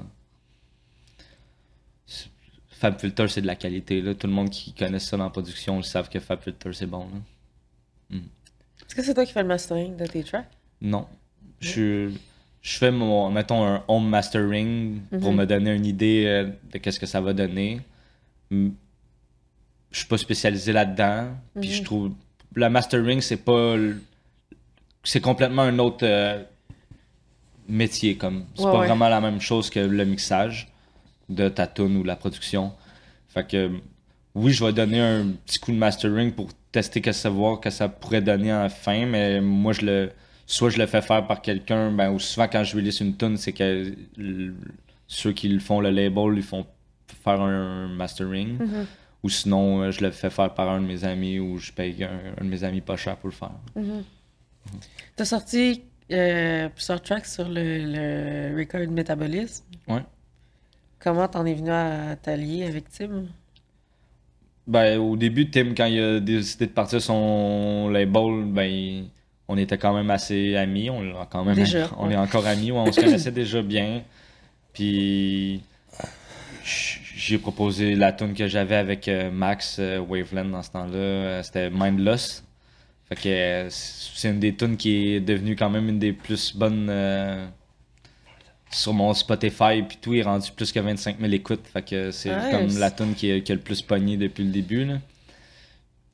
C'est- 2.06 2.30
FabFilter, 2.70 3.28
c'est 3.30 3.41
de 3.41 3.48
la 3.48 3.56
qualité. 3.56 4.02
Là. 4.02 4.14
Tout 4.14 4.28
le 4.28 4.34
monde 4.34 4.50
qui 4.50 4.74
connaît 4.74 5.00
ça 5.00 5.16
dans 5.18 5.24
la 5.24 5.30
production, 5.30 5.80
ils 5.80 5.86
savent 5.86 6.10
que 6.10 6.20
FabFilter, 6.20 6.74
c'est 6.74 6.86
bon. 6.88 7.08
là. 8.12 8.18
Est-ce 8.86 8.96
que 8.96 9.02
c'est 9.04 9.14
toi 9.14 9.26
qui 9.26 9.32
fais 9.32 9.41
le 9.41 9.48
mastering 9.48 9.96
de 9.96 10.06
tes 10.06 10.24
tracks? 10.24 10.50
Non. 10.82 11.08
Je, 11.62 12.12
je 12.64 12.78
fais 12.78 12.89
mon, 12.91 13.30
mettons, 13.30 13.64
un 13.64 13.84
home 13.88 14.07
mastering 14.09 15.01
pour 15.20 15.32
Mhm. 15.32 15.38
me 15.38 15.45
donner 15.45 15.76
une 15.76 15.86
idée 15.86 16.24
euh, 16.26 16.49
de 16.72 16.78
qu'est-ce 16.80 16.99
que 16.99 17.05
ça 17.05 17.22
va 17.22 17.34
donner. 17.34 17.82
Je 18.49 18.70
suis 19.91 20.07
pas 20.07 20.18
spécialisé 20.18 20.72
là-dedans. 20.74 21.28
Puis 21.59 21.70
Mhm. 21.70 21.76
je 21.76 21.84
trouve. 21.84 22.11
Le 22.55 22.70
mastering, 22.70 23.22
c'est 23.22 23.38
pas. 23.38 23.76
C'est 25.03 25.20
complètement 25.22 25.64
un 25.64 25.78
autre 25.80 26.03
euh, 26.07 26.41
métier. 27.68 28.16
comme 28.16 28.45
C'est 28.55 28.64
Ouais, 28.66 28.72
pas 28.72 28.80
ouais. 28.80 28.88
vraiment 28.88 29.09
la 29.09 29.20
même 29.22 29.41
chose 29.41 29.70
que 29.70 29.80
le 29.80 30.05
mixage 30.05 30.70
de 31.30 31.49
ta 31.49 31.68
tune 31.68 31.97
ou 31.97 32.03
la 32.03 32.16
production. 32.16 32.72
Fait 33.28 33.45
que. 33.47 33.72
Oui, 34.36 34.51
je 34.51 34.66
vais 34.66 34.74
donner 34.74 34.99
un 34.99 35.28
petit 35.45 35.59
coup 35.59 35.72
de 35.72 35.78
mastering 35.78 36.32
pour 36.32 36.49
tester 36.72 37.01
que 37.01 37.11
ça 37.11 37.30
voir 37.30 37.59
que 37.59 37.70
ça 37.70 37.88
pourrait 37.88 38.22
donner 38.22 38.51
en 38.51 38.68
fin, 38.70 39.05
mais 39.05 39.39
moi 39.41 39.74
je 39.74 39.86
le 39.86 40.11
soit 40.46 40.70
je 40.70 40.78
le 40.78 40.86
fais 40.86 41.02
faire 41.02 41.26
par 41.28 41.41
quelqu'un, 41.41 41.91
ben 41.91 42.12
ou 42.12 42.20
souvent 42.20 42.48
quand 42.48 42.64
je 42.64 42.76
release 42.76 43.00
une 43.02 43.16
tune, 43.16 43.38
c'est 43.38 43.54
que 43.54 43.94
ceux 45.08 45.32
qui 45.34 45.48
le 45.50 45.60
font 45.60 45.80
le 45.80 45.89
label, 45.89 46.34
ils 46.36 46.44
font 46.44 46.66
faire 47.24 47.41
un 47.41 47.88
mastering, 47.88 48.58
Mhm. 48.58 48.86
ou 49.24 49.30
sinon 49.30 49.82
euh, 49.82 49.91
je 49.91 50.02
le 50.02 50.12
fais 50.12 50.30
faire 50.30 50.54
par 50.54 50.70
un 50.70 50.82
de 50.82 50.86
mes 50.88 51.04
amis 51.06 51.39
ou 51.39 51.58
je 51.58 51.72
paye 51.72 52.04
un, 52.04 52.20
un 52.41 52.44
de 52.44 52.50
mes 52.50 52.64
amis 52.64 52.82
pas 52.82 52.98
cher 52.98 53.16
pour 53.18 53.30
le 53.30 53.36
faire. 53.36 53.52
Mhm. 53.76 54.04
T'as 55.16 55.26
sorti 55.26 55.84
euh, 56.12 56.70
plusieurs 56.70 57.02
tracks 57.02 57.26
sur 57.26 57.48
le, 57.48 58.52
le 58.52 58.58
record 58.58 58.88
Métabolisme. 58.91 59.64
Ouais. 59.88 60.04
Comment 61.00 61.28
t'en 61.28 61.46
es 61.46 61.54
venu 61.54 61.70
à 61.70 62.16
t'allier 62.22 62.66
avec 62.66 62.89
Tim? 62.89 63.26
Ben, 64.66 64.98
au 65.00 65.18
début, 65.18 65.50
Tim, 65.50 65.74
quand 65.76 65.86
il 65.88 66.00
a 66.02 66.20
décidé 66.22 66.68
de 66.68 66.72
partir 66.72 67.02
son 67.02 67.89
label, 67.89 68.46
ben, 68.46 68.64
il- 68.64 69.10
on 69.54 69.58
était 69.58 69.78
quand 69.78 69.93
même 69.93 70.10
assez 70.10 70.56
amis. 70.56 70.89
On, 70.89 71.04
est 71.04 71.14
quand 71.30 71.43
même, 71.45 71.56
Déjà, 71.56 71.89
on 71.97 72.08
ouais. 72.08 72.14
est 72.14 72.18
encore 72.18 72.45
amis. 72.47 72.72
on 72.72 72.91
se 72.91 72.99
connaissait 72.99 73.32
déjà 73.43 73.62
bien. 73.62 74.01
Puis, 74.74 75.62
j'ai 77.16 77.38
proposé 77.38 77.95
la 77.95 78.12
tune 78.12 78.34
que 78.34 78.47
j'avais 78.47 78.76
avec 78.76 79.08
euh, 79.08 79.30
Max 79.32 79.78
euh, 79.80 79.99
Waveland 79.99 80.45
dans 80.45 80.64
ce 80.64 80.72
temps-là. 80.72 80.95
euh, 80.97 81.43
C'était 81.43 81.70
Mindless. 81.70 82.43
Fait 83.10 83.16
que 83.16 83.68
c'est 83.70 84.30
une 84.30 84.39
des 84.39 84.56
tunes 84.56 84.78
qui 84.78 85.10
est 85.14 85.20
devenue 85.20 85.56
quand 85.56 85.70
même 85.70 85.89
une 85.89 85.99
des 85.99 86.14
plus 86.14 86.56
bonnes 86.56 86.88
euh, 86.89 87.45
sur 88.72 88.93
mon 88.93 89.14
Spotify. 89.14 89.84
Puis 89.88 89.97
tout 90.01 90.14
est 90.16 90.24
rendu 90.24 90.51
plus 90.56 90.72
que 90.72 90.80
25 90.80 91.20
000 91.20 91.32
écoutes. 91.34 91.68
Fait 91.72 91.84
que 91.88 92.12
c'est 92.12 92.36
Nice. 92.36 92.45
comme 92.51 92.78
la 92.80 92.89
tune 92.91 93.14
qui, 93.14 93.32
a- 93.32 93.39
qui 93.41 93.51
a 93.51 93.56
le 93.56 93.62
plus 93.62 93.82
pogné 93.82 94.18
depuis 94.18 94.43
le 94.43 94.51
début. 94.51 94.86
Là. 94.86 94.95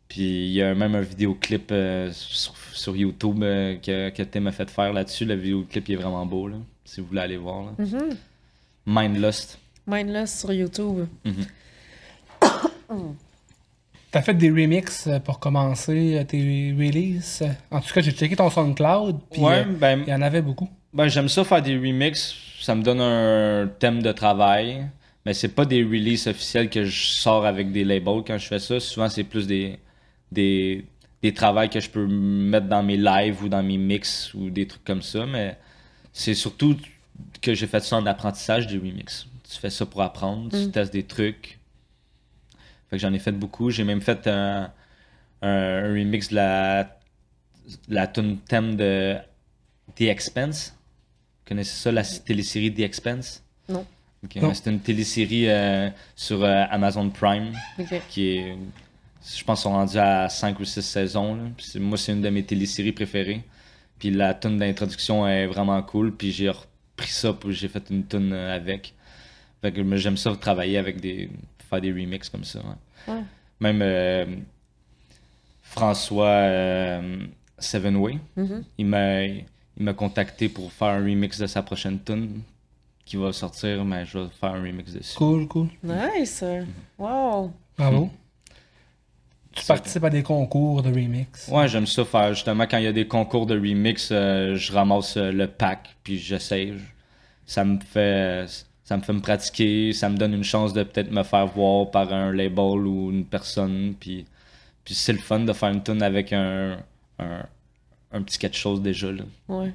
Puis 0.10 0.47
il 0.47 0.53
y 0.53 0.62
a 0.64 0.74
même 0.74 0.95
un 0.95 1.01
vidéoclip 1.01 1.72
euh, 1.72 2.10
sur, 2.12 2.55
sur 2.74 2.95
YouTube 2.95 3.43
euh, 3.43 3.78
que, 3.78 4.10
que 4.10 4.24
Tim 4.24 4.47
a 4.47 4.51
fait 4.51 4.70
faire 4.70 4.91
là-dessus. 4.91 5.24
Le 5.24 5.36
vidéoclip 5.36 5.88
il 5.88 5.93
est 5.93 5.97
vraiment 5.97 6.26
beau, 6.26 6.47
là, 6.47 6.55
si 6.84 6.99
vous 6.99 7.07
voulez 7.07 7.22
aller 7.22 7.38
voir. 7.38 7.66
là. 7.66 7.72
Mhm. 7.78 8.18
Mindlust. 8.88 9.60
Mindless 9.86 10.39
sur 10.39 10.51
YouTube. 10.51 11.05
Mhm. 11.24 11.45
T'as 14.12 14.24
fait 14.24 14.34
des 14.34 14.49
remixes 14.49 15.07
pour 15.24 15.39
commencer 15.39 16.26
tes 16.28 16.74
releases? 16.76 17.43
En 17.70 17.80
tout 17.80 17.93
cas, 17.93 18.01
j'ai 18.01 18.12
checké 18.12 18.36
ton 18.36 18.49
SoundCloud, 18.49 19.20
puis 19.32 19.41
ouais, 19.41 19.60
euh, 19.60 19.66
ben, 19.66 20.01
il 20.07 20.10
y 20.10 20.14
en 20.16 20.24
avait 20.24 20.41
beaucoup. 20.41 20.68
Ben, 20.91 21.07
j'aime 21.07 21.30
ça 21.30 21.43
faire 21.43 21.62
des 21.62 21.78
remixes. 21.78 22.36
Ça 22.60 22.74
me 22.74 22.82
donne 22.82 22.99
un 23.01 23.68
thème 23.80 24.01
de 24.01 24.12
travail. 24.12 24.88
Mais 25.26 25.36
c'est 25.36 25.49
pas 25.49 25.66
des 25.66 25.84
releases 25.84 26.26
officiels 26.28 26.70
que 26.70 26.86
je 26.86 27.05
sors 27.05 27.45
avec 27.45 27.72
des 27.72 27.84
labels 27.84 28.24
quand 28.26 28.38
je 28.39 28.47
fais 28.47 28.57
ça. 28.57 28.80
Souvent, 28.80 29.10
c'est 29.10 29.24
plus 29.26 29.45
des, 29.45 29.78
des, 30.32 30.86
des 31.22 31.34
travails 31.34 31.70
que 31.70 31.80
je 31.80 31.90
peux 31.90 32.06
mettre 32.08 32.68
dans 32.68 32.84
mes 32.84 32.98
lives 32.98 33.44
ou 33.44 33.50
dans 33.50 33.64
mes 33.64 33.78
mix 33.78 34.34
ou 34.34 34.50
des 34.50 34.68
trucs 34.68 34.84
comme 34.84 35.02
ça. 35.02 35.26
Mais 35.26 35.58
c'est 36.14 36.34
surtout 36.36 36.78
que 37.42 37.54
j'ai 37.54 37.68
fait 37.68 37.80
ça 37.82 37.98
en 37.98 38.06
apprentissage 38.06 38.68
des 38.68 38.78
remixes. 38.78 39.28
Tu 39.50 39.58
fais 39.60 39.70
ça 39.70 39.86
pour 39.86 40.02
apprendre, 40.02 40.50
tu 40.52 40.68
Mm. 40.68 40.72
testes 40.72 40.94
des 40.94 41.04
trucs. 41.04 41.58
Fait 42.90 42.96
que 42.98 43.02
j'en 43.02 43.14
ai 43.14 43.20
fait 43.20 43.32
beaucoup. 43.32 43.70
J'ai 43.70 43.84
même 43.84 44.02
fait 44.02 44.28
un, 44.28 44.72
un, 45.42 45.48
un 45.50 45.82
remix 45.94 46.30
de 46.30 46.36
la, 46.36 46.98
la 47.88 48.08
tune 48.08 48.38
thème 48.38 48.76
de 48.76 49.16
The 49.96 50.02
Expense. 50.04 50.76
Vous 50.76 51.50
connaissez 51.50 51.76
ça, 51.82 51.92
la 51.92 52.04
télésérie 52.04 52.74
The 52.74 52.80
Expense? 52.82 53.44
Non. 53.68 53.86
C'est 54.54 54.70
une 54.70 54.80
télésérie 54.82 55.48
euh, 55.50 55.90
sur 56.16 56.44
euh, 56.44 56.64
Amazon 56.70 57.10
Prime 57.10 57.54
qui 58.10 58.28
est 58.38 58.58
Je 59.24 59.43
pense 59.43 59.59
qu'ils 59.59 59.63
sont 59.63 59.72
rendus 59.74 59.97
à 59.97 60.30
5 60.30 60.59
ou 60.59 60.65
6 60.65 60.82
saisons. 60.82 61.36
là. 61.36 61.43
Puis 61.57 61.80
moi, 61.80 61.97
c'est 61.97 62.13
une 62.13 62.22
de 62.22 62.30
mes 62.30 62.43
téléséries 62.43 62.91
préférées. 62.93 63.43
Puis 63.99 64.11
la 64.11 64.34
tune 64.34 64.57
d'introduction 64.57 65.28
est 65.28 65.45
vraiment 65.47 65.82
cool. 65.84 66.15
Puis 66.15 66.32
j'ai 66.32 66.49
repris 66.49 67.09
ça, 67.09 67.34
puis 67.34 67.53
j'ai 67.53 67.67
fait 67.67 67.84
une 67.89 68.05
tune 68.07 68.32
euh, 68.34 68.55
avec. 68.55 68.93
Fait 69.61 69.72
que 69.74 69.95
j'aime 69.97 70.15
ça 70.17 70.34
travailler 70.36 70.78
avec 70.78 71.01
des. 71.01 71.30
faire 71.70 71.82
des 71.82 71.91
remixes 71.91 72.30
comme 72.30 72.45
ça. 72.45 72.59
ouais. 72.59 73.13
Ouais. 73.13 73.22
Même 73.59 73.82
euh, 73.82 74.26
François 75.61 76.28
euh, 76.28 77.17
Sevenway, 77.57 78.20
Mhm. 78.38 78.63
il 78.78 78.86
m'a 78.86 79.24
il 79.26 79.45
m'a 79.86 79.93
contacté 79.93 80.49
pour 80.49 80.72
faire 80.74 80.89
un 80.89 80.99
remix 81.03 81.38
de 81.39 81.47
sa 81.47 81.61
prochaine 81.63 81.99
tune 82.03 82.41
qui 83.05 83.15
va 83.17 83.32
sortir, 83.32 83.84
mais 83.86 84.05
je 84.05 84.17
vais 84.20 84.28
faire 84.39 84.53
un 84.53 84.61
remix 84.61 84.91
dessus. 84.93 85.17
Cool, 85.17 85.47
cool. 85.47 85.67
Nice. 85.84 86.43
Wow. 86.97 87.51
Bravo. 87.78 88.09
Tu 89.60 89.66
C'est- 89.66 89.74
participes 89.74 90.03
à 90.03 90.10
des 90.10 90.24
concours 90.24 90.82
de 90.84 90.89
remix. 90.89 91.47
Ouais, 91.49 91.68
j'aime 91.68 91.86
ça 91.86 92.03
faire. 92.05 92.34
Justement, 92.34 92.66
quand 92.66 92.78
il 92.78 92.86
y 92.86 92.88
a 92.88 92.91
des 92.93 93.07
concours 93.07 93.45
de 93.45 93.55
remix, 93.55 94.10
euh, 94.12 94.55
je 94.55 94.72
ramasse 94.72 95.18
euh, 95.18 95.32
le 95.32 95.47
pack, 95.47 95.95
puis 96.03 96.18
j'essaye. 96.18 96.74
Ça 97.45 97.64
me 97.66 97.80
fait. 97.80 98.45
Ça 98.84 98.97
me 98.97 99.03
fait 99.03 99.14
me 99.14 99.20
pratiquer, 99.22 99.93
ça 99.93 100.10
me 100.10 100.18
donne 100.18 100.34
une 100.34 100.43
chance 100.43 100.74
de 100.74 100.82
peut-être 100.82 101.12
me 101.12 101.22
faire 101.22 101.45
voir 101.45 101.91
par 101.91 102.12
un 102.12 102.32
label 102.34 102.88
ou 102.88 103.12
une 103.12 103.24
personne, 103.24 103.93
puis, 103.99 104.26
puis 104.84 104.95
c'est 104.95 105.14
le 105.14 105.20
fun 105.20 105.41
de 105.41 105.53
faire 105.53 105.70
une 105.70 105.84
tune 105.84 106.01
avec 106.01 106.34
un, 106.34 106.78
un, 107.20 107.45
un 108.12 108.22
petit 108.24 108.39
quelque 108.39 108.57
chose 108.57 108.82
déjà. 108.82 109.12
Là. 109.12 109.22
Ouais. 109.47 109.72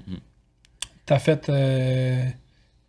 T'as 1.07 1.21
fait 1.21 1.49
euh, 1.49 2.25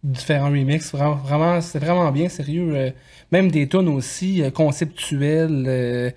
différents 0.03 0.49
remixes. 0.49 0.91
Vraiment, 0.93 1.13
vraiment 1.15 1.61
c'était 1.61 1.85
vraiment 1.85 2.11
bien, 2.11 2.27
sérieux. 2.27 2.75
euh, 2.75 2.89
même 3.31 3.51
des 3.51 3.67
tunes 3.69 3.89
aussi 3.89 4.41
euh, 4.41 4.49
conceptuelles, 4.49 5.65
euh, 5.67 6.09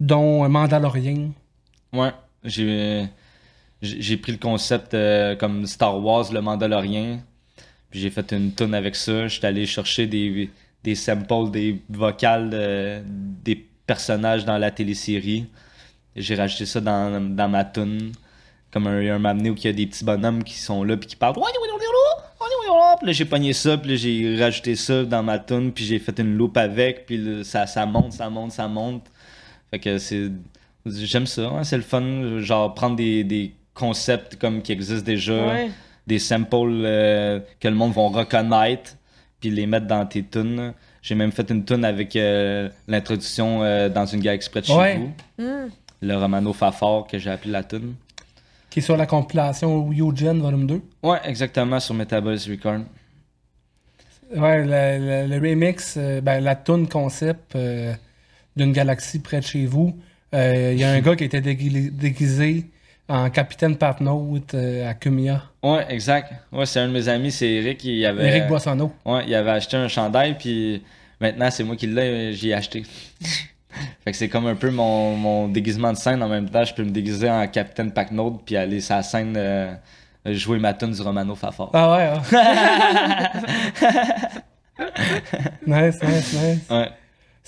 dont 0.00 0.48
Mandalorian. 0.48 1.30
Ouais, 1.92 2.12
j'ai 2.44 3.06
j'ai 3.80 4.16
pris 4.16 4.32
le 4.32 4.38
concept 4.38 4.92
euh, 4.94 5.36
comme 5.36 5.64
Star 5.66 6.02
Wars, 6.04 6.32
le 6.32 6.40
Mandalorien, 6.40 7.20
puis 7.90 8.00
j'ai 8.00 8.10
fait 8.10 8.32
une 8.32 8.52
tune 8.52 8.74
avec 8.74 8.96
ça. 8.96 9.28
J'étais 9.28 9.46
allé 9.46 9.66
chercher 9.66 10.06
des, 10.08 10.50
des 10.82 10.94
samples, 10.96 11.50
des 11.52 11.80
vocales 11.88 12.50
de- 12.50 13.00
des 13.44 13.54
personnages 13.86 14.44
dans 14.44 14.58
la 14.58 14.70
télésérie. 14.72 15.46
J'ai 16.16 16.34
rajouté 16.34 16.66
ça 16.66 16.80
dans, 16.80 17.20
dans 17.36 17.48
ma 17.48 17.64
tune. 17.64 18.10
Comme 18.72 18.88
un, 18.88 19.14
un 19.14 19.18
m'amené 19.20 19.48
où 19.50 19.54
il 19.54 19.64
y 19.64 19.68
a 19.68 19.72
des 19.72 19.86
petits 19.86 20.04
bonhommes 20.04 20.42
qui 20.44 20.54
sont 20.58 20.82
là 20.82 20.96
puis 20.96 21.08
qui 21.08 21.16
parlent. 21.16 21.34
Puis 22.98 23.06
là, 23.06 23.12
j'ai 23.12 23.24
pogné 23.24 23.52
ça, 23.52 23.78
puis 23.78 23.90
là, 23.90 23.96
j'ai 23.96 24.36
rajouté 24.42 24.74
ça 24.74 25.04
dans 25.04 25.22
ma 25.22 25.38
tune, 25.38 25.72
puis 25.72 25.84
j'ai 25.84 25.98
fait 26.00 26.18
une 26.18 26.36
loupe 26.36 26.56
avec, 26.56 27.06
puis 27.06 27.44
ça, 27.44 27.66
ça 27.66 27.86
monte, 27.86 28.12
ça 28.12 28.28
monte, 28.28 28.52
ça 28.52 28.66
monte. 28.66 29.04
Fait 29.70 29.78
que 29.78 29.98
c'est. 29.98 30.30
J'aime 30.86 31.26
ça, 31.26 31.48
hein, 31.48 31.64
c'est 31.64 31.76
le 31.76 31.82
fun. 31.82 32.38
Genre, 32.40 32.72
prendre 32.74 32.96
des, 32.96 33.24
des 33.24 33.52
concepts 33.74 34.36
comme 34.36 34.62
qui 34.62 34.72
existent 34.72 35.04
déjà, 35.04 35.46
Ouais. 35.46 35.70
des 36.06 36.18
samples 36.18 36.56
euh, 36.84 37.40
que 37.60 37.68
le 37.68 37.74
monde 37.74 37.92
va 37.92 38.02
reconnaître, 38.08 38.96
puis 39.40 39.50
les 39.50 39.66
mettre 39.66 39.86
dans 39.86 40.04
tes 40.06 40.22
tunes. 40.24 40.72
J'ai 41.02 41.14
même 41.14 41.30
fait 41.32 41.48
une 41.50 41.64
tune 41.64 41.84
avec 41.84 42.16
euh, 42.16 42.68
l'introduction 42.88 43.62
euh, 43.62 43.88
dans 43.88 44.04
une 44.06 44.20
gare 44.20 44.34
exprès 44.34 44.60
de 44.62 44.66
chez 44.66 44.74
Ouais. 44.74 44.96
vous, 44.96 45.12
Hmm. 45.44 45.68
le 46.02 46.16
Romano 46.16 46.52
Fafard 46.52 47.06
que 47.06 47.18
j'ai 47.18 47.30
appelé 47.30 47.52
la 47.52 47.62
tune. 47.64 47.94
qui 48.70 48.80
est 48.80 48.82
sur 48.82 48.96
la 48.96 49.06
compilation 49.06 49.90
Eugen 49.90 50.40
Volume 50.40 50.66
2. 50.66 50.80
Ouais, 51.02 51.18
exactement, 51.24 51.78
sur 51.80 51.94
Metabolis 51.94 52.46
Record. 52.50 52.80
Ouais, 54.36 54.62
le, 54.64 55.26
le- 55.26 55.38
le 55.38 55.48
remix, 55.50 55.94
euh, 55.96 56.20
ben, 56.20 56.40
la 56.44 56.54
tune 56.54 56.86
concept 56.86 57.54
euh, 57.56 57.94
d'une 58.58 58.72
galaxie 58.72 59.20
près 59.20 59.40
de 59.40 59.44
chez 59.46 59.64
vous. 59.64 59.96
Euh, 60.34 60.72
Il 60.74 60.80
y 60.80 60.84
a 60.84 60.90
un 60.90 61.00
gars 61.06 61.16
qui 61.16 61.24
était 61.24 61.40
dégui- 61.40 61.90
déguisé 61.90 62.66
en 63.08 63.30
capitaine 63.30 63.76
Patnaud 63.76 64.38
euh, 64.52 64.90
à 64.90 64.92
Kumia. 64.94 65.42
Ouais, 65.62 65.86
exact. 65.88 66.32
Ouais, 66.52 66.66
c'est 66.66 66.80
un 66.80 66.88
de 66.88 66.92
mes 66.92 67.08
amis, 67.08 67.32
c'est 67.32 67.48
Eric. 67.48 67.82
Il 67.84 68.04
avait, 68.04 68.28
Eric 68.28 68.46
Boissonneau. 68.48 68.92
Ouais, 69.06 69.24
il 69.26 69.34
avait 69.34 69.52
acheté 69.52 69.76
un 69.78 69.88
chandail, 69.88 70.36
puis 70.38 70.82
maintenant 71.20 71.50
c'est 71.50 71.64
moi 71.64 71.76
qui 71.76 71.86
l'ai, 71.86 72.34
j'y 72.34 72.50
ai 72.50 72.54
acheté. 72.54 72.82
fait 74.04 74.10
que 74.12 74.16
c'est 74.16 74.28
comme 74.28 74.46
un 74.46 74.54
peu 74.56 74.70
mon, 74.70 75.16
mon 75.16 75.48
déguisement 75.48 75.92
de 75.92 75.96
scène 75.98 76.22
en 76.22 76.28
même 76.28 76.50
temps. 76.50 76.64
Je 76.64 76.74
peux 76.74 76.84
me 76.84 76.90
déguiser 76.90 77.30
en 77.30 77.46
Capitaine 77.46 77.92
Packnode, 77.92 78.40
puis 78.44 78.56
aller 78.56 78.80
sur 78.82 78.96
la 78.96 79.02
scène 79.02 79.34
euh, 79.36 79.72
jouer 80.26 80.58
ma 80.58 80.74
tune 80.74 80.90
du 80.92 81.00
Romano 81.00 81.34
Fafard. 81.34 81.70
Ah 81.72 81.92
ouais, 81.96 82.10
ah. 82.34 83.32
nice, 85.66 85.98
nice, 86.02 86.32
nice. 86.34 86.70
Ouais. 86.70 86.88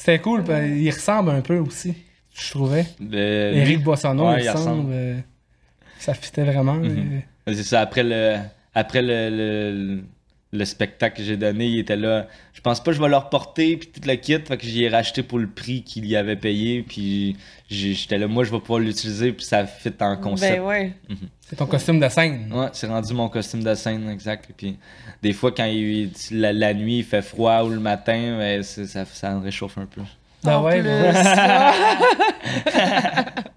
C'était 0.00 0.18
cool, 0.18 0.40
ben, 0.42 0.74
il 0.78 0.90
ressemble 0.90 1.28
un 1.30 1.42
peu 1.42 1.58
aussi, 1.58 1.92
je 2.34 2.50
trouvais. 2.52 2.86
Le- 3.00 3.52
Eric 3.54 3.82
Boissonneau, 3.82 4.30
ouais, 4.30 4.38
il 4.40 4.44
il 4.44 4.48
ressemble. 4.50 4.70
ressemble. 4.70 4.92
euh, 4.94 5.18
ça 5.98 6.14
fitait 6.14 6.42
vraiment. 6.44 6.72
Mhm. 6.76 7.20
euh. 7.48 7.52
C'est 7.54 7.64
ça, 7.64 7.82
après 7.82 8.02
le, 8.02 8.36
après 8.74 9.02
le, 9.02 9.28
le, 9.30 10.02
le 10.52 10.64
spectacle 10.64 11.18
que 11.18 11.22
j'ai 11.22 11.36
donné, 11.36 11.66
il 11.66 11.78
était 11.78 11.96
là. 11.96 12.26
Je 12.54 12.60
pense 12.60 12.80
pas 12.82 12.90
que 12.90 12.96
je 12.96 13.02
vais 13.02 13.08
le 13.08 13.16
reporter, 13.16 13.76
puis 13.76 13.88
tout 13.88 14.00
le 14.06 14.14
kit. 14.16 14.36
Fait 14.38 14.56
que 14.56 14.64
j'y 14.66 14.82
ai 14.84 14.88
racheté 14.88 15.22
pour 15.22 15.38
le 15.38 15.46
prix 15.46 15.82
qu'il 15.84 16.06
y 16.06 16.16
avait 16.16 16.34
payé, 16.36 16.82
puis 16.82 17.36
j'ai- 17.70 17.94
j'étais 17.94 18.18
là, 18.18 18.26
moi 18.26 18.42
je 18.44 18.50
vais 18.50 18.58
pouvoir 18.58 18.80
l'utiliser, 18.80 19.32
puis 19.32 19.44
ça 19.44 19.64
fit 19.66 19.92
en 20.00 20.16
concept. 20.16 20.56
Ben 20.58 20.62
ouais. 20.64 20.92
C'est 21.48 21.56
ton 21.56 21.66
costume 21.66 22.00
de 22.00 22.08
scène. 22.08 22.52
Ouais, 22.52 22.66
c'est 22.72 22.86
rendu 22.88 23.14
mon 23.14 23.28
costume 23.28 23.62
de 23.62 23.74
scène, 23.74 24.08
exact. 24.10 24.50
Puis 24.56 24.76
des 25.22 25.32
fois, 25.32 25.52
quand 25.52 25.64
il, 25.66 26.10
la, 26.32 26.52
la 26.52 26.74
nuit 26.74 26.98
il 26.98 27.04
fait 27.04 27.22
froid 27.22 27.62
ou 27.62 27.68
le 27.70 27.80
matin, 27.80 28.36
ben, 28.38 28.62
ça, 28.62 29.04
ça 29.04 29.30
me 29.34 29.40
réchauffe 29.44 29.78
un 29.78 29.86
peu. 29.86 30.00
Ah 30.44 30.58
En 30.58 30.64
ouais, 30.64 30.80
plus. 30.80 30.90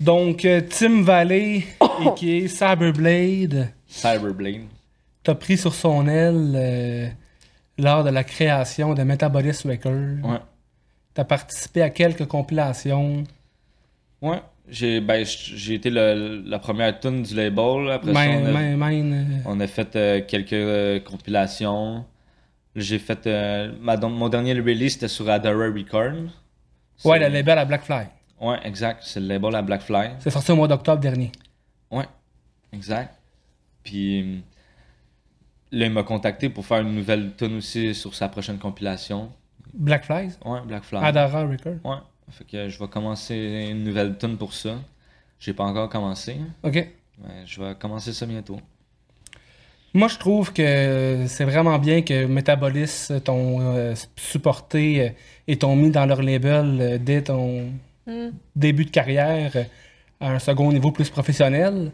Donc, 0.00 0.44
euh, 0.44 0.60
Tim 0.68 1.02
Valley, 1.02 1.64
et 1.80 2.14
qui 2.16 2.36
est 2.38 2.48
Cyberblade, 2.48 3.72
Cyberblade. 3.96 4.62
t'as 5.22 5.34
pris 5.34 5.56
sur 5.58 5.74
son 5.74 6.06
aile 6.08 6.52
euh, 6.54 7.08
lors 7.78 8.04
de 8.04 8.10
la 8.10 8.24
création 8.24 8.94
de 8.94 9.02
Metabolis 9.02 9.62
Records. 9.64 10.24
Ouais. 10.30 10.38
T'as 11.14 11.24
participé 11.24 11.82
à 11.82 11.90
quelques 11.90 12.26
compilations. 12.26 13.24
Ouais. 14.22 14.40
J'ai 14.68 15.00
ben, 15.00 15.24
j'ai 15.24 15.74
été 15.74 15.90
le- 15.90 16.42
la 16.44 16.58
première 16.58 16.98
tune 16.98 17.22
du 17.22 17.34
label. 17.34 17.90
Après 17.90 18.12
ça, 18.12 18.30
on 18.40 18.44
a, 18.46 18.50
euh, 18.50 19.38
on 19.46 19.60
a 19.60 19.66
fait 19.68 19.94
euh, 19.96 20.20
quelques 20.26 20.52
euh, 20.54 20.98
compilations. 21.00 22.04
J'ai 22.74 22.98
fait. 22.98 23.26
ma- 23.80 23.96
mon 23.96 24.28
dernier 24.28 24.52
release, 24.54 24.94
c'était 24.94 25.08
sur 25.08 25.28
Adara 25.30 25.66
Record. 25.68 26.14
Ouais, 27.04 27.18
le 27.18 27.28
label 27.28 27.58
à 27.58 27.64
Blackfly. 27.64 28.06
Ouais, 28.40 28.58
exact. 28.64 29.02
C'est 29.04 29.20
le 29.20 29.26
label 29.28 29.54
à 29.54 29.62
Blackfly. 29.62 30.08
C'est 30.18 30.30
sorti 30.30 30.50
au 30.50 30.56
mois 30.56 30.68
d'octobre 30.68 31.00
dernier. 31.00 31.30
Ouais, 31.90 32.04
exact. 32.72 33.14
Puis 33.86 34.42
là, 35.72 35.86
il 35.86 35.92
m'a 35.92 36.02
contacté 36.02 36.48
pour 36.50 36.66
faire 36.66 36.80
une 36.80 36.94
nouvelle 36.94 37.32
tune 37.36 37.56
aussi 37.58 37.94
sur 37.94 38.14
sa 38.14 38.28
prochaine 38.28 38.58
compilation. 38.58 39.30
Blackfly, 39.72 40.28
Ouais, 40.44 40.60
Blackfly. 40.66 40.98
Adara 41.02 41.42
Records. 41.46 41.78
Ouais. 41.84 41.96
Fait 42.30 42.44
que 42.44 42.68
je 42.68 42.78
vais 42.78 42.88
commencer 42.88 43.68
une 43.70 43.84
nouvelle 43.84 44.18
tune 44.18 44.36
pour 44.36 44.52
ça. 44.52 44.74
J'ai 45.38 45.52
pas 45.52 45.64
encore 45.64 45.88
commencé, 45.88 46.36
OK. 46.64 46.74
mais 47.22 47.46
je 47.46 47.62
vais 47.62 47.74
commencer 47.76 48.12
ça 48.12 48.26
bientôt. 48.26 48.58
Moi, 49.94 50.08
je 50.08 50.18
trouve 50.18 50.52
que 50.52 51.24
c'est 51.28 51.44
vraiment 51.44 51.78
bien 51.78 52.02
que 52.02 52.26
Metabolis 52.26 53.08
t'ont 53.24 53.60
euh, 53.60 53.94
supporté 54.16 55.00
euh, 55.00 55.08
et 55.46 55.56
t'ont 55.56 55.76
mis 55.76 55.90
dans 55.90 56.04
leur 56.06 56.22
label 56.22 56.78
euh, 56.80 56.98
dès 56.98 57.22
ton 57.22 57.70
Hmm. 58.08 58.30
début 58.54 58.84
de 58.84 58.90
carrière 58.90 59.50
à 60.20 60.30
un 60.30 60.38
second 60.38 60.70
niveau 60.72 60.92
plus 60.92 61.10
professionnel. 61.10 61.90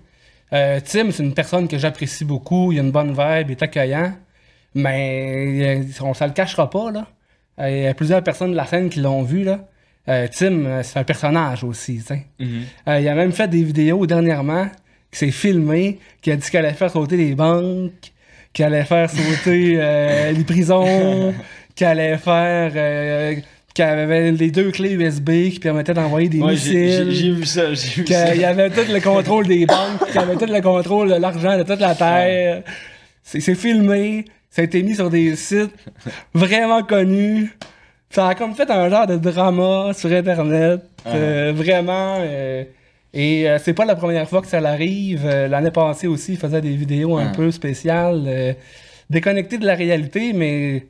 Euh, 0.53 0.81
Tim, 0.85 1.11
c'est 1.11 1.23
une 1.23 1.35
personne 1.35 1.69
que 1.69 1.79
j'apprécie 1.79 2.25
beaucoup. 2.25 2.73
Il 2.73 2.79
a 2.79 2.83
une 2.83 2.91
bonne 2.91 3.11
vibe, 3.11 3.49
il 3.49 3.53
est 3.53 3.63
accueillant. 3.63 4.13
Mais 4.75 5.79
euh, 5.79 5.83
on 6.03 6.11
ne 6.11 6.27
le 6.27 6.33
cachera 6.33 6.69
pas. 6.69 6.91
Là. 6.91 7.07
Euh, 7.59 7.71
Il 7.71 7.83
y 7.83 7.87
a 7.87 7.95
plusieurs 7.95 8.23
personnes 8.23 8.53
de 8.53 8.57
la 8.57 8.67
scène 8.67 8.91
qui 8.91 9.01
l'ont 9.01 9.23
vu. 9.23 9.45
Là. 9.45 9.69
Euh, 10.09 10.27
Tim, 10.31 10.83
c'est 10.83 10.99
un 10.99 11.05
personnage 11.05 11.65
aussi. 11.65 12.03
tu. 12.05 12.45
Euh, 12.89 13.01
il 13.01 13.09
a 13.09 13.15
même 13.15 13.33
fait 13.33 13.49
des 13.49 13.63
vidéos 13.63 14.07
dernièrement 14.07 14.67
qui 15.11 15.19
s'est 15.19 15.31
filmé, 15.31 15.99
qui 16.21 16.31
a 16.33 16.37
dit 16.37 16.49
qu'il 16.49 16.59
allait 16.59 16.73
faire 16.73 16.91
sauter 16.91 17.17
les 17.17 17.35
banques, 17.35 18.13
qu'il 18.53 18.65
allait 18.65 18.85
faire 18.85 19.11
sauter 19.11 20.33
les 20.33 20.45
prisons, 20.45 21.35
qu'il 21.75 21.87
allait 21.87 22.17
faire. 22.19 23.43
Qu'il 23.75 23.85
avait 23.85 24.33
les 24.33 24.51
deux 24.51 24.71
clés 24.71 24.93
USB 24.93 25.51
qui 25.51 25.59
permettaient 25.61 25.95
d'envoyer 25.95 26.29
des 26.29 26.41
Ouais, 26.41 26.53
missiles. 26.53 27.11
j'ai- 27.11 27.31
vu 27.33 27.45
ça, 27.47 27.73
j'ai 27.75 28.03
vu 28.03 28.07
ça. 28.07 28.35
y 28.35 28.45
avait 28.45 28.69
tout 28.77 28.81
le 28.93 29.01
contrôle 29.01 29.47
des 29.47 29.65
banques, 29.67 30.07
qu'il 30.07 30.15
y 30.15 30.19
avait 30.19 30.37
tout 30.37 30.47
le 30.53 30.61
contrôle 30.61 31.09
de 31.11 31.15
l'argent 31.15 31.57
de 31.57 31.63
toute 31.63 31.81
la 31.81 31.95
terre. 31.95 32.63
C'est 33.23 33.41
c'est 33.41 33.55
filmé, 33.55 34.25
ça 34.51 34.63
a 34.63 34.65
été 34.65 34.83
mis 34.83 34.95
sur 34.95 35.09
des 35.11 35.37
sites 35.37 35.71
vraiment 36.35 36.83
connus. 36.83 37.57
Ça 38.11 38.29
a 38.29 38.35
comme 38.35 38.55
fait 38.55 38.71
un 38.71 38.91
genre 38.91 39.07
de 39.07 39.17
drama 39.17 39.93
sur 39.95 40.13
Internet. 40.13 40.81
euh, 41.07 41.53
vraiment. 41.55 42.19
euh, 42.21 42.65
et 43.15 43.49
euh, 43.49 43.59
c'est 43.63 43.73
pas 43.75 43.85
la 43.85 43.95
première 43.97 44.29
fois 44.29 44.41
que 44.43 44.47
ça 44.47 44.61
l'arrive. 44.61 45.27
L'année 45.27 45.71
passée 45.71 46.07
aussi, 46.07 46.33
il 46.33 46.39
faisait 46.39 46.61
des 46.61 46.75
vidéos 46.77 47.17
un 47.19 47.29
Ah. 47.29 47.33
peu 47.35 47.51
spéciales, 47.51 48.55
déconnectées 49.11 49.59
de 49.59 49.67
la 49.67 49.75
réalité, 49.75 50.33
mais 50.35 50.87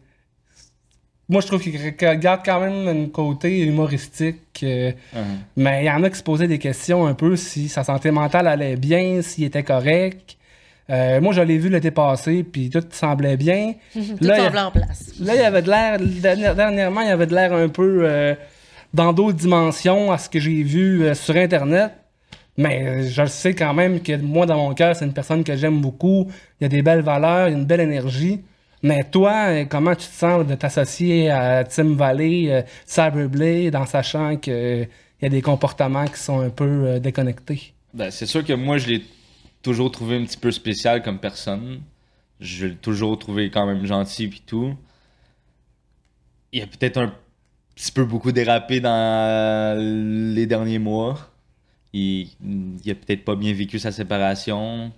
moi, 1.32 1.40
je 1.40 1.46
trouve 1.48 1.60
qu'il 1.62 1.72
garde 2.20 2.42
quand 2.44 2.60
même 2.60 2.86
un 2.86 3.08
côté 3.08 3.60
humoristique. 3.66 4.60
euh, 4.62 4.92
mais 5.56 5.82
il 5.82 5.86
y 5.86 5.90
en 5.90 6.02
a 6.04 6.10
qui 6.10 6.18
se 6.18 6.22
posaient 6.22 6.46
des 6.46 6.58
questions 6.58 7.06
un 7.06 7.14
peu 7.14 7.34
si 7.36 7.68
sa 7.68 7.82
santé 7.84 8.10
mentale 8.10 8.46
allait 8.46 8.76
bien, 8.76 9.20
s'il 9.22 9.44
était 9.44 9.62
correct. 9.64 10.36
Euh, 10.90 11.20
moi, 11.20 11.32
je 11.32 11.40
l'ai 11.40 11.58
vu 11.58 11.68
l'été 11.68 11.90
passé, 11.90 12.42
puis 12.44 12.68
tout 12.68 12.82
semblait 12.90 13.36
bien. 13.36 13.72
Tout 13.94 14.00
Là, 14.00 14.04
il 14.20 14.26
y 14.26 14.30
a- 14.32 14.44
semblait 14.44 14.60
en 14.60 14.70
place. 14.70 15.12
Là, 15.20 15.34
il 15.34 15.40
y 15.40 15.44
avait 15.44 15.62
de 15.62 15.70
l'air, 15.70 15.98
dernière- 16.00 16.54
dernièrement, 16.54 17.00
il 17.00 17.08
y 17.08 17.10
avait 17.10 17.26
de 17.26 17.34
l'air 17.34 17.52
un 17.52 17.68
peu 17.68 18.00
euh, 18.02 18.34
dans 18.92 19.12
d'autres 19.12 19.38
dimensions 19.38 20.12
à 20.12 20.18
ce 20.18 20.28
que 20.28 20.38
j'ai 20.40 20.62
vu 20.62 21.02
euh, 21.04 21.14
sur 21.14 21.34
Internet. 21.36 21.92
Mais 22.58 23.04
je 23.08 23.22
le 23.22 23.28
sais 23.28 23.54
quand 23.54 23.72
même 23.72 24.00
que 24.02 24.14
moi, 24.16 24.44
dans 24.44 24.56
mon 24.58 24.74
cœur, 24.74 24.94
c'est 24.94 25.06
une 25.06 25.14
personne 25.14 25.42
que 25.42 25.56
j'aime 25.56 25.80
beaucoup. 25.80 26.26
Il 26.60 26.64
y 26.64 26.66
a 26.66 26.68
des 26.68 26.82
belles 26.82 27.00
valeurs, 27.00 27.48
il 27.48 27.52
y 27.52 27.54
a 27.54 27.58
une 27.58 27.64
belle 27.64 27.80
énergie. 27.80 28.42
Mais 28.82 29.04
toi, 29.04 29.48
euh, 29.48 29.64
comment 29.64 29.94
tu 29.94 30.08
te 30.08 30.12
sens 30.12 30.44
de 30.44 30.54
t'associer 30.56 31.30
à 31.30 31.62
Tim 31.64 31.94
Valley, 31.94 32.50
euh, 32.50 32.62
Cyberblade, 32.84 33.76
en 33.76 33.86
sachant 33.86 34.36
qu'il 34.36 34.88
y 35.20 35.24
a 35.24 35.28
des 35.28 35.42
comportements 35.42 36.06
qui 36.06 36.18
sont 36.18 36.40
un 36.40 36.50
peu 36.50 36.64
euh, 36.64 36.98
déconnectés? 36.98 37.74
Ben, 37.94 38.10
c'est 38.10 38.26
sûr 38.26 38.44
que 38.44 38.52
moi, 38.52 38.78
je 38.78 38.88
l'ai 38.88 39.04
toujours 39.62 39.92
trouvé 39.92 40.16
un 40.16 40.24
petit 40.24 40.36
peu 40.36 40.50
spécial 40.50 41.02
comme 41.02 41.20
personne. 41.20 41.80
Je 42.40 42.66
l'ai 42.66 42.74
toujours 42.74 43.16
trouvé 43.18 43.50
quand 43.50 43.66
même 43.66 43.86
gentil 43.86 44.26
puis 44.26 44.42
tout. 44.44 44.74
Il 46.50 46.60
a 46.62 46.66
peut-être 46.66 46.98
un 46.98 47.14
petit 47.76 47.92
peu 47.92 48.04
beaucoup 48.04 48.32
dérapé 48.32 48.80
dans 48.80 49.78
les 50.34 50.46
derniers 50.46 50.80
mois. 50.80 51.30
Il, 51.92 52.28
il 52.84 52.90
a 52.90 52.94
peut-être 52.96 53.24
pas 53.24 53.36
bien 53.36 53.52
vécu 53.52 53.78
sa 53.78 53.92
séparation. 53.92 54.92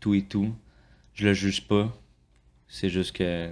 Tout 0.00 0.14
et 0.14 0.22
tout. 0.22 0.54
Je 1.12 1.26
le 1.26 1.34
juge 1.34 1.60
pas. 1.68 1.92
C'est 2.68 2.88
juste 2.90 3.16
que. 3.16 3.48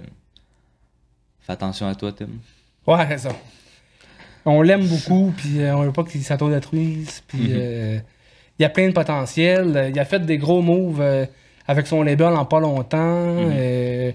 Fais 1.41 1.53
attention 1.53 1.87
à 1.87 1.95
toi, 1.95 2.11
Tim. 2.11 2.27
Ouais, 2.85 3.05
c'est 3.09 3.17
ça. 3.29 3.31
On 4.45 4.61
l'aime 4.61 4.85
beaucoup, 4.87 5.33
puis 5.37 5.61
euh, 5.61 5.75
on 5.75 5.83
veut 5.83 5.91
pas 5.91 6.03
qu'il 6.03 6.23
s'autodétruise. 6.23 7.21
Puis 7.27 7.39
Mhm. 7.39 7.53
euh, 7.55 7.99
il 8.59 8.61
y 8.63 8.65
a 8.65 8.69
plein 8.69 8.87
de 8.87 8.93
potentiel. 8.93 9.89
Il 9.93 9.99
a 9.99 10.05
fait 10.05 10.19
des 10.25 10.37
gros 10.37 10.61
moves 10.61 11.01
euh, 11.01 11.25
avec 11.67 11.87
son 11.87 12.01
label 12.03 12.27
en 12.27 12.45
pas 12.45 12.59
longtemps. 12.59 13.33
Mhm. 13.33 14.13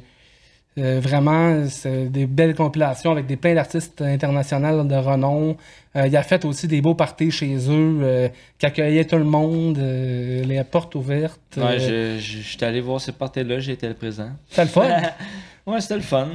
Euh, 0.78 1.00
vraiment, 1.00 1.64
c'est 1.68 2.06
des 2.10 2.26
belles 2.26 2.54
compilations 2.54 3.12
avec 3.12 3.26
des 3.26 3.36
plein 3.36 3.54
d'artistes 3.54 4.00
internationaux 4.00 4.84
de 4.84 4.94
renom. 4.94 5.56
Euh, 5.96 6.06
il 6.06 6.16
a 6.16 6.22
fait 6.22 6.44
aussi 6.46 6.66
des 6.66 6.80
beaux 6.80 6.94
parties 6.94 7.30
chez 7.30 7.54
eux 7.68 7.98
euh, 8.02 8.28
qui 8.58 8.64
accueillaient 8.66 9.04
tout 9.04 9.16
le 9.18 9.24
monde, 9.24 9.76
euh, 9.78 10.42
les 10.44 10.64
portes 10.64 10.94
ouvertes. 10.94 11.38
Ouais, 11.58 11.76
Euh, 11.80 12.18
je- 12.18 12.64
allé 12.64 12.80
voir 12.80 13.00
ces 13.00 13.12
parties-là, 13.12 13.58
j'étais 13.60 13.92
présent. 13.92 14.30
C'était 14.48 14.62
le 14.64 14.68
fun. 14.70 14.88
ouais, 15.66 15.80
c'était 15.80 15.96
le 15.96 16.00
fun. 16.00 16.28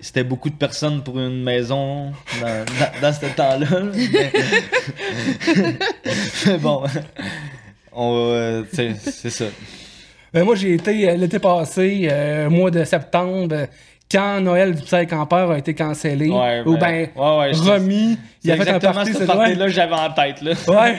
C'était 0.00 0.24
beaucoup 0.24 0.50
de 0.50 0.54
personnes 0.56 1.02
pour 1.02 1.18
une 1.18 1.42
maison 1.42 2.12
dans, 2.40 2.64
dans- 2.64 3.00
dans 3.02 3.12
ce 3.12 3.26
temps-là. 3.26 3.82
Mais... 3.94 4.32
Mais 6.46 6.58
bon, 6.58 6.82
on, 7.92 8.14
euh, 8.32 8.62
c'est 8.72 9.30
ça. 9.30 9.44
Euh, 10.38 10.44
moi, 10.44 10.54
j'ai 10.54 10.74
été 10.74 11.10
euh, 11.10 11.16
l'été 11.16 11.38
passé, 11.38 12.08
euh, 12.10 12.48
mois 12.48 12.70
de 12.70 12.84
septembre, 12.84 13.48
euh, 13.52 13.66
quand 14.10 14.40
Noël 14.40 14.74
du 14.74 14.82
Psy 14.82 15.06
Campeur 15.06 15.50
a 15.50 15.58
été 15.58 15.74
cancellé, 15.74 16.28
Ouais, 16.30 16.62
ou 16.64 16.78
ben, 16.78 17.08
bien 17.14 17.22
ouais, 17.38 17.50
remis. 17.52 18.18
Il 18.42 18.50
a 18.52 18.54
fait 18.54 18.60
un 18.60 18.64
exactement 18.76 18.92
party, 18.94 19.12
ce 19.12 19.18
c'est 19.18 19.26
party-là 19.26 19.66
que 19.66 19.72
j'avais 19.72 19.94
en 19.94 20.10
tête. 20.12 20.40
Là. 20.40 20.52
Ouais. 20.66 20.96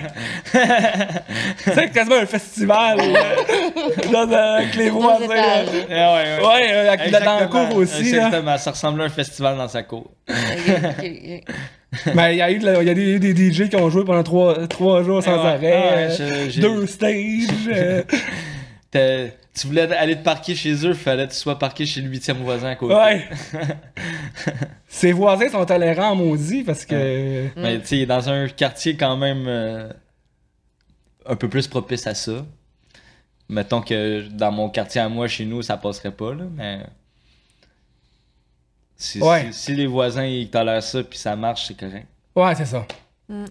c'est 1.74 1.92
quasiment 1.92 2.18
un 2.18 2.26
festival. 2.28 3.00
euh, 3.00 4.12
dans, 4.12 4.32
euh, 4.32 4.58
avec 4.58 4.76
les 4.76 4.90
voisins. 4.92 5.28
là. 5.28 5.64
Ouais, 5.64 5.86
ouais, 5.90 6.46
Ouais, 6.48 6.72
euh, 6.72 6.88
avec 6.92 7.00
la 7.12 7.20
Exactement. 7.20 7.40
Dancourt 7.64 7.78
aussi. 7.78 8.12
Là. 8.12 8.26
Exactement, 8.28 8.58
ça 8.58 8.72
ressemblait 8.72 9.04
à 9.04 9.08
un 9.08 9.10
festival 9.10 9.58
dans 9.58 9.68
sa 9.68 9.82
cour. 9.84 10.12
Mais 12.14 12.34
il 12.36 12.38
y 12.38 12.42
a 12.44 12.52
eu 12.52 12.60
de 12.60 12.66
la- 12.66 12.82
il 12.84 12.88
y 12.88 12.92
a 12.92 12.94
des, 12.94 13.18
des 13.18 13.52
DJ 13.52 13.70
qui 13.70 13.76
ont 13.76 13.90
joué 13.90 14.04
pendant 14.06 14.22
trois, 14.22 14.68
trois 14.68 15.02
jours 15.02 15.24
sans 15.24 15.42
Ouais, 15.42 15.48
arrêt. 15.50 15.72
ouais, 15.72 16.10
je- 16.16 16.50
j'ai- 16.52 16.62
deux 16.62 16.86
stages. 16.86 17.48
euh, 18.96 19.30
Tu 19.54 19.68
voulais 19.68 19.92
aller 19.96 20.18
te 20.18 20.24
parquer 20.24 20.56
chez 20.56 20.86
eux, 20.86 20.94
fallait 20.94 21.28
que 21.28 21.34
tu 21.34 21.38
sois 21.40 21.60
parqué 21.60 21.86
chez 21.86 22.02
le 22.02 22.10
huitième 22.10 22.38
voisin 22.38 22.70
à 22.70 22.76
côté. 22.76 22.96
ouais. 22.96 23.30
Ses 24.88 25.12
voisins 25.12 25.50
sont 25.50 25.66
tolérants, 25.66 26.16
maudit, 26.16 26.64
parce 26.64 26.86
que. 26.86 27.48
Mais 27.56 27.80
tu 27.80 27.88
sais, 27.88 28.06
dans 28.06 28.28
un 28.30 28.48
quartier 28.48 28.98
quand 28.98 29.16
même 29.18 29.46
euh, 29.48 29.90
un 31.26 31.36
peu 31.36 31.48
plus 31.50 31.68
propice 31.68 32.08
à 32.08 32.16
ça. 32.16 32.46
Mettons 33.48 33.82
que 33.82 34.28
dans 34.30 34.52
mon 34.52 34.70
quartier 34.70 35.02
à 35.02 35.10
moi, 35.10 35.28
chez 35.28 35.46
nous, 35.46 35.62
ça 35.62 35.78
passerait 35.78 36.12
pas, 36.12 36.34
là, 36.34 36.46
mais. 36.56 36.84
Si, 38.96 39.22
Ouais. 39.22 39.52
si, 39.52 39.62
si 39.62 39.76
les 39.76 39.88
voisins 39.88 40.26
ils 40.26 40.50
tolèrent 40.50 40.84
ça 40.84 41.02
puis 41.04 41.18
ça 41.18 41.36
marche, 41.36 41.68
c'est 41.68 41.78
correct. 41.80 42.08
Ouais, 42.36 42.54
c'est 42.56 42.66
ça. 42.66 42.86
Mm. 43.30 43.46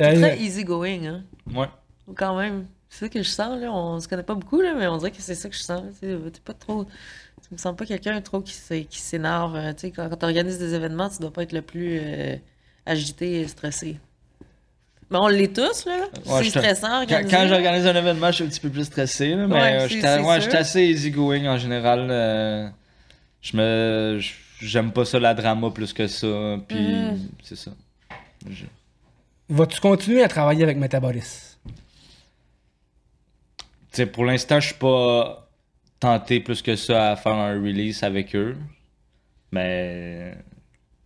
Euh, 0.00 0.14
Très 0.14 0.38
easy 0.38 0.64
going, 0.64 1.04
hein. 1.06 1.24
Ouais. 1.52 1.66
Quand 2.16 2.36
même. 2.38 2.66
C'est 2.90 3.00
ça 3.04 3.08
que 3.08 3.22
je 3.22 3.28
sens, 3.28 3.60
là. 3.60 3.70
On 3.72 4.00
se 4.00 4.08
connaît 4.08 4.22
pas 4.22 4.34
beaucoup, 4.34 4.60
là, 4.60 4.74
mais 4.76 4.86
on 4.86 4.96
dirait 4.96 5.10
que 5.10 5.20
c'est 5.20 5.34
ça 5.34 5.48
que 5.48 5.54
je 5.54 5.60
sens. 5.62 5.82
T'es 6.00 6.16
pas 6.44 6.54
trop. 6.54 6.84
Tu 6.84 7.52
me 7.54 7.58
sens 7.58 7.76
pas 7.76 7.84
quelqu'un 7.86 8.20
trop 8.20 8.40
qui 8.40 8.52
s'é- 8.54 8.84
qui 8.84 8.98
s'énerve. 8.98 9.56
euh, 9.56 9.72
Tu 9.72 9.80
sais, 9.80 9.90
quand, 9.90 10.08
quand 10.08 10.16
tu 10.16 10.24
organises 10.24 10.58
des 10.58 10.74
événements, 10.74 11.08
tu 11.08 11.18
dois 11.20 11.32
pas 11.32 11.42
être 11.42 11.52
le 11.52 11.62
plus 11.62 12.00
euh, 12.02 12.36
agité 12.86 13.40
et 13.42 13.48
stressé. 13.48 13.98
Mais 15.10 15.18
on 15.18 15.28
l'est 15.28 15.54
tous, 15.54 15.86
là. 15.86 15.96
Ouais, 16.26 16.38
c'est 16.38 16.44
je 16.44 16.50
stressant, 16.50 17.06
Quand, 17.06 17.46
j'organise 17.48 17.86
un 17.86 17.94
événement, 17.96 18.26
je 18.28 18.32
suis 18.36 18.44
un 18.44 18.48
petit 18.48 18.60
peu 18.60 18.68
plus 18.68 18.84
stressé, 18.84 19.34
là, 19.34 19.46
mais 19.46 19.54
Ouais, 19.54 19.78
euh, 19.80 20.22
ouais, 20.22 20.34
sûr. 20.34 20.40
j'étais 20.42 20.56
assez 20.58 20.82
easygoing 20.84 21.46
en 21.46 21.56
général. 21.58 22.08
euh, 22.10 22.68
je 23.40 23.56
me. 23.56 24.18
J'aime 24.60 24.90
pas 24.92 25.04
ça 25.04 25.18
la 25.20 25.34
drama 25.34 25.70
plus 25.70 25.92
que 25.92 26.06
ça, 26.08 26.26
puis 26.66 26.78
Mm. 27.12 27.28
c'est 27.44 27.56
ça. 27.56 27.70
Je- 28.50 28.64
Vas-tu 29.48 29.78
continuer 29.80 30.22
à 30.24 30.28
travailler 30.28 30.64
avec 30.64 30.76
Metabolis? 30.76 31.47
Sais, 33.98 34.06
pour 34.06 34.24
l'instant, 34.24 34.60
je 34.60 34.66
suis 34.66 34.76
pas 34.76 35.48
tenté 35.98 36.38
plus 36.38 36.62
que 36.62 36.76
ça 36.76 37.10
à 37.10 37.16
faire 37.16 37.32
un 37.34 37.54
release 37.54 38.04
avec 38.04 38.36
eux. 38.36 38.56
Mais 39.50 40.34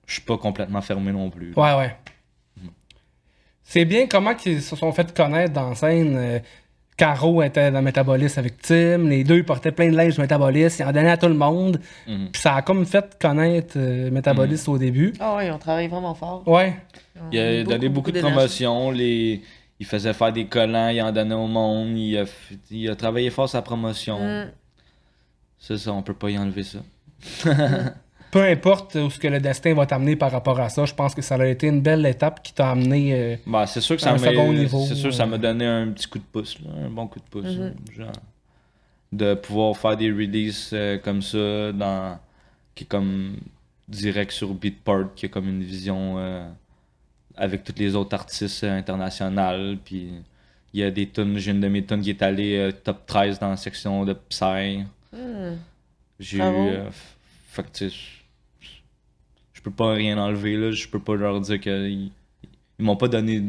je 0.06 0.12
suis 0.12 0.22
pas 0.22 0.36
complètement 0.36 0.82
fermé 0.82 1.10
non 1.10 1.30
plus. 1.30 1.54
Ouais, 1.56 1.74
ouais. 1.74 1.96
C'est 3.64 3.86
bien 3.86 4.06
comment 4.06 4.34
ils 4.44 4.60
se 4.60 4.76
sont 4.76 4.92
fait 4.92 5.16
connaître 5.16 5.54
dans 5.54 5.70
la 5.70 5.74
scène. 5.74 6.16
euh, 6.18 6.38
Caro 6.98 7.42
était 7.42 7.70
dans 7.70 7.80
Métabolis 7.80 8.36
avec 8.36 8.60
Tim. 8.60 9.08
Les 9.08 9.24
deux 9.24 9.42
portaient 9.42 9.72
plein 9.72 9.88
de 9.90 9.96
linge 9.96 10.18
Métabolis. 10.18 10.76
Ils 10.78 10.84
en 10.84 10.92
donnaient 10.92 11.12
à 11.12 11.16
tout 11.16 11.28
le 11.28 11.34
monde. 11.34 11.80
Mhm. 12.06 12.28
Puis 12.30 12.42
ça 12.42 12.56
a 12.56 12.60
comme 12.60 12.84
fait 12.84 13.16
connaître 13.18 13.76
euh, 13.78 14.10
Métabolis 14.10 14.68
au 14.68 14.76
début. 14.76 15.14
Ah 15.18 15.36
oui, 15.38 15.50
on 15.50 15.56
travaille 15.56 15.88
vraiment 15.88 16.14
fort. 16.14 16.46
Ouais. 16.46 16.76
Il 17.32 17.38
a 17.38 17.64
donné 17.64 17.88
beaucoup, 17.88 18.12
de 18.12 18.20
promotions. 18.20 18.90
Les... 18.90 19.40
Il 19.82 19.86
faisait 19.86 20.12
faire 20.12 20.32
des 20.32 20.46
collants, 20.46 20.90
il 20.90 21.02
en 21.02 21.10
donnait 21.10 21.34
au 21.34 21.48
monde. 21.48 21.98
Il 21.98 22.16
a, 22.16 22.22
f- 22.24 22.56
il 22.70 22.88
a 22.88 22.94
travaillé 22.94 23.30
fort 23.30 23.48
sa 23.48 23.62
promotion. 23.62 24.16
Mm. 24.20 24.50
C'est 25.58 25.76
ça, 25.76 25.92
on 25.92 26.02
peut 26.02 26.14
pas 26.14 26.30
y 26.30 26.38
enlever 26.38 26.62
ça. 26.62 26.78
Peu 28.30 28.44
importe 28.44 28.94
où 28.94 29.10
ce 29.10 29.18
que 29.18 29.26
le 29.26 29.40
destin 29.40 29.74
va 29.74 29.84
t'amener 29.84 30.14
par 30.14 30.30
rapport 30.30 30.58
à 30.60 30.68
ça, 30.68 30.84
je 30.84 30.94
pense 30.94 31.16
que 31.16 31.20
ça 31.20 31.34
a 31.34 31.46
été 31.46 31.66
une 31.66 31.80
belle 31.82 32.06
étape 32.06 32.44
qui 32.44 32.52
t'a 32.54 32.70
amené. 32.70 33.12
euh, 33.12 33.36
Bah, 33.44 33.66
c'est 33.66 33.80
sûr 33.80 33.96
que 33.96 34.02
À 34.02 34.04
ça 34.04 34.10
un 34.10 34.18
m'a 34.18 34.28
second 34.30 34.52
niveau, 34.52 34.84
c'est 34.86 34.94
sûr 34.94 35.10
que 35.10 35.16
ça 35.16 35.24
euh. 35.24 35.26
m'a 35.26 35.38
donné 35.38 35.66
un 35.66 35.88
petit 35.88 36.06
coup 36.06 36.18
de 36.18 36.24
pouce, 36.32 36.56
là, 36.64 36.70
un 36.86 36.88
bon 36.90 37.08
coup 37.08 37.18
de 37.18 37.24
pouce. 37.24 37.44
Mhm. 37.56 37.74
genre. 37.96 38.12
de 39.10 39.34
pouvoir 39.34 39.76
faire 39.76 39.96
des 39.96 40.10
releases 40.12 40.70
euh, 40.72 40.98
comme 40.98 41.22
ça, 41.22 41.72
dans, 41.72 42.18
qui 42.76 42.84
est 42.84 42.86
comme 42.86 43.36
direct 43.88 44.30
sur 44.30 44.54
Beatport, 44.54 45.12
qui 45.16 45.26
a 45.26 45.28
comme 45.28 45.48
une 45.48 45.62
vision 45.64 46.14
euh, 46.18 46.48
avec 47.36 47.64
tous 47.64 47.74
les 47.78 47.94
autres 47.96 48.14
artistes 48.14 48.64
internationaux. 48.64 49.76
Puis 49.84 50.10
il 50.74 50.80
y 50.80 50.82
a 50.84 50.90
des 50.90 51.08
tunes, 51.08 51.38
j'ai 51.38 51.50
une 51.52 51.60
de 51.60 51.68
mes 51.68 51.84
tunes 51.84 52.00
qui 52.02 52.10
est 52.10 52.22
allée 52.22 52.56
euh, 52.56 52.72
top 52.72 53.04
13 53.06 53.38
dans 53.38 53.50
la 53.50 53.56
section 53.56 54.04
de 54.04 54.12
Psy. 54.28 54.84
Mm. 55.12 55.56
J'ai 56.20 56.36
eu. 56.36 56.40
Bravo. 56.40 56.68
euh, 56.68 56.90
fait 57.48 57.62
que, 57.64 57.68
tu 57.72 57.90
sais, 57.90 57.96
je- 58.60 59.60
peux 59.62 59.70
pas 59.70 59.92
rien 59.92 60.18
enlever, 60.18 60.56
là. 60.56 60.70
Je 60.72 60.88
peux 60.88 60.98
pas 60.98 61.14
leur 61.14 61.40
dire 61.40 61.60
que. 61.60 61.88
Ils, 61.88 62.10
ils 62.78 62.84
m'ont 62.84 62.96
pas 62.96 63.06
donné 63.06 63.40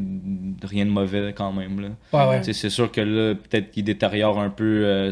rien 0.61 0.85
de 0.85 0.91
mauvais 0.91 1.33
quand 1.35 1.51
même, 1.51 1.79
là. 1.79 1.87
Ouais, 2.13 2.29
ouais. 2.29 2.39
Tu 2.41 2.45
sais, 2.45 2.53
C'est 2.53 2.69
sûr 2.69 2.91
que 2.91 3.01
là, 3.01 3.33
peut-être 3.33 3.71
qu'il 3.71 3.83
détériore 3.83 4.39
un 4.39 4.51
peu 4.51 4.85
euh, 4.85 5.11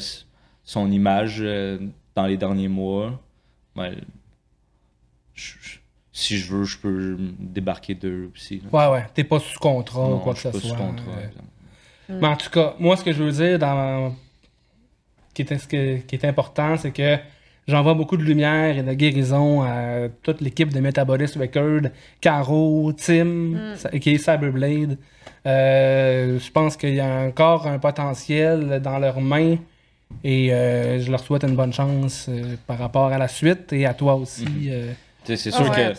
son 0.63 0.91
image 0.91 1.37
euh, 1.41 1.79
dans 2.13 2.27
les 2.27 2.37
derniers 2.37 2.67
mois. 2.67 3.19
Mais 3.75 3.95
je- 5.33 5.55
je- 5.61 5.77
si 6.13 6.37
je 6.37 6.53
veux, 6.53 6.63
je 6.65 6.77
peux 6.77 7.17
débarquer 7.39 7.95
d'eux 7.95 8.29
aussi. 8.35 8.61
là. 8.71 8.89
Ouais, 8.89 8.93
ouais. 8.99 9.05
T'es 9.13 9.23
pas 9.23 9.39
sous 9.39 9.59
contrat 9.59 10.09
ou 10.09 10.17
quoi 10.19 10.33
je 10.35 10.43
que 10.43 10.47
ce 10.49 10.53
pas 10.53 10.59
soit. 10.59 10.69
sous 10.69 10.75
contrat, 10.83 11.11
euh. 11.17 11.27
exemple. 11.27 11.45
Mais 12.09 12.27
en 12.27 12.35
tout 12.35 12.49
cas, 12.49 12.73
moi, 12.79 12.97
ce 12.97 13.03
que 13.05 13.13
je 13.13 13.23
veux 13.23 13.31
dire, 13.31 13.57
dans... 13.59 14.13
qui, 15.33 15.43
est, 15.43 15.57
ce 15.57 15.67
que- 15.67 15.97
qui 15.99 16.15
est 16.15 16.25
important, 16.25 16.75
c'est 16.77 16.91
que 16.91 17.17
j'envoie 17.67 17.93
beaucoup 17.93 18.17
de 18.17 18.23
lumière 18.23 18.77
et 18.77 18.83
de 18.83 18.93
guérison 18.93 19.61
à 19.61 20.09
toute 20.21 20.41
l'équipe 20.41 20.73
de 20.73 20.79
Metabolis 20.81 21.31
Record, 21.39 21.89
Caro, 22.19 22.91
Tim, 22.93 23.75
sa- 23.77 23.89
qui 23.91 24.09
est 24.11 24.17
Cyberblade. 24.17 24.97
Euh, 25.45 26.37
je 26.37 26.51
pense 26.51 26.75
qu'il 26.77 26.93
y 26.95 26.99
a 26.99 27.21
encore 27.21 27.65
un 27.67 27.79
potentiel 27.79 28.79
dans 28.83 28.99
leurs 28.99 29.21
mains 29.21 29.55
et 30.23 30.53
euh, 30.53 30.99
je 30.99 31.09
leur 31.09 31.21
souhaite 31.21 31.43
une 31.45 31.55
bonne 31.55 31.71
chance 31.73 32.27
euh, 32.29 32.55
par 32.67 32.77
rapport 32.77 33.07
à 33.07 33.17
la 33.17 33.27
suite 33.29 33.71
et 33.73 33.85
à 33.85 33.93
toi 33.93 34.15
aussi, 34.15 34.45
sais, 34.69 34.95
c'est 35.25 35.49
Ah 35.53 35.57
sûr 35.57 35.69
ouais, 35.69 35.93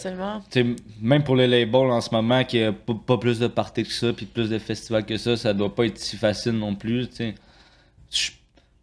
que 0.50 0.76
même 1.00 1.22
pour 1.22 1.36
les 1.36 1.46
labels 1.46 1.90
en 1.90 2.00
ce 2.00 2.10
moment, 2.14 2.42
qui 2.44 2.62
a 2.62 2.72
pas, 2.72 3.16
plus 3.18 3.38
de 3.38 3.46
parties 3.46 3.84
que 3.84 3.92
ça, 3.92 4.12
puis 4.12 4.26
plus 4.26 4.50
de 4.50 4.58
festivals 4.58 5.04
que 5.04 5.16
ça, 5.16 5.36
ça 5.36 5.54
doit 5.54 5.74
pas 5.74 5.86
être 5.86 5.98
si 5.98 6.16
facile 6.16 6.52
non 6.52 6.74
plus. 6.74 7.08
tu 7.08 7.16
sais. 7.16 7.34
Je- 8.10 8.30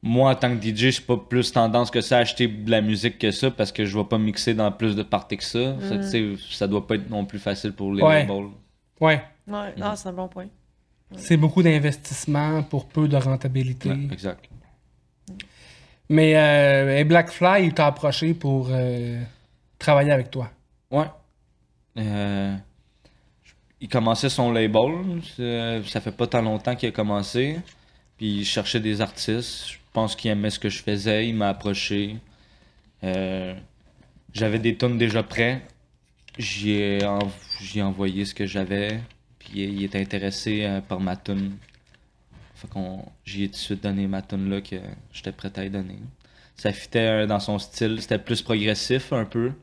Moi, 0.01 0.31
en 0.31 0.35
tant 0.35 0.55
que 0.57 0.63
DJ, 0.63 0.91
j'ai 0.91 1.01
pas 1.01 1.17
plus 1.17 1.51
tendance 1.51 1.91
que 1.91 1.99
ça 1.99 2.17
à 2.17 2.19
acheter 2.21 2.47
de 2.47 2.71
la 2.71 2.79
musique 2.81 3.19
que 3.19 3.31
ça 3.31 3.51
parce 3.51 3.71
que 3.73 3.83
je 3.85 3.97
vais 3.97 4.05
pas 4.05 4.17
mixer 4.17 4.53
dans 4.53 4.71
plus 4.71 4.95
de 4.95 5.03
parties 5.03 5.35
que 5.35 5.43
ça. 5.43 5.75
Fait 5.81 5.97
que, 5.97 6.03
tu 6.03 6.37
sais, 6.37 6.55
ça 6.55 6.67
doit 6.67 6.87
pas 6.87 6.95
être 6.95 7.09
non 7.09 7.25
plus 7.25 7.37
facile 7.39 7.73
pour 7.73 7.93
les 7.93 8.01
Ouais. 8.01 8.19
labels. 8.25 8.47
Ouais. 9.01 9.21
Ouais, 9.45 9.73
non, 9.77 9.93
c'est 9.97 10.07
un 10.07 10.13
bon 10.13 10.29
point. 10.29 10.47
C'est 11.17 11.35
beaucoup 11.37 11.61
d'investissement 11.63 12.63
pour 12.63 12.87
peu 12.87 13.07
de 13.09 13.17
rentabilité. 13.17 13.89
Ouais, 13.89 14.07
exact. 14.11 14.45
Mais 16.07 16.33
euh, 16.35 17.03
Blackfly, 17.03 17.65
il 17.65 17.73
t'a 17.73 17.87
approché 17.87 18.33
pour 18.33 18.69
euh, 18.71 19.21
travailler 19.80 20.11
avec 20.11 20.30
toi. 20.30 20.51
Ouais. 20.91 21.05
Euh, 21.97 22.55
il 23.82 23.89
commençait 23.89 24.30
son 24.30 24.51
label. 24.51 25.21
c'est- 25.36 25.82
Ça 25.88 26.01
fait 26.01 26.11
pas 26.11 26.27
tant 26.27 26.41
longtemps 26.41 26.75
qu'il 26.75 26.89
a 26.89 26.91
commencé. 26.91 27.59
Puis 28.17 28.39
il 28.39 28.45
cherchait 28.45 28.80
des 28.82 29.01
artistes. 29.01 29.67
Je 29.69 29.77
pense 29.93 30.15
qu'il 30.15 30.30
aimait 30.32 30.49
ce 30.49 30.59
que 30.59 30.69
je 30.69 30.84
faisais. 30.84 31.27
Il 31.27 31.36
m'a 31.36 31.49
approché. 31.49 32.17
Euh, 33.03 33.55
J'avais 34.34 34.59
des 34.59 34.75
tonnes 34.77 34.97
déjà 34.97 35.23
prêts. 35.23 35.61
J'y 36.38 36.71
ai, 36.73 37.03
envoyé 37.82 38.25
ce 38.25 38.36
que 38.36 38.45
j'avais. 38.45 38.99
Puis 39.39 39.51
il 39.63 39.84
était 39.84 39.99
intéressé 39.99 40.63
euh, 40.65 40.82
par 40.82 40.99
ma 40.99 41.15
tune. 41.15 41.57
Fait 42.55 42.67
qu'on 42.67 43.03
j'y 43.25 43.43
ai 43.45 43.47
tout 43.47 43.53
de 43.53 43.57
suite 43.57 43.84
donné 43.84 44.05
ma 44.07 44.21
tune 44.21 44.49
là 44.49 44.61
que 44.61 44.75
j'étais 45.13 45.32
prêt 45.32 45.51
à 45.57 45.63
y 45.65 45.69
donner. 45.69 45.97
Ça 46.55 46.71
fitait 46.73 47.23
euh, 47.23 47.25
dans 47.27 47.39
son 47.39 47.57
style. 47.57 48.01
C'était 48.01 48.19
plus 48.19 48.41
progressif 48.41 49.13
un 49.13 49.25
peu. 49.25 49.53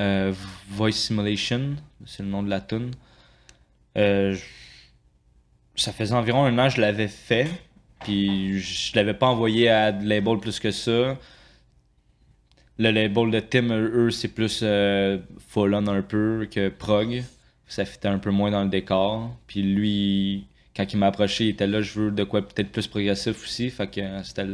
Euh, 0.00 0.32
Voice 0.70 0.92
Simulation, 0.92 1.76
c'est 2.06 2.22
le 2.22 2.28
nom 2.28 2.42
de 2.42 2.50
la 2.50 2.60
tune. 2.60 2.92
Euh, 3.96 4.36
ça 5.74 5.92
faisait 5.92 6.14
environ 6.14 6.44
un 6.44 6.58
an 6.58 6.68
que 6.68 6.76
je 6.76 6.80
l'avais 6.80 7.08
fait, 7.08 7.48
puis 8.04 8.60
je 8.60 8.94
l'avais 8.96 9.14
pas 9.14 9.26
envoyé 9.26 9.68
à 9.68 9.92
de 9.92 10.06
label 10.06 10.38
plus 10.38 10.60
que 10.60 10.70
ça. 10.70 11.16
Le 12.78 12.90
label 12.92 13.30
de 13.32 13.40
Tim, 13.40 13.72
eux, 13.72 14.10
c'est 14.10 14.28
plus 14.28 14.60
euh, 14.62 15.18
full 15.48 15.74
on 15.74 15.86
un 15.88 16.02
peu 16.02 16.46
que 16.50 16.68
prog. 16.68 17.24
Ça 17.66 17.84
fitait 17.84 18.08
un 18.08 18.18
peu 18.18 18.30
moins 18.30 18.52
dans 18.52 18.62
le 18.62 18.68
décor. 18.70 19.34
Puis 19.48 19.62
lui, 19.62 20.46
quand 20.76 20.90
il 20.92 20.96
m'a 20.96 21.08
approché, 21.08 21.46
il 21.46 21.48
était 21.50 21.66
là, 21.66 21.82
je 21.82 21.98
veux 21.98 22.10
de 22.12 22.22
quoi 22.22 22.40
peut-être 22.40 22.70
plus 22.70 22.86
progressif 22.86 23.42
aussi. 23.42 23.68
Fait 23.68 23.88
que 23.88 24.00
euh, 24.00 24.22
c'était 24.22 24.46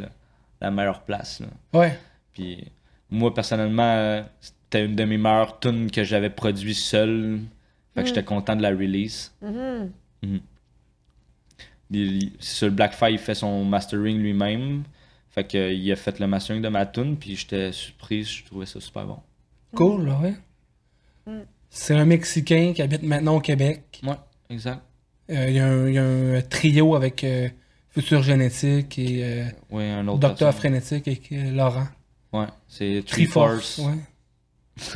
la 0.60 0.70
meilleure 0.70 1.02
place. 1.02 1.40
là. 1.40 1.78
Ouais. 1.78 1.98
Puis 2.32 2.64
moi, 3.10 3.32
personnellement, 3.34 4.24
c'était 4.64 4.84
une 4.84 4.96
de 4.96 5.04
mes 5.04 5.18
meilleures 5.18 5.58
tunes 5.60 5.90
que 5.90 6.04
j'avais 6.04 6.30
produit 6.30 6.74
seul. 6.74 7.40
Fait 7.94 8.02
que 8.02 8.08
j'étais 8.08 8.24
content 8.24 8.56
de 8.56 8.62
la 8.62 8.70
release. 8.70 9.32
Mhm. 9.42 9.90
Il- 11.90 12.22
il- 12.22 12.32
C'est 12.40 12.70
Blackfire, 12.70 13.08
il 13.10 13.18
fait 13.18 13.34
son 13.34 13.64
mastering 13.64 14.18
lui-même. 14.18 14.84
Fait 15.30 15.44
que, 15.44 15.58
euh, 15.58 15.72
il 15.72 15.90
a 15.92 15.96
fait 15.96 16.18
le 16.18 16.26
mastering 16.26 16.62
de 16.62 16.68
ma 16.68 16.86
tune, 16.86 17.16
puis 17.16 17.36
j'étais 17.36 17.72
surpris, 17.72 18.24
je 18.24 18.44
trouvais 18.44 18.66
ça 18.66 18.80
super 18.80 19.04
bon. 19.06 19.18
Cool, 19.74 20.06
là, 20.06 20.18
ouais. 20.20 20.34
Mm. 21.26 21.40
C'est 21.70 21.94
un 21.94 22.04
Mexicain 22.04 22.72
qui 22.74 22.82
habite 22.82 23.02
maintenant 23.02 23.36
au 23.36 23.40
Québec. 23.40 24.00
Ouais, 24.04 24.14
exact. 24.48 24.80
Euh, 25.30 25.46
Il 25.48 25.56
y, 25.56 25.58
a 25.58 25.66
un- 25.66 25.88
il 25.88 25.94
y 25.94 25.98
a 25.98 26.04
un 26.04 26.40
trio 26.42 26.94
avec 26.94 27.24
euh, 27.24 27.48
Futur 27.90 28.22
Génétique 28.22 28.98
et 28.98 29.24
euh, 29.24 29.44
Ouais, 29.70 29.90
un 29.90 30.06
autre. 30.08 30.20
Docteur. 30.20 30.54
Frénétique 30.54 31.08
avec 31.08 31.32
euh, 31.32 31.50
Laurent. 31.50 31.86
Ouais, 32.32 32.46
c'est 32.68 33.02
Triforce. 33.06 33.78
ouais. 33.78 33.94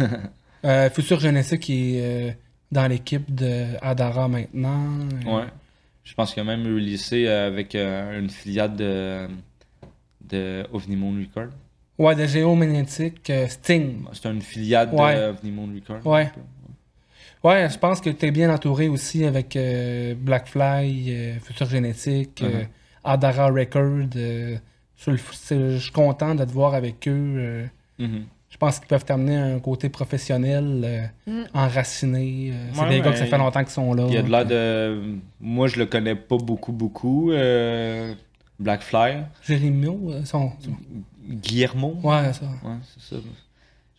Euh, 0.64 0.90
Futur 0.90 1.20
Génétique 1.20 1.60
qui 1.60 1.96
est 1.96 2.30
euh, 2.30 2.32
dans 2.72 2.88
l'équipe 2.88 3.32
de 3.32 3.64
Adara 3.80 4.26
maintenant. 4.26 4.98
Ouais. 5.24 5.44
Je 6.02 6.12
pense 6.14 6.34
qu'il 6.34 6.40
a 6.40 6.44
même 6.44 6.64
releasé 6.64 7.28
euh, 7.28 7.46
avec 7.46 7.76
euh, 7.76 8.18
une 8.18 8.28
filiale 8.28 8.74
de, 8.74 9.28
de 10.28 10.66
OVNI 10.72 10.96
Moon 10.96 11.14
Record. 11.20 11.52
Ouais, 11.96 12.16
de 12.16 12.26
Géomagnétique, 12.26 13.30
Sting. 13.48 14.04
C'est 14.12 14.28
une 14.28 14.42
filiale 14.42 14.88
Ouais. 14.92 15.14
de 15.14 15.20
OVNI 15.30 15.50
Moon 15.52 15.68
Record. 15.76 16.04
Ouais. 16.04 16.28
Ouais, 17.44 17.68
je 17.70 17.78
pense 17.78 18.00
que 18.00 18.10
tu 18.10 18.26
es 18.26 18.30
bien 18.32 18.52
entouré 18.52 18.88
aussi 18.88 19.24
avec 19.24 19.54
euh, 19.54 20.14
Blackfly, 20.16 21.04
euh, 21.14 21.34
Futur 21.38 21.66
Génétique, 21.68 22.42
euh, 22.42 22.62
Uh-huh. 22.62 22.66
Adara 23.04 23.46
Record. 23.46 24.08
sur 24.96 25.12
le- 25.12 25.18
c'est- 25.32 25.70
je 25.70 25.78
suis 25.78 25.92
content 25.92 26.34
de 26.34 26.44
te 26.44 26.50
voir 26.50 26.74
avec 26.74 27.06
eux. 27.06 27.68
Mhm. 28.00 28.24
Je 28.58 28.66
pense 28.66 28.80
qu'ils 28.80 28.88
peuvent 28.88 29.04
t'amener 29.04 29.36
à 29.36 29.44
un 29.44 29.60
côté 29.60 29.88
professionnel, 29.88 30.82
euh, 30.84 31.06
Mm. 31.28 31.44
enraciné. 31.54 32.50
euh, 32.52 32.70
c'est 32.72 32.80
Ouais, 32.80 32.88
des 32.88 33.00
gars 33.00 33.12
que 33.12 33.18
ça 33.18 33.26
fait 33.26 33.38
longtemps 33.38 33.60
qu'ils 33.62 33.70
sont 33.70 33.94
là. 33.94 34.04
Il 34.08 34.14
y 34.14 34.16
a 34.16 34.22
de 34.22 34.28
l'air 34.28 34.44
de. 34.44 35.14
Moi, 35.40 35.68
je 35.68 35.78
le 35.78 35.86
connais 35.86 36.16
pas 36.16 36.36
beaucoup, 36.38 36.72
beaucoup. 36.72 37.30
euh. 37.30 38.14
Jérémio, 39.46 40.10
euh, 40.10 40.24
son, 40.24 40.50
Guillermo. 41.28 41.96
Ouais, 42.02 42.32
ça. 42.32 42.46
Ouais, 42.64 42.74
c'est 42.82 43.14
ça. 43.14 43.22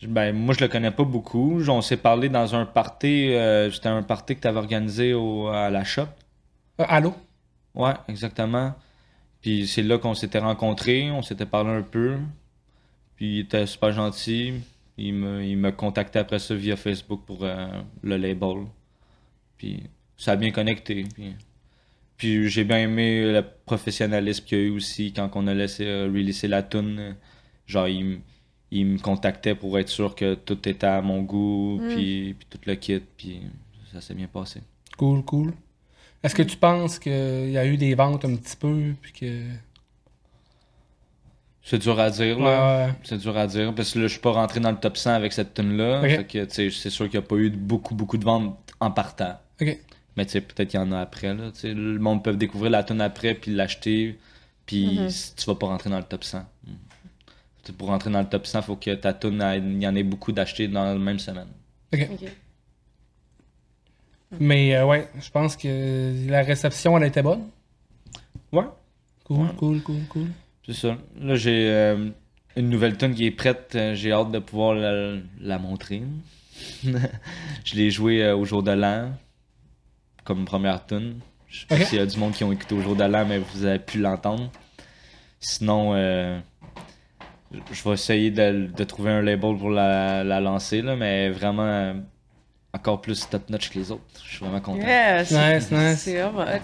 Je- 0.02 0.08
Ben, 0.08 0.36
moi, 0.36 0.54
je 0.54 0.60
le 0.60 0.68
connais 0.68 0.92
pas 0.92 1.06
beaucoup. 1.06 1.62
On 1.70 1.82
s'est 1.82 1.96
parlé 1.96 2.28
dans 2.28 2.54
un 2.56 2.66
party. 2.66 3.30
euh, 3.34 3.72
C'était 3.72 3.88
un 3.88 4.04
party 4.04 4.36
que 4.36 4.42
tu 4.42 4.48
avais 4.50 4.58
organisé 4.60 5.14
au, 5.14 5.48
à 5.48 5.70
la 5.70 5.86
shop. 5.86 6.08
Euh, 6.82 6.86
allô? 6.90 7.14
Ouais, 7.76 7.94
exactement. 8.10 8.74
Puis 9.42 9.66
c'est 9.68 9.84
là 9.84 9.98
qu'on 9.98 10.14
s'était 10.16 10.40
rencontrés. 10.40 11.10
On 11.12 11.22
s'était 11.22 11.46
parlé 11.46 11.70
un 11.70 11.82
peu. 11.82 12.18
Puis 13.20 13.36
il 13.36 13.40
était 13.40 13.66
super 13.68 13.92
gentil. 13.92 14.54
Il 14.98 15.14
me, 15.14 15.44
il 15.44 15.58
m'a 15.58 15.74
contacté 15.74 16.20
après 16.20 16.40
ça 16.40 16.56
via 16.56 16.78
Facebook 16.78 17.24
pour 17.26 17.44
euh, 17.44 17.68
le 18.02 18.16
label. 18.16 18.60
Puis 19.58 19.84
ça 20.16 20.32
a 20.32 20.36
bien 20.38 20.52
connecté. 20.52 21.06
Puis, 21.14 21.34
puis 22.16 22.50
j'ai 22.50 22.64
bien 22.64 22.78
aimé 22.78 23.30
le 23.30 23.44
professionnalisme 23.66 24.46
qu'il 24.46 24.58
y 24.58 24.62
a 24.62 24.64
eu 24.66 24.70
aussi 24.70 25.12
quand 25.12 25.30
on 25.36 25.48
a 25.48 25.54
laissé 25.54 25.86
euh, 25.86 26.06
releaser 26.06 26.48
la 26.48 26.64
tune. 26.64 27.18
Genre, 27.68 27.90
il, 27.90 28.22
il 28.72 28.86
me 28.86 28.98
contactait 29.00 29.54
pour 29.54 29.78
être 29.78 29.90
sûr 29.90 30.16
que 30.16 30.36
tout 30.36 30.70
était 30.70 30.88
à 30.88 31.02
mon 31.02 31.22
goût, 31.22 31.82
Mm. 31.82 31.94
puis, 31.94 32.36
puis 32.36 32.48
tout 32.50 32.60
le 32.66 32.76
kit. 32.76 33.02
Puis 33.18 33.42
ça 33.92 34.00
s'est 34.00 34.14
bien 34.14 34.28
passé. 34.28 34.62
Cool, 34.98 35.26
cool. 35.26 35.54
Est-ce 36.24 36.36
que 36.36 36.44
tu 36.44 36.56
penses 36.56 37.00
qu'il 37.00 37.52
y 37.52 37.58
a 37.58 37.66
eu 37.66 37.76
des 37.76 37.96
ventes 37.96 38.24
un 38.24 38.36
petit 38.38 38.56
peu? 38.56 38.94
Puis 39.02 39.12
que... 39.12 39.44
C'est 41.70 41.78
dur 41.78 42.00
à 42.00 42.10
dire, 42.10 42.40
là. 42.40 42.88
Ouais. 42.88 42.94
C'est 43.04 43.18
dur 43.20 43.38
à 43.38 43.46
dire 43.46 43.76
parce 43.76 43.94
que 43.94 44.00
là, 44.00 44.08
je 44.08 44.12
suis 44.14 44.22
pas 44.22 44.32
rentré 44.32 44.60
dans 44.60 44.72
le 44.72 44.78
top 44.78 44.98
100 44.98 45.12
avec 45.12 45.34
cette 45.34 45.54
tune 45.54 45.78
là 45.78 46.00
Ok. 46.02 46.08
Fait 46.10 46.26
que, 46.26 46.46
tu 46.46 46.52
sais, 46.52 46.70
c'est 46.72 46.90
sûr 46.90 47.08
qu'il 47.10 47.20
n'y 47.20 47.26
a 47.26 47.28
pas 47.28 47.36
eu 47.36 47.50
beaucoup, 47.52 47.94
beaucoup 47.94 48.18
de 48.18 48.24
ventes 48.26 48.58
en 48.80 48.90
partant. 48.90 49.38
Ok. 49.62 49.78
Mais 50.18 50.26
tu 50.26 50.32
sais, 50.32 50.42
peut-être 50.42 50.70
qu'il 50.70 50.80
y 50.80 50.84
en 50.84 50.92
a 50.92 51.00
après, 51.00 51.34
là. 51.36 51.52
Tu 51.54 51.60
sais, 51.60 51.74
le 51.76 52.00
monde 52.00 52.24
peut 52.24 52.34
découvrir 52.36 52.72
la 52.72 52.84
tune 52.84 53.02
après 53.02 53.36
puis 53.36 53.54
l'acheter. 53.54 54.18
Puis 54.66 55.00
Mhm. 55.00 55.10
si 55.10 55.36
tu 55.36 55.46
vas 55.46 55.56
pas 55.56 55.68
rentrer 55.68 55.90
dans 55.92 55.98
le 55.98 56.04
top 56.04 56.24
100. 56.24 56.40
Mm. 56.66 56.72
Pour 57.78 57.90
rentrer 57.90 58.10
dans 58.10 58.20
le 58.22 58.26
top 58.28 58.48
100, 58.48 58.64
faut 58.64 58.76
que 58.78 58.96
ta 58.96 59.14
tune, 59.14 59.44
il 59.56 59.84
y 59.84 59.88
en 59.88 59.96
ait 59.96 60.02
beaucoup 60.02 60.32
d'acheter 60.32 60.68
dans 60.68 60.86
la 60.86 60.96
même 60.96 61.20
semaine. 61.20 61.50
Ok. 61.94 62.08
Mais 64.40 64.76
euh, 64.76 64.86
ouais, 64.86 65.08
je 65.20 65.30
pense 65.30 65.56
que 65.56 66.28
la 66.30 66.42
réception, 66.42 66.98
elle 66.98 67.04
était 67.06 67.22
bonne. 67.22 67.48
Ouais. 68.52 68.64
Cool, 69.24 69.38
Ouais. 69.38 69.48
cool, 69.58 69.82
cool, 69.84 70.02
cool. 70.10 70.28
C'est 70.72 70.76
ça. 70.88 70.98
Là, 71.20 71.36
j'ai 71.36 71.68
euh, 71.72 72.10
une 72.56 72.70
nouvelle 72.70 72.96
tune 72.96 73.16
qui 73.16 73.26
est 73.26 73.32
prête. 73.32 73.72
Euh, 73.76 73.96
J'ai 73.96 74.12
hâte 74.12 74.32
de 74.32 74.38
pouvoir 74.40 74.76
la, 74.76 75.14
la 75.42 75.58
montrer. 75.58 76.04
je 76.84 77.76
l'ai 77.76 77.90
jouée 77.90 78.24
euh, 78.24 78.36
au 78.36 78.46
jour 78.46 78.62
de 78.64 78.72
l'an 78.72 79.12
comme 80.24 80.46
première 80.46 80.86
tune. 80.86 81.16
Je 81.50 81.62
sais 81.62 81.66
pas 81.66 81.78
s'il 81.86 81.98
y 81.98 82.02
a 82.02 82.06
du 82.06 82.18
monde 82.20 82.34
qui 82.34 82.44
ont 82.44 82.52
écouté 82.52 82.76
au 82.76 82.82
jour 82.82 82.96
de 82.96 83.04
l'an, 83.04 83.26
mais 83.26 83.40
vous 83.40 83.66
avez 83.66 83.80
pu 83.80 83.98
l'entendre. 84.00 84.52
Sinon, 85.40 85.94
euh, 85.96 86.40
je 87.72 87.84
vais 87.84 87.94
essayer 87.94 88.30
de, 88.30 88.68
de 88.68 88.84
trouver 88.84 89.10
un 89.10 89.22
label 89.24 89.58
pour 89.58 89.72
la, 89.72 90.24
la 90.24 90.40
lancer, 90.40 90.84
là, 90.84 90.96
mais 90.96 91.30
vraiment 91.32 91.96
encore 92.74 93.02
plus 93.02 93.28
top 93.28 93.50
notch 93.50 93.70
que 93.72 93.80
les 93.80 93.90
autres. 93.90 94.04
Je 94.24 94.30
suis 94.36 94.40
vraiment 94.46 94.60
content. 94.62 94.86
Yeah, 94.86 95.26
c'est- 95.26 95.56
Nice, 95.60 95.72
nice. 95.72 96.10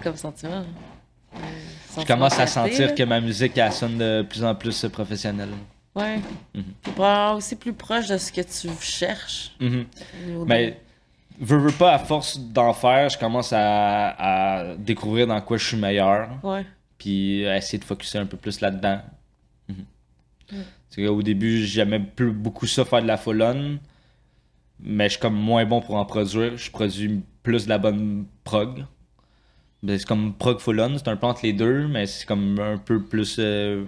Comme 0.04 0.16
sentiment. 0.18 0.64
Je 2.02 2.06
commence 2.06 2.40
à 2.40 2.48
sentir 2.48 2.88
là. 2.88 2.94
que 2.94 3.04
ma 3.04 3.22
musique 3.22 3.58
elle 3.58 3.72
sonne 3.72 3.98
de 3.98 4.22
plus 4.28 4.44
en 4.44 4.54
plus 4.56 4.86
professionnelle. 4.92 5.50
Ouais. 5.96 6.18
Mhm. 6.54 6.64
T'es 6.84 6.92
probablement 6.92 7.36
aussi 7.36 7.56
plus 7.56 7.74
proche 7.74 8.08
de 8.08 8.18
ce 8.18 8.32
que 8.32 8.42
tu 8.42 8.68
cherches. 8.82 9.52
Niveau 9.62 10.44
de- 10.44 10.46
Mais 10.46 10.80
veux, 11.40 11.58
veux 11.58 11.72
pas, 11.72 11.94
à 11.94 12.00
force 12.00 12.38
d'en 12.40 12.74
faire, 12.74 13.10
je 13.10 13.18
commence 13.18 13.54
à, 13.54 14.10
à 14.70 14.76
découvrir 14.76 15.28
dans 15.28 15.40
quoi 15.42 15.58
je 15.58 15.66
suis 15.66 15.78
meilleur, 15.78 16.30
Ouais. 16.44 16.66
puis 16.98 17.46
à 17.48 17.58
essayer 17.58 17.78
de 17.80 17.86
focuser 17.86 18.20
un 18.20 18.26
peu 18.26 18.38
plus 18.38 18.60
là-dedans. 18.62 19.00
Mm. 19.70 20.56
Sais, 20.90 21.08
Au 21.08 21.22
début, 21.24 21.66
j'aimais 21.66 22.00
plus 22.00 22.32
beaucoup 22.32 22.68
ça 22.68 22.86
faire 22.86 23.02
de 23.02 23.08
la 23.08 23.18
on, 23.18 23.80
mais 24.80 25.06
je 25.06 25.12
suis 25.12 25.20
comme 25.22 25.36
moins 25.36 25.66
bon 25.66 25.82
pour 25.82 25.96
en 25.96 26.06
produire. 26.06 26.58
Je 26.58 26.70
produis 26.72 27.22
plus 27.44 27.66
de 27.66 27.70
la 27.70 27.78
bonne 27.78 28.26
prog. 28.44 28.86
Ben, 29.86 29.98
C'est 30.00 30.06
comme 30.08 30.34
prog 30.34 30.60
full 30.60 30.80
on, 30.80 30.98
c'est 30.98 31.08
un 31.08 31.16
peu 31.16 31.28
entre 31.28 31.42
les 31.44 31.54
deux, 31.54 31.88
mais 31.88 32.06
c'est 32.08 32.26
comme 32.26 32.60
un 32.60 32.78
peu 32.78 33.02
plus 33.02 33.36
euh, 33.40 33.86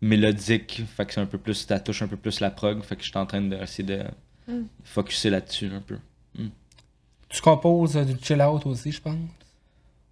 mélodique. 0.00 0.82
Fait 0.96 1.06
que 1.06 1.12
c'est 1.14 1.20
un 1.20 1.26
peu 1.26 1.38
plus, 1.38 1.54
ça 1.54 1.80
touche 1.80 2.02
un 2.02 2.08
peu 2.08 2.16
plus 2.16 2.40
la 2.40 2.50
prog. 2.50 2.82
Fait 2.82 2.96
que 2.96 3.02
je 3.02 3.08
suis 3.08 3.18
en 3.18 3.26
train 3.26 3.40
d'essayer 3.42 3.84
de 3.84 4.02
Mm. 4.46 4.62
focuser 4.82 5.28
là-dessus 5.28 5.70
un 5.74 5.80
peu. 5.80 5.98
Tu 7.28 7.42
composes 7.42 7.96
euh, 7.98 8.04
du 8.04 8.16
chill 8.22 8.40
out 8.40 8.64
aussi, 8.64 8.90
je 8.90 9.02
pense? 9.02 9.14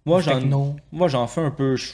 Moi, 0.05 0.21
j'en, 0.21 0.39
moi, 0.91 1.07
j'en 1.07 1.25
fais 1.25 1.41
un 1.41 1.49
peu. 1.49 1.75
je- 1.75 1.91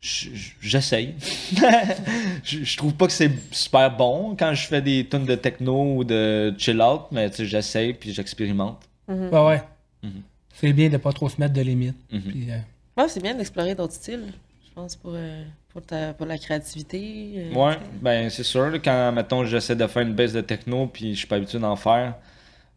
je- 0.00 0.30
je- 0.34 0.52
J'essaye. 0.60 1.16
je, 2.44 2.62
je 2.62 2.76
trouve 2.76 2.94
pas 2.94 3.06
que 3.08 3.12
c'est 3.12 3.32
super 3.50 3.90
bon 3.96 4.36
quand 4.38 4.54
je 4.54 4.66
fais 4.68 4.80
des 4.80 5.08
tunes 5.08 5.24
de 5.24 5.34
techno 5.34 5.96
ou 5.96 6.04
de 6.04 6.54
chill 6.56 6.80
out, 6.80 7.02
mais 7.10 7.28
tu 7.30 7.38
sais, 7.38 7.46
j'essaye 7.46 7.94
puis 7.94 8.12
j'expérimente. 8.12 8.88
Mhm. 9.08 9.28
Ouais, 9.32 9.46
ouais. 9.46 9.62
Mhm. 10.04 10.22
C'est 10.58 10.72
bien 10.72 10.88
de 10.88 10.96
pas 10.96 11.12
trop 11.12 11.28
se 11.28 11.40
mettre 11.40 11.54
de 11.54 11.60
limites. 11.60 11.96
Puis, 12.08 12.50
euh, 12.50 12.58
Ouais, 12.96 13.08
c'est 13.08 13.22
bien 13.22 13.34
d'explorer 13.34 13.74
d'autres 13.74 13.92
styles, 13.92 14.32
je 14.66 14.72
pense, 14.74 14.96
pour, 14.96 15.12
euh, 15.14 15.44
pour, 15.68 15.82
ta, 15.82 16.14
pour 16.14 16.26
la 16.26 16.38
créativité. 16.38 17.32
euh, 17.36 17.72
sais. 17.72 17.78
ben 18.00 18.30
c'est 18.30 18.42
sûr. 18.42 18.72
Quand, 18.82 19.12
mettons, 19.12 19.44
j'essaie 19.44 19.76
de 19.76 19.86
faire 19.86 20.02
une 20.02 20.14
baisse 20.14 20.32
de 20.32 20.40
techno 20.40 20.86
puis 20.86 21.12
je 21.12 21.18
suis 21.18 21.26
pas 21.26 21.36
habitué 21.36 21.58
d'en 21.58 21.76
faire, 21.76 22.14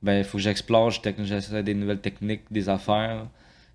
ben 0.04 0.18
il 0.20 0.24
faut 0.26 0.38
que 0.38 0.44
j'explore, 0.44 0.92
j'essaie 0.92 1.64
des 1.64 1.74
nouvelles 1.74 2.02
techniques, 2.02 2.42
des 2.52 2.68
affaires. 2.68 3.26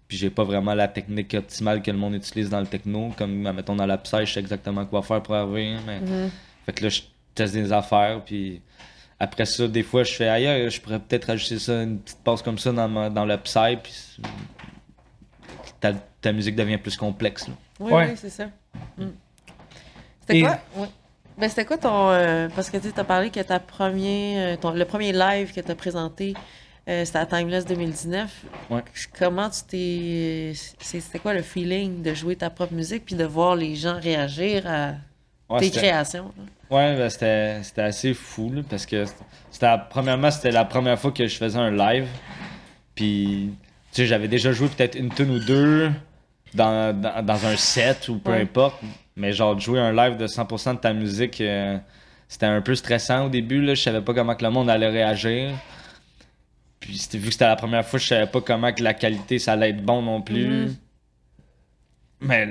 Puis 0.07 0.19
j'ai 0.19 0.29
pas 0.29 0.45
vraiment 0.45 0.75
la 0.75 0.87
technique 0.87 1.33
optimale 1.33 1.81
que 1.81 1.91
le 1.91 1.97
monde 1.97 2.15
utilise 2.15 2.51
dans 2.51 2.61
le 2.61 2.67
techno. 2.67 3.11
Comme, 3.17 3.51
mettons, 3.53 3.75
dans 3.75 3.87
la 3.87 3.97
psy, 3.97 4.19
je 4.27 4.35
sais 4.35 4.41
exactement 4.41 4.85
quoi 4.85 5.03
faire 5.03 5.23
pour 5.23 5.35
arriver. 5.35 5.77
Mais... 5.87 6.01
Mhm. 6.01 6.31
Fait 6.67 6.73
que 6.73 6.85
là, 6.85 6.89
je 6.91 7.01
teste 7.35 7.55
des 7.55 7.73
affaires, 7.73 8.23
puis 8.25 8.61
après 9.21 9.45
ça, 9.47 9.67
des 9.69 9.83
fois, 9.83 10.03
je 10.05 10.13
fais 10.13 10.29
ailleurs, 10.29 10.69
je 10.71 10.81
pourrais 10.81 10.99
peut-être 10.99 11.27
rajouter 11.27 11.59
ça, 11.59 11.83
une 11.83 11.99
petite 12.01 12.19
passe 12.25 12.43
comme 12.43 12.59
ça 12.59 12.73
dans, 12.73 12.89
ma- 12.89 13.11
dans 13.11 13.25
le 13.25 13.37
psy, 13.39 13.77
puis 13.83 13.93
ta, 15.81 15.93
ta 16.21 16.33
musique 16.33 16.57
devient 16.57 16.79
plus 16.79 16.97
complexe. 16.97 17.49
là. 17.49 17.55
Oui, 17.81 17.93
Ouais. 17.93 18.07
oui, 18.11 18.17
c'est 18.17 18.31
ça. 18.31 18.47
Mm. 18.99 19.05
C'était 20.21 20.39
Et- 20.39 20.43
quoi? 20.43 20.59
Ouais. 20.77 20.89
Ben, 21.37 21.49
c'était 21.49 21.65
quoi 21.65 21.77
ton. 21.79 22.11
euh, 22.11 22.49
parce 22.55 22.71
que 22.71 22.77
tu 22.79 22.89
as 22.97 23.05
parlé 23.05 23.29
que 23.31 23.41
ta 23.41 23.59
premier, 23.59 24.39
euh, 24.39 24.57
ton, 24.57 24.71
le 24.71 24.85
premier 24.85 25.13
live 25.13 25.53
que 25.53 25.61
tu 25.61 25.71
as 25.71 25.75
présenté, 25.75 26.35
euh, 26.89 27.05
c'était 27.05 27.19
à 27.19 27.27
Timeless 27.27 27.67
2019. 27.67 28.31
Ouais. 28.71 28.85
Comment 29.19 29.51
tu 29.51 29.63
t'es. 29.65 30.53
C'était 30.81 31.19
quoi 31.19 31.35
le 31.35 31.43
feeling 31.43 32.03
de 32.03 32.15
jouer 32.15 32.37
ta 32.37 32.51
propre 32.51 32.73
musique 32.75 33.05
puis 33.05 33.17
de 33.17 33.25
voir 33.25 33.57
les 33.57 33.75
gens 33.75 33.99
réagir 33.99 34.65
à 34.69 34.93
Ouais, 35.49 35.61
tes 35.61 35.71
créations? 35.71 36.33
là? 36.37 36.77
Ouais, 36.77 36.97
ben, 36.97 37.11
c'était 37.63 37.83
assez 37.83 38.15
fou, 38.15 38.51
là, 38.53 38.63
parce 38.69 38.87
que 38.87 39.05
c'était 39.51 39.67
la- 39.67 39.79
premièrement, 39.79 40.31
c'était 40.31 40.51
la 40.51 40.65
première 40.65 40.99
fois 40.99 41.13
que 41.13 41.27
je 41.27 41.37
faisais 41.37 41.59
un 41.59 41.71
live. 41.71 42.07
Puis, 42.95 43.51
tu 43.93 44.03
sais, 44.03 44.07
j'avais 44.07 44.29
déjà 44.29 44.53
joué 44.53 44.69
peut-être 44.69 44.95
une 44.97 45.11
tune 45.13 45.31
ou 45.31 45.39
deux 45.39 45.91
dans, 46.55 46.99
dans, 46.99 47.25
dans 47.25 47.47
un 47.47 47.57
set 47.57 48.09
ou 48.09 48.19
peu 48.19 48.31
Ouais. 48.33 48.43
importe. 48.43 48.77
Mais 49.17 49.33
genre, 49.33 49.55
de 49.55 49.61
jouer 49.61 49.79
un 49.81 49.93
live 49.93 50.17
de 50.17 50.27
100% 50.27 50.75
de 50.75 50.79
ta 50.79 50.93
musique, 50.93 51.41
euh, 51.41 51.79
c'était 52.29 52.47
un 52.47 52.61
peu 52.63 52.75
stressant 52.75 53.27
au 53.27 53.29
début. 53.29 53.61
Là. 53.63 53.75
Je 53.75 53.83
savais 53.83 54.01
pas 54.01 54.15
comment 54.15 54.35
que 54.35 54.45
le 54.45 54.51
monde 54.51 54.69
allait 54.71 54.89
réagir. 54.89 55.51
Puis, 56.81 57.01
vu 57.13 57.27
que 57.27 57.33
c'était 57.33 57.47
la 57.47 57.57
première 57.57 57.85
fois, 57.87 57.99
je 57.99 58.07
savais 58.07 58.27
pas 58.27 58.41
comment 58.41 58.73
que 58.73 58.83
la 58.83 58.95
qualité, 58.95 59.39
ça 59.39 59.53
allait 59.53 59.71
être 59.71 59.83
bon 59.85 60.03
non 60.03 60.21
plus. 60.23 60.47
Mhm. 60.49 60.77
Mais 62.21 62.49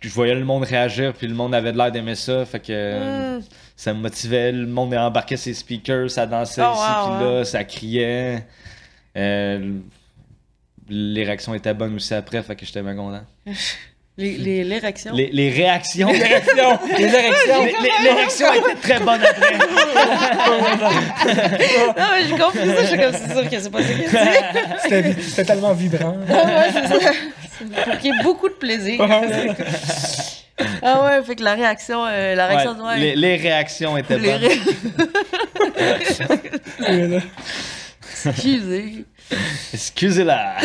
je 0.00 0.08
voyais 0.10 0.34
le 0.34 0.44
monde 0.44 0.64
réagir, 0.64 1.12
puis 1.14 1.26
le 1.26 1.34
monde 1.34 1.54
avait 1.54 1.72
de 1.72 1.78
l'air 1.78 1.90
d'aimer 1.92 2.14
ça. 2.14 2.44
Fait 2.44 2.60
que 2.60 2.66
euh, 2.70 3.38
Mm. 3.38 3.42
ça 3.76 3.94
me 3.94 4.00
motivait. 4.00 4.52
Le 4.52 4.66
monde 4.66 4.94
embarquait 4.94 5.36
ses 5.36 5.54
speakers, 5.54 6.10
ça 6.10 6.26
dansait 6.26 6.62
Oh, 6.64 6.72
ici, 6.74 6.82
wow, 6.82 7.16
puis 7.16 7.24
là, 7.24 7.44
ça 7.44 7.64
criait. 7.64 8.46
Euh, 9.16 9.78
les 10.88 11.24
réactions 11.24 11.54
étaient 11.54 11.74
bonnes 11.74 11.96
aussi 11.96 12.14
après, 12.14 12.42
fait 12.42 12.54
que 12.54 12.64
j'étais 12.66 12.82
bien 12.82 12.94
content. 12.94 13.24
Les, 14.18 14.38
les, 14.38 14.64
l'érection? 14.64 15.12
Les, 15.12 15.28
les 15.30 15.50
réactions. 15.50 16.10
Les 16.10 16.20
érections! 16.20 16.78
Les 16.96 17.04
érections! 17.04 17.64
Les- 17.64 17.74
les- 17.82 18.02
L'érection 18.14 18.46
était 18.54 18.74
très 18.80 18.98
bonne 19.00 19.20
après. 19.22 19.58
Non, 21.98 22.04
mais 22.12 22.22
j'ai 22.28 22.36
compris 22.38 22.66
ça, 22.66 22.82
je 22.82 22.86
suis 22.86 22.96
comme 22.98 23.12
c'est 23.12 23.32
sûr 23.32 23.50
que 23.50 23.60
c'est 23.60 23.70
pas 23.70 23.82
ça 23.82 23.88
a 24.96 25.02
dit. 25.02 25.22
C'était 25.28 25.44
tellement 25.44 25.74
vibrant. 25.74 26.16
Ah 26.30 26.44
ouais, 26.44 26.70
c'est 26.72 26.88
ça. 27.02 27.10
Pour 27.84 27.98
qu'il 27.98 28.14
y 28.14 28.18
ait 28.18 28.22
beaucoup 28.22 28.48
de 28.48 28.54
plaisir. 28.54 28.98
Ah 30.82 31.04
ouais, 31.04 31.22
fait 31.22 31.36
que 31.36 31.42
la 31.44 31.52
réaction, 31.54 32.06
euh, 32.06 32.34
la 32.34 32.46
réaction 32.46 32.72
de 32.74 32.80
Ouais, 32.80 32.88
ouais. 32.88 32.98
les, 32.98 33.16
les 33.16 33.36
réactions 33.36 33.96
étaient 33.98 34.18
Les 34.18 34.30
bonnes. 34.30 34.48
ré- 36.80 37.20
Excusez. 38.28 39.04
Excusez-la. 39.74 40.56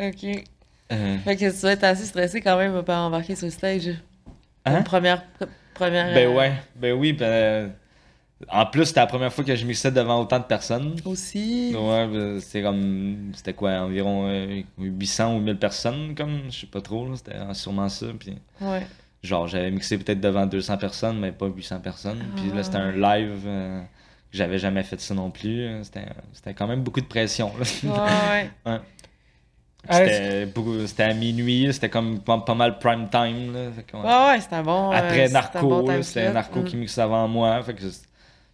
Ok. 0.00 0.44
Euh, 0.92 1.18
Fait 1.18 1.36
que 1.36 1.50
tu 1.54 1.60
dois 1.60 1.72
être 1.72 1.84
assez 1.84 2.04
stressé 2.06 2.40
quand 2.40 2.56
même 2.56 2.82
pas 2.82 2.98
embarquer 3.00 3.36
sur 3.36 3.46
le 3.46 3.52
stage. 3.52 3.90
Hein? 4.64 4.82
Première. 4.82 5.22
première 5.74 6.12
ben 6.14 6.28
euh, 6.28 6.34
ouais, 6.34 6.52
ben 6.76 6.92
oui. 6.94 7.12
Ben, 7.12 7.72
en 8.48 8.64
plus, 8.66 8.86
c'était 8.86 9.00
la 9.00 9.06
première 9.06 9.32
fois 9.32 9.44
que 9.44 9.54
je 9.54 9.64
mixais 9.66 9.90
devant 9.92 10.20
autant 10.20 10.38
de 10.38 10.44
personnes. 10.44 10.96
Aussi. 11.04 11.74
Ouais, 11.76 12.08
ben, 12.08 12.40
c'était 12.40 12.62
comme. 12.62 13.32
C'était 13.34 13.52
quoi, 13.52 13.72
environ 13.82 14.26
euh, 14.28 14.62
800 14.78 15.36
ou 15.36 15.40
1000 15.40 15.56
personnes, 15.58 16.14
comme, 16.16 16.40
je 16.50 16.60
sais 16.60 16.66
pas 16.66 16.80
trop, 16.80 17.06
là, 17.08 17.12
c'était 17.16 17.36
sûrement 17.54 17.88
ça. 17.88 18.06
Puis, 18.18 18.36
Ouais. 18.60 18.86
genre, 19.22 19.46
j'avais 19.46 19.70
mixé 19.70 19.96
peut-être 19.98 20.20
devant 20.20 20.46
200 20.46 20.78
personnes, 20.78 21.18
mais 21.20 21.32
pas 21.32 21.46
800 21.46 21.80
personnes. 21.80 22.22
Puis 22.36 22.50
là, 22.54 22.62
c'était 22.62 22.78
un 22.78 22.92
live, 22.92 23.42
euh, 23.46 23.80
que 23.80 24.36
j'avais 24.38 24.58
jamais 24.58 24.82
fait 24.82 25.00
ça 25.00 25.14
non 25.14 25.30
plus. 25.30 25.60
euh, 25.66 25.82
C'était 25.84 26.54
quand 26.54 26.66
même 26.66 26.82
beaucoup 26.82 27.00
de 27.00 27.06
pression, 27.06 27.52
là. 27.58 27.64
Ouais, 27.84 28.40
ouais. 28.42 28.50
Ah, 28.64 28.80
C'était 29.88 31.02
à 31.02 31.14
minuit, 31.14 31.72
c'était 31.72 31.88
comme 31.88 32.20
pas, 32.20 32.38
pas 32.38 32.54
mal 32.54 32.78
prime 32.78 33.08
time, 33.10 33.52
là. 33.54 33.70
Fait 33.72 33.90
qu'on- 33.90 34.02
Ouais, 34.02 34.32
ouais, 34.32 34.40
c'était 34.40 34.56
un 34.56 34.62
bon. 34.62 34.90
euh, 34.92 34.94
Après 34.96 35.28
Narco, 35.28 35.68
bon 35.68 36.02
c'était 36.02 36.24
slot. 36.26 36.32
Narco 36.34 36.60
Mm. 36.60 36.64
qui 36.64 36.76
mixait 36.76 37.00
avant 37.00 37.26
moi. 37.28 37.62
Fait 37.62 37.74
que 37.74 37.82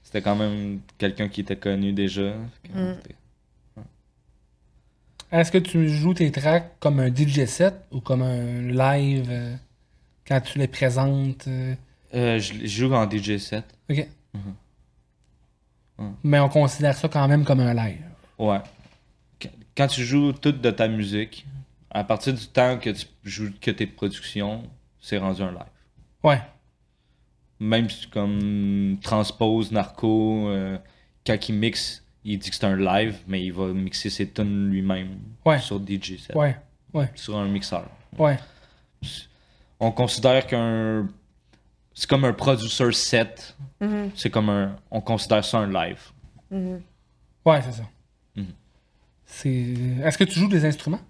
c'était 0.03 0.23
quand 0.23 0.37
même 0.37 0.81
quelqu'un 0.99 1.29
qui 1.29 1.41
était 1.43 1.57
connu 1.57 1.93
déjà. 1.93 2.33
Mm. 2.73 2.93
Est-ce 5.33 5.51
que 5.51 5.59
tu 5.59 5.89
joues 5.89 6.15
tes 6.15 6.31
tracks 6.31 6.71
comme 6.79 7.01
un 7.01 7.09
DJ 7.15 7.47
set 7.47 7.75
ou 7.91 8.01
comme 8.01 8.23
un 8.23 8.63
live 8.63 9.27
euh, 9.29 9.55
quand 10.27 10.41
tu 10.41 10.59
les 10.59 10.69
présentes? 10.69 11.47
euh? 11.49 11.75
Euh, 12.15 12.39
je, 12.39 12.55
je 12.61 12.67
joue 12.67 12.95
en 12.95 13.09
DJ 13.11 13.39
set. 13.39 13.65
Ok. 13.91 14.07
Mhm. 14.33 14.41
Ouais. 15.99 16.07
Mais 16.23 16.39
on 16.41 16.49
considère 16.49 16.97
ça 16.97 17.09
quand 17.09 17.27
même 17.27 17.45
comme 17.45 17.61
un 17.61 17.75
live. 17.75 18.03
Ouais. 18.39 18.61
Quand- 19.77 19.87
tu 19.89 20.05
joues 20.05 20.33
toute 20.33 20.61
de 20.61 20.71
ta 20.71 20.89
musique, 20.89 21.47
à 21.91 22.05
partir 22.05 22.33
du 22.35 22.47
temps 22.47 22.79
que 22.79 22.91
tu 22.91 23.07
joues 23.25 23.53
que 23.61 23.71
tes 23.71 23.87
productions, 23.87 24.63
c'est 25.01 25.19
rendu 25.19 25.43
un 25.43 25.53
live. 25.53 25.63
Ouais. 26.23 26.41
Même 27.61 27.89
si 27.89 28.07
comme 28.09 28.99
Transpose, 29.03 29.73
Narco, 29.73 30.49
euh, 30.49 30.79
quand 31.27 31.49
il 31.49 31.55
mixe, 31.55 32.05
il 32.25 32.39
dit 32.39 32.51
que 32.51 32.57
c'est 32.57 32.65
un 32.67 32.77
live, 32.77 33.17
mais 33.27 33.45
il 33.45 33.53
va 33.53 33.67
mixer 33.69 34.11
ses 34.11 34.29
tunes 34.31 34.69
lui-même 34.71 35.19
Ouais. 35.45 35.59
sur 35.61 35.79
DJ 35.79 36.19
set, 36.19 36.35
Ouais. 36.37 36.57
Ouais. 36.93 37.11
sur 37.15 37.37
un 37.37 37.49
mixeur. 37.49 37.89
Ouais. 38.19 38.39
On 39.81 39.91
considère 39.93 40.47
qu'un. 40.47 41.07
C'est 41.95 42.09
comme 42.09 42.25
un 42.27 42.33
producer 42.35 42.93
set. 42.93 43.57
Mhm, 43.81 44.11
C'est 44.15 44.31
comme 44.31 44.51
un. 44.51 44.77
On 44.91 45.01
considère 45.01 45.45
ça 45.45 45.59
un 45.59 45.73
live. 45.73 46.01
mhm. 46.51 46.81
Ouais, 47.45 47.63
c'est 47.63 47.73
ça. 47.73 47.85
C'est. 49.27 49.75
Est-ce 50.05 50.17
que 50.17 50.25
tu 50.25 50.39
joues 50.39 50.49
des 50.49 50.65
instruments? 50.65 51.01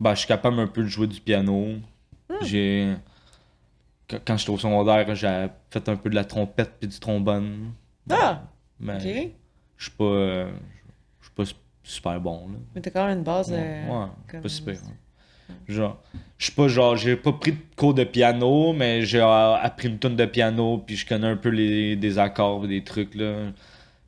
Ben, 0.00 0.14
je 0.14 0.20
suis 0.20 0.28
capable 0.28 0.58
un 0.60 0.66
peu 0.66 0.82
de 0.82 0.88
jouer 0.88 1.06
du 1.06 1.20
piano. 1.20 1.68
J'ai. 2.42 2.94
Quand 4.24 4.36
j'étais 4.36 4.50
au 4.52 4.58
secondaire, 4.58 5.14
j'ai 5.16 5.48
fait 5.70 5.88
un 5.88 5.96
peu 5.96 6.08
de 6.10 6.14
la 6.14 6.24
trompette 6.24 6.74
puis 6.78 6.88
du 6.88 6.98
trombone. 7.00 7.72
Ah, 8.10 8.42
Mais 8.78 8.94
ok. 8.94 9.30
je 9.76 9.82
suis 9.84 9.92
pas. 9.96 10.46
Je 11.20 11.24
suis 11.26 11.34
pas 11.34 11.44
super 11.82 12.20
bon. 12.20 12.48
Là. 12.48 12.58
Mais 12.74 12.80
t'as 12.80 12.90
quand 12.90 13.06
même 13.06 13.18
une 13.18 13.24
base. 13.24 13.50
Ouais, 13.50 13.58
euh, 13.58 13.88
ouais, 14.04 14.06
comme- 14.30 14.40
pas 14.42 14.48
super. 14.48 14.76
Genre, 15.68 16.00
je 16.38 16.44
suis 16.46 16.52
pas 16.54 16.66
genre, 16.68 16.96
j'ai 16.96 17.16
pas 17.16 17.32
pris 17.32 17.52
de 17.52 17.58
cours 17.76 17.94
de 17.94 18.02
piano, 18.04 18.72
mais 18.72 19.02
j'ai 19.02 19.20
euh, 19.20 19.54
appris 19.54 19.86
une 19.88 19.98
tonne 19.98 20.16
de 20.16 20.24
piano, 20.26 20.78
puis 20.78 20.96
je 20.96 21.06
connais 21.06 21.28
un 21.28 21.36
peu 21.36 21.48
les, 21.50 21.94
des 21.96 22.18
accords, 22.18 22.66
des 22.66 22.82
trucs 22.84 23.14
là. 23.14 23.52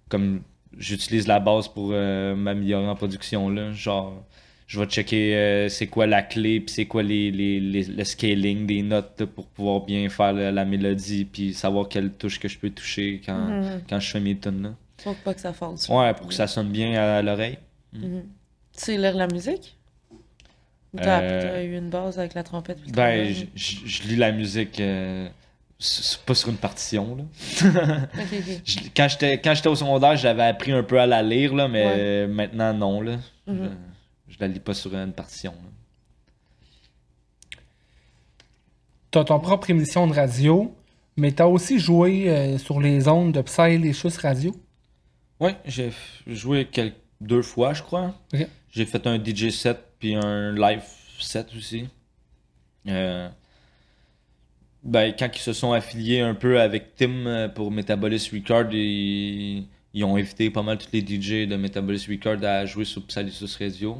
Comme 0.08 0.42
j'utilise 0.78 1.26
la 1.26 1.40
base 1.40 1.68
pour 1.68 1.90
euh, 1.92 2.34
m'améliorer 2.34 2.86
en 2.88 2.94
production 2.94 3.48
là. 3.50 3.72
Genre, 3.72 4.24
je 4.66 4.78
vais 4.80 4.86
checker 4.86 5.34
euh, 5.36 5.68
c'est 5.68 5.86
quoi 5.86 6.06
la 6.06 6.22
clé, 6.22 6.60
puis 6.60 6.74
c'est 6.74 6.84
quoi 6.86 7.02
les, 7.02 7.30
les, 7.30 7.58
les- 7.60 7.84
le 7.84 8.04
scaling 8.04 8.66
des 8.66 8.82
notes 8.82 9.18
là, 9.20 9.26
pour 9.26 9.46
pouvoir 9.46 9.80
bien 9.80 10.08
faire 10.08 10.32
la, 10.32 10.52
la 10.52 10.64
mélodie, 10.64 11.24
puis 11.24 11.54
savoir 11.54 11.88
quelle 11.88 12.10
touche 12.12 12.38
que 12.38 12.48
je 12.48 12.58
peux 12.58 12.70
toucher 12.70 13.20
quand, 13.24 13.38
Mhm. 13.48 13.82
quand 13.88 13.98
je 14.00 14.10
fais 14.10 14.20
mes 14.20 14.36
tunes 14.36 14.62
là. 14.62 14.74
Faut 14.98 15.14
pas 15.24 15.32
que 15.34 15.40
ça 15.40 15.52
fasse. 15.52 15.88
Ouais, 15.88 16.12
pour 16.14 16.26
que 16.28 16.34
ça 16.34 16.46
sonne 16.46 16.70
bien 16.70 16.94
à 17.00 17.22
l'oreille. 17.22 17.58
Mhm. 17.92 18.22
Tu 18.76 18.84
sais 18.84 18.96
lire 18.98 19.16
la 19.16 19.26
musique? 19.28 19.76
Ou 20.94 20.98
T'as 20.98 21.20
Euh, 21.22 21.42
t'as 21.42 21.62
eu 21.64 21.76
une 21.76 21.90
base 21.90 22.18
avec 22.18 22.34
la 22.34 22.42
trompette? 22.42 22.78
Ben, 22.92 23.34
je, 23.54 24.02
lis 24.08 24.16
la 24.16 24.32
musique 24.32 24.80
pas 26.26 26.34
sur 26.34 26.48
une 26.48 26.56
partition. 26.56 27.16
Là. 27.16 27.24
Je- 28.64 28.78
quand 28.96 29.06
j'étais 29.08 29.40
quand 29.40 29.54
j'étais 29.54 29.68
au 29.68 29.76
secondaire, 29.76 30.16
j'avais 30.16 30.42
appris 30.44 30.72
un 30.72 30.82
peu 30.82 30.98
à 31.00 31.06
la 31.06 31.22
lire, 31.22 31.54
là, 31.54 31.68
mais 31.68 32.26
maintenant, 32.26 32.74
non. 32.74 33.00
Là. 33.00 33.18
Mhm. 33.46 33.70
je, 34.28 34.34
je 34.34 34.38
la 34.40 34.48
lis 34.48 34.60
pas 34.60 34.74
sur 34.74 34.94
une 34.94 35.12
partition. 35.12 35.52
là. 35.52 35.70
T'as 39.10 39.24
ton 39.24 39.40
propre 39.40 39.70
émission 39.70 40.06
de 40.06 40.12
radio, 40.14 40.74
Mais 41.16 41.32
t'as 41.32 41.46
aussi 41.46 41.78
joué 41.80 42.28
euh, 42.28 42.58
sur 42.58 42.80
les 42.80 43.08
ondes 43.08 43.32
de 43.32 43.40
Psylicious 43.42 44.10
Radio? 44.22 44.54
Ouais, 45.40 45.56
j'ai 45.64 45.92
joué 46.26 46.68
quel- 46.70 46.92
deux 47.20 47.42
fois, 47.42 47.72
je 47.74 47.82
crois. 47.82 48.14
J'ai 48.70 48.84
fait 48.86 49.06
un 49.06 49.16
DJ 49.22 49.50
set 49.50 49.78
puis 49.98 50.14
un 50.14 50.52
live 50.52 50.82
set 51.18 51.48
aussi. 51.56 51.88
Euh, 52.86 53.28
ben, 54.82 55.14
quand 55.18 55.28
ils 55.34 55.40
se 55.40 55.52
sont 55.52 55.72
affiliés 55.72 56.20
un 56.20 56.34
peu 56.34 56.60
avec 56.60 56.94
Tim 56.96 57.26
euh, 57.26 57.48
pour 57.48 57.70
Metabolis 57.70 58.30
Record, 58.32 58.72
ils, 58.72 59.66
ils 59.94 60.04
ont 60.04 60.16
invité 60.16 60.50
pas 60.50 60.62
mal 60.62 60.78
tous 60.78 60.90
les 60.92 61.00
DJ 61.00 61.48
de 61.48 61.56
Metabolis 61.56 62.06
Record 62.08 62.44
à 62.44 62.64
jouer 62.66 62.84
sur 62.84 63.04
Psylicious 63.06 63.56
Radio. 63.58 63.98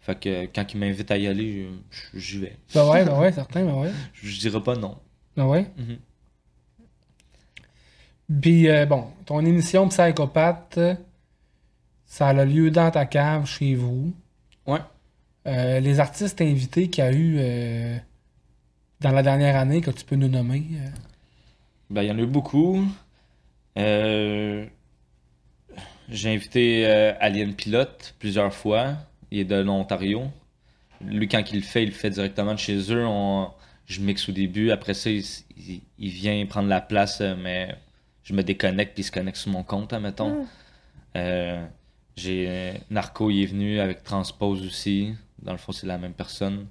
Fait 0.00 0.18
que 0.18 0.46
quand 0.46 0.72
ils 0.72 0.78
m'invitent 0.78 1.10
à 1.10 1.18
y 1.18 1.26
aller, 1.26 1.68
j'y 2.14 2.38
vais. 2.38 2.56
Ben 2.74 2.88
ouais, 2.88 3.04
ben 3.04 3.18
ouais, 3.18 3.32
certain, 3.32 3.64
ben 3.64 3.74
ouais. 3.74 3.90
Je, 4.12 4.38
dirais 4.38 4.62
pas 4.62 4.76
non. 4.76 4.98
Ben 5.36 5.46
ouais. 5.46 5.66
Mhm. 5.76 5.98
Puis, 8.40 8.68
euh, 8.68 8.86
bon, 8.86 9.06
ton 9.24 9.44
émission 9.44 9.88
Psychopathe, 9.88 10.78
ça 12.06 12.28
a 12.28 12.44
lieu 12.44 12.70
dans 12.70 12.90
ta 12.90 13.06
cave, 13.06 13.46
chez 13.46 13.74
vous. 13.74 14.12
Ouais. 14.66 14.80
Euh, 15.46 15.80
les 15.80 16.00
artistes 16.00 16.40
invités 16.40 16.88
qu'il 16.88 17.04
y 17.04 17.06
a 17.06 17.12
eu 17.12 17.36
euh, 17.38 17.96
dans 19.00 19.12
la 19.12 19.22
dernière 19.22 19.56
année 19.56 19.80
que 19.80 19.90
tu 19.90 20.04
peux 20.04 20.16
nous 20.16 20.28
nommer. 20.28 20.62
euh? 20.74 20.88
Ben, 21.90 22.02
il 22.02 22.08
y 22.08 22.10
en 22.10 22.18
a 22.18 22.22
eu 22.22 22.26
beaucoup. 22.26 22.84
Euh, 23.78 24.66
J'ai 26.08 26.34
invité 26.34 26.86
euh, 26.86 27.12
Alien 27.20 27.54
Pilote 27.54 28.14
plusieurs 28.18 28.52
fois. 28.54 28.94
Il 29.30 29.38
est 29.40 29.44
de 29.44 29.56
l'Ontario. 29.56 30.24
Lui, 31.04 31.28
quand 31.28 31.42
il 31.52 31.56
le 31.56 31.62
fait, 31.62 31.82
il 31.82 31.88
le 31.90 31.94
fait 31.94 32.10
directement 32.10 32.54
de 32.54 32.58
chez 32.58 32.92
eux. 32.92 33.04
On- 33.06 33.50
Je 33.88 34.00
mixe 34.00 34.28
au 34.28 34.32
début. 34.32 34.70
Après 34.72 34.94
ça, 34.94 35.10
il, 35.10 35.18
s- 35.18 35.44
il- 35.56 35.80
il 35.98 36.08
vient 36.10 36.44
prendre 36.46 36.68
la 36.68 36.80
place, 36.80 37.20
euh, 37.20 37.36
mais 37.40 37.76
je 38.24 38.32
me 38.32 38.42
déconnecte 38.42 38.94
puis 38.94 39.02
il 39.02 39.04
se 39.06 39.12
connecte 39.12 39.36
sur 39.36 39.52
mon 39.52 39.62
compte, 39.62 39.92
admettons. 39.92 40.46
Euh, 41.16 41.64
J'ai 42.16 42.46
euh, 42.48 42.72
Narco, 42.90 43.30
il 43.30 43.42
est 43.42 43.46
venu 43.46 43.78
avec 43.78 44.02
Transpose 44.02 44.64
aussi. 44.66 45.14
Dans 45.40 45.52
le 45.52 45.58
fond, 45.58 45.70
c'est 45.72 45.86
la 45.86 45.98
même 45.98 46.14
personne. 46.14 46.66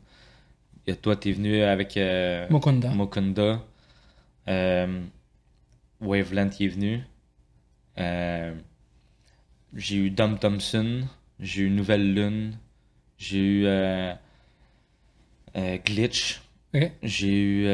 Et 0.87 0.95
toi, 0.95 1.15
t'es 1.15 1.31
venu 1.31 1.61
avec 1.61 1.97
euh. 1.97 2.47
Mokunda. 2.49 3.61
Euh, 4.47 5.01
Waveland 5.99 6.49
qui 6.49 6.65
est 6.65 6.69
venu. 6.69 7.01
Euh, 7.97 8.53
j'ai 9.73 9.95
eu 9.95 10.09
Dom 10.11 10.37
Thompson. 10.37 11.01
J'ai 11.39 11.63
eu 11.63 11.69
Nouvelle 11.69 12.13
Lune. 12.13 12.57
J'ai 13.17 13.39
eu 13.39 13.63
euh, 13.65 14.13
Glitch. 15.85 16.41
J'ai 17.01 17.41
eu 17.41 17.67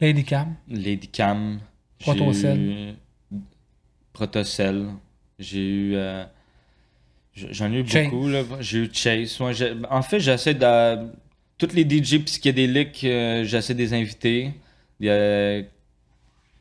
Lady 0.00 0.24
Cam. 0.24 0.54
Lady 0.68 1.08
Cam. 1.08 1.58
J'ai 1.98 2.14
Protocell. 2.14 2.60
eu 2.60 2.94
Protocell. 4.12 4.86
J'ai 5.38 5.68
eu. 5.68 5.96
J'en 7.34 7.72
ai 7.72 7.80
eu 7.80 7.86
Chase. 7.86 8.10
beaucoup. 8.10 8.28
J'ai 8.60 8.78
eu 8.78 8.90
Chase. 8.92 9.40
Ouais, 9.40 9.52
en 9.90 10.02
fait, 10.02 10.20
j'essaie 10.20 10.54
de. 10.54 11.08
Toutes 11.58 11.72
les 11.72 11.84
DJ 11.84 12.18
psychédéliques, 12.24 13.04
euh, 13.04 13.44
j'essaie 13.44 13.74
de 13.74 13.78
les 13.78 13.94
inviter. 13.94 14.52
A- 15.02 15.62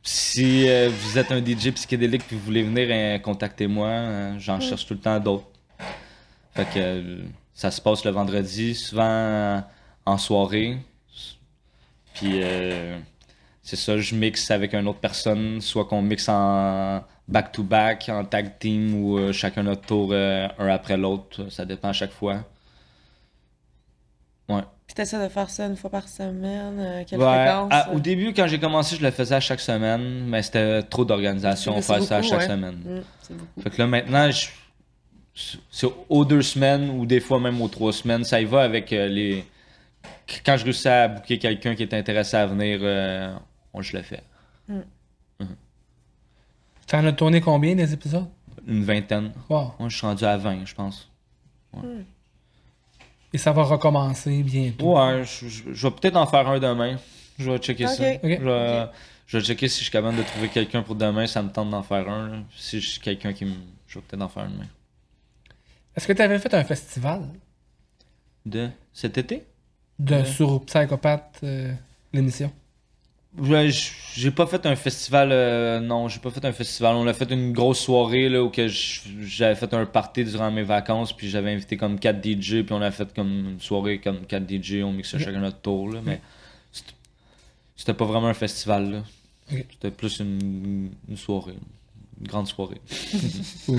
Si 0.03 0.69
euh, 0.69 0.89
vous 0.89 1.17
êtes 1.17 1.31
un 1.31 1.41
DJ 1.43 1.71
psychédélique 1.73 2.23
et 2.31 2.35
vous 2.35 2.41
voulez 2.41 2.63
venir, 2.63 2.87
euh, 2.91 3.19
contactez-moi. 3.19 3.87
Euh, 3.89 4.39
J'en 4.39 4.59
cherche 4.59 4.85
tout 4.85 4.93
le 4.93 4.99
temps 4.99 5.19
d'autres. 5.19 5.47
Fait 6.55 6.65
que 6.65 6.79
euh, 6.79 7.23
ça 7.53 7.71
se 7.71 7.81
passe 7.81 8.05
le 8.05 8.11
vendredi, 8.11 8.75
souvent 8.75 9.03
euh, 9.05 9.59
en 10.05 10.17
soirée. 10.17 10.77
Puis 12.13 12.41
euh, 12.43 12.97
c'est 13.63 13.75
ça, 13.75 13.97
je 13.97 14.15
mixe 14.15 14.51
avec 14.51 14.73
une 14.73 14.87
autre 14.87 14.99
personne, 14.99 15.61
soit 15.61 15.85
qu'on 15.85 16.01
mixe 16.01 16.29
en 16.29 17.03
back-to-back, 17.27 18.09
en 18.09 18.25
tag 18.25 18.59
team 18.59 18.95
ou 19.03 19.17
euh, 19.17 19.33
chacun 19.33 19.63
notre 19.63 19.83
tour, 19.85 20.09
euh, 20.13 20.47
un 20.59 20.67
après 20.69 20.97
l'autre. 20.97 21.49
Ça 21.51 21.65
dépend 21.65 21.89
à 21.89 21.93
chaque 21.93 22.11
fois. 22.13 22.45
Ouais. 24.49 24.63
Puis 24.87 24.93
t'essaies 24.93 25.21
de 25.23 25.29
faire 25.29 25.49
ça 25.49 25.65
une 25.65 25.75
fois 25.75 25.89
par 25.89 26.07
semaine, 26.07 26.77
euh, 26.79 27.03
quelle 27.07 27.19
Ouais, 27.19 27.25
fréquence? 27.45 27.71
à- 27.73 27.89
euh? 27.89 27.95
au 27.95 27.99
début, 27.99 28.33
quand 28.33 28.45
j'ai 28.47 28.59
commencé, 28.59 28.95
je 28.95 29.01
le 29.03 29.09
faisais 29.11 29.35
à 29.35 29.39
chaque 29.39 29.59
semaine, 29.59 30.25
mais 30.27 30.43
c'était 30.43 30.83
trop 30.83 31.03
d'organisation 31.05 31.81
faire 31.81 32.03
ça 32.03 32.17
à 32.17 32.21
chaque 32.21 32.39
ouais. 32.41 32.47
semaine. 32.47 32.75
Mm, 32.75 33.01
c'est 33.21 33.35
beaucoup. 33.35 33.61
Fait 33.61 33.69
que 33.71 33.77
là, 33.81 33.87
maintenant, 33.87 34.29
je- 34.29 34.47
c'est 35.71 35.87
aux 36.07 36.23
deux 36.23 36.43
semaines 36.43 36.89
ou 36.91 37.05
des 37.05 37.19
fois 37.19 37.39
même 37.39 37.59
aux 37.61 37.67
trois 37.67 37.91
semaines. 37.93 38.23
Ça 38.23 38.39
y 38.39 38.45
va 38.45 38.61
avec 38.61 38.93
euh, 38.93 39.07
les. 39.07 39.43
Quand 40.45 40.55
je 40.55 40.63
réussis 40.63 40.87
à 40.87 41.07
booker 41.07 41.39
quelqu'un 41.39 41.75
qui 41.75 41.81
est 41.83 41.93
intéressé 41.93 42.37
à 42.37 42.45
venir, 42.45 42.79
euh, 42.83 43.35
on, 43.73 43.81
je 43.81 43.97
le 43.97 44.03
fais. 44.03 44.21
T'en 46.87 47.03
as 47.05 47.11
tourné 47.13 47.41
combien 47.41 47.75
des 47.75 47.91
épisodes? 47.93 48.27
Une 48.67 48.83
vingtaine. 48.83 49.31
Wow. 49.49 49.73
Moi, 49.79 49.89
je 49.89 49.97
suis 49.97 50.05
rendu 50.05 50.23
à 50.23 50.37
20, 50.37 50.65
je 50.65 50.75
pense. 50.75 51.09
Et 53.35 53.37
ça 53.37 53.51
va 53.51 53.63
recommencer 53.63 54.43
bientôt. 54.43 54.97
Ouais, 54.97 55.25
je, 55.25 55.47
je- 55.49 55.73
je 55.73 55.87
vais 55.87 55.93
peut-être 55.93 56.15
en 56.15 56.25
faire 56.25 56.47
un 56.47 56.57
demain. 56.57 56.95
Je 57.37 57.51
vais 57.51 57.57
checker 57.57 57.85
ça. 57.85 58.11
Ok. 58.13 58.19
Ok. 58.23 58.29
Je, 58.39 58.45
vais, 58.45 58.85
je 59.27 59.37
vais 59.37 59.43
checker 59.43 59.67
si 59.67 59.79
je 59.79 59.83
suis 59.83 59.91
capable 59.91 60.15
de 60.17 60.23
trouver 60.23 60.47
quelqu'un 60.47 60.81
pour 60.83 60.95
demain. 60.95 61.27
Ça 61.27 61.43
me 61.43 61.49
tente 61.51 61.69
d'en 61.69 61.83
faire 61.83 62.07
un. 62.09 62.29
là. 62.29 62.37
Si 62.55 62.79
je 62.79 62.89
suis 62.91 63.01
quelqu'un 63.01 63.33
qui 63.33 63.43
me. 63.43 63.55
Je 63.87 63.99
vais 63.99 64.05
peut-être 64.07 64.21
en 64.23 64.29
faire 64.29 64.43
un 64.43 64.49
demain. 64.51 64.67
Est-ce 65.97 66.07
que 66.07 66.13
tu 66.13 66.21
avais 66.21 66.39
fait 66.39 66.53
un 66.53 66.63
festival? 66.63 67.23
De 68.45 68.69
cet 68.93 69.17
été? 69.17 69.43
de, 69.99 70.15
Ouais. 70.15 70.25
sur 70.25 70.63
Psychopathe, 70.65 71.39
euh, 71.43 71.73
l'émission? 72.13 72.51
J'ai 74.15 74.31
pas 74.31 74.47
fait 74.47 74.65
un 74.65 74.75
festival. 74.75 75.29
euh, 75.31 75.79
non, 75.79 76.07
j'ai 76.07 76.19
pas 76.19 76.31
fait 76.31 76.43
un 76.45 76.53
festival. 76.53 76.95
On 76.95 77.05
a 77.07 77.13
fait 77.13 77.29
une 77.31 77.51
grosse 77.51 77.79
soirée 77.79 78.29
là, 78.29 78.43
où 78.43 78.51
j'avais 79.21 79.55
fait 79.55 79.73
un 79.73 79.85
party 79.85 80.23
durant 80.23 80.51
mes 80.51 80.63
vacances. 80.63 81.11
Puis 81.13 81.29
j'avais 81.29 81.51
invité 81.53 81.75
comme 81.77 81.99
4 81.99 82.23
DJ. 82.23 82.63
Puis 82.63 82.71
on 82.71 82.81
a 82.81 82.91
fait 82.91 83.13
comme 83.13 83.49
une 83.51 83.59
soirée 83.59 83.99
comme 83.99 84.25
4 84.25 84.43
DJ. 84.49 84.83
On 84.83 84.93
mixait 84.93 85.19
chacun 85.19 85.39
notre 85.39 85.59
tour. 85.59 85.91
Là, 85.91 86.01
mais 86.03 86.21
c'était- 87.75 87.93
pas 87.93 88.05
vraiment 88.05 88.27
un 88.27 88.33
festival. 88.33 88.91
là. 88.91 89.03
C'était 89.49 89.91
plus 89.91 90.19
une, 90.19 90.91
une 91.09 91.17
soirée. 91.17 91.55
Une 92.21 92.27
grande 92.27 92.47
soirée. 92.47 92.79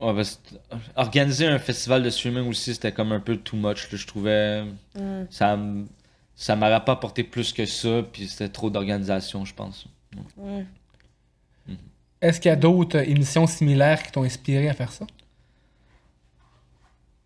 Ouais, 0.00 0.12
parce 0.16 0.40
que 0.50 0.56
organiser 0.96 1.46
un 1.46 1.60
festival 1.60 2.02
de 2.02 2.10
streaming 2.10 2.48
aussi, 2.48 2.74
c'était 2.74 2.90
comme 2.90 3.12
un 3.12 3.20
peu 3.20 3.36
too 3.36 3.56
much. 3.56 3.88
là, 3.92 3.96
je 3.98 4.04
trouvais. 4.06 4.64
Mm. 4.98 5.26
Ça, 5.30 5.56
ça 6.34 6.56
m'aurait 6.56 6.84
pas 6.84 6.92
apporté 6.92 7.22
plus 7.24 7.52
que 7.52 7.66
ça, 7.66 8.02
puis 8.12 8.26
c'était 8.28 8.48
trop 8.48 8.70
d'organisation, 8.70 9.44
je 9.44 9.54
pense. 9.54 9.86
Ouais. 10.36 10.66
Est-ce 12.20 12.40
qu'il 12.40 12.48
y 12.48 12.52
a 12.52 12.56
d'autres 12.56 12.98
émissions 13.08 13.46
similaires 13.46 14.02
qui 14.02 14.12
t'ont 14.12 14.22
inspiré 14.22 14.68
à 14.68 14.74
faire 14.74 14.92
ça? 14.92 15.06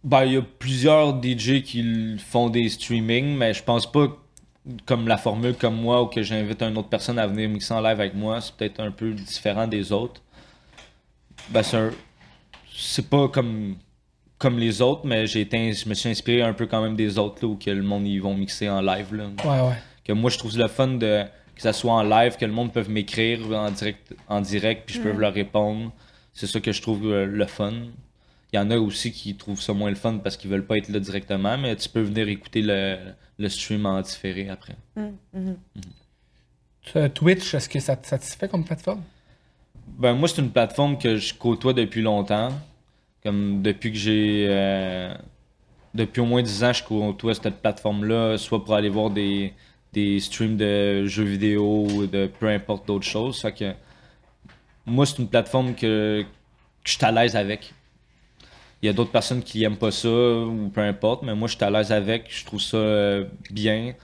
Ben, 0.04 0.24
il 0.24 0.32
y 0.32 0.36
a 0.36 0.42
plusieurs 0.42 1.20
DJ 1.20 1.62
qui 1.62 2.16
font 2.18 2.48
des 2.48 2.68
streamings, 2.68 3.36
mais 3.36 3.52
je 3.54 3.62
pense 3.62 3.90
pas 3.90 4.08
comme 4.84 5.06
la 5.08 5.16
formule 5.16 5.54
comme 5.54 5.76
moi 5.76 6.02
ou 6.02 6.06
que 6.06 6.22
j'invite 6.22 6.62
une 6.62 6.76
autre 6.78 6.88
personne 6.88 7.18
à 7.18 7.26
venir 7.26 7.48
mixer 7.48 7.74
en 7.74 7.80
live 7.80 8.00
avec 8.00 8.14
moi. 8.14 8.40
C'est 8.40 8.54
peut-être 8.54 8.80
un 8.80 8.90
peu 8.90 9.12
différent 9.12 9.66
des 9.66 9.92
autres. 9.92 10.22
Ben, 11.50 11.62
c'est 11.62 11.76
un- 11.76 11.90
C'est 12.78 13.08
pas 13.08 13.28
comme 13.28 13.76
comme 14.38 14.58
les 14.58 14.82
autres, 14.82 15.02
mais 15.04 15.26
j'ai 15.26 15.40
été, 15.40 15.72
je 15.72 15.88
me 15.88 15.94
suis 15.94 16.08
inspiré 16.08 16.42
un 16.42 16.52
peu 16.52 16.66
quand 16.66 16.82
même 16.82 16.96
des 16.96 17.18
autres 17.18 17.38
là, 17.42 17.48
où 17.48 17.56
que 17.56 17.70
le 17.70 17.82
monde 17.82 18.06
ils 18.06 18.20
vont 18.20 18.34
mixer 18.34 18.68
en 18.68 18.80
live. 18.80 19.14
Là. 19.14 19.28
Ouais, 19.44 19.68
ouais. 19.68 19.76
que 20.04 20.12
moi 20.12 20.30
je 20.30 20.38
trouve 20.38 20.56
le 20.56 20.68
fun 20.68 20.88
de 20.88 21.24
que 21.54 21.62
ça 21.62 21.72
soit 21.72 21.92
en 21.92 22.02
live, 22.02 22.36
que 22.36 22.44
le 22.44 22.52
monde 22.52 22.70
peut 22.70 22.84
m'écrire 22.86 23.40
en 23.50 23.70
direct, 23.70 24.14
en 24.28 24.42
direct, 24.42 24.82
puis 24.86 24.96
je 24.96 25.00
peux 25.00 25.12
leur 25.12 25.32
répondre. 25.32 25.90
C'est 26.34 26.46
ça 26.46 26.60
que 26.60 26.70
je 26.70 26.82
trouve 26.82 27.06
euh, 27.06 27.24
le 27.24 27.46
fun. 27.46 27.72
Il 28.52 28.56
y 28.56 28.58
en 28.58 28.70
a 28.70 28.76
aussi 28.76 29.10
qui 29.10 29.34
trouvent 29.34 29.60
ça 29.60 29.72
moins 29.72 29.88
le 29.88 29.96
fun 29.96 30.18
parce 30.18 30.36
qu'ils 30.36 30.50
veulent 30.50 30.66
pas 30.66 30.76
être 30.76 30.90
là 30.90 31.00
directement, 31.00 31.56
mais 31.56 31.74
tu 31.76 31.88
peux 31.88 32.02
venir 32.02 32.28
écouter 32.28 32.60
le, 32.60 32.98
le 33.38 33.48
stream 33.48 33.86
en 33.86 34.02
différé 34.02 34.50
après. 34.50 34.76
Mm, 34.96 35.08
mhm. 35.32 35.56
Euh, 36.94 37.08
Twitch, 37.08 37.54
est-ce 37.54 37.68
que 37.68 37.80
ça 37.80 37.96
te 37.96 38.06
satisfait 38.06 38.48
comme 38.48 38.64
plateforme? 38.64 39.02
Ben 39.98 40.14
moi 40.14 40.28
c'est 40.28 40.42
une 40.42 40.50
plateforme 40.50 40.98
que 40.98 41.16
je 41.16 41.32
côtoie 41.32 41.72
depuis 41.72 42.02
longtemps. 42.02 42.50
Comme 43.26 43.60
depuis 43.60 43.90
que 43.90 43.98
j'ai 43.98 44.46
euh, 44.48 45.12
depuis 45.92 46.20
au 46.20 46.26
moins 46.26 46.42
10 46.42 46.62
ans 46.62 46.72
je 46.72 46.84
côtoie 46.84 47.34
cette 47.34 47.60
plateforme-là, 47.60 48.38
soit 48.38 48.64
pour 48.64 48.76
aller 48.76 48.88
voir 48.88 49.10
des, 49.10 49.52
des 49.92 50.20
streams 50.20 50.56
de 50.56 51.06
jeux 51.06 51.24
vidéo 51.24 51.88
ou 51.90 52.06
de 52.06 52.30
peu 52.38 52.48
importe 52.48 52.86
d'autres 52.86 53.04
choses. 53.04 53.40
Fait 53.40 53.50
que 53.50 53.72
moi 54.84 55.04
c'est 55.06 55.18
une 55.18 55.26
plateforme 55.28 55.74
que, 55.74 56.22
que 56.22 56.26
je 56.84 56.92
suis 56.92 57.04
à 57.04 57.10
l'aise 57.10 57.34
avec. 57.34 57.74
Il 58.80 58.86
y 58.86 58.88
a 58.90 58.92
d'autres 58.92 59.10
personnes 59.10 59.42
qui 59.42 59.64
aiment 59.64 59.76
pas 59.76 59.90
ça 59.90 60.08
ou 60.08 60.70
peu 60.72 60.82
importe, 60.82 61.24
mais 61.24 61.34
moi 61.34 61.48
je 61.48 61.56
suis 61.56 61.64
à 61.64 61.70
l'aise 61.70 61.90
avec, 61.90 62.26
je 62.28 62.44
trouve 62.44 62.60
ça 62.60 62.76
euh, 62.76 63.24
bien. 63.50 63.94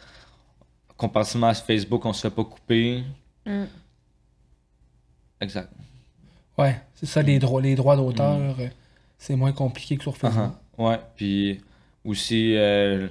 Comparativement 0.97 1.47
à 1.47 1.55
Facebook, 1.55 2.05
on 2.05 2.13
se 2.13 2.23
fait 2.23 2.35
pas 2.35 2.43
couper. 2.43 3.05
Mm. 3.47 3.67
Exact. 5.41 5.71
Ouais, 6.59 6.81
c'est 6.97 7.07
ça, 7.07 7.23
les, 7.23 7.39
droits 7.39 7.63
les 7.63 7.77
droits 7.77 7.97
d'auteur, 7.97 8.57
euh, 8.59 8.69
c'est 9.23 9.37
moins 9.37 9.53
compliqué 9.53 9.97
que 9.97 10.03
sur 10.03 10.17
Facebook. 10.17 10.51
Uh-huh. 10.79 10.85
Ouais, 10.89 10.99
puis 11.15 11.61
aussi, 12.05 12.57
euh, 12.57 13.07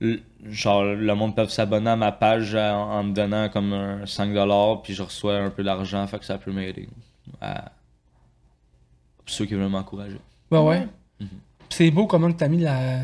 l- 0.00 0.22
genre, 0.44 0.84
le 0.84 1.14
monde 1.14 1.34
peut 1.34 1.48
s'abonner 1.48 1.90
à 1.90 1.96
ma 1.96 2.12
page 2.12 2.54
en, 2.54 2.92
en 2.92 3.02
me 3.02 3.12
donnant 3.12 3.48
comme 3.48 3.72
un 3.72 4.04
5$, 4.04 4.82
puis 4.82 4.94
je 4.94 5.02
reçois 5.02 5.36
un 5.38 5.50
peu 5.50 5.64
d'argent, 5.64 6.06
fait 6.06 6.18
que 6.20 6.24
ça 6.24 6.38
peut 6.38 6.52
m'aider. 6.52 6.88
à- 7.40 7.72
Pour 9.16 9.28
ceux 9.34 9.46
qui 9.46 9.54
veulent 9.54 9.68
m'encourager. 9.68 10.20
Ouais, 10.50 10.58
ouais. 10.60 10.80
Mhm. 11.20 11.28
Puis 11.68 11.68
C'est 11.70 11.90
beau 11.90 12.06
comment 12.06 12.32
tu 12.32 12.44
as 12.44 12.48
mis 12.48 12.58
la... 12.60 13.00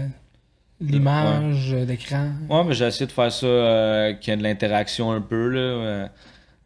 l'image 0.81 1.71
d'écran. 1.73 2.31
Ouais, 2.49 2.65
mais 2.65 2.75
j'ai 2.75 2.87
essayé 2.87 3.07
de 3.07 3.13
faire 3.13 3.33
ça, 3.33 3.47
euh, 3.47 4.13
qu'il 4.15 4.31
y 4.31 4.35
ait 4.35 4.37
de 4.39 4.43
l'interaction 4.43 5.11
un 5.13 5.21
peu, 5.21 5.49
là. 5.49 6.09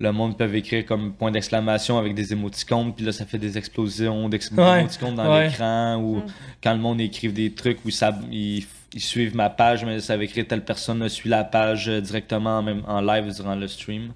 Le 0.01 0.13
monde 0.13 0.39
peut 0.39 0.55
écrire 0.55 0.87
comme 0.87 1.13
point 1.13 1.31
d'exclamation 1.33 1.99
avec 1.99 2.15
des 2.15 2.33
émoticônes, 2.33 2.95
puis 2.95 3.05
là, 3.05 3.11
ça 3.13 3.27
fait 3.27 3.39
des 3.39 3.59
explosions 3.59 4.27
Ouais, 4.27 4.39
d'émoticônes 4.39 5.17
dans 5.17 5.29
ouais. 5.33 5.49
l'écran, 5.49 5.97
ou 6.01 6.23
quand 6.63 6.73
le 6.73 6.79
monde 6.79 7.01
écrive 7.01 7.33
des 7.33 7.53
trucs 7.53 7.85
où 7.85 7.91
ça, 7.91 8.17
ils, 8.31 8.65
ils 8.95 9.01
suivent 9.01 9.35
ma 9.35 9.51
page, 9.51 9.85
mais 9.85 9.99
ça 10.01 10.17
va 10.17 10.23
écrire 10.25 10.47
telle 10.47 10.65
personne 10.65 11.09
suit 11.09 11.29
la 11.29 11.43
page 11.45 11.89
euh, 11.89 12.01
directement 12.01 12.59
en, 12.59 12.63
même, 12.63 12.83
en 12.87 13.01
live 13.01 13.35
durant 13.35 13.57
le 13.57 13.67
stream. 13.67 14.13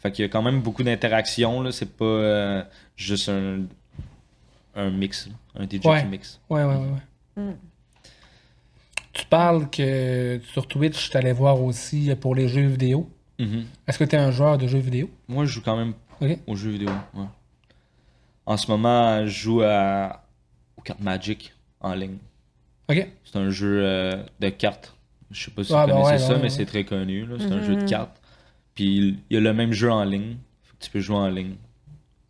Fait 0.00 0.10
qu'il 0.10 0.24
y 0.24 0.26
a 0.26 0.30
quand 0.30 0.42
même 0.42 0.60
beaucoup 0.62 0.82
d'interactions, 0.82 1.60
là. 1.60 1.72
C'est 1.72 1.94
pas 1.96 2.04
euh, 2.04 2.62
juste 2.96 3.28
un, 3.28 3.60
un 4.76 4.90
mix, 4.90 5.28
un 5.58 5.64
DJ 5.64 5.84
Ouais. 5.84 6.00
qui 6.02 6.06
mixe. 6.08 6.40
Ouais, 6.48 6.64
ouais, 6.64 6.74
ouais. 6.74 6.86
ouais. 7.36 7.42
Mm. 7.44 7.56
Tu 9.12 9.24
parles 9.26 9.68
que 9.68 10.40
sur 10.52 10.66
Twitch, 10.66 11.10
tu 11.10 11.16
allais 11.16 11.32
voir 11.32 11.60
aussi 11.62 12.10
pour 12.20 12.34
les 12.34 12.48
jeux 12.48 12.66
vidéo? 12.66 13.10
Mhm. 13.38 13.66
Est-ce 13.86 13.98
que 13.98 14.04
tu 14.04 14.16
es 14.16 14.18
un 14.18 14.30
joueur 14.30 14.58
de 14.58 14.66
jeux 14.66 14.78
vidéo? 14.78 15.08
Moi, 15.28 15.44
je 15.44 15.52
joue 15.52 15.62
quand 15.62 15.76
même 15.76 15.94
Ok. 16.20 16.38
aux 16.46 16.56
jeux 16.56 16.70
vidéo. 16.70 16.90
ouais. 17.14 17.24
En 18.46 18.56
ce 18.56 18.70
moment, 18.70 19.24
je 19.26 19.30
joue 19.30 19.62
à... 19.62 20.24
aux 20.76 20.80
cartes 20.82 21.00
Magic 21.00 21.52
en 21.80 21.94
ligne. 21.94 22.16
Ok. 22.88 23.06
C'est 23.24 23.38
un 23.38 23.50
jeu 23.50 23.80
euh, 23.84 24.22
de 24.40 24.48
cartes. 24.48 24.94
Je 25.30 25.44
sais 25.44 25.50
pas 25.50 25.62
si 25.62 25.72
Ah, 25.74 25.82
vous 25.82 25.88
ben 25.88 25.92
connaissez 26.02 26.12
ouais, 26.12 26.18
ça, 26.18 26.28
ouais, 26.30 26.36
mais 26.36 26.42
ouais. 26.44 26.50
c'est 26.50 26.64
très 26.66 26.84
connu. 26.84 27.26
C'est 27.38 27.52
un 27.52 27.60
jeu 27.62 27.76
de 27.76 27.82
Mhm. 27.82 27.88
cartes. 27.88 28.20
Puis 28.74 29.18
il 29.28 29.34
y 29.34 29.36
a 29.36 29.40
le 29.40 29.52
même 29.52 29.72
jeu 29.72 29.92
en 29.92 30.02
ligne. 30.04 30.36
Fait 30.62 30.76
que 30.78 30.84
tu 30.84 30.90
peux 30.90 31.00
jouer 31.00 31.16
en 31.16 31.28
ligne. 31.28 31.54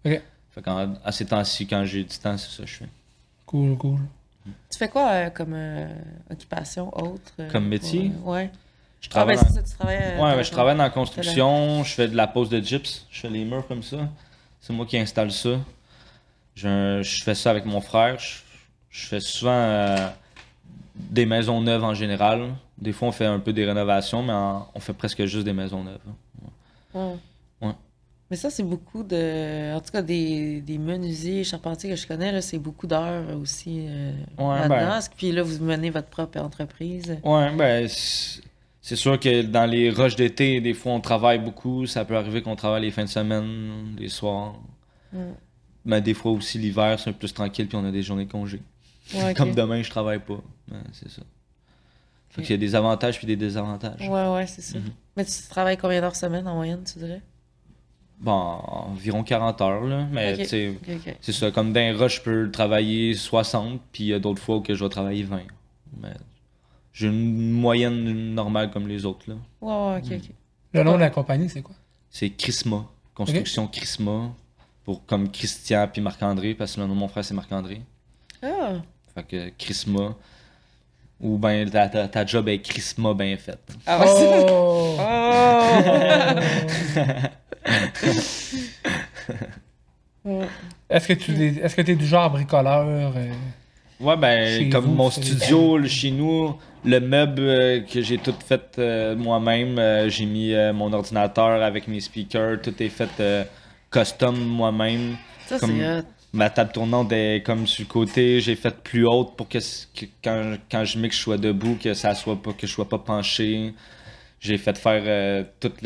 Ok. 0.04 0.20
Fait 0.50 0.62
qu'en- 0.62 0.94
à 1.04 1.12
ces 1.12 1.24
temps-ci, 1.26 1.66
quand 1.66 1.84
j'ai 1.84 2.02
du 2.02 2.18
temps, 2.18 2.36
c'est 2.36 2.50
ça 2.50 2.64
que 2.64 2.68
je 2.68 2.74
fais. 2.76 2.88
Cool, 3.46 3.76
cool. 3.78 4.00
Tu 4.70 4.78
fais 4.78 4.88
quoi 4.88 5.08
euh, 5.10 5.30
comme 5.30 5.52
euh, 5.54 5.86
occupation 6.30 6.88
autre? 6.98 7.32
euh, 7.38 7.50
Comme 7.50 7.68
métier? 7.68 8.10
Ouais. 8.24 8.50
Je 9.00 9.08
Ah, 9.14 9.24
ben 9.24 9.36
travaille 9.36 9.52
ça, 9.54 9.62
tu 9.62 9.70
travailles. 9.74 9.96
euh, 10.00 10.36
Ouais, 10.36 10.44
je 10.44 10.50
travaille 10.50 10.76
dans 10.76 10.82
la 10.82 10.90
construction, 10.90 11.84
je 11.84 11.94
fais 11.94 12.08
de 12.08 12.16
la 12.16 12.26
pose 12.26 12.48
de 12.50 12.60
gyps, 12.60 13.06
je 13.10 13.20
fais 13.20 13.30
les 13.30 13.44
murs 13.44 13.66
comme 13.66 13.82
ça. 13.82 14.08
C'est 14.60 14.72
moi 14.72 14.86
qui 14.86 14.98
installe 14.98 15.30
ça. 15.32 15.58
Je, 16.54 17.00
je 17.02 17.22
fais 17.24 17.34
ça 17.34 17.50
avec 17.50 17.64
mon 17.64 17.80
frère. 17.80 18.18
Je, 18.18 18.38
je 18.90 19.06
fais 19.06 19.20
souvent 19.20 19.52
euh, 19.52 20.08
des 20.96 21.26
maisons 21.26 21.60
neuves 21.60 21.84
en 21.84 21.94
général. 21.94 22.54
Des 22.78 22.92
fois, 22.92 23.08
on 23.08 23.12
fait 23.12 23.26
un 23.26 23.38
peu 23.40 23.52
des 23.52 23.64
rénovations, 23.64 24.22
mais 24.22 24.32
en- 24.32 24.68
on 24.74 24.80
fait 24.80 24.92
presque 24.92 25.24
juste 25.26 25.44
des 25.44 25.52
maisons 25.52 25.84
neuves. 25.84 26.00
Ouais. 26.94 27.16
Ouais. 27.62 27.72
Mais 28.30 28.36
ça, 28.36 28.50
c'est 28.50 28.62
beaucoup 28.62 29.02
de. 29.02 29.74
En 29.74 29.80
tout 29.80 29.90
cas, 29.92 30.02
des, 30.02 30.60
des 30.60 30.78
menuisiers, 30.78 31.44
charpentiers 31.44 31.90
que 31.90 31.96
je 31.96 32.06
connais, 32.06 32.30
là, 32.32 32.42
c'est 32.42 32.58
beaucoup 32.58 32.86
d'heures 32.86 33.36
aussi 33.38 33.86
euh, 33.88 34.12
Ouais, 34.38 34.68
là-dedans. 34.68 34.68
ben. 34.68 35.00
Puis 35.16 35.32
là, 35.32 35.42
vous 35.42 35.64
menez 35.64 35.90
votre 35.90 36.08
propre 36.08 36.38
entreprise? 36.40 37.16
Ouais, 37.22 37.54
ben, 37.56 37.88
c'est 38.88 38.96
sûr 38.96 39.20
que 39.20 39.42
dans 39.42 39.66
les 39.66 39.90
rushs 39.90 40.16
d'été, 40.16 40.62
des 40.62 40.72
fois, 40.72 40.92
on 40.92 41.00
travaille 41.02 41.38
beaucoup. 41.40 41.84
Ça 41.84 42.06
peut 42.06 42.16
arriver 42.16 42.40
qu'on 42.40 42.56
travaille 42.56 42.80
les 42.80 42.90
fins 42.90 43.04
de 43.04 43.08
semaine, 43.10 43.94
les 43.98 44.08
soirs. 44.08 44.54
Mm. 45.12 45.18
Mais 45.84 46.00
des 46.00 46.14
fois 46.14 46.32
aussi, 46.32 46.58
l'hiver, 46.58 46.98
c'est 46.98 47.10
un 47.10 47.12
peu 47.12 47.18
plus 47.18 47.34
tranquille, 47.34 47.68
puis 47.68 47.76
on 47.76 47.84
a 47.84 47.90
des 47.90 48.02
journées 48.02 48.24
de 48.24 48.32
congé. 48.32 48.62
Ouais. 49.14 49.34
Comme 49.34 49.54
demain, 49.54 49.82
je 49.82 49.90
travaille 49.90 50.20
pas. 50.20 50.40
Ouais, 50.72 50.78
c'est 50.92 51.10
ça. 51.10 51.20
Fait 52.30 52.40
qu'il 52.40 52.52
y 52.52 52.54
a 52.54 52.56
des 52.56 52.74
avantages 52.74 53.18
puis 53.18 53.26
des 53.26 53.36
désavantages. 53.36 54.08
Ouais, 54.08 54.28
ouais, 54.28 54.46
c'est 54.46 54.62
ça. 54.62 54.78
Mhm. 54.78 54.90
Mais 55.18 55.26
tu 55.26 55.32
travailles 55.50 55.76
combien 55.76 56.00
d'heures 56.00 56.16
semaine 56.16 56.48
en 56.48 56.54
moyenne, 56.54 56.82
tu 56.90 56.98
dirais? 56.98 57.20
Bon, 58.18 58.32
environ 58.32 59.22
40 59.22 59.60
heures, 59.60 59.84
là. 59.84 60.06
Mais 60.10 60.32
Ok. 60.32 60.38
tu 60.38 60.44
sais, 60.46 60.68
Ok, 60.70 60.96
ok. 61.06 61.16
c'est 61.20 61.32
ça. 61.32 61.50
Comme 61.50 61.74
d'un 61.74 61.94
rush, 61.94 62.16
je 62.16 62.22
peux 62.22 62.50
travailler 62.50 63.12
60, 63.12 63.82
puis 63.92 64.04
il 64.04 64.06
y 64.06 64.14
a 64.14 64.18
d'autres 64.18 64.40
fois 64.40 64.62
que 64.62 64.74
je 64.74 64.82
vais 64.82 64.88
travailler 64.88 65.24
20. 65.24 65.42
Mais 66.00 66.14
j'ai 66.98 67.06
une 67.06 67.52
moyenne 67.52 68.34
normale 68.34 68.70
comme 68.70 68.88
les 68.88 69.04
autres, 69.04 69.24
là. 69.28 69.36
Ok, 69.60 70.04
ok. 70.10 70.30
Le 70.72 70.82
nom 70.82 70.94
de 70.94 71.00
la 71.00 71.10
compagnie, 71.10 71.48
c'est 71.48 71.62
quoi? 71.62 71.74
C'est 72.10 72.30
Chrisma. 72.30 72.84
Construction 73.14 73.66
Chrisma. 73.68 74.32
Pour, 74.84 75.04
comme 75.06 75.30
Christian 75.30 75.86
puis 75.92 76.00
Marc-André, 76.02 76.54
parce 76.54 76.74
que 76.74 76.80
le 76.80 76.86
nom 76.86 76.94
de 76.94 76.98
mon 76.98 77.08
frère, 77.08 77.24
c'est 77.24 77.34
Marc-André. 77.34 77.82
Ah! 78.42 78.72
Fait 79.14 79.22
que 79.22 79.48
Chrisma. 79.58 80.16
Ou 81.20 81.36
ben 81.36 81.68
ta, 81.68 81.88
ta, 81.88 82.06
ta 82.08 82.24
job 82.26 82.48
est 82.48 82.60
Chrisma 82.60 83.12
bien 83.14 83.36
faite. 83.36 83.74
Ah, 83.86 84.04
Oh! 84.06 84.96
Oh! 90.24 90.42
Est-ce 90.90 91.08
que 91.08 91.12
tu 91.14 91.32
es, 91.32 91.48
est-ce 91.62 91.74
que 91.76 91.82
t'es 91.82 91.94
du 91.96 92.06
genre 92.06 92.30
bricoleur? 92.30 92.86
euh? 93.16 93.32
Ouais, 94.00 94.16
ben, 94.16 94.70
comme 94.70 94.84
vous, 94.86 94.94
mon 94.94 95.10
studio, 95.10 95.76
le- 95.78 95.88
chez 95.88 96.10
nous, 96.10 96.54
le 96.84 97.00
meuble 97.00 97.42
euh, 97.42 97.80
que 97.80 98.00
j'ai 98.00 98.18
tout 98.18 98.34
fait 98.46 98.78
euh, 98.78 99.16
moi-même, 99.16 99.78
euh, 99.78 100.08
j'ai 100.08 100.26
mis 100.26 100.54
mon 100.74 100.92
ordinateur 100.92 101.62
avec 101.62 101.88
mes 101.88 102.00
speakers, 102.00 102.60
tout 102.62 102.82
est 102.82 102.88
fait 102.88 103.48
custom 103.90 104.38
moi-même. 104.38 105.16
Ça, 105.46 105.58
Comme-. 105.58 106.02
Ma 106.34 106.50
table 106.50 106.72
tournante 106.72 107.10
est 107.12 107.42
comme 107.44 107.66
sur 107.66 107.84
le 107.84 107.88
côté, 107.88 108.40
j'ai 108.42 108.54
fait 108.54 108.76
plus 108.82 109.06
haute 109.06 109.34
pour 109.34 109.48
que, 109.48 109.56
que 109.58 110.04
quand, 110.22 110.58
quand 110.70 110.84
je 110.84 110.98
mixe, 110.98 111.16
je 111.16 111.22
sois 111.22 111.38
debout, 111.38 111.78
que 111.82 111.94
ça 111.94 112.14
soit 112.14 112.40
pas, 112.40 112.52
que 112.52 112.66
je 112.66 112.72
sois 112.72 112.86
pas 112.86 112.98
penché. 112.98 113.72
J'ai 114.38 114.58
fait 114.58 114.76
faire 114.76 115.46
toute 115.58 115.80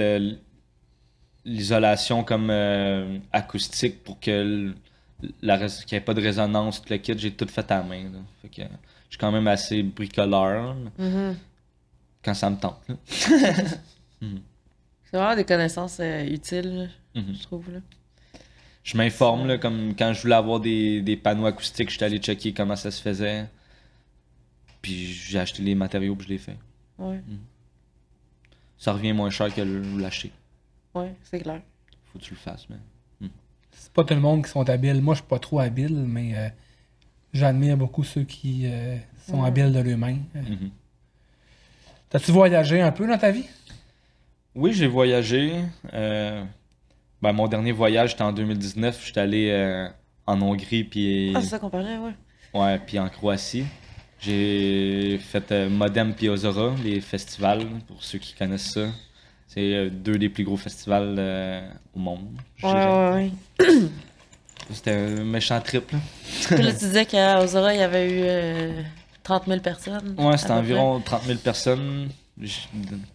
l'isolation 1.45 2.25
comme 2.25 2.53
acoustique 3.33 4.03
pour 4.03 4.19
que 4.19 4.75
la 5.41 5.59
qu'il 5.59 5.69
n'y 5.93 5.99
ait 5.99 6.01
pas 6.01 6.15
de 6.15 6.21
résonance, 6.21 6.83
tout 6.83 6.91
le 6.91 6.97
kit, 6.99 7.15
j'ai 7.17 7.31
tout 7.31 7.47
fait 7.47 7.71
à 7.71 7.79
la 7.79 7.83
main. 7.85 8.03
là. 8.05 8.19
Fait 8.43 8.49
que, 8.49 8.63
je 9.13 9.17
suis 9.17 9.21
quand 9.21 9.31
même 9.31 9.47
assez 9.47 9.83
bricoleur 9.83 10.75
Mhm. 10.99 11.37
quand 12.25 12.33
ça 12.33 12.49
me 12.49 12.57
tente. 12.57 12.81
là. 12.89 12.95
C'est 15.05 15.19
vraiment 15.19 15.37
des 15.37 15.45
connaissances 15.45 15.99
euh, 16.01 16.25
utiles, 16.25 16.89
Mhm. 17.15 17.35
je 17.35 17.43
trouve. 17.43 17.71
Là. 17.71 17.81
Je 18.83 18.97
m'informe, 18.97 19.47
là, 19.47 19.59
comme 19.59 19.95
quand 19.95 20.15
je 20.15 20.23
voulais 20.23 20.35
avoir 20.35 20.61
des, 20.61 21.03
des 21.03 21.19
panneaux 21.19 21.45
acoustiques, 21.45 21.91
j'étais 21.91 22.07
allé 22.07 22.17
checker 22.19 22.55
comment 22.55 22.75
ça 22.75 22.91
se 22.91 23.03
faisait. 23.03 23.47
Puis 24.81 25.07
j'ai 25.09 25.39
acheté 25.39 25.63
les 25.63 25.75
matériaux 25.75 26.17
puis 26.17 26.27
je 26.29 26.33
l'ai 26.33 26.39
fait. 26.39 26.57
Ouais, 26.99 27.21
Ça 28.79 28.95
revient 28.95 29.13
moins 29.13 29.29
cher 29.31 29.55
que 29.55 29.61
le- 29.61 29.99
l'acheter. 29.99 30.33
ouais, 30.95 31.15
c'est 31.23 31.41
clair. 31.41 31.61
Faut 32.13 32.19
que 32.19 32.25
tu 32.25 32.31
le 32.33 32.41
fasses, 32.41 32.67
mais. 32.71 32.77
C'est 33.75 33.93
pas 33.93 34.05
tout 34.05 34.15
le 34.15 34.21
monde 34.21 34.45
qui 34.45 34.51
sont 34.51 34.69
habiles. 34.69 35.01
Moi, 35.03 35.15
je 35.15 35.21
suis 35.21 35.29
pas 35.29 35.39
trop 35.39 35.59
habile, 35.61 35.95
mais 36.07 36.37
euh, 36.37 36.49
j'admire 37.33 37.77
beaucoup 37.77 38.05
ceux 38.05 38.23
qui 38.25 38.63
euh, 38.67 38.97
sont 39.29 39.43
habiles 39.43 39.73
de 39.73 39.81
l'humain. 39.81 40.17
Mhm. 40.35 40.71
T'as-tu 42.11 42.31
voyagé 42.33 42.81
un 42.81 42.93
peu 42.93 43.07
dans 43.07 43.17
ta 43.19 43.31
vie? 43.31 43.47
Oui, 44.55 44.73
j'ai 44.75 44.87
voyagé. 44.87 45.63
euh, 45.95 46.45
ben, 47.23 47.33
mon 47.33 47.49
dernier 47.49 47.73
voyage, 47.73 48.11
c'était 48.11 48.23
en 48.23 48.33
2019. 48.33 49.03
J'étais 49.07 49.21
allé 49.21 49.49
euh, 49.51 49.89
en 50.27 50.41
Hongrie 50.43 50.85
puis, 50.85 51.33
Ah, 51.35 51.41
c'est 51.41 51.49
ça 51.49 51.59
qu'on 51.59 51.71
parlait, 51.71 51.97
ouais. 51.97 52.13
ouais, 52.53 52.79
puis 52.81 52.99
en 52.99 53.09
Croatie. 53.09 53.65
J'ai 54.21 55.19
fait 55.19 55.51
euh, 55.53 55.69
Modem 55.71 56.15
puis 56.15 56.29
Ozora, 56.29 56.75
les 56.85 57.01
festivals, 57.01 57.67
pour 57.89 58.03
ceux 58.05 58.19
qui 58.19 58.35
connaissent 58.35 58.73
ça. 58.73 58.89
C'est 59.49 59.75
euh, 59.75 59.91
deux 59.91 60.17
des 60.19 60.29
plus 60.29 60.45
gros 60.45 60.57
festivals 60.57 61.17
euh, 61.19 61.69
au 61.95 61.99
monde. 61.99 62.29
je 62.59 62.67
Ouais, 62.67 62.73
dirais. 62.73 62.87
ouais, 63.15 63.33
ouais. 63.61 63.89
C'était 64.75 64.93
un 64.93 65.25
méchant 65.25 65.61
trip. 65.61 65.91
Là. 65.93 65.99
Puis 66.47 66.63
là, 66.63 66.73
tu 66.73 66.79
disais 66.79 67.07
qu'à 67.07 67.43
Ozora, 67.43 67.75
il 67.75 67.81
y 67.81 67.83
avait 67.83 68.11
eu 68.11 68.23
euh, 68.25 68.83
30 69.23 69.47
000 69.47 69.61
personnes. 69.61 70.15
Ouais, 70.19 70.37
c'était 70.37 70.53
environ 70.53 71.01
30 71.01 71.23
000 71.25 71.39
personnes. 71.39 72.09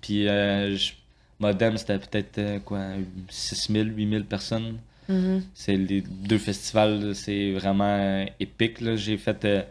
Puis 0.01 0.27
euh, 0.27 0.75
j- 0.75 0.93
Modem, 1.39 1.77
c'était 1.77 1.99
peut-être 1.99 2.37
euh, 2.37 2.59
quoi, 2.59 2.81
6 3.29 3.71
000, 3.71 3.85
8 3.89 4.09
000 4.09 4.23
personnes. 4.23 4.77
Mhm. 5.09 5.43
C'est 5.53 5.75
les 5.77 6.01
deux 6.01 6.37
festivals, 6.37 7.13
c'est 7.15 7.51
vraiment 7.53 7.85
euh, 7.99 8.25
épique. 8.39 8.77
J'ai 8.95 9.17
fait 9.17 9.45
euh, 9.45 9.61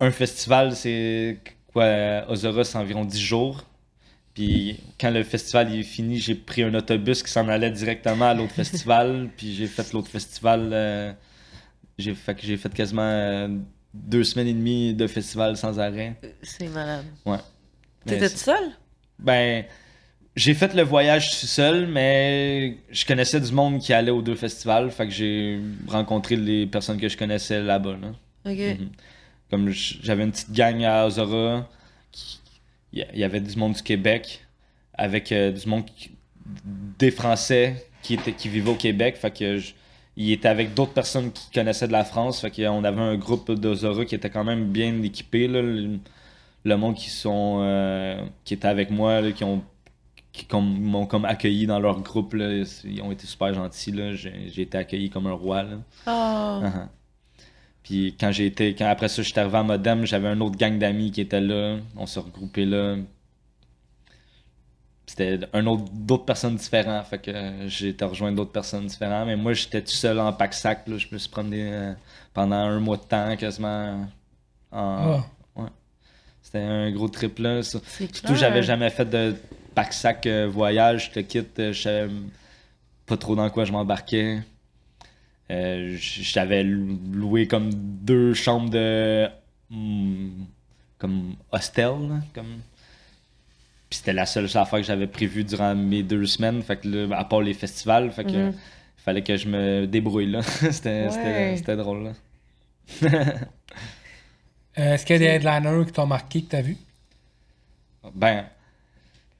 un 0.00 0.10
festival, 0.10 0.74
c'est 0.74 1.38
quoi, 1.72 1.84
euh, 1.84 2.22
Ozora, 2.28 2.64
c'est 2.64 2.78
environ 2.78 3.04
10 3.04 3.20
jours. 3.20 3.64
Puis 4.36 4.78
quand 5.00 5.10
le 5.10 5.24
festival 5.24 5.74
est 5.74 5.82
fini, 5.82 6.18
j'ai 6.18 6.34
pris 6.36 6.62
un 6.62 6.72
autobus 6.74 7.22
qui 7.22 7.30
s'en 7.32 7.48
allait 7.48 7.70
directement 7.70 8.26
à 8.26 8.34
l'autre 8.34 8.52
festival. 8.62 9.30
Puis 9.36 9.54
j'ai 9.54 9.66
fait 9.66 9.92
l'autre 9.92 10.08
festival. 10.10 10.68
euh, 10.72 11.12
j'ai 11.98 12.14
fait 12.14 12.36
j'ai 12.42 12.56
fait 12.58 12.72
quasiment 12.74 13.00
euh, 13.02 13.48
deux 13.94 14.22
semaines 14.24 14.48
et 14.48 14.52
demie 14.52 14.92
de 14.94 15.06
festival 15.06 15.56
sans 15.56 15.80
arrêt. 15.80 16.16
C'est 16.42 16.68
malade. 16.68 17.06
Ouais. 17.24 17.38
T'étais 18.04 18.28
tout 18.30 18.36
seul? 18.36 18.70
ben, 19.18 19.64
j'ai 20.36 20.52
fait 20.52 20.74
le 20.74 20.82
voyage 20.82 21.30
tout 21.40 21.46
seul, 21.46 21.86
mais 21.86 22.76
je 22.90 23.06
connaissais 23.06 23.40
du 23.40 23.50
monde 23.52 23.80
qui 23.80 23.94
allait 23.94 24.10
aux 24.10 24.20
deux 24.20 24.34
festivals, 24.34 24.90
fait 24.90 25.06
que 25.06 25.12
j'ai 25.14 25.58
rencontré 25.88 26.36
les 26.36 26.66
personnes 26.66 27.00
que 27.00 27.08
je 27.08 27.16
connaissais 27.16 27.62
là-bas. 27.62 27.96
là. 28.02 28.08
Ok. 28.52 28.58
Mhm. 28.58 28.90
Comme 29.50 29.70
j'avais 29.70 30.24
une 30.24 30.30
petite 30.32 30.52
gang 30.52 30.84
à 30.84 31.06
Ozora, 31.06 31.66
qui- 32.12 32.38
il 33.12 33.18
y- 33.18 33.24
avait 33.24 33.40
du 33.40 33.56
monde 33.56 33.74
du 33.74 33.82
Québec 33.82 34.40
avec 34.94 35.30
euh, 35.32 35.52
du 35.52 35.68
monde 35.68 35.84
qui- 35.86 36.10
des 36.98 37.10
Français 37.10 37.88
qui 38.02 38.14
étaient 38.14 38.32
qui 38.32 38.48
vivaient 38.48 38.70
au 38.70 38.74
Québec. 38.76 39.16
Fait 39.16 39.30
que 39.36 39.58
je- 39.58 39.72
il 40.16 40.30
était 40.32 40.48
avec 40.48 40.72
d'autres 40.74 40.92
personnes 40.94 41.30
qui 41.32 41.50
connaissaient 41.52 41.88
de 41.88 41.92
la 41.92 42.04
France. 42.04 42.40
Fait 42.40 42.50
qu'on 42.50 42.84
avait 42.84 43.00
un 43.02 43.16
groupe 43.16 43.50
d'Ozora 43.52 44.04
qui 44.04 44.14
était 44.14 44.30
quand 44.30 44.44
même 44.44 44.66
bien 44.72 45.02
équipé. 45.02 45.46
Là. 45.48 45.60
Le, 45.62 45.98
le 46.64 46.76
monde 46.76 46.94
qui 46.94 47.10
sont 47.10 47.58
euh, 47.62 48.24
qui 48.44 48.54
était 48.54 48.68
avec 48.68 48.90
moi, 48.90 49.20
là, 49.20 49.32
qui 49.32 49.44
ont 49.44 49.62
qui 50.32 50.46
m'ont 50.54 51.06
comme 51.06 51.24
accueilli 51.24 51.66
dans 51.66 51.80
leur 51.80 52.00
groupe. 52.00 52.34
Là. 52.34 52.62
Ils 52.84 53.00
ont 53.02 53.10
été 53.10 53.26
super 53.26 53.52
gentils. 53.54 53.92
là. 53.92 54.14
J'ai 54.14 54.60
été 54.62 54.76
accueilli 54.78 55.08
comme 55.10 55.26
un 55.26 55.32
roi. 55.32 55.62
Là. 55.62 55.76
Ah. 56.06 56.88
Puis 57.86 58.16
quand 58.18 58.32
j'ai 58.32 58.46
été, 58.46 58.74
quand 58.74 58.86
après 58.86 59.06
ça, 59.06 59.22
j'étais 59.22 59.38
arrivé 59.38 59.58
à 59.58 59.62
Modem, 59.62 60.04
j'avais 60.06 60.26
un 60.26 60.40
autre 60.40 60.56
gang 60.56 60.76
d'amis 60.76 61.12
qui 61.12 61.20
était 61.20 61.40
là. 61.40 61.76
On 61.96 62.04
s'est 62.04 62.18
regroupés 62.18 62.64
là. 62.64 62.96
C'était 65.06 65.38
un 65.52 65.64
autre, 65.66 65.84
d'autres 65.92 66.24
personnes 66.24 66.56
différentes. 66.56 67.06
Fait 67.06 67.18
que 67.18 67.30
euh, 67.30 67.68
j'ai 67.68 67.90
été 67.90 68.04
rejoindre 68.04 68.36
d'autres 68.38 68.50
personnes 68.50 68.86
différentes. 68.86 69.26
Mais 69.28 69.36
moi, 69.36 69.52
j'étais 69.52 69.80
tout 69.80 69.92
seul 69.92 70.18
en 70.18 70.32
pack-sac. 70.32 70.88
là. 70.88 70.98
Je 70.98 71.06
me 71.12 71.18
suis 71.18 71.28
promené 71.30 71.72
euh, 71.72 71.92
pendant 72.34 72.56
un 72.56 72.80
mois 72.80 72.96
de 72.96 73.02
temps, 73.04 73.36
quasiment. 73.36 74.08
En... 74.72 75.22
Ah. 75.56 75.70
C'était 76.42 76.58
un 76.58 76.90
gros 76.92 77.08
trip 77.08 77.38
là. 77.38 77.62
Ça- 77.62 77.78
C'est 77.86 78.04
Surtout, 78.12 78.26
clair. 78.28 78.36
j'avais 78.38 78.62
jamais 78.64 78.90
fait 78.90 79.04
de 79.04 79.34
pack-sac 79.76 80.26
euh, 80.26 80.48
voyage. 80.48 81.06
Je 81.06 81.20
te 81.20 81.20
quitte, 81.20 81.72
je 81.72 81.80
savais 81.82 82.10
pas 83.06 83.16
trop 83.16 83.36
dans 83.36 83.48
quoi 83.50 83.64
je 83.64 83.70
m'embarquais. 83.72 84.40
Euh, 85.50 85.96
J'avais 85.98 86.62
lou- 86.64 86.98
loué 87.12 87.46
comme 87.46 87.70
deux 87.72 88.34
chambres 88.34 88.70
de. 88.70 89.28
hmm, 89.70 90.44
comme 90.98 91.34
hostel. 91.52 92.08
là, 92.08 92.20
comme... 92.34 92.60
Puis 93.88 93.98
c'était 93.98 94.12
la 94.12 94.26
seule 94.26 94.46
affaire 94.46 94.80
que 94.80 94.82
j'avais 94.86 95.06
prévue 95.06 95.44
durant 95.44 95.74
mes 95.76 96.02
deux 96.02 96.26
semaines. 96.26 96.62
Fait 96.62 96.76
que 96.78 96.88
là, 96.88 97.16
à 97.18 97.24
part 97.24 97.40
les 97.42 97.54
festivals, 97.54 98.10
fait 98.10 98.24
que. 98.24 98.30
Mhm. 98.48 98.52
Il 98.98 99.02
fallait 99.08 99.22
que 99.22 99.36
je 99.36 99.46
me 99.48 99.86
débrouille 99.86 100.30
là. 100.32 100.42
c'était 100.42 100.72
c'était- 101.10 101.16
Ouais. 101.50 101.54
c'était 101.56 101.76
drôle 101.76 102.04
là. 102.04 102.12
Euh, 104.78 104.92
Est-ce 104.94 105.06
qu'il 105.06 105.14
y 105.14 105.16
a 105.16 105.38
des 105.40 105.46
headliners 105.46 105.86
qui 105.86 105.92
t'ont 105.92 106.06
marqué 106.06 106.42
que 106.42 106.48
t'as 106.50 106.60
vu? 106.60 106.76
Ben, 108.14 108.44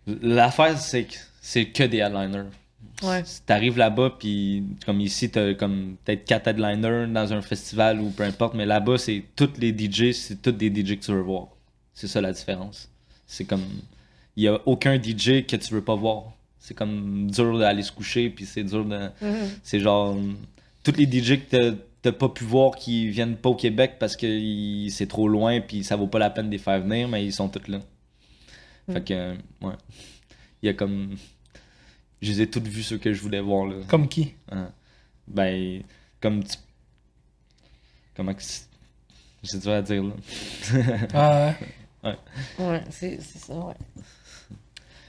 l'affaire, 0.07 0.79
c'est 0.79 1.05
que 1.05 1.15
c'est 1.43 1.67
que 1.67 1.83
des 1.83 1.99
headliners. 1.99 2.49
Ouais. 3.03 3.23
T'arrives 3.47 3.77
là-bas, 3.79 4.15
puis 4.19 4.65
comme 4.85 5.01
ici, 5.01 5.31
t'as 5.31 5.55
comme 5.55 5.97
peut-être 6.05 6.25
quatre 6.25 6.49
headliners 6.49 7.07
dans 7.09 7.33
un 7.33 7.43
festival 7.43 8.01
ou 8.01 8.11
peu 8.11 8.23
importe, 8.25 8.55
mais 8.55 8.67
là-bas, 8.67 8.99
c'est 8.99 9.23
tous 9.35 9.51
les 9.59 9.73
DJ, 9.77 10.13
c'est 10.13 10.41
tous 10.43 10.53
des 10.53 10.69
DJ 10.71 10.99
que 10.99 11.05
tu 11.05 11.13
veux 11.13 11.21
voir. 11.21 11.49
C'est 11.95 12.09
ça 12.09 12.21
la 12.21 12.33
différence. 12.33 12.91
C'est 13.27 13.45
comme. 13.45 13.65
Il 14.37 14.45
y 14.45 14.49
a 14.49 14.61
aucun 14.67 14.97
DJ 15.03 15.47
que 15.47 15.57
tu 15.57 15.73
veux 15.73 15.83
pas 15.83 15.95
voir. 15.95 16.33
C'est 16.59 16.75
comme 16.75 17.31
dur 17.31 17.59
d'aller 17.59 17.83
se 17.83 17.93
coucher, 17.93 18.29
puis 18.31 18.45
c'est 18.45 18.65
dur 18.65 18.85
de. 18.85 18.97
Mhm. 19.23 19.49
C'est 19.63 19.81
genre. 19.81 20.17
Tous 20.83 20.93
les 20.97 21.07
DJ 21.07 21.39
que 21.49 21.71
t'as- 22.03 22.13
pas 22.13 22.29
pu 22.29 22.45
voir 22.45 22.77
qui 22.77 23.09
viennent 23.09 23.35
pas 23.35 23.49
au 23.49 23.57
Québec 23.57 23.95
parce 23.99 24.15
que 24.17 24.87
c'est 24.91 25.09
trop 25.09 25.27
loin 25.27 25.61
puis 25.61 25.83
ça 25.83 25.97
vaut 25.97 26.07
pas 26.07 26.21
la 26.21 26.31
peine 26.31 26.47
de 26.47 26.53
les 26.53 26.59
faire 26.59 26.81
venir, 26.81 27.09
mais 27.09 27.25
ils 27.25 27.33
sont 27.33 27.49
tous 27.49 27.67
là. 27.69 27.81
Fait 28.93 29.03
que, 29.05 29.33
ouais. 29.63 29.73
Il 30.63 30.67
y 30.67 30.69
a 30.69 30.75
comme. 30.75 31.17
Je 32.23 32.31
les 32.33 32.41
ai 32.43 32.51
toutes 32.51 32.67
vues 32.67 32.83
ceux 32.83 32.99
que 32.99 33.13
je 33.13 33.21
voulais 33.21 33.41
voir 33.41 33.67
là. 33.67 33.77
Comme 33.89 34.09
qui? 34.09 34.35
Hein. 34.51 34.71
Ben, 35.29 35.83
comme. 36.21 36.43
tu- 36.45 36.57
Comment 38.17 38.35
que. 38.35 38.43
c'est- 38.43 38.67
dur 39.61 39.73
à 39.73 39.83
dire 39.83 40.03
là. 40.03 40.15
Ah, 41.15 41.55
ouais? 42.03 42.17
Ouais, 42.59 42.83
c'est 42.91 43.21
c'est 43.23 43.39
ça, 43.39 43.55
ouais. 43.55 43.75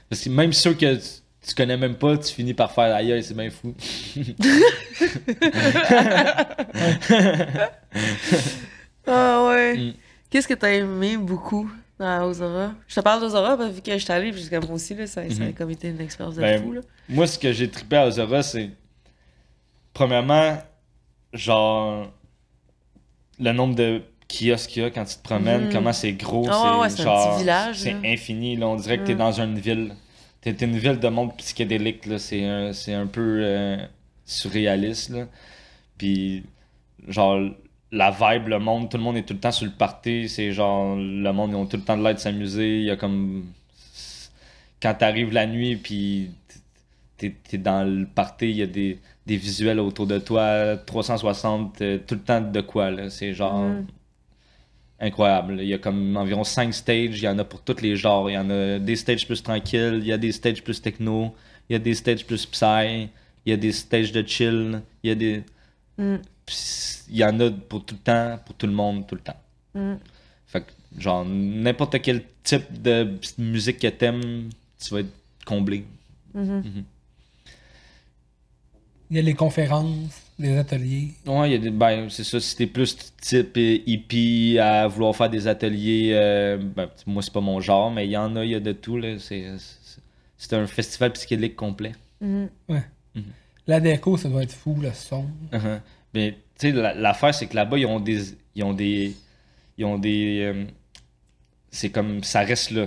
Parce 0.08 0.22
que 0.22 0.30
même 0.30 0.52
ceux 0.52 0.74
que 0.74 0.94
tu, 0.96 1.02
tu 1.48 1.54
connais 1.54 1.76
même 1.76 1.96
pas, 1.96 2.16
tu 2.18 2.32
finis 2.32 2.54
par 2.54 2.70
faire 2.72 2.94
aïe, 2.94 3.22
c'est 3.22 3.34
bien 3.34 3.50
fou. 3.50 3.74
Ah 9.10 9.46
ouais. 9.48 9.76
Mm. 9.76 9.94
Qu'est-ce 10.30 10.46
que 10.48 10.54
t'as 10.54 10.70
aimé 10.72 11.16
beaucoup? 11.16 11.70
Ozora? 12.00 12.74
Je 12.86 12.94
te 12.94 13.00
parle 13.00 13.20
d'Ozora, 13.20 13.56
que 13.56 13.68
vu 13.70 13.80
que 13.82 13.92
je 13.92 13.98
suis 13.98 14.12
allée, 14.12 14.30
puis 14.32 14.48
comme 14.48 14.64
moi 14.66 14.74
aussi, 14.74 14.94
là, 14.94 15.06
ça, 15.06 15.28
ça 15.30 15.42
a 15.42 15.46
Mhm. 15.46 15.54
comme 15.54 15.70
été 15.70 15.88
une 15.88 16.00
expérience 16.00 16.36
de 16.36 16.40
Ben, 16.40 16.62
fou. 16.62 16.72
Là. 16.72 16.80
Moi, 17.08 17.26
ce 17.26 17.38
que 17.38 17.52
j'ai 17.52 17.68
trippé 17.70 17.96
à 17.96 18.06
Ozora, 18.06 18.42
c'est. 18.42 18.70
Premièrement, 19.92 20.58
genre. 21.32 22.10
Le 23.40 23.52
nombre 23.52 23.76
de 23.76 24.02
kiosques 24.28 24.70
qu'il 24.70 24.82
y 24.82 24.84
a 24.84 24.90
quand 24.90 25.04
tu 25.04 25.16
te 25.16 25.22
promènes, 25.22 25.66
Mhm. 25.66 25.72
comment 25.72 25.92
c'est 25.92 26.12
gros. 26.12 26.46
Ah 26.50 26.80
ouais, 26.80 26.88
c'est 26.90 27.02
c'est 27.02 27.08
un 27.08 27.30
petit 27.30 27.38
village, 27.38 27.78
C'est 27.78 27.96
infini, 28.04 28.56
là. 28.56 28.66
On 28.68 28.76
dirait 28.76 28.98
que 28.98 29.04
t'es 29.04 29.12
Mhm. 29.12 29.18
dans 29.18 29.40
une 29.40 29.58
ville. 29.58 29.94
T'es 30.40 30.50
une 30.52 30.76
ville 30.76 30.98
de 30.98 31.08
monde 31.08 31.36
psychédélique, 31.36 32.06
là. 32.06 32.18
C'est 32.18 32.44
un, 32.44 32.72
un 33.00 33.06
peu 33.06 33.40
euh, 33.42 33.76
surréaliste, 34.24 35.10
là. 35.10 35.26
Puis, 35.96 36.44
genre, 37.06 37.40
la 37.90 38.10
vibe, 38.10 38.48
le 38.48 38.58
monde, 38.58 38.90
tout 38.90 38.96
le 38.96 39.02
monde 39.02 39.16
est 39.16 39.22
tout 39.22 39.34
le 39.34 39.40
temps 39.40 39.52
sur 39.52 39.66
le 39.66 39.72
party. 39.72 40.28
C'est 40.28 40.52
genre, 40.52 40.96
le 40.96 41.30
monde, 41.32 41.50
ils 41.52 41.56
ont 41.56 41.66
tout 41.66 41.76
le 41.76 41.82
temps 41.82 41.96
de 41.96 42.02
l'air 42.02 42.14
de 42.14 42.20
s'amuser. 42.20 42.80
Il 42.80 42.84
y 42.84 42.90
a 42.90 42.96
comme. 42.96 43.46
Quand 44.80 44.94
t'arrives 44.94 45.32
la 45.32 45.46
nuit, 45.46 45.76
puis 45.76 46.30
t'es 47.16 47.34
t'es 47.48 47.58
dans 47.58 47.84
le 47.84 48.06
party, 48.06 48.50
il 48.50 48.56
y 48.56 48.62
a 48.62 48.66
des, 48.66 49.00
des 49.26 49.36
visuels 49.36 49.80
autour 49.80 50.06
de 50.06 50.18
toi, 50.18 50.76
360, 50.76 51.80
euh, 51.82 51.98
tout 52.06 52.14
le 52.14 52.20
temps 52.20 52.40
de 52.40 52.60
quoi, 52.60 52.90
là. 52.90 53.10
C'est 53.10 53.32
genre. 53.34 53.58
Mhm. 53.58 53.86
Incroyable. 55.00 55.58
Il 55.60 55.68
y 55.68 55.74
a 55.74 55.78
comme 55.78 56.16
environ 56.16 56.42
5 56.42 56.74
stages, 56.74 57.20
il 57.20 57.22
y 57.22 57.28
en 57.28 57.38
a 57.38 57.44
pour 57.44 57.62
tous 57.62 57.80
les 57.80 57.94
genres. 57.94 58.28
Il 58.30 58.34
y 58.34 58.38
en 58.38 58.50
a 58.50 58.80
des 58.80 58.96
stages 58.96 59.26
plus 59.26 59.42
tranquilles, 59.42 59.98
il 60.00 60.06
y 60.06 60.12
a 60.12 60.18
des 60.18 60.32
stages 60.32 60.62
plus 60.62 60.82
techno, 60.82 61.34
il 61.68 61.74
y 61.74 61.76
a 61.76 61.78
des 61.78 61.94
stages 61.94 62.26
plus 62.26 62.44
psy, 62.46 63.08
il 63.46 63.50
y 63.50 63.52
a 63.52 63.56
des 63.56 63.70
stages 63.70 64.10
de 64.10 64.26
chill, 64.26 64.82
il 65.04 65.08
y 65.08 65.12
a 65.12 65.14
des. 65.14 65.44
Mm. 65.98 66.16
Pis 66.44 66.97
Il 67.10 67.16
y 67.16 67.24
en 67.24 67.38
a 67.40 67.50
pour 67.50 67.84
tout 67.84 67.94
le 67.94 68.00
temps, 68.00 68.38
pour 68.44 68.54
tout 68.54 68.66
le 68.66 68.72
monde, 68.72 69.06
tout 69.06 69.14
le 69.14 69.20
temps. 69.20 69.40
Mm. 69.74 69.94
Fait 70.46 70.62
que, 70.62 71.00
genre, 71.00 71.24
n'importe 71.24 72.00
quel 72.00 72.22
type 72.42 72.82
de 72.82 73.18
musique 73.38 73.78
que 73.78 73.88
t'aimes, 73.88 74.48
tu 74.80 74.94
vas 74.94 75.00
être 75.00 75.12
comblé. 75.44 75.84
Mhm. 76.34 76.84
Il 79.10 79.16
y 79.16 79.20
a 79.20 79.22
les 79.22 79.34
conférences, 79.34 80.22
les 80.38 80.56
ateliers. 80.56 81.14
Ouais, 81.26 81.48
il 81.48 81.52
y 81.52 81.54
a 81.54 81.58
des, 81.58 81.70
ben, 81.70 82.08
c'est 82.10 82.24
ça, 82.24 82.40
si 82.40 82.56
t'es 82.56 82.66
plus 82.66 82.96
type 83.20 83.56
euh, 83.56 83.78
hippie 83.86 84.58
à 84.58 84.86
vouloir 84.86 85.16
faire 85.16 85.30
des 85.30 85.46
ateliers, 85.46 86.10
euh, 86.12 86.58
ben, 86.58 86.90
moi 87.06 87.22
c'est 87.22 87.32
pas 87.32 87.40
mon 87.40 87.60
genre, 87.60 87.90
mais 87.90 88.06
il 88.06 88.10
y 88.10 88.16
en 88.16 88.36
a, 88.36 88.44
il 88.44 88.50
y 88.50 88.54
a 88.54 88.60
de 88.60 88.72
tout, 88.72 88.98
là. 88.98 89.18
C'est, 89.18 89.46
c'est, 89.58 90.02
c'est 90.36 90.52
un 90.54 90.66
festival 90.66 91.12
psychédélique 91.12 91.56
complet. 91.56 91.92
Mhm. 92.20 92.48
La 93.66 93.80
déco, 93.80 94.16
ça 94.16 94.30
doit 94.30 94.42
être 94.42 94.52
fou, 94.52 94.76
le 94.80 94.92
son. 94.92 95.26
Uh-huh. 95.52 95.80
Mais, 96.14 96.38
tu 96.58 96.70
sais, 96.70 96.72
la- 96.72 96.94
l'affaire, 96.94 97.34
c'est 97.34 97.46
que 97.46 97.54
là-bas, 97.56 97.78
ils 97.78 97.86
ont 97.86 98.00
des. 98.00 98.20
Ils 98.54 98.64
ont 98.64 98.72
des. 98.72 99.14
Ils 99.76 99.84
ont 99.84 99.98
des. 99.98 100.40
euh, 100.42 100.64
c'est 101.70 101.90
comme. 101.90 102.22
Ça 102.24 102.40
reste 102.40 102.70
là. 102.70 102.86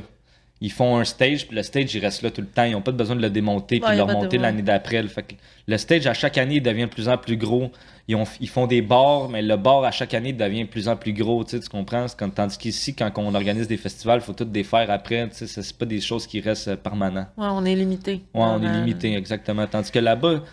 Ils 0.64 0.72
font 0.72 0.98
un 0.98 1.06
stage, 1.06 1.48
puis 1.48 1.56
le 1.56 1.64
stage, 1.64 1.96
il 1.96 2.00
reste 2.02 2.22
là 2.22 2.30
tout 2.30 2.42
le 2.42 2.48
temps. 2.48 2.64
Ils 2.66 2.74
n'ont 2.74 2.84
pas 2.84 2.92
besoin 2.92 3.16
de 3.16 3.22
le 3.22 3.32
démonter, 3.32 3.80
puis 3.80 3.90
Ouais, 3.90 3.96
le 3.96 4.04
remonter 4.04 4.38
l'année 4.38 4.62
d'après. 4.62 5.02
là. 5.02 5.10
Fait 5.10 5.24
que 5.24 5.34
le 5.68 5.76
stage, 5.80 6.06
à 6.06 6.14
chaque 6.14 6.38
année, 6.38 6.56
il 6.58 6.62
devient 6.62 6.84
de 6.84 6.90
plus 6.90 7.10
en 7.10 7.18
plus 7.18 7.36
gros. 7.36 7.72
Ils, 8.08 8.16
ont, 8.16 8.26
ils 8.40 8.48
font 8.50 8.68
des 8.68 8.84
bars, 8.84 9.28
mais 9.28 9.42
le 9.42 9.58
bar, 9.58 9.84
à 9.86 9.90
chaque 9.90 10.14
année, 10.14 10.34
devient 10.34 10.66
de 10.66 10.68
plus 10.70 10.88
en 10.88 10.96
plus 10.96 11.14
gros. 11.14 11.44
Tu 11.44 11.60
comprends? 11.62 12.06
Comme- 12.16 12.32
tandis 12.32 12.60
qu'ici, 12.60 12.94
quand 12.94 13.12
on 13.18 13.34
organise 13.34 13.68
des 13.68 13.78
festivals, 13.78 14.20
il 14.22 14.24
faut 14.24 14.34
tout 14.34 14.46
défaire 14.46 14.92
après. 14.92 15.28
C'est 15.32 15.48
c'est 15.48 15.76
pas 15.76 15.86
des 15.88 16.00
choses 16.00 16.28
qui 16.28 16.40
restent 16.42 16.68
euh, 16.68 16.76
permanentes. 16.76 17.30
Ouais, 17.38 17.48
on 17.50 17.66
est 17.66 17.76
limité. 17.76 18.22
Ouais, 18.36 18.44
on 18.44 18.62
est 18.62 18.72
limité, 18.72 19.16
exactement. 19.16 19.66
Tandis 19.66 19.90
que 19.90 19.98
là-bas, 20.00 20.44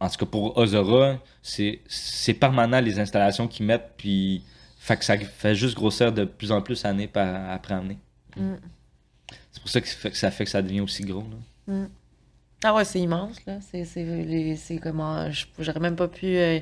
en 0.00 0.08
tout 0.08 0.16
cas 0.18 0.26
pour 0.26 0.56
Ozora, 0.56 1.18
c'est 1.42 2.34
permanent 2.38 2.80
les 2.80 2.98
installations 3.00 3.48
qu'ils 3.48 3.66
mettent, 3.66 3.92
puis 3.96 4.42
fait 4.78 4.96
que 4.96 5.04
ça 5.04 5.18
fait 5.18 5.54
juste 5.54 5.74
grossir 5.74 6.12
de 6.12 6.24
plus 6.24 6.52
en 6.52 6.62
plus 6.62 6.84
année 6.84 7.08
par, 7.08 7.50
après 7.50 7.74
année. 7.74 7.98
Mm. 8.36 8.54
C'est 9.52 9.60
pour 9.60 9.70
ça 9.70 9.80
que, 9.80 9.88
ça 9.88 9.96
fait 9.96 10.10
que 10.10 10.16
ça 10.16 10.30
fait 10.30 10.44
que 10.44 10.50
ça 10.50 10.62
devient 10.62 10.80
aussi 10.80 11.02
gros. 11.02 11.24
là. 11.66 11.86
Ah 12.64 12.74
ouais, 12.74 12.84
c'est 12.84 12.98
immense, 13.00 13.36
là. 13.46 13.58
C'est, 13.60 14.80
comment... 14.82 15.30
je- 15.30 15.46
J'aurais 15.58 15.80
même 15.80 15.96
pas 15.96 16.08
pu 16.08 16.26
euh, 16.26 16.58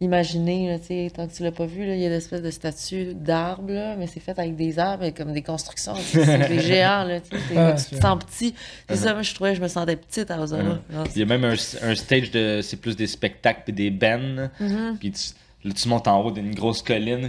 imaginer, 0.00 0.68
là, 0.68 0.78
tant 1.10 1.26
que 1.26 1.32
tu 1.32 1.42
l'as 1.42 1.52
pas 1.52 1.66
vu, 1.66 1.86
là, 1.86 1.94
il 1.94 2.00
y 2.00 2.06
a 2.06 2.08
des 2.08 2.16
espèces 2.16 2.42
de 2.42 2.50
statues 2.50 3.14
d'arbres, 3.14 3.94
mais 3.98 4.06
c'est 4.06 4.20
fait 4.20 4.38
avec 4.38 4.56
des 4.56 4.78
arbres, 4.78 5.04
et 5.04 5.12
comme 5.12 5.32
des 5.32 5.42
constructions. 5.42 5.94
C'est 5.94 6.48
des 6.48 6.60
géants, 6.60 7.04
là, 7.04 7.20
tu 7.20 7.36
Ah, 7.56 7.72
te 7.72 7.94
sens 7.96 8.24
petit. 8.24 8.54
C'est 8.88 8.96
ça, 8.96 9.12
moi, 9.14 9.22
je 9.22 9.34
trouvais, 9.34 9.54
je 9.54 9.62
me 9.62 9.68
sentais 9.68 9.96
petite 9.96 10.30
à 10.30 10.40
Ozora. 10.40 10.62
Ouais. 10.62 10.68
Non, 10.90 11.04
Il 11.14 11.18
y 11.20 11.22
a 11.22 11.26
même 11.26 11.44
un, 11.44 11.54
un 11.82 11.94
stage 11.94 12.30
de. 12.30 12.60
C'est 12.62 12.76
plus 12.76 12.96
des 12.96 13.06
spectacles 13.06 13.62
puis 13.64 13.72
des 13.72 13.90
bands. 13.90 14.48
Mhm. 14.60 14.96
Puis 14.98 15.12
tu, 15.12 15.30
là, 15.68 15.72
tu 15.74 15.88
montes 15.88 16.08
en 16.08 16.20
haut 16.20 16.30
d'une 16.30 16.54
grosse 16.54 16.82
colline. 16.82 17.28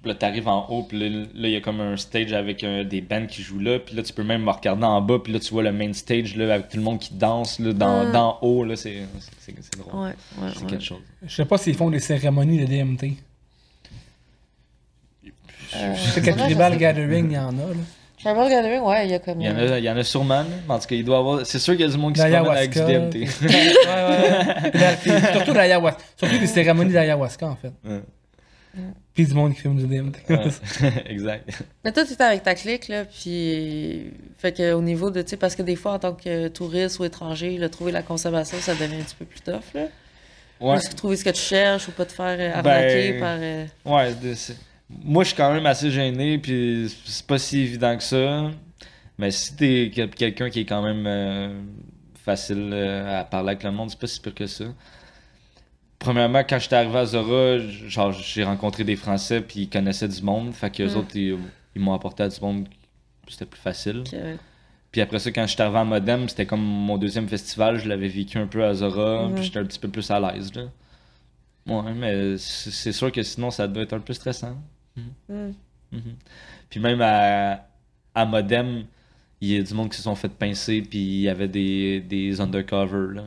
Puis 0.00 0.10
là, 0.10 0.14
t'arrives 0.14 0.46
en 0.46 0.64
haut. 0.68 0.84
Puis 0.84 0.98
là, 0.98 1.26
il 1.34 1.50
y 1.50 1.56
a 1.56 1.60
comme 1.60 1.80
un 1.80 1.96
stage 1.96 2.32
avec 2.32 2.62
euh, 2.62 2.84
des 2.84 3.00
bands 3.00 3.26
qui 3.26 3.42
jouent 3.42 3.58
là. 3.58 3.78
Puis 3.80 3.96
là, 3.96 4.02
tu 4.04 4.12
peux 4.12 4.22
même 4.22 4.44
me 4.44 4.50
regarder 4.50 4.84
en 4.84 5.00
bas. 5.00 5.18
Puis 5.22 5.32
là, 5.32 5.40
tu 5.40 5.50
vois 5.52 5.62
le 5.64 5.72
main 5.72 5.92
stage 5.92 6.36
là, 6.36 6.54
avec 6.54 6.68
tout 6.68 6.76
le 6.76 6.84
monde 6.84 7.00
qui 7.00 7.14
danse 7.14 7.58
là, 7.58 7.72
dans, 7.72 8.04
Mm. 8.06 8.12
dans 8.12 8.38
haut. 8.42 8.64
Là, 8.64 8.76
c'est, 8.76 8.98
c'est, 9.40 9.54
c'est 9.60 9.76
drôle. 9.78 9.94
Ouais, 10.00 10.08
ouais, 10.10 10.50
C'est 10.54 10.62
ouais. 10.64 10.70
quelque 10.70 10.84
chose. 10.84 11.00
Je 11.26 11.34
sais 11.34 11.44
pas 11.44 11.58
s'ils 11.58 11.74
font 11.74 11.90
des 11.90 11.98
cérémonies 12.00 12.60
de 12.60 12.66
DMT. 12.66 13.16
Euh, 15.76 15.94
Je 15.94 16.00
sais 16.12 16.22
qu'à 16.22 16.32
Tribal 16.32 16.76
Gathering, 16.78 17.26
il 17.30 17.34
y 17.34 17.38
en 17.38 17.48
a. 17.58 17.62
Là. 17.62 17.74
Tribal 18.22 18.48
Gathering, 18.50 18.82
ouais, 18.82 19.04
il 19.06 19.10
y 19.10 19.14
a 19.14 19.18
comme. 19.18 19.40
Il 19.40 19.46
y 19.46 19.50
en 19.50 19.56
a, 19.56 19.78
il 19.78 19.84
y 19.84 19.90
en 19.90 19.96
a 19.96 20.02
sûrement, 20.04 20.40
là. 20.40 20.46
mais 20.66 20.74
en 20.74 20.78
tout 20.78 20.86
cas, 20.86 20.94
il 20.94 21.04
doit 21.04 21.16
y 21.16 21.18
avoir. 21.20 21.44
C'est 21.46 21.58
sûr 21.58 21.74
qu'il 21.76 21.84
y 21.86 21.88
a 21.88 21.92
du 21.92 21.98
monde 21.98 22.14
qui 22.14 22.20
se 22.20 22.26
promène 22.26 22.46
avec 22.56 22.70
du. 22.72 22.78
DMT. 22.78 23.14
ouais, 23.14 23.28
ouais. 24.74 25.32
Surtout 25.34 25.52
l'ayahuasca. 25.52 25.98
Surtout 26.16 26.38
des 26.38 26.46
cérémonies 26.46 26.92
d'ayahuasca, 26.92 27.46
en 27.46 27.56
fait. 27.56 27.72
Puis 29.14 29.26
du 29.26 29.34
monde 29.34 29.54
qui 29.54 29.60
fume 29.60 29.76
du 29.76 29.86
DMT. 29.86 30.16
Ouais. 30.30 30.44
exact. 31.06 31.50
Mais 31.84 31.90
toi, 31.92 32.04
tu 32.04 32.12
étais 32.12 32.22
avec 32.24 32.42
ta 32.42 32.54
clique, 32.54 32.88
là, 32.88 33.04
puis. 33.04 34.12
Fait 34.36 34.52
que 34.52 34.72
au 34.72 34.82
niveau 34.82 35.10
de. 35.10 35.22
Tu 35.22 35.30
sais, 35.30 35.36
parce 35.36 35.56
que 35.56 35.62
des 35.62 35.74
fois, 35.76 35.92
en 35.94 35.98
tant 35.98 36.12
que 36.14 36.48
touriste 36.48 36.98
ou 37.00 37.04
étranger, 37.04 37.58
là, 37.58 37.68
trouver 37.68 37.90
la 37.92 38.02
consommation, 38.02 38.58
ça 38.60 38.74
devient 38.74 39.00
un 39.00 39.04
petit 39.04 39.16
peu 39.16 39.24
plus 39.24 39.40
tough, 39.40 39.74
là. 39.74 39.86
Ouais. 40.60 40.76
Est-ce 40.76 40.90
que 40.90 40.94
trouver 40.96 41.16
ce 41.16 41.24
que 41.24 41.30
tu 41.30 41.40
cherches 41.40 41.88
ou 41.88 41.92
pas 41.92 42.04
te 42.04 42.12
faire 42.12 42.36
euh, 42.38 42.56
arnaquer 42.56 43.12
Ben, 43.12 43.20
par. 43.20 43.36
euh, 43.40 43.66
Ouais, 43.84 44.14
de- 44.14 44.34
moi 45.04 45.22
je 45.22 45.28
suis 45.28 45.36
quand 45.36 45.52
même 45.52 45.66
assez 45.66 45.90
gêné, 45.90 46.38
puis 46.38 46.92
c'est 47.04 47.26
pas 47.26 47.38
si 47.38 47.60
évident 47.60 47.96
que 47.96 48.02
ça. 48.02 48.50
Mais 49.18 49.30
si 49.30 49.54
t'es 49.54 49.90
quel- 49.94 50.10
quelqu'un 50.10 50.50
qui 50.50 50.60
est 50.60 50.64
quand 50.64 50.82
même 50.82 51.04
euh, 51.06 51.60
facile 52.24 52.70
euh, 52.72 53.20
à 53.20 53.24
parler 53.24 53.50
avec 53.50 53.62
le 53.62 53.70
monde, 53.70 53.90
c'est 53.90 53.98
pas 54.00 54.06
si 54.08 54.20
pire 54.20 54.34
que 54.34 54.46
ça. 54.46 54.64
Premièrement, 55.98 56.40
quand 56.48 56.58
j'étais 56.58 56.76
arrivé 56.76 56.96
à 56.98 57.06
Zora, 57.06 57.58
genre 57.58 58.12
j'ai 58.12 58.44
rencontré 58.44 58.84
des 58.84 58.94
Français 58.96 59.40
puis 59.40 59.62
ils 59.62 59.68
connaissaient 59.68 60.08
du 60.08 60.22
monde, 60.22 60.52
fait 60.54 60.70
que 60.70 60.82
les 60.84 60.94
Mm. 60.94 60.96
autres 60.96 61.16
ils, 61.16 61.36
ils 61.74 61.80
m'ont 61.82 61.92
apporté 61.92 62.22
à 62.22 62.28
du 62.28 62.40
monde, 62.40 62.68
c'était 63.28 63.46
plus 63.46 63.60
facile. 63.60 64.04
Puis 64.92 65.00
après 65.00 65.18
ça, 65.18 65.30
quand 65.32 65.46
j'étais 65.46 65.62
arrivé 65.62 65.78
à 65.78 65.84
Modem, 65.84 66.28
c'était 66.28 66.46
comme 66.46 66.62
mon 66.62 66.96
deuxième 66.98 67.28
festival, 67.28 67.78
je 67.78 67.88
l'avais 67.88 68.08
vécu 68.08 68.38
un 68.38 68.46
peu 68.46 68.64
à 68.64 68.74
Zora, 68.74 69.26
Mhm. 69.28 69.34
puis 69.34 69.44
j'étais 69.44 69.58
un 69.58 69.64
petit 69.64 69.78
peu 69.78 69.88
plus 69.88 70.08
à 70.10 70.20
l'aise 70.20 70.52
là. 70.54 70.62
Ouais, 71.66 71.92
mais 71.94 72.38
c'est 72.38 72.92
sûr 72.92 73.12
que 73.12 73.22
sinon 73.22 73.50
ça 73.50 73.66
doit 73.68 73.82
être 73.82 73.92
un 73.92 74.00
peu 74.00 74.12
stressant. 74.14 74.56
Hmm. 74.96 75.50
Mhm. 75.92 76.14
Puis 76.70 76.80
même 76.80 77.00
à, 77.02 77.66
à 78.14 78.24
Modem, 78.24 78.84
il 79.40 79.48
y 79.50 79.56
a 79.58 79.62
du 79.62 79.74
monde 79.74 79.90
qui 79.90 79.96
se 79.96 80.02
sont 80.04 80.14
fait 80.14 80.28
pincer, 80.30 80.80
puis 80.82 80.98
il 80.98 81.20
y 81.22 81.28
avait 81.28 81.48
des, 81.48 82.00
des 82.00 82.40
undercover. 82.40 83.14
Là. 83.16 83.24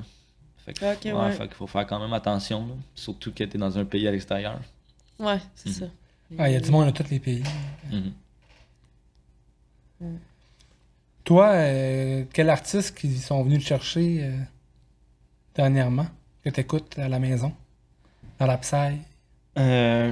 Fait 0.65 0.73
que, 0.73 0.93
Ok, 0.93 1.05
ouais. 1.05 1.31
fait 1.31 1.47
qu'il 1.47 1.55
faut 1.55 1.67
faire 1.67 1.87
quand 1.87 1.99
même 1.99 2.13
attention, 2.13 2.67
là. 2.67 2.73
surtout 2.95 3.31
que 3.31 3.43
t'es 3.43 3.57
dans 3.57 3.77
un 3.77 3.85
pays 3.85 4.07
à 4.07 4.11
l'extérieur. 4.11 4.59
Ouais, 5.19 5.39
c'est 5.55 5.69
Mhm. 5.69 5.75
ça. 5.75 5.85
Ah, 6.37 6.49
il 6.49 6.53
y 6.53 6.55
a 6.55 6.59
du 6.59 6.71
monde 6.71 6.85
dans 6.85 6.91
tous 6.91 7.09
les 7.09 7.19
pays. 7.19 7.43
Mhm. 7.91 8.13
Toi, 11.23 11.49
euh, 11.51 12.23
quels 12.33 12.49
artistes 12.49 12.97
qui 12.97 13.15
sont 13.17 13.43
venus 13.43 13.59
te 13.63 13.67
chercher 13.67 14.23
euh, 14.23 14.37
dernièrement 15.55 16.07
que 16.43 16.49
tu 16.49 16.59
écoutes 16.59 16.97
à 16.97 17.07
la 17.07 17.19
maison, 17.19 17.53
dans 18.39 18.47
la 18.47 18.57
Psy? 18.57 18.97
Euh, 19.57 20.11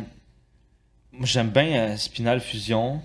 moi, 1.12 1.26
j'aime 1.26 1.50
bien 1.50 1.90
euh, 1.92 1.98
Spinal 1.98 2.40
Fusion, 2.40 3.02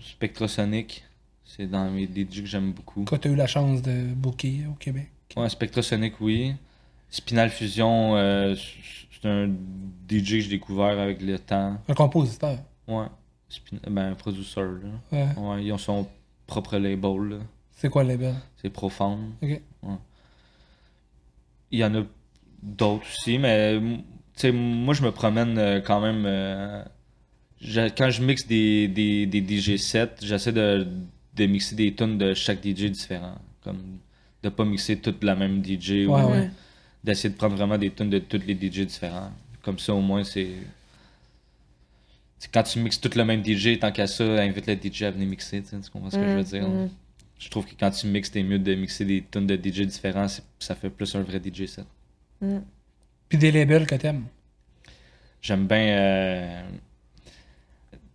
Spectrosonic. 0.00 1.04
C'est 1.44 1.66
dans 1.66 1.90
mes 1.90 2.06
DJ 2.06 2.42
que 2.42 2.46
j'aime 2.46 2.72
beaucoup. 2.72 3.04
Toi, 3.04 3.18
tu 3.18 3.28
as 3.28 3.30
eu 3.32 3.34
la 3.36 3.48
chance 3.48 3.82
de 3.82 4.04
booker 4.14 4.66
au 4.70 4.74
Québec. 4.74 5.08
Ouais, 5.36 5.48
Spectrosonic, 5.48 6.20
oui. 6.20 6.54
Spinal 7.10 7.50
Fusion, 7.50 8.16
euh, 8.16 8.54
c'est 8.56 9.28
un 9.28 9.48
DJ 10.08 10.30
que 10.36 10.40
j'ai 10.40 10.48
découvert 10.48 10.98
avec 10.98 11.20
le 11.22 11.38
temps. 11.38 11.76
Un 11.88 11.94
compositeur. 11.94 12.58
Ouais. 12.86 13.06
Spin- 13.48 13.80
ben, 13.90 14.12
un 14.12 14.14
producteur, 14.14 14.64
là. 14.64 14.88
Ouais. 15.12 15.28
Ouais, 15.36 15.64
ils 15.64 15.72
ont 15.72 15.78
son 15.78 16.06
propre 16.46 16.76
label. 16.78 17.40
C'est 17.72 17.88
quoi 17.88 18.02
le 18.04 18.10
label? 18.10 18.34
C'est 18.56 18.70
Profound. 18.70 19.32
Ok. 19.42 19.60
Il 21.72 21.78
y 21.78 21.84
en 21.84 21.94
a 21.94 22.02
d'autres 22.62 23.06
aussi, 23.06 23.38
mais 23.38 23.74
m- 23.76 23.98
tu 24.34 24.40
sais, 24.42 24.52
moi 24.52 24.92
je 24.94 25.02
me 25.02 25.10
promène 25.12 25.56
euh, 25.58 25.80
quand 25.80 26.00
même. 26.00 26.24
euh, 26.26 26.82
je- 27.60 27.88
quand 27.96 28.10
je 28.10 28.22
mixe 28.22 28.46
des, 28.46 28.88
des, 28.88 29.26
des 29.26 29.40
DJ 29.40 29.76
sets, 29.78 30.16
j'essaie 30.22 30.52
de, 30.52 30.86
de 31.36 31.46
mixer 31.46 31.74
des 31.76 31.94
tunes 31.94 32.18
de 32.18 32.34
chaque 32.34 32.60
DJ 32.64 32.90
différent. 32.90 33.36
Comme 33.62 33.98
de 34.42 34.48
pas 34.48 34.64
mixer 34.64 34.98
toute 34.98 35.22
la 35.22 35.34
même 35.36 35.62
DJ 35.64 36.06
ou 36.06 36.14
Ouais, 36.14 36.22
Ouais. 36.24 36.32
ouais. 36.32 36.50
D'essayer 37.02 37.30
de 37.30 37.36
prendre 37.36 37.56
vraiment 37.56 37.78
des 37.78 37.90
tunes 37.90 38.10
de 38.10 38.18
tous 38.18 38.40
les 38.46 38.54
DJ 38.54 38.86
différents. 38.86 39.32
Comme 39.62 39.78
ça 39.78 39.94
au 39.94 40.00
moins 40.00 40.24
c'est. 40.24 40.50
quand 42.52 42.62
tu 42.62 42.78
mixes 42.78 43.00
tout 43.00 43.10
le 43.14 43.24
même 43.24 43.44
DJ, 43.44 43.78
tant 43.78 43.92
qu'à 43.92 44.06
ça, 44.06 44.24
invite 44.24 44.66
le 44.66 44.76
DJ 44.76 45.02
à 45.02 45.10
venir 45.10 45.28
mixer, 45.28 45.62
tu 45.62 45.76
comprends 45.90 46.10
ce 46.10 46.16
que 46.16 46.24
je 46.24 46.36
veux 46.36 46.42
dire? 46.42 46.68
Mhm. 46.68 46.90
Je 47.38 47.48
trouve 47.48 47.64
que 47.66 47.74
quand 47.78 47.90
tu 47.90 48.06
mixes, 48.06 48.30
t'es 48.30 48.42
mieux 48.42 48.58
de 48.58 48.74
mixer 48.74 49.04
des 49.04 49.24
tunes 49.30 49.46
de 49.46 49.56
DJ 49.56 49.86
différents, 49.86 50.26
ça 50.58 50.74
fait 50.74 50.90
plus 50.90 51.14
un 51.14 51.22
vrai 51.22 51.40
DJ 51.42 51.66
set. 51.66 51.86
Mhm. 52.40 52.62
Puis 53.28 53.38
des 53.38 53.52
labels 53.52 53.86
que 53.86 53.94
t'aimes? 53.94 54.24
J'aime 55.40 55.66
bien 55.66 55.88
euh, 55.88 56.62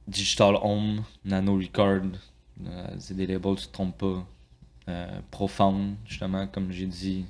Digital 0.08 0.56
Home, 0.62 1.04
Nano 1.24 1.58
Record, 1.58 2.02
euh, 2.66 2.88
c'est 3.00 3.16
des 3.16 3.26
labels, 3.26 3.56
tu 3.56 3.68
te 3.68 3.72
trompes 3.72 3.98
pas. 3.98 4.28
Euh, 4.88 5.20
Profound, 5.32 5.96
justement, 6.06 6.46
comme 6.46 6.72
j'ai 6.72 6.86
dit. 6.86 7.26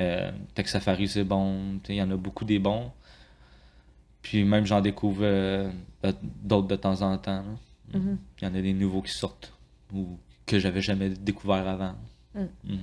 Euh, 0.00 0.30
Tech 0.54 0.68
Safari, 0.68 1.08
c'est 1.08 1.24
bon. 1.24 1.80
Il 1.88 1.94
y 1.94 2.02
en 2.02 2.10
a 2.10 2.16
beaucoup 2.16 2.44
des 2.44 2.58
bons. 2.58 2.90
Puis 4.22 4.44
même, 4.44 4.66
j'en 4.66 4.80
découvre 4.80 5.20
euh, 5.22 5.70
d'autres 6.42 6.68
de 6.68 6.76
temps 6.76 7.00
en 7.02 7.16
temps. 7.18 7.44
Mhm. 7.94 8.18
Il 8.40 8.44
y 8.44 8.46
en 8.48 8.54
a 8.54 8.60
des 8.60 8.72
nouveaux 8.72 9.02
qui 9.02 9.12
sortent 9.12 9.52
ou 9.94 10.18
que 10.44 10.58
j'avais 10.58 10.82
jamais 10.82 11.10
découvert 11.10 11.66
avant. 11.66 11.94
Mm. 12.34 12.40
Mhm. 12.64 12.78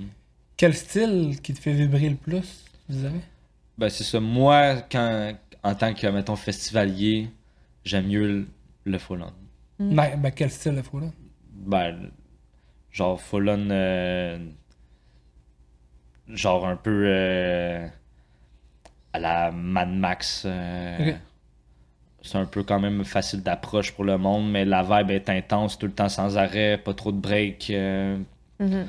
Quel 0.56 0.74
style 0.74 1.40
qui 1.42 1.52
te 1.52 1.58
fait 1.60 1.72
vibrer 1.72 2.08
le 2.10 2.16
plus, 2.16 2.64
vous 2.88 3.04
avez? 3.04 3.20
Ben, 3.76 3.88
c'est 3.88 4.04
ça. 4.04 4.20
Moi, 4.20 4.76
quand, 4.90 5.34
en 5.62 5.74
tant 5.74 5.92
que, 5.94 6.06
mettons, 6.06 6.36
festivalier, 6.36 7.28
j'aime 7.84 8.06
mieux 8.06 8.26
le, 8.26 8.46
le 8.84 8.98
full 8.98 9.22
on. 9.22 9.84
Mm. 9.84 9.94
Ben, 9.94 10.16
ben, 10.20 10.30
quel 10.30 10.50
style, 10.50 10.74
là? 10.74 10.82
Ben, 11.52 12.10
genre 12.90 13.20
full 13.20 13.48
on. 13.48 13.68
euh, 13.70 14.38
genre 16.28 16.66
un 16.66 16.76
peu. 16.76 17.04
euh, 17.06 17.86
à 19.12 19.18
la 19.18 19.50
Mad 19.52 19.90
Max. 19.90 20.42
euh. 20.46 21.12
C'est 22.22 22.38
un 22.38 22.46
peu 22.46 22.62
quand 22.62 22.80
même 22.80 23.04
facile 23.04 23.42
d'approche 23.42 23.92
pour 23.92 24.04
le 24.04 24.16
monde, 24.16 24.50
mais 24.50 24.64
la 24.64 24.82
vibe 24.82 25.10
est 25.10 25.28
intense 25.28 25.78
tout 25.78 25.86
le 25.86 25.92
temps 25.92 26.08
sans 26.08 26.36
arrêt, 26.38 26.78
pas 26.78 26.94
trop 26.94 27.12
de 27.12 27.18
break. 27.18 27.68
euh, 27.70 28.16
Mhm. 28.60 28.86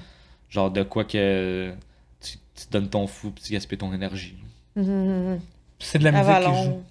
genre 0.50 0.72
de 0.72 0.84
quoi 0.84 1.04
que 1.04 1.74
tu, 2.22 2.38
tu 2.56 2.66
donnes 2.72 2.90
ton 2.90 3.08
fou 3.08 3.32
puis 3.32 3.44
tu 3.44 3.52
gaspilles 3.54 3.78
ton 3.78 3.92
énergie. 3.94 4.38
Mhm, 4.76 4.86
mhm. 4.86 5.40
C'est 5.80 6.00
de 6.00 6.06
la 6.06 6.12
musique 6.12 6.26
qui 6.28 6.42
joue. 6.44 6.48
Avalon. 6.48 6.84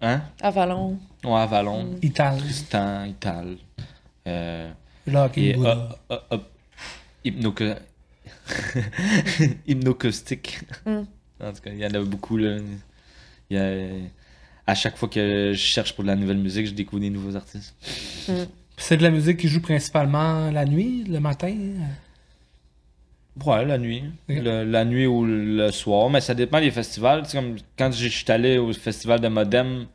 Hein? 0.00 0.22
Avalon. 0.40 0.98
Ouais, 1.24 1.34
Avalon. 1.40 1.96
Ital. 2.02 2.38
Tristan, 2.38 3.04
Ital. 3.04 3.56
Euh, 4.26 4.70
Lock 5.06 5.36
et 5.36 5.54
hop. 5.56 6.50
Hypnoca- 7.24 7.78
Hypnocaustique. 9.66 10.60
Mm. 10.86 11.02
En 11.42 11.52
tout 11.52 11.60
cas, 11.62 11.70
il 11.72 11.78
y 11.78 11.86
en 11.86 11.90
a 11.94 12.00
beaucoup. 12.00 12.36
Là. 12.36 12.58
Il 13.50 13.56
y 13.56 13.60
a... 13.60 13.72
À 14.66 14.74
chaque 14.74 14.96
fois 14.96 15.08
que 15.08 15.52
je 15.52 15.58
cherche 15.58 15.94
pour 15.94 16.04
de 16.04 16.08
la 16.08 16.16
nouvelle 16.16 16.38
musique, 16.38 16.66
je 16.66 16.72
découvre 16.74 17.00
des 17.00 17.10
nouveaux 17.10 17.34
artistes. 17.34 17.74
C'est 18.76 18.96
de 18.96 19.02
la 19.02 19.10
musique 19.10 19.38
qui 19.38 19.48
joue 19.48 19.60
principalement 19.60 20.50
la 20.50 20.64
nuit, 20.64 21.04
le 21.08 21.18
matin? 21.18 21.54
Ouais, 23.44 23.64
la 23.64 23.78
nuit. 23.78 24.04
Le- 24.28 24.64
la 24.64 24.84
nuit 24.84 25.06
ou 25.06 25.24
le 25.24 25.70
soir, 25.72 26.10
mais 26.10 26.20
ça 26.20 26.34
dépend 26.34 26.60
des 26.60 26.70
festivals. 26.70 27.22
Tu 27.22 27.30
sais, 27.30 27.38
comme 27.38 27.56
quand 27.78 27.90
je 27.92 28.06
suis 28.08 28.30
allé 28.30 28.58
au 28.58 28.72
festival 28.72 29.20
de 29.20 29.28
Modem, 29.28 29.86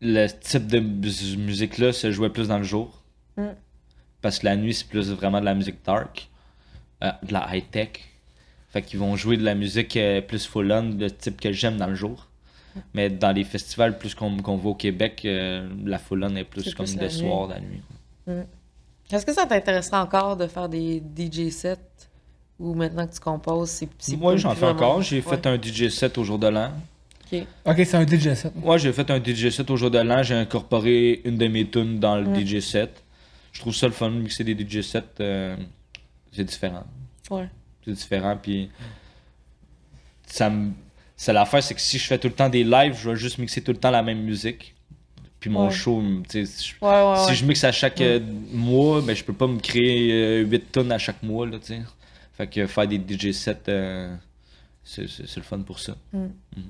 le 0.00 0.26
type 0.28 0.66
de 0.68 0.78
mus- 0.78 1.36
musique-là 1.36 1.92
se 1.92 2.10
jouait 2.12 2.30
plus 2.30 2.48
dans 2.48 2.58
le 2.58 2.64
jour. 2.64 3.02
Mm. 3.36 3.48
Parce 4.22 4.38
que 4.38 4.46
la 4.46 4.56
nuit, 4.56 4.74
c'est 4.74 4.88
plus 4.88 5.10
vraiment 5.10 5.40
de 5.40 5.44
la 5.44 5.54
musique 5.54 5.84
dark, 5.84 6.28
euh, 7.02 7.10
de 7.22 7.32
la 7.32 7.48
high-tech. 7.54 7.90
Fait 8.70 8.82
qu'ils 8.82 8.98
vont 8.98 9.16
jouer 9.16 9.36
de 9.36 9.44
la 9.44 9.54
musique 9.54 9.96
euh, 9.96 10.20
plus 10.20 10.46
full-on, 10.46 10.90
de 10.90 11.08
type 11.08 11.40
que 11.40 11.52
j'aime 11.52 11.76
dans 11.78 11.86
le 11.86 11.94
jour. 11.94 12.26
Mais 12.94 13.08
dans 13.10 13.32
les 13.32 13.44
festivals, 13.44 13.98
plus 13.98 14.14
qu'on 14.14 14.36
qu'on 14.36 14.56
va 14.56 14.68
au 14.68 14.74
Québec, 14.74 15.22
euh, 15.24 15.68
la 15.84 15.98
full-on 15.98 16.36
est 16.36 16.44
plus 16.44 16.62
C'est 16.64 16.74
comme 16.74 16.86
plus 16.86 16.94
le 16.96 17.00
la 17.02 17.08
nuit. 17.08 17.18
soir, 17.18 17.48
la 17.48 17.60
nuit. 17.60 17.82
Est-ce 19.10 19.24
que 19.24 19.32
ça 19.32 19.46
t'intéresserait 19.46 19.96
encore 19.96 20.36
de 20.36 20.46
faire 20.46 20.68
des 20.68 21.00
DJ 21.16 21.48
sets 21.50 21.78
ou 22.60 22.74
maintenant 22.74 23.06
que 23.06 23.14
tu 23.14 23.20
composes, 23.20 23.70
c'est 23.98 24.16
Moi, 24.16 24.36
j'en 24.36 24.50
fais 24.54 24.60
vraiment- 24.66 24.78
encore. 24.78 25.02
J'ai 25.02 25.16
Ouais. 25.16 25.22
fait 25.22 25.46
un 25.46 25.56
DJ 25.60 25.88
set 25.88 26.18
au 26.18 26.24
jour 26.24 26.38
de 26.38 26.48
l'an. 26.48 26.72
Ok. 27.32 27.40
Ok, 27.66 27.76
c'est 27.86 27.94
un 27.96 28.06
DJ 28.06 28.34
set. 28.34 28.52
Moi, 28.56 28.76
j'ai 28.78 28.92
fait 28.92 29.10
un 29.10 29.18
DJ 29.22 29.50
set 29.50 29.70
au 29.70 29.76
jour 29.76 29.90
de 29.90 29.98
l'an. 29.98 30.22
J'ai 30.22 30.34
incorporé 30.34 31.22
une 31.24 31.38
de 31.38 31.46
mes 31.46 31.66
tunes 31.68 31.98
dans 31.98 32.16
le 32.16 32.24
Mm. 32.26 32.44
DJ 32.46 32.60
set. 32.60 33.02
Je 33.52 33.60
trouve 33.60 33.74
ça 33.74 33.86
le 33.86 33.92
fun 33.92 34.10
de 34.10 34.16
mixer 34.16 34.44
des 34.44 34.54
DJ 34.54 34.82
sets. 34.82 35.02
euh, 35.20 35.56
c'est 36.38 36.44
différent. 36.44 36.84
Ouais. 37.30 37.48
C'est 37.84 37.92
différent. 37.92 38.36
Puis, 38.40 38.70
ça 40.26 40.50
me. 40.50 40.72
C'est 41.16 41.32
l'affaire, 41.32 41.62
c'est 41.62 41.74
que 41.74 41.80
si 41.80 41.98
je 41.98 42.06
fais 42.06 42.18
tout 42.18 42.28
le 42.28 42.34
temps 42.34 42.48
des 42.48 42.62
lives, 42.62 42.94
je 42.96 43.10
vais 43.10 43.16
juste 43.16 43.38
mixer 43.38 43.60
tout 43.60 43.72
le 43.72 43.78
temps 43.78 43.90
la 43.90 44.02
même 44.02 44.20
musique. 44.22 44.74
Puis 45.40 45.50
mon 45.50 45.66
Ouais. 45.66 45.70
show, 45.72 46.00
tu 46.28 46.46
sais, 46.46 46.64
je- 46.80 46.84
Ouais, 46.84 46.90
ouais, 47.10 47.16
si 47.24 47.28
ouais. 47.30 47.34
je 47.34 47.44
mixe 47.44 47.64
à 47.64 47.72
chaque 47.72 48.00
euh, 48.00 48.20
mois, 48.52 49.00
ben 49.02 49.14
je 49.16 49.22
peux 49.24 49.32
pas 49.32 49.46
me 49.46 49.58
créer 49.60 50.40
8 50.44 50.72
tonnes 50.72 50.92
à 50.92 50.98
chaque 50.98 51.22
mois, 51.22 51.46
là, 51.46 51.58
tu 51.58 51.66
sais. 51.66 51.82
Fait 52.36 52.46
que 52.48 52.66
faire 52.68 52.86
des 52.86 52.98
DJ 52.98 53.32
sets, 53.32 53.56
euh, 53.68 54.14
c'est 54.84 55.08
c'est- 55.08 55.26
c'est 55.26 55.36
le 55.36 55.42
fun 55.42 55.60
pour 55.60 55.78
ça. 55.80 55.96
Mm. 56.12 56.18
Mm. 56.56 56.60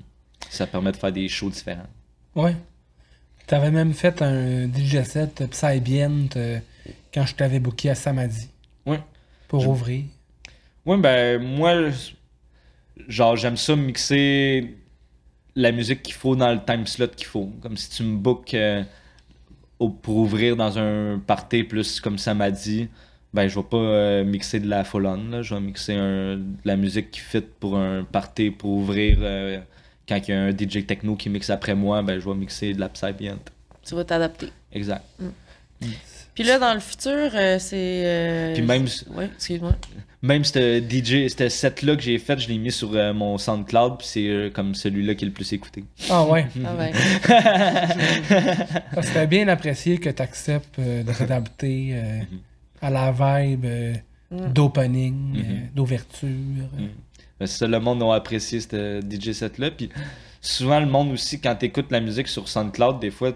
Ça 0.49 0.65
permet 0.67 0.91
de 0.91 0.97
faire 0.97 1.11
des 1.11 1.27
shows 1.29 1.49
différents. 1.49 1.87
Ouais. 2.35 2.55
t'avais 3.47 3.71
même 3.71 3.93
fait 3.93 4.21
un 4.21 4.67
DJ 4.67 5.03
set 5.03 5.43
Psybient 5.49 6.29
euh, 6.35 6.59
quand 7.11 7.25
je 7.25 7.33
t'avais 7.33 7.59
booké 7.59 7.89
à 7.89 7.95
Samadi. 7.95 8.47
Pour 9.49 9.59
Je- 9.59 9.67
ouvrir? 9.67 10.05
Ouais, 10.85 10.97
ben, 10.97 11.43
moi, 11.43 11.73
genre, 13.07 13.35
j'aime 13.35 13.57
ça 13.57 13.75
mixer 13.75 14.75
la 15.55 15.71
musique 15.73 16.01
qu'il 16.03 16.13
faut 16.13 16.35
dans 16.37 16.53
le 16.53 16.63
time 16.63 16.87
slot 16.87 17.07
qu'il 17.09 17.27
faut. 17.27 17.51
Comme 17.61 17.75
si 17.75 17.89
tu 17.89 18.03
me 18.03 18.15
bookes 18.17 18.53
euh, 18.53 18.83
pour 20.01 20.15
ouvrir 20.17 20.55
dans 20.55 20.77
un 20.77 21.19
party 21.19 21.63
plus 21.63 21.99
comme 21.99 22.17
ça 22.17 22.33
m'a 22.33 22.51
dit, 22.51 22.87
ben, 23.33 23.47
je 23.47 23.59
vais 23.59 23.65
pas 23.65 23.77
euh, 23.77 24.23
mixer 24.23 24.59
de 24.59 24.67
la 24.67 24.83
full 24.83 25.05
on, 25.05 25.29
là. 25.29 25.41
Je 25.41 25.53
vais 25.53 25.61
mixer 25.61 25.93
un- 25.95 26.37
de 26.37 26.45
la 26.65 26.75
musique 26.77 27.11
qui 27.11 27.19
fit 27.19 27.41
pour 27.41 27.77
un 27.77 28.03
party 28.03 28.51
pour 28.51 28.71
ouvrir. 28.71 29.17
euh, 29.21 29.59
quand 30.07 30.15
il 30.27 30.31
y 30.31 30.33
a 30.33 30.41
un 30.45 30.51
DJ 30.51 30.85
techno 30.87 31.15
qui 31.15 31.29
mixe 31.29 31.49
après 31.51 31.75
moi, 31.75 32.01
ben, 32.01 32.19
je 32.19 32.27
vais 32.27 32.35
mixer 32.35 32.73
de 32.73 32.79
la 32.79 32.89
Psybient. 32.89 33.37
Tu 33.85 33.93
vas 33.95 34.03
t'adapter. 34.03 34.49
Exact. 34.71 35.03
Puis 36.39 36.47
là, 36.47 36.57
dans 36.57 36.73
le 36.73 36.79
futur, 36.79 37.31
euh, 37.33 37.59
c'est. 37.59 37.75
euh, 38.05 38.53
Puis 38.53 38.61
même- 38.61 38.85
Ouais, 39.13 39.25
excuse-moi. 39.35 39.73
Même 40.21 40.43
ce 40.45 40.79
DJ, 40.79 41.27
ce 41.29 41.49
set-là 41.49 41.95
que 41.97 42.01
j'ai 42.01 42.17
fait, 42.17 42.39
je 42.39 42.47
l'ai 42.47 42.57
mis 42.57 42.71
sur 42.71 42.93
euh, 42.93 43.13
mon 43.13 43.37
SoundCloud, 43.37 43.97
puis 43.97 44.07
c'est 44.07 44.27
euh, 44.27 44.49
comme 44.49 44.73
celui-là 44.73 45.15
qui 45.15 45.25
est 45.25 45.27
le 45.27 45.33
plus 45.33 45.51
écouté. 45.51 45.83
Ah 46.09 46.23
ouais. 46.25 46.45
Ah 46.65 46.75
ouais. 46.75 46.91
Ah, 48.95 49.01
C'était 49.01 49.27
bien 49.27 49.47
apprécié 49.49 49.97
que 49.97 50.09
tu 50.09 50.21
acceptes 50.21 50.79
de 50.79 51.03
t'adapter 51.13 51.89
euh, 51.93 52.19
à 52.81 52.89
la 52.89 53.11
vibe 53.11 53.65
euh, 53.65 53.93
Mm. 54.31 54.53
d'opening, 54.53 55.13
Mhm. 55.33 55.39
euh, 55.39 55.43
d'ouverture. 55.75 56.29
Mm. 56.29 56.87
Ben, 57.39 57.47
c'est 57.47 57.57
ça, 57.57 57.67
le 57.67 57.79
monde 57.79 58.03
a 58.03 58.13
apprécié 58.13 58.59
ce 58.61 59.01
DJ 59.01 59.31
set-là. 59.33 59.71
Puis 59.71 59.89
souvent, 60.39 60.79
le 60.79 60.85
monde 60.85 61.11
aussi, 61.11 61.41
quand 61.41 61.55
tu 61.55 61.65
écoutes 61.65 61.91
la 61.91 61.99
musique 61.99 62.27
sur 62.27 62.47
SoundCloud, 62.47 62.99
des 62.99 63.09
fois, 63.11 63.31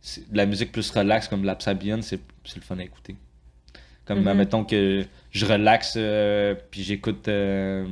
c'est 0.00 0.30
de 0.30 0.36
la 0.36 0.44
musique 0.46 0.72
plus 0.72 0.90
relax, 0.90 1.28
comme 1.28 1.44
la 1.44 1.54
Psybian, 1.54 2.00
c'est 2.02 2.18
c'est 2.44 2.56
le 2.56 2.62
fun 2.62 2.78
à 2.78 2.82
écouter. 2.84 3.16
Comme, 4.04 4.20
Mhm. 4.20 4.28
admettons 4.28 4.64
que 4.64 5.04
je 5.30 5.46
relaxe, 5.46 5.94
euh, 5.96 6.54
puis 6.70 6.82
j'écoute 6.82 7.26
euh, 7.28 7.86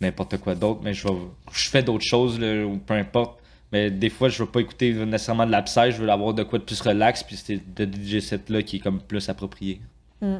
n'importe 0.00 0.38
quoi 0.38 0.54
d'autre, 0.54 0.80
mais 0.82 0.94
je, 0.94 1.06
vais, 1.08 1.14
je 1.52 1.68
fais 1.68 1.82
d'autres 1.82 2.04
choses, 2.04 2.38
là, 2.38 2.64
ou 2.64 2.78
peu 2.78 2.94
importe. 2.94 3.40
Mais 3.72 3.90
des 3.90 4.08
fois, 4.10 4.28
je 4.28 4.42
veux 4.42 4.48
pas 4.48 4.60
écouter 4.60 4.92
nécessairement 4.94 5.44
de 5.46 5.50
la 5.50 5.62
Psy, 5.62 5.90
je 5.92 6.02
veux 6.02 6.08
avoir 6.10 6.32
de 6.32 6.42
quoi 6.42 6.58
de 6.58 6.64
plus 6.64 6.80
relax, 6.80 7.22
puis 7.22 7.36
c'est 7.36 7.60
de 7.74 7.84
DJ 7.84 8.20
set-là 8.20 8.62
qui 8.62 8.76
est 8.76 8.80
comme 8.80 9.00
plus 9.00 9.28
approprié. 9.28 9.80
Mm. 10.22 10.36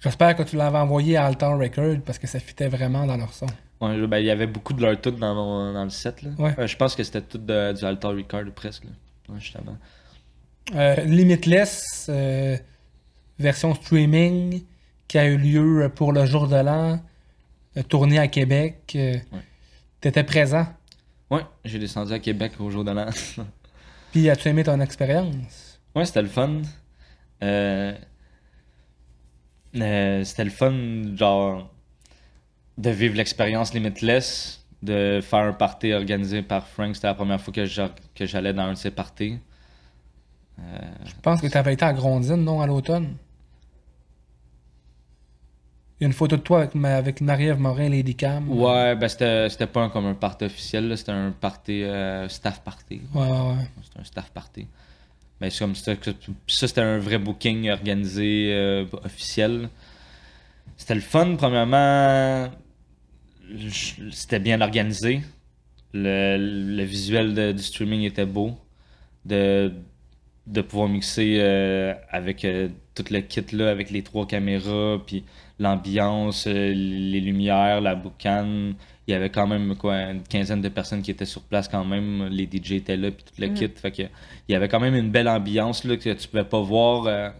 J'espère 0.00 0.34
que 0.36 0.42
tu 0.42 0.56
l'avais 0.56 0.78
envoyé 0.78 1.16
à 1.16 1.26
Altar 1.26 1.58
Record 1.58 2.00
parce 2.04 2.18
que 2.18 2.26
ça 2.26 2.38
fitait 2.40 2.68
vraiment 2.68 3.06
dans 3.06 3.16
leur 3.16 3.32
son. 3.32 3.46
Ouais, 3.80 4.06
ben, 4.06 4.18
il 4.18 4.26
y 4.26 4.30
avait 4.30 4.46
beaucoup 4.46 4.72
de 4.72 4.82
leur 4.82 5.00
tout 5.00 5.12
dans, 5.12 5.34
mon- 5.34 5.72
dans 5.72 5.84
le 5.84 5.90
set. 5.90 6.22
Là. 6.22 6.30
Ouais. 6.38 6.54
Euh, 6.58 6.66
je 6.66 6.76
pense 6.76 6.94
que 6.94 7.02
c'était 7.04 7.22
tout 7.22 7.38
de- 7.38 7.72
du 7.72 7.84
Altar 7.84 8.12
Record 8.12 8.44
presque. 8.54 8.84
Là. 8.84 8.90
Justement. 9.38 9.76
Euh, 10.74 10.96
Limitless, 11.04 12.06
euh, 12.08 12.56
version 13.38 13.74
streaming, 13.74 14.62
qui 15.06 15.18
a 15.18 15.26
eu 15.26 15.36
lieu 15.36 15.92
pour 15.94 16.12
le 16.12 16.24
jour 16.24 16.48
de 16.48 16.56
l'an, 16.56 17.00
euh, 17.76 17.82
tournée 17.82 18.18
à 18.18 18.28
Québec. 18.28 18.92
Ouais. 18.94 19.22
T'étais 20.00 20.24
présent? 20.24 20.66
Ouais, 21.30 21.42
j'ai 21.64 21.78
descendu 21.78 22.12
à 22.12 22.18
Québec 22.18 22.52
au 22.60 22.70
jour 22.70 22.84
de 22.84 22.92
l'an. 22.92 23.10
Puis 24.12 24.30
as-tu 24.30 24.48
aimé 24.48 24.64
ton 24.64 24.80
expérience? 24.80 25.80
ouais, 25.94 26.04
c'était 26.04 26.22
le 26.22 26.28
fun. 26.28 26.62
Euh, 27.42 27.94
euh, 29.76 30.24
c'était 30.24 30.44
le 30.44 30.50
fun, 30.50 31.16
genre, 31.16 31.70
de 32.78 32.90
vivre 32.90 33.16
l'expérience 33.16 33.74
Limitless, 33.74 34.64
de 34.82 35.20
faire 35.22 35.40
un 35.40 35.52
party 35.52 35.92
organisé 35.92 36.42
par 36.42 36.66
Frank. 36.66 36.94
C'était 36.94 37.08
la 37.08 37.14
première 37.14 37.40
fois 37.40 37.52
que 37.52 38.26
j'allais 38.26 38.52
dans 38.52 38.62
un 38.62 38.72
de 38.72 38.78
ses 38.78 38.90
parties. 38.90 39.38
Euh, 40.60 40.62
Je 41.04 41.12
pense 41.22 41.40
que 41.40 41.46
tu 41.46 41.56
avais 41.56 41.74
été 41.74 41.84
à 41.84 41.92
Grondine, 41.92 42.36
non, 42.44 42.60
à 42.60 42.66
l'automne? 42.66 43.16
Il 46.00 46.04
y 46.04 46.04
a 46.04 46.08
une 46.08 46.12
photo 46.12 46.36
de 46.36 46.42
toi 46.42 46.58
avec, 46.58 46.74
ma- 46.74 46.96
avec 46.96 47.20
Marie-Ève 47.20 47.58
Morin, 47.60 47.88
Lady 47.88 48.14
Cam. 48.16 48.50
ouais, 48.50 48.96
ben 48.96 49.08
c'était 49.08 49.66
pas 49.66 49.82
un, 49.82 49.88
comme 49.90 50.06
un 50.06 50.14
party 50.14 50.44
officiel, 50.44 50.96
c'était 50.98 51.12
un 51.12 51.30
party, 51.30 51.84
euh, 51.84 52.28
staff 52.28 52.62
party. 52.62 53.00
Ouais, 53.14 53.20
ouais, 53.22 53.28
ouais. 53.30 53.68
C'était 53.82 54.00
un 54.00 54.04
staff 54.04 54.30
party. 54.32 54.66
Mais 55.40 55.50
c'est 55.50 55.60
comme 55.60 55.74
ça, 55.74 55.94
que- 55.96 56.10
ça 56.48 56.66
c'était 56.68 56.80
un 56.80 56.98
vrai 56.98 57.18
booking 57.18 57.70
organisé 57.70 58.52
euh, 58.52 58.84
officiel. 59.04 59.68
C'était 60.76 60.94
le 60.96 61.00
fun, 61.00 61.36
premièrement. 61.36 62.50
C'était 64.10 64.40
bien 64.40 64.60
organisé. 64.60 65.20
Le, 65.92 66.36
le 66.76 66.82
visuel 66.82 67.34
de- 67.34 67.52
du 67.52 67.62
streaming 67.62 68.02
était 68.02 68.26
beau. 68.26 68.58
De, 69.24 69.72
de 70.46 70.60
pouvoir 70.60 70.88
mixer 70.88 71.36
euh, 71.40 71.94
avec 72.10 72.44
euh, 72.44 72.68
tout 72.94 73.04
le 73.10 73.20
kit 73.20 73.44
là, 73.52 73.70
avec 73.70 73.90
les 73.90 74.02
trois 74.02 74.26
caméras, 74.26 74.98
puis 75.06 75.24
l'ambiance, 75.58 76.46
euh, 76.46 76.72
les 76.74 77.20
lumières, 77.20 77.80
la 77.80 77.94
boucane. 77.94 78.74
Il 79.06 79.12
y 79.12 79.14
avait 79.14 79.30
quand 79.30 79.46
même 79.46 79.74
quoi, 79.76 79.96
une 80.10 80.22
quinzaine 80.22 80.60
de 80.62 80.68
personnes 80.68 81.02
qui 81.02 81.10
étaient 81.10 81.24
sur 81.26 81.42
place 81.42 81.68
quand 81.68 81.84
même. 81.84 82.26
Les 82.30 82.44
DJ 82.50 82.72
étaient 82.72 82.96
là, 82.96 83.10
puis 83.10 83.24
tout 83.24 83.40
le 83.40 83.48
Mm. 83.48 83.54
kit. 83.54 83.68
Fait 83.74 83.90
que, 83.90 84.02
il 84.02 84.52
y 84.52 84.54
avait 84.54 84.68
quand 84.68 84.80
même 84.80 84.94
une 84.94 85.10
belle 85.10 85.28
ambiance 85.28 85.84
là, 85.84 85.96
que 85.96 86.10
tu 86.14 86.28
pouvais 86.28 86.44
pas 86.44 86.60
voir 86.60 87.32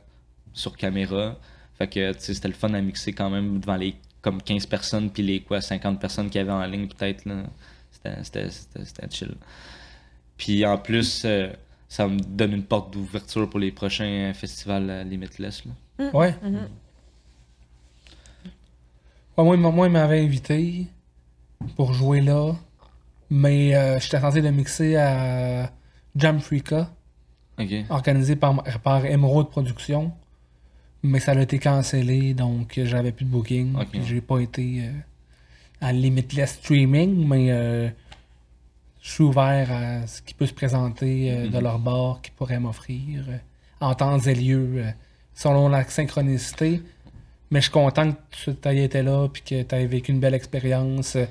sur 0.52 0.76
caméra. 0.76 1.36
Fait 1.78 1.88
que 1.88 2.12
c'était 2.18 2.48
le 2.48 2.54
fun 2.54 2.72
à 2.74 2.80
mixer 2.80 3.12
quand 3.12 3.30
même 3.30 3.60
devant 3.60 3.76
les 3.76 3.94
comme 4.22 4.40
15 4.40 4.64
personnes, 4.66 5.10
puis 5.10 5.22
les 5.22 5.40
quoi, 5.40 5.60
50 5.60 6.00
personnes 6.00 6.30
qu'il 6.30 6.38
y 6.38 6.42
avait 6.42 6.52
en 6.52 6.64
ligne 6.64 6.86
peut-être. 6.88 7.24
C'était- 8.22 8.48
chill. 9.10 9.34
Puis 10.36 10.64
en 10.66 10.78
plus, 10.78 11.26
ça 11.94 12.08
me 12.08 12.18
donne 12.18 12.54
une 12.54 12.64
porte 12.64 12.92
d'ouverture 12.92 13.48
pour 13.48 13.60
les 13.60 13.70
prochains 13.70 14.32
festivals 14.34 14.90
euh, 14.90 15.04
Limitless. 15.04 15.62
Là. 15.64 16.10
Ouais. 16.12 16.34
Mhm. 16.42 16.68
Ouais, 19.36 19.56
moi, 19.56 19.70
moi, 19.70 19.86
il 19.86 19.92
m'avait 19.92 20.20
invité 20.20 20.88
pour 21.76 21.94
jouer 21.94 22.20
là. 22.20 22.54
Mais 23.30 23.76
euh, 23.76 24.00
j'étais 24.00 24.18
censé 24.18 24.40
le 24.40 24.50
mixer 24.50 24.96
à 24.96 25.70
Jam 26.16 26.40
Freaka, 26.40 26.90
organisé 27.90 28.34
par, 28.34 28.64
par 28.82 29.06
Emerald 29.06 29.48
Productions. 29.50 30.12
Mais 31.04 31.20
ça 31.20 31.30
a 31.30 31.40
été 31.40 31.60
cancellé, 31.60 32.34
donc 32.34 32.80
j'avais 32.82 33.12
plus 33.12 33.24
de 33.24 33.30
booking. 33.30 33.76
Ok. 33.76 33.90
Puis 33.92 34.00
j'ai 34.04 34.20
pas 34.20 34.40
été 34.40 34.80
euh, 34.80 34.90
à 35.80 35.92
Limitless 35.92 36.54
Streaming, 36.54 37.24
mais 37.28 37.52
euh, 37.52 37.88
je 39.04 39.10
suis 39.10 39.22
ouvert 39.22 39.70
à 39.70 40.06
ce 40.06 40.22
qui 40.22 40.32
peut 40.32 40.46
se 40.46 40.54
présenter 40.54 41.30
euh, 41.30 41.48
de 41.48 41.56
Mhm. 41.58 41.62
leur 41.62 41.78
bord, 41.78 42.22
qui 42.22 42.30
pourrait 42.30 42.58
m'offrir 42.58 43.24
euh, 43.28 43.36
en 43.80 43.94
temps 43.94 44.18
et 44.18 44.34
lieu, 44.34 44.70
euh, 44.76 44.90
selon 45.34 45.68
la 45.68 45.84
synchronicité. 45.84 46.80
Mais 47.50 47.60
je 47.60 47.64
suis 47.64 47.72
content 47.72 48.12
que 48.12 48.50
tu 48.52 48.68
aies 48.68 48.84
été 48.84 49.02
là, 49.02 49.28
puis 49.28 49.42
que 49.42 49.62
tu 49.62 49.74
aies 49.74 49.86
vécu 49.86 50.10
une 50.12 50.20
belle 50.20 50.34
expérience. 50.34 51.16
euh, 51.16 51.26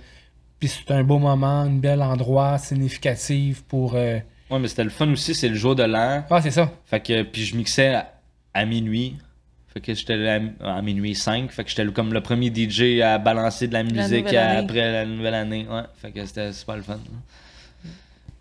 Puis 0.59 0.69
c'est 0.69 0.91
un 0.93 1.03
beau 1.03 1.17
moment, 1.19 1.61
un 1.61 1.71
bel 1.87 2.01
endroit 2.03 2.57
significatif 2.59 3.63
pour. 3.63 3.95
euh, 3.95 4.19
Ouais, 4.51 4.59
mais 4.59 4.67
c'était 4.67 4.83
le 4.83 4.91
fun 4.91 5.09
aussi, 5.11 5.33
c'est 5.33 5.49
le 5.49 5.55
jour 5.55 5.73
de 5.75 5.83
l'an. 5.83 6.23
Ah, 6.29 6.41
c'est 6.41 6.51
ça. 6.51 6.71
Fait 6.85 6.99
que, 7.01 7.23
puis 7.23 7.43
je 7.43 7.55
mixais 7.57 7.95
à, 7.95 8.13
à 8.53 8.65
minuit. 8.65 9.17
Fait 9.73 9.81
que 9.81 9.93
j'étais 9.95 10.27
à, 10.61 10.75
à 10.77 10.81
minuit 10.83 11.15
5. 11.15 11.49
Fait 11.51 11.63
que 11.63 11.69
j'étais 11.71 11.85
comme 11.91 12.13
le 12.13 12.21
premier 12.21 12.51
DJ 12.53 13.01
à 13.01 13.17
balancer 13.17 13.67
de 13.67 13.73
la 13.73 13.81
musique 13.83 14.31
après 14.31 14.91
la 14.91 15.05
nouvelle 15.07 15.33
année. 15.33 15.65
Ouais. 15.67 15.81
Fait 15.95 16.11
que 16.11 16.23
c'était 16.23 16.53
super 16.53 16.75
le 16.75 16.83
fun. 16.83 16.99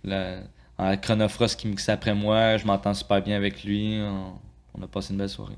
Le, 0.05 0.41
en 0.79 0.97
Chronofrost 0.97 1.59
qui 1.61 1.69
mixait 1.69 1.93
après 1.93 2.15
moi, 2.15 2.57
je 2.57 2.67
m'entends 2.67 2.95
super 2.95 3.23
bien 3.23 3.37
avec 3.37 3.63
lui. 3.65 3.99
On, 4.01 4.33
on 4.79 4.83
a 4.83 4.87
passé 4.87 5.13
une 5.13 5.19
belle 5.19 5.29
soirée. 5.29 5.57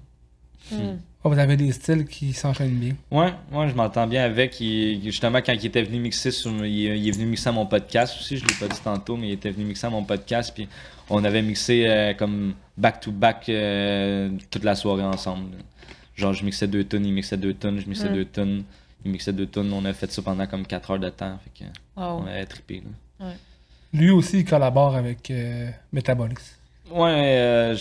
Mm. 0.73 0.97
Ah, 1.25 1.29
vous 1.29 1.39
avez 1.39 1.57
des 1.57 1.73
styles 1.73 2.07
qui 2.07 2.33
s'enchaînent 2.33 2.79
bien. 2.79 2.95
Ouais, 3.11 3.33
ouais, 3.53 3.69
je 3.69 3.75
m'entends 3.75 4.07
bien 4.07 4.25
avec. 4.25 4.61
Il- 4.61 5.03
justement, 5.05 5.39
quand 5.41 5.53
il 5.53 5.65
était 5.67 5.83
venu 5.83 5.99
mixer 6.01 6.31
sur. 6.31 6.51
Il, 6.65 6.73
il 6.97 7.09
est 7.09 7.13
venu 7.13 7.27
mixer 7.27 7.49
à 7.49 7.53
mon 7.53 7.67
podcast 7.67 8.17
aussi, 8.19 8.37
je 8.37 8.45
l'ai 8.47 8.55
pas 8.55 8.69
dit 8.69 8.81
tantôt, 8.83 9.17
mais 9.17 9.29
il 9.29 9.33
était 9.33 9.51
venu 9.51 9.65
mixer 9.65 9.87
à 9.87 9.91
mon 9.91 10.05
podcast. 10.05 10.53
Puis 10.55 10.69
on 11.11 11.23
avait 11.25 11.43
mixé 11.43 11.85
euh, 11.87 12.13
comme 12.15 12.55
back-to-back 12.79 13.49
euh, 13.49 14.31
toute 14.51 14.65
la 14.65 14.75
soirée 14.75 15.03
ensemble. 15.05 15.57
Genre, 16.17 16.33
je 16.33 16.45
mixais 16.45 16.67
deux 16.69 16.85
tonnes, 16.85 17.07
il 17.07 17.13
mixait 17.13 17.37
deux 17.37 17.55
tonnes, 17.55 17.79
je 17.81 17.89
mixais 17.89 18.09
Mm. 18.11 18.15
deux 18.15 18.25
tonnes, 18.27 18.65
il 19.05 19.11
mixait 19.11 19.33
deux 19.33 19.47
tonnes. 19.47 19.73
On 19.73 19.85
a 19.85 19.93
fait 19.93 20.11
ça 20.11 20.23
pendant 20.23 20.47
comme 20.47 20.67
4 20.67 20.91
heures 20.93 20.99
de 20.99 21.09
temps. 21.11 21.39
Fait 21.45 21.65
que 21.65 21.71
Wow. 22.01 22.23
on 22.23 22.27
avait 22.27 22.47
trippé. 22.47 22.83
là. 23.21 23.27
Lui 23.95 24.11
aussi, 24.11 24.41
il 24.41 24.45
collabore 24.45 24.97
avec 24.97 25.31
euh, 25.31 25.71
Metabolis. 25.93 26.35
Ouais, 26.91 27.37
euh, 27.39 27.77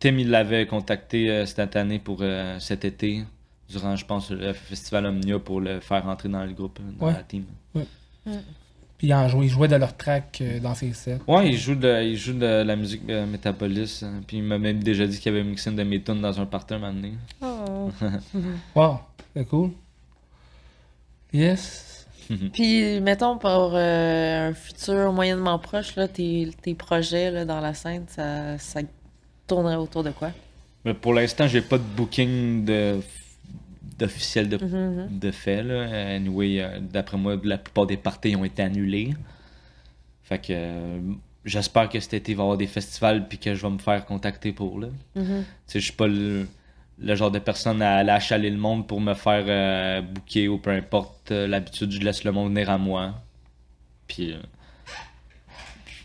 Tim, 0.00 0.16
il 0.18 0.30
l'avait 0.30 0.66
contacté 0.66 1.30
euh, 1.30 1.46
cette 1.46 1.76
année 1.76 1.98
pour 1.98 2.18
euh, 2.22 2.58
cet 2.58 2.84
été, 2.84 3.22
durant, 3.68 3.94
je 3.94 4.04
pense, 4.04 4.30
le 4.30 4.52
festival 4.54 5.06
Omnia 5.06 5.38
pour 5.38 5.60
le 5.60 5.80
faire 5.80 6.02
rentrer 6.04 6.28
dans 6.30 6.44
le 6.44 6.52
groupe, 6.52 6.78
dans 6.98 7.06
Ouais. 7.06 7.12
la 7.12 7.22
team. 7.22 7.44
Puis 8.96 9.06
il, 9.06 9.14
en 9.14 9.28
jouait, 9.28 9.46
il 9.46 9.48
jouait 9.48 9.68
de 9.68 9.76
leur 9.76 9.96
track 9.96 10.38
euh, 10.40 10.58
dans 10.58 10.74
ses 10.74 10.92
sets. 10.92 11.20
Ouais, 11.28 11.50
il 11.50 11.56
joue 11.56 11.76
de, 11.76 12.02
il 12.02 12.16
joue 12.16 12.32
de 12.32 12.62
la 12.64 12.74
musique 12.74 13.02
euh, 13.08 13.26
Metapolis. 13.26 14.02
hein, 14.02 14.22
Puis 14.26 14.38
il 14.38 14.42
m'a 14.42 14.58
même 14.58 14.82
déjà 14.82 15.06
dit 15.06 15.18
qu'il 15.20 15.30
avait 15.32 15.44
mixé 15.44 15.70
une 15.70 15.76
de 15.76 15.84
mes 15.84 16.02
tunes 16.02 16.20
dans 16.20 16.40
un 16.40 16.46
party 16.46 16.74
un 16.74 16.78
moment 16.78 16.92
donné. 16.94 17.12
Oh. 17.40 17.90
Wow, 18.74 18.98
c'est 19.36 19.46
cool. 19.46 19.70
Yes. 21.32 21.84
Puis, 22.52 23.00
mettons, 23.00 23.38
pour 23.38 23.72
euh, 23.74 24.50
un 24.50 24.54
futur 24.54 25.12
moyennement 25.12 25.58
proche, 25.58 25.96
là, 25.96 26.08
tes, 26.08 26.50
tes 26.62 26.74
projets 26.74 27.30
là, 27.30 27.44
dans 27.44 27.60
la 27.60 27.74
scène, 27.74 28.04
ça, 28.08 28.58
ça 28.58 28.80
tournerait 29.46 29.76
autour 29.76 30.04
de 30.04 30.10
quoi? 30.10 30.30
Mais 30.84 30.94
pour 30.94 31.14
l'instant, 31.14 31.48
j'ai 31.48 31.62
pas 31.62 31.78
de 31.78 31.82
booking 31.96 32.64
de 32.64 33.00
d'officiel 33.98 34.48
de, 34.48 34.58
Mhm, 34.64 35.18
de 35.18 35.30
fait. 35.32 35.62
Là. 35.64 36.14
Anyway, 36.14 36.60
euh, 36.60 36.78
d'après 36.80 37.16
moi, 37.16 37.36
la 37.42 37.58
plupart 37.58 37.84
des 37.86 37.96
parties 37.96 38.36
ont 38.36 38.44
été 38.44 38.62
annulées. 38.62 39.12
Fait 40.22 40.38
que 40.38 40.46
euh, 40.50 41.00
j'espère 41.44 41.88
que 41.88 41.98
cet 41.98 42.14
été 42.14 42.32
il 42.32 42.36
va 42.36 42.42
y 42.42 42.44
avoir 42.44 42.56
des 42.58 42.66
festivals 42.68 43.26
puis 43.26 43.38
que 43.38 43.54
je 43.56 43.62
vais 43.66 43.72
me 43.72 43.78
faire 43.78 44.04
contacter 44.06 44.52
pour 44.52 44.78
là. 44.78 44.88
mhm, 45.16 45.22
mhm. 45.22 45.44
Tu 45.66 45.72
sais, 45.72 45.80
je 45.80 45.84
suis 45.86 45.94
pas 45.94 46.06
le, 46.06 46.46
le 47.00 47.14
genre 47.14 47.30
de 47.30 47.38
personne 47.38 47.80
à 47.82 47.96
aller 47.98 48.10
achaler 48.10 48.50
le 48.50 48.56
monde 48.56 48.86
pour 48.86 49.00
me 49.00 49.14
faire 49.14 49.44
euh, 49.46 50.00
booker 50.02 50.48
ou 50.48 50.58
peu 50.58 50.70
importe. 50.70 51.30
Euh, 51.30 51.46
L'habitude, 51.46 51.92
je 51.92 52.00
laisse 52.00 52.24
le 52.24 52.32
monde 52.32 52.48
venir 52.48 52.70
à 52.70 52.78
moi. 52.78 53.14
Puis 54.08 54.32
euh, 54.32 54.38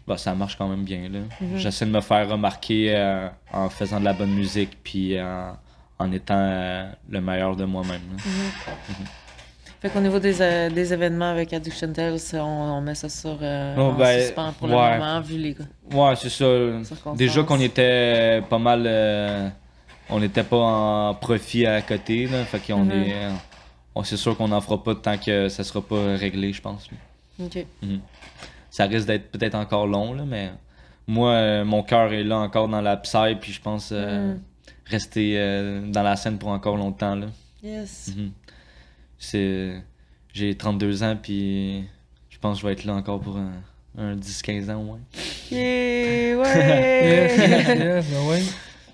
bah, 0.07 0.17
ça 0.17 0.35
marche 0.35 0.55
quand 0.57 0.67
même 0.67 0.83
bien. 0.83 1.09
là. 1.09 1.19
Mhm. 1.41 1.57
J'essaie 1.57 1.85
de 1.85 1.91
me 1.91 2.01
faire 2.01 2.29
remarquer 2.29 2.93
euh, 2.95 3.27
en 3.51 3.69
faisant 3.69 3.99
de 3.99 4.05
la 4.05 4.13
bonne 4.13 4.31
musique 4.33 4.77
puis 4.83 5.15
en 5.19 6.11
étant 6.11 6.87
le 7.09 7.21
meilleur 7.21 7.55
de 7.55 7.65
moi-même. 7.65 8.01
là. 8.17 8.23
Fait 9.81 9.89
qu'au 9.89 9.99
niveau 9.99 10.19
des, 10.19 10.69
des 10.69 10.93
événements 10.93 11.29
avec 11.31 11.51
Addiction 11.53 11.91
Tales, 11.91 12.17
on, 12.35 12.37
on 12.39 12.81
met 12.81 12.95
ça 12.95 13.09
sur 13.09 13.37
Oh, 13.41 13.81
en 13.81 13.93
ben, 13.93 14.21
suspens 14.21 14.53
pour 14.53 14.67
le 14.69 14.75
ouais. 14.75 14.97
moment, 14.97 15.19
vu 15.21 15.37
les 15.37 15.55
Ouais, 15.91 16.15
c'est 16.15 16.29
ça. 16.29 16.45
Déjà 17.15 17.43
qu'on 17.43 17.59
était 17.59 18.41
pas 18.49 18.59
mal. 18.59 19.53
On 20.13 20.19
n'était 20.19 20.43
pas 20.43 20.57
en 20.57 21.13
profit 21.15 21.65
à 21.65 21.81
côté. 21.81 22.27
Là, 22.27 22.45
fait 22.45 22.59
qu'on 22.59 22.85
Mhm. 22.85 22.91
est. 22.91 23.15
on 23.95 24.03
c'est 24.03 24.17
sûr 24.17 24.37
qu'on 24.37 24.47
n'en 24.47 24.61
fera 24.61 24.81
pas 24.83 24.95
tant 24.95 25.17
que 25.17 25.49
ça 25.49 25.63
sera 25.63 25.81
pas 25.81 26.15
réglé, 26.15 26.53
je 26.53 26.61
pense. 26.61 26.87
OK. 27.39 27.65
Ça 28.71 28.85
risque 28.85 29.07
d'être 29.07 29.29
peut-être 29.31 29.55
encore 29.55 29.85
long, 29.87 30.13
là, 30.13 30.23
mais 30.25 30.51
moi, 31.07 31.31
euh, 31.31 31.65
mon 31.65 31.83
cœur 31.83 32.11
est 32.13 32.23
là 32.23 32.37
encore 32.39 32.67
dans 32.69 32.81
la 32.81 32.97
psy, 32.97 33.35
puis 33.39 33.51
je 33.51 33.61
pense 33.61 33.89
euh, 33.91 34.33
Mhm. 34.33 34.39
rester 34.85 35.33
euh, 35.37 35.81
dans 35.91 36.01
la 36.03 36.15
scène 36.15 36.37
pour 36.37 36.49
encore 36.49 36.77
longtemps. 36.77 37.15
Là. 37.15 37.27
Yes. 37.63 38.11
Mhm. 38.15 38.31
C'est. 39.17 39.81
J'ai 40.33 40.55
32 40.55 41.03
ans, 41.03 41.15
puis 41.21 41.83
je 42.29 42.37
pense 42.39 42.57
que 42.57 42.61
je 42.63 42.67
vais 42.67 42.73
être 42.73 42.85
là 42.85 42.93
encore 42.95 43.19
pour 43.19 43.37
un, 43.37 43.51
un 43.97 44.15
10-15 44.15 44.69
ans 44.71 44.79
au 44.79 44.83
moins. 44.83 44.99
Yeah, 45.51 45.59
Yes, 45.59 46.37
ouais! 46.37 47.37
yes, 47.37 47.77
yes, 47.79 48.05
ben 48.09 48.27
ouais. 48.29 48.41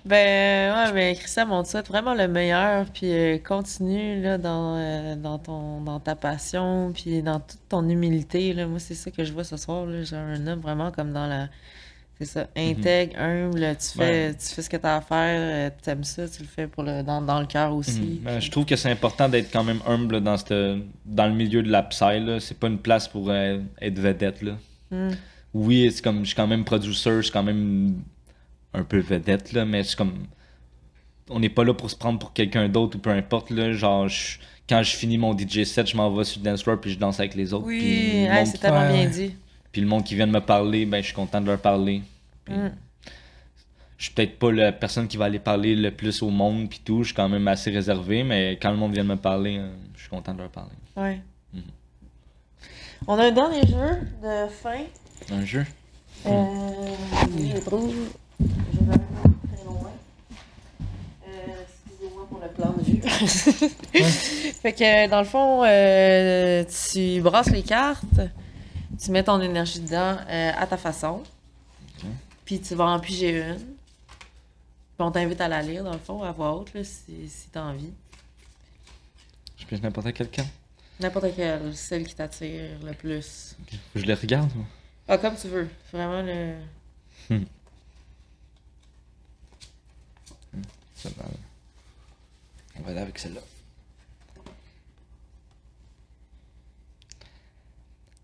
Ben, 0.05 0.73
ouais, 0.73 0.93
mais 0.93 1.15
Christian, 1.15 1.47
on 1.51 1.63
te 1.63 1.67
souhaite 1.69 1.88
vraiment 1.88 2.13
le 2.13 2.27
meilleur, 2.27 2.85
puis 2.85 3.11
euh, 3.11 3.38
continue, 3.38 4.21
là, 4.21 4.38
dans, 4.38 4.76
euh, 4.77 5.15
dans, 5.15 5.38
ton, 5.38 5.81
dans 5.81 5.99
ta 5.99 6.15
passion, 6.15 6.91
puis 6.93 7.21
dans 7.21 7.39
toute 7.39 7.59
ton 7.69 7.88
humilité, 7.88 8.53
là. 8.53 8.65
Moi, 8.67 8.80
c'est 8.80 8.95
ça 8.95 9.11
que 9.11 9.23
je 9.23 9.34
vois 9.34 9.43
ce 9.43 9.57
soir, 9.57 9.85
là. 9.85 10.03
J'ai 10.03 10.15
un 10.15 10.47
homme 10.47 10.59
vraiment 10.59 10.91
comme 10.91 11.11
dans 11.11 11.27
la... 11.27 11.47
C'est 12.21 12.26
ça, 12.26 12.47
intègre, 12.57 13.17
humble, 13.17 13.77
tu 13.80 13.97
fais, 13.97 14.27
Ouais. 14.27 14.35
tu 14.38 14.53
fais 14.53 14.61
ce 14.61 14.69
que 14.69 14.76
t'as 14.76 14.97
à 14.97 15.01
faire, 15.01 15.39
euh, 15.39 15.69
t'aimes 15.81 16.03
ça, 16.03 16.27
tu 16.27 16.41
le 16.41 16.49
fais 16.49 16.67
pour 16.67 16.84
le, 16.84 17.01
dans, 17.01 17.21
dans 17.21 17.39
le 17.39 17.45
cœur 17.45 17.73
aussi. 17.73 18.01
Mhm. 18.01 18.19
Ben, 18.23 18.39
je 18.41 18.51
trouve 18.51 18.65
que 18.65 18.76
c'est 18.76 18.91
important 18.91 19.30
d'être 19.30 19.49
quand 19.53 19.63
même 19.63 19.80
humble 19.88 20.19
dans, 20.19 20.35
cette, 20.35 20.53
dans 21.05 21.27
le 21.27 21.34
milieu 21.34 21.63
de 21.63 21.71
la 21.71 21.81
psy. 21.84 22.05
C'est 22.41 22.59
pas 22.59 22.67
une 22.67 22.80
place 22.80 23.07
pour 23.07 23.30
euh, 23.30 23.59
être 23.81 23.97
vedette. 23.97 24.41
Là. 24.41 24.57
Mm. 24.91 25.11
Oui, 25.53 25.89
c'est 25.93 26.03
comme, 26.03 26.19
je 26.21 26.27
suis 26.27 26.35
quand 26.35 26.45
même 26.47 26.65
producer, 26.65 27.09
je 27.17 27.21
suis 27.21 27.31
quand 27.31 27.43
même 27.43 27.95
un 28.73 28.83
peu 28.83 28.99
vedette, 28.99 29.53
là, 29.53 29.65
mais 29.65 29.83
c'est 29.83 29.95
comme. 29.95 30.13
On 31.29 31.39
n'est 31.39 31.49
pas 31.49 31.63
là 31.63 31.73
pour 31.73 31.89
se 31.91 31.95
prendre 31.95 32.17
pour 32.19 32.33
quelqu'un 32.33 32.67
d'autre 32.69 32.97
ou 32.97 32.99
peu 32.99 33.11
importe. 33.11 33.51
Là, 33.51 33.71
genre, 33.73 34.07
je- 34.07 34.39
quand 34.67 34.81
je 34.83 34.95
finis 34.95 35.17
mon 35.17 35.35
DJ 35.37 35.63
set, 35.63 35.87
je 35.87 35.95
m'en 35.97 36.09
vais 36.11 36.23
sur 36.23 36.39
le 36.39 36.45
dance 36.45 36.63
floor 36.63 36.79
puis 36.81 36.91
je 36.91 36.97
danse 36.99 37.19
avec 37.19 37.35
les 37.35 37.53
autres. 37.53 37.65
Oui, 37.65 37.77
puis, 37.79 38.25
le 38.27 38.31
hey, 38.33 38.45
c'est 38.47 38.53
qui, 38.53 38.59
tellement 38.59 38.91
bien 38.91 39.05
dit. 39.07 39.35
puis 39.71 39.81
le 39.81 39.87
monde 39.87 40.03
qui 40.03 40.15
vient 40.15 40.25
de 40.27 40.31
me 40.31 40.41
parler, 40.41 40.85
ben, 40.85 41.01
je 41.01 41.05
suis 41.07 41.13
content 41.15 41.39
de 41.41 41.47
leur 41.47 41.59
parler. 41.59 42.01
Puis, 42.45 42.55
Mm. 42.55 42.71
Je 43.97 44.05
suis 44.05 44.13
peut-être 44.13 44.39
pas 44.39 44.49
la 44.53 44.71
personne 44.71 45.09
qui 45.09 45.17
va 45.17 45.25
aller 45.25 45.39
parler 45.39 45.75
le 45.75 45.91
plus 45.91 46.21
au 46.21 46.29
monde 46.29 46.69
puis 46.69 46.79
tout. 46.85 47.03
Je 47.03 47.07
suis 47.07 47.15
quand 47.15 47.27
même 47.27 47.45
assez 47.49 47.69
réservé, 47.69 48.23
mais 48.23 48.57
quand 48.61 48.71
le 48.71 48.77
monde 48.77 48.93
vient 48.93 49.03
de 49.03 49.09
me 49.09 49.17
parler, 49.17 49.57
euh, 49.59 49.69
je 49.93 49.99
suis 49.99 50.09
content 50.09 50.33
de 50.33 50.37
leur 50.39 50.49
parler. 50.49 50.71
Ouais. 50.95 51.19
Mhm. 51.53 51.61
On 53.07 53.17
a 53.19 53.25
un 53.25 53.31
dernier 53.31 53.61
jeu 53.67 53.99
de 54.23 54.47
fin. 54.49 54.83
Un 55.31 55.43
jeu? 55.45 55.65
Euh, 56.25 56.31
oui, 57.37 57.51
je 58.40 58.45
vais 58.86 58.94
aller 58.94 59.03
très 59.53 59.66
loin. 59.66 59.91
Euh, 61.28 61.64
Excusez-moi 61.88 62.28
pour 62.30 62.40
le 62.40 62.49
plan 62.49 62.74
de 62.74 62.84
vue. 62.84 63.02
fait 64.61 64.74
que 64.74 65.10
dans 65.10 65.20
le 65.20 65.26
fond, 65.26 65.64
euh, 65.66 66.64
tu 66.91 67.22
brasses 67.22 67.52
les 67.52 67.64
cartes, 67.64 68.22
tu 69.02 69.11
mets 69.11 69.24
ton 69.24 69.41
énergie 69.41 69.80
dedans 69.80 70.18
euh, 70.30 70.52
à 70.57 70.68
ta 70.68 70.78
façon. 70.78 71.24
Puis 72.45 72.60
tu 72.60 72.74
vas 72.76 72.86
en 72.88 72.99
piger 72.99 73.41
une. 73.41 73.57
Puis 73.57 73.66
on 75.07 75.11
t'invite 75.11 75.40
à 75.40 75.48
la 75.48 75.61
lire, 75.61 75.84
dans 75.84 75.94
le 75.94 75.99
fond, 75.99 76.24
à 76.24 76.32
voix 76.32 76.56
haute, 76.56 76.74
là, 76.74 76.84
si, 76.84 77.30
si 77.30 77.48
t'as 77.52 77.61
envie. 77.61 77.91
Je 79.57 79.66
pige 79.66 79.82
n'importe 79.82 80.11
quel 80.14 80.30
camp. 80.30 80.48
N'importe 80.99 81.28
quelle, 81.36 81.76
celle 81.76 82.06
qui 82.06 82.16
t'attire 82.16 82.72
le 82.84 82.94
plus. 82.94 83.56
Faut 83.70 83.78
que 83.94 83.99
je 83.99 84.06
les 84.06 84.14
regarde. 84.14 84.49
moi. 84.56 84.66
Ah, 85.07 85.18
comme 85.18 85.36
tu 85.36 85.48
veux. 85.48 85.70
Vraiment 85.94 86.22
le. 86.22 86.56
Celle-là, 87.30 87.45
On 91.05 92.81
va 92.81 92.91
aller 92.91 92.99
avec 92.99 93.19
celle-là. 93.19 93.41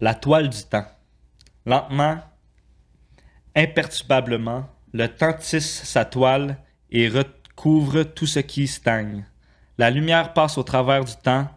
La 0.02 0.14
toile 0.14 0.50
du 0.50 0.64
temps. 0.64 0.88
Lentement, 1.66 2.20
imperturbablement, 3.56 4.70
le 4.94 5.08
temps 5.08 5.34
tisse 5.34 5.84
sa 5.84 6.06
toile 6.06 6.58
et 6.92 7.08
recouvre 7.08 8.04
tout 8.04 8.28
ce 8.28 8.40
qui 8.40 8.68
stagne. 8.68 9.26
La 9.78 9.90
lumière 9.90 10.34
passe 10.34 10.58
au 10.58 10.64
travers 10.64 11.04
du 11.04 11.16
temps. 11.16 11.50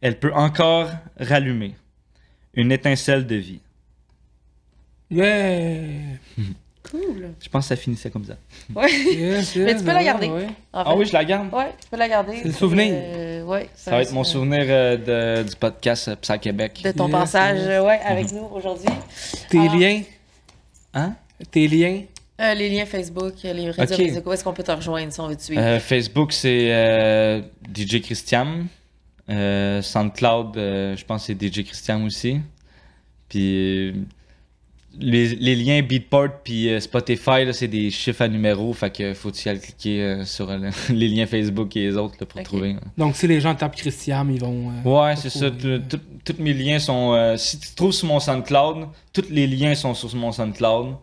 Elle 0.00 0.18
peut 0.18 0.34
encore 0.34 0.90
rallumer. 1.18 1.74
Une 2.54 2.72
étincelle 2.72 3.26
de 3.26 3.36
vie. 3.36 3.60
Yeah! 5.10 6.18
Cool. 6.90 7.30
Je 7.40 7.48
pense 7.48 7.64
que 7.64 7.68
ça 7.68 7.76
finissait 7.76 8.10
comme 8.10 8.24
ça. 8.24 8.34
Ouais. 8.74 8.90
Yes, 8.90 9.54
yes, 9.54 9.56
Mais 9.56 9.74
tu 9.76 9.84
peux 9.84 9.92
la 9.92 10.04
garder. 10.04 10.28
ouais. 10.28 10.46
En 10.72 10.82
Ah 10.84 10.94
oui, 10.96 11.04
je 11.06 11.12
la 11.12 11.24
garde. 11.24 11.52
Ouais, 11.52 11.72
tu 11.80 11.88
peux 11.90 11.96
la 11.96 12.08
garder. 12.08 12.36
C'est 12.42 12.48
le 12.48 12.52
souvenir. 12.54 12.92
Euh, 12.92 13.42
ouais, 13.44 13.68
Ça 13.74 13.90
va 13.92 14.02
être 14.02 14.12
mon 14.12 14.24
souvenir 14.24 14.64
euh, 14.68 15.42
de- 15.42 15.48
du 15.48 15.56
podcast 15.56 16.08
euh, 16.08 16.16
Psy 16.16 16.38
Québec. 16.38 16.80
De 16.84 16.92
ton 16.92 17.06
Yes, 17.08 17.12
passage, 17.16 17.58
yes. 17.58 17.82
ouais, 17.82 18.00
avec 18.04 18.32
nous 18.32 18.44
aujourd'hui. 18.52 18.88
Tes 19.50 19.58
Alors- 19.58 19.76
liens, 19.76 20.02
Hein? 20.94 21.14
tes 21.50 21.66
liens? 21.68 22.02
Euh, 22.40 22.54
les 22.54 22.68
liens 22.68 22.84
Facebook, 22.86 23.34
les 23.42 23.70
réseaux 23.70 23.82
Ok. 23.94 23.96
Facebook, 23.98 24.26
où 24.26 24.32
est-ce 24.32 24.44
qu'on 24.44 24.52
peut 24.52 24.62
te 24.62 24.70
rejoindre 24.72 25.12
si 25.12 25.20
on 25.20 25.28
veut 25.28 25.36
te 25.36 25.42
suivre? 25.42 25.60
Euh, 25.62 25.80
Facebook, 25.80 26.32
c'est 26.32 26.68
euh, 26.70 27.40
DJ 27.74 28.00
Christian. 28.02 28.64
Euh, 29.28 29.82
SoundCloud, 29.82 30.56
euh, 30.56 30.96
je 30.96 31.04
pense 31.04 31.26
que 31.26 31.32
c'est 31.32 31.42
DJ 31.42 31.64
Christian 31.64 32.04
aussi. 32.04 32.40
Puis 33.28 33.88
euh, 33.88 33.92
les, 35.00 35.34
les 35.36 35.54
liens 35.56 35.82
Beatport 35.82 36.28
puis 36.44 36.68
euh, 36.68 36.80
Spotify, 36.80 37.44
là, 37.44 37.52
c'est 37.52 37.68
des 37.68 37.90
chiffres 37.90 38.22
à 38.22 38.28
numéros. 38.28 38.72
Fait 38.72 38.90
que 38.90 39.14
faut 39.14 39.30
y 39.32 39.48
aller 39.48 39.60
cliquer 39.60 40.02
euh, 40.02 40.24
sur 40.24 40.50
euh, 40.50 40.58
les 40.90 41.08
liens 41.08 41.26
Facebook 41.26 41.76
et 41.76 41.80
les 41.88 41.96
autres 41.96 42.16
là, 42.20 42.26
pour 42.26 42.42
trouver. 42.42 42.70
hein. 42.72 42.80
Donc, 42.96 43.16
si 43.16 43.26
les 43.26 43.40
gens 43.40 43.54
tapent 43.54 43.76
Christian, 43.76 44.26
ils 44.28 44.40
vont. 44.40 44.70
euh, 44.84 44.88
Ouais, 45.08 45.16
c'est 45.16 45.30
ça. 45.30 45.50
Tous 45.50 46.34
mes 46.38 46.54
liens 46.54 46.78
sont. 46.78 47.12
euh, 47.14 47.36
si 47.36 47.58
tu 47.58 47.68
te 47.70 47.74
trouves 47.76 47.92
sur 47.92 48.08
mon 48.08 48.20
SoundCloud, 48.20 48.88
tous 49.12 49.24
les 49.30 49.46
liens 49.46 49.74
sont 49.74 49.94
sur 49.94 50.14
mon 50.16 50.32
SoundCloud. 50.32 50.96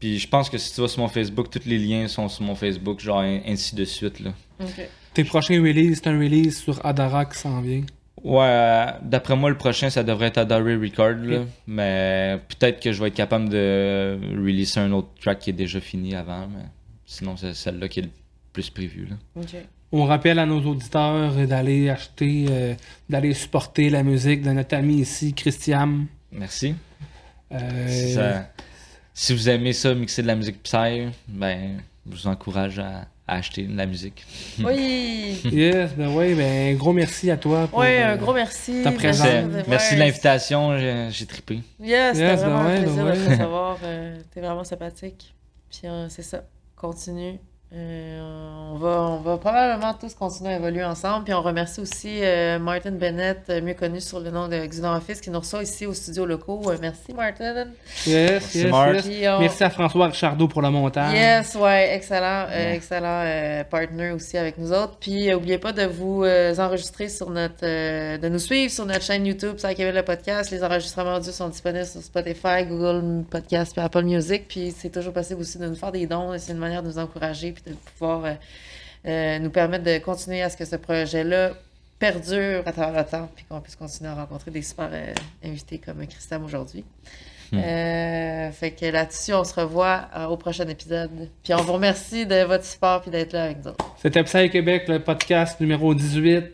Puis 0.00 0.18
je 0.18 0.28
pense 0.28 0.50
que 0.50 0.58
si 0.58 0.74
tu 0.74 0.80
vas 0.80 0.88
sur 0.88 1.00
mon 1.00 1.08
Facebook, 1.08 1.48
tous 1.50 1.66
les 1.66 1.78
liens 1.78 2.08
sont 2.08 2.28
sur 2.28 2.42
mon 2.44 2.54
Facebook, 2.54 3.00
genre 3.00 3.20
in- 3.20 3.40
ainsi 3.46 3.74
de 3.74 3.84
suite. 3.84 4.20
Là. 4.20 4.32
Tes 5.14 5.24
prochains 5.24 5.60
releases, 5.62 6.00
c'est 6.02 6.08
un 6.10 6.18
release 6.18 6.60
sur 6.62 6.84
Adara 6.84 7.24
qui 7.24 7.38
s'en 7.38 7.60
vient. 7.60 7.82
Ouais, 8.24 8.40
euh, 8.42 8.86
d'après 9.02 9.36
moi, 9.36 9.50
le 9.50 9.56
prochain, 9.58 9.90
ça 9.90 10.02
devrait 10.02 10.28
être 10.28 10.38
Adore 10.38 10.64
Record. 10.64 11.10
Là. 11.22 11.40
Mais 11.66 12.38
peut-être 12.48 12.80
que 12.80 12.90
je 12.92 13.00
vais 13.02 13.08
être 13.08 13.14
capable 13.14 13.48
de 13.50 14.18
releaser 14.34 14.80
un 14.80 14.90
autre 14.92 15.08
track 15.20 15.40
qui 15.40 15.50
est 15.50 15.54
déjà 15.54 15.78
fini 15.80 16.14
avant. 16.14 16.48
Mais 16.48 16.64
sinon, 17.04 17.36
c'est 17.36 17.52
celle-là 17.54 17.86
qui 17.88 18.00
est 18.00 18.04
le 18.04 18.10
plus 18.52 18.70
prévue. 18.70 19.06
Là. 19.06 19.16
On 19.92 20.04
rappelle 20.04 20.38
à 20.38 20.46
nos 20.46 20.60
auditeurs 20.62 21.34
d'aller 21.46 21.90
acheter, 21.90 22.46
euh, 22.50 22.74
d'aller 23.10 23.34
supporter 23.34 23.90
la 23.90 24.02
musique 24.02 24.42
de 24.42 24.50
notre 24.50 24.74
ami 24.74 24.94
ici, 25.00 25.34
Christian. 25.34 26.06
Merci. 26.32 26.74
Euh, 27.52 27.88
Si, 27.88 28.12
ça- 28.14 28.48
si 29.12 29.34
vous 29.34 29.48
aimez 29.48 29.72
ça, 29.74 29.94
mixer 29.94 30.22
de 30.22 30.26
la 30.28 30.34
musique 30.34 30.62
Psy, 30.64 31.06
ben, 31.28 31.78
je 32.10 32.16
vous 32.16 32.26
encourage 32.26 32.78
à, 32.80 33.06
à 33.26 33.36
acheter 33.36 33.62
de 33.62 33.76
la 33.76 33.86
musique. 33.86 34.24
Oui! 34.62 35.40
Yes, 35.52 35.90
ben 35.96 36.08
oui, 36.14 36.34
ben 36.34 36.76
gros 36.76 36.92
merci 36.92 37.30
à 37.30 37.36
toi. 37.36 37.66
pour, 37.68 37.78
Ouais, 37.78 38.02
euh, 38.02 38.12
un 38.12 38.16
gros 38.16 38.34
merci. 38.34 38.82
ta 38.82 38.90
de- 38.90 38.96
présence. 38.96 39.26
De- 39.26 39.62
Merci 39.68 39.90
ouais, 39.94 40.00
de 40.00 40.04
l'invitation, 40.04 40.78
j'ai 41.10 41.26
trippé. 41.26 41.60
Yes, 41.80 42.16
c'était 42.16 42.28
Yes, 42.28 42.40
ben 42.42 42.48
vraiment 42.48 42.64
ouais, 42.68 42.76
un 42.76 42.80
ben 42.80 42.82
plaisir 42.84 43.04
de 43.04 43.10
ouais. 43.10 43.16
te 43.24 43.30
recevoir. 43.30 43.78
euh, 43.84 44.16
T'es 44.32 44.40
vraiment 44.40 44.64
sympathique. 44.64 45.34
Puis 45.70 45.80
euh, 45.88 46.08
c'est 46.08 46.22
ça. 46.22 46.44
Continue. 46.76 47.38
Euh, 47.72 48.70
on, 48.72 48.76
va, 48.76 48.88
on 49.10 49.16
va 49.16 49.36
probablement 49.36 49.94
tous 49.94 50.14
continuer 50.14 50.52
à 50.52 50.56
évoluer 50.58 50.84
ensemble. 50.84 51.24
Puis 51.24 51.34
on 51.34 51.42
remercie 51.42 51.80
aussi 51.80 52.20
euh, 52.22 52.58
Martin 52.60 52.92
Bennett, 52.92 53.40
euh, 53.50 53.60
mieux 53.60 53.74
connu 53.74 54.00
sur 54.00 54.20
le 54.20 54.30
nom 54.30 54.46
de 54.46 54.64
Xenon 54.66 54.92
Office, 54.94 55.20
qui 55.20 55.30
nous 55.30 55.40
reçoit 55.40 55.62
ici 55.64 55.84
au 55.86 55.92
studio 55.92 56.24
locaux. 56.24 56.62
Euh, 56.70 56.76
merci, 56.80 57.12
Martin. 57.12 57.66
Yes, 58.06 58.54
yes, 58.54 58.72
on- 58.72 59.40
Merci 59.40 59.64
à 59.64 59.70
François 59.70 60.06
Richardot 60.06 60.46
pour 60.46 60.62
le 60.62 60.70
montage. 60.70 61.14
Yes, 61.14 61.54
ouais, 61.56 61.94
excellent, 61.96 62.46
euh, 62.48 62.70
Ouais. 62.70 62.76
excellent 62.76 63.22
euh, 63.24 63.64
partner 63.64 64.10
aussi 64.12 64.38
avec 64.38 64.56
nous 64.58 64.72
autres. 64.72 64.96
Puis 65.00 65.30
euh, 65.30 65.36
oubliez 65.36 65.58
pas 65.58 65.72
de 65.72 65.84
vous 65.84 66.22
euh, 66.22 66.54
enregistrer 66.58 67.08
sur 67.08 67.30
notre, 67.30 67.64
euh, 67.64 68.18
de 68.18 68.28
nous 68.28 68.38
suivre 68.38 68.70
sur 68.70 68.86
notre 68.86 69.02
chaîne 69.02 69.26
YouTube, 69.26 69.58
ça 69.58 69.72
le 69.72 70.02
podcast. 70.02 70.50
Les 70.52 70.62
enregistrements 70.62 71.16
audio 71.16 71.32
sont 71.32 71.48
disponibles 71.48 71.86
sur 71.86 72.02
Spotify, 72.02 72.64
Google 72.68 73.24
Podcast, 73.28 73.72
puis 73.74 73.84
Apple 73.84 74.02
Music. 74.04 74.46
Puis 74.48 74.72
c'est 74.76 74.90
toujours 74.90 75.12
possible 75.12 75.40
aussi 75.40 75.58
de 75.58 75.66
nous 75.66 75.74
faire 75.74 75.90
des 75.92 76.06
dons. 76.06 76.32
C'est 76.38 76.52
une 76.52 76.58
manière 76.58 76.82
de 76.82 76.88
nous 76.88 76.98
encourager 76.98 77.53
puis 77.54 77.62
de 77.66 77.76
pouvoir 77.76 78.24
euh, 78.24 78.34
euh, 79.06 79.38
nous 79.38 79.50
permettre 79.50 79.84
de 79.84 79.98
continuer 79.98 80.42
à 80.42 80.50
ce 80.50 80.56
que 80.56 80.64
ce 80.64 80.76
projet-là 80.76 81.52
perdure 81.98 82.62
à 82.66 82.72
travers 82.72 83.02
le 83.04 83.08
temps, 83.08 83.30
puis 83.34 83.44
qu'on 83.48 83.60
puisse 83.60 83.76
continuer 83.76 84.10
à 84.10 84.14
rencontrer 84.14 84.50
des 84.50 84.62
super 84.62 84.90
euh, 84.92 85.14
invités 85.44 85.78
comme 85.78 86.06
Christam 86.06 86.44
aujourd'hui. 86.44 86.84
Euh, 87.52 88.50
fait 88.50 88.70
que 88.72 88.86
là-dessus, 88.86 89.32
on 89.32 89.44
se 89.44 89.54
revoit 89.54 90.08
euh, 90.16 90.26
au 90.26 90.36
prochain 90.36 90.66
épisode. 90.66 91.28
Puis 91.42 91.54
on 91.54 91.62
vous 91.62 91.74
remercie 91.74 92.26
de 92.26 92.42
votre 92.44 92.64
support 92.64 93.02
puis 93.02 93.10
d'être 93.10 93.32
là 93.32 93.44
avec 93.44 93.64
nous. 93.64 93.72
C'était 94.00 94.24
Psy 94.24 94.50
Québec, 94.50 94.84
le 94.88 94.98
podcast 94.98 95.60
numéro 95.60 95.94
18, 95.94 96.46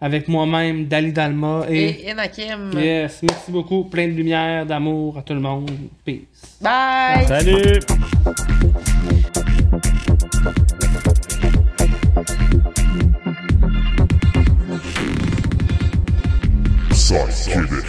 avec 0.00 0.28
moi-même, 0.28 0.86
Dali 0.86 1.12
Dalma. 1.12 1.66
Et, 1.68 2.06
Et 2.06 2.10
Inakim, 2.10 2.72
yes, 2.78 3.20
merci 3.22 3.50
beaucoup. 3.50 3.84
Plein 3.84 4.08
de 4.08 4.12
lumière, 4.12 4.64
d'amour 4.64 5.18
à 5.18 5.22
tout 5.22 5.34
le 5.34 5.40
monde. 5.40 5.70
Peace. 6.04 6.22
bye! 6.60 7.26
Salut! 7.26 7.80
Sidekidding. 16.92 17.85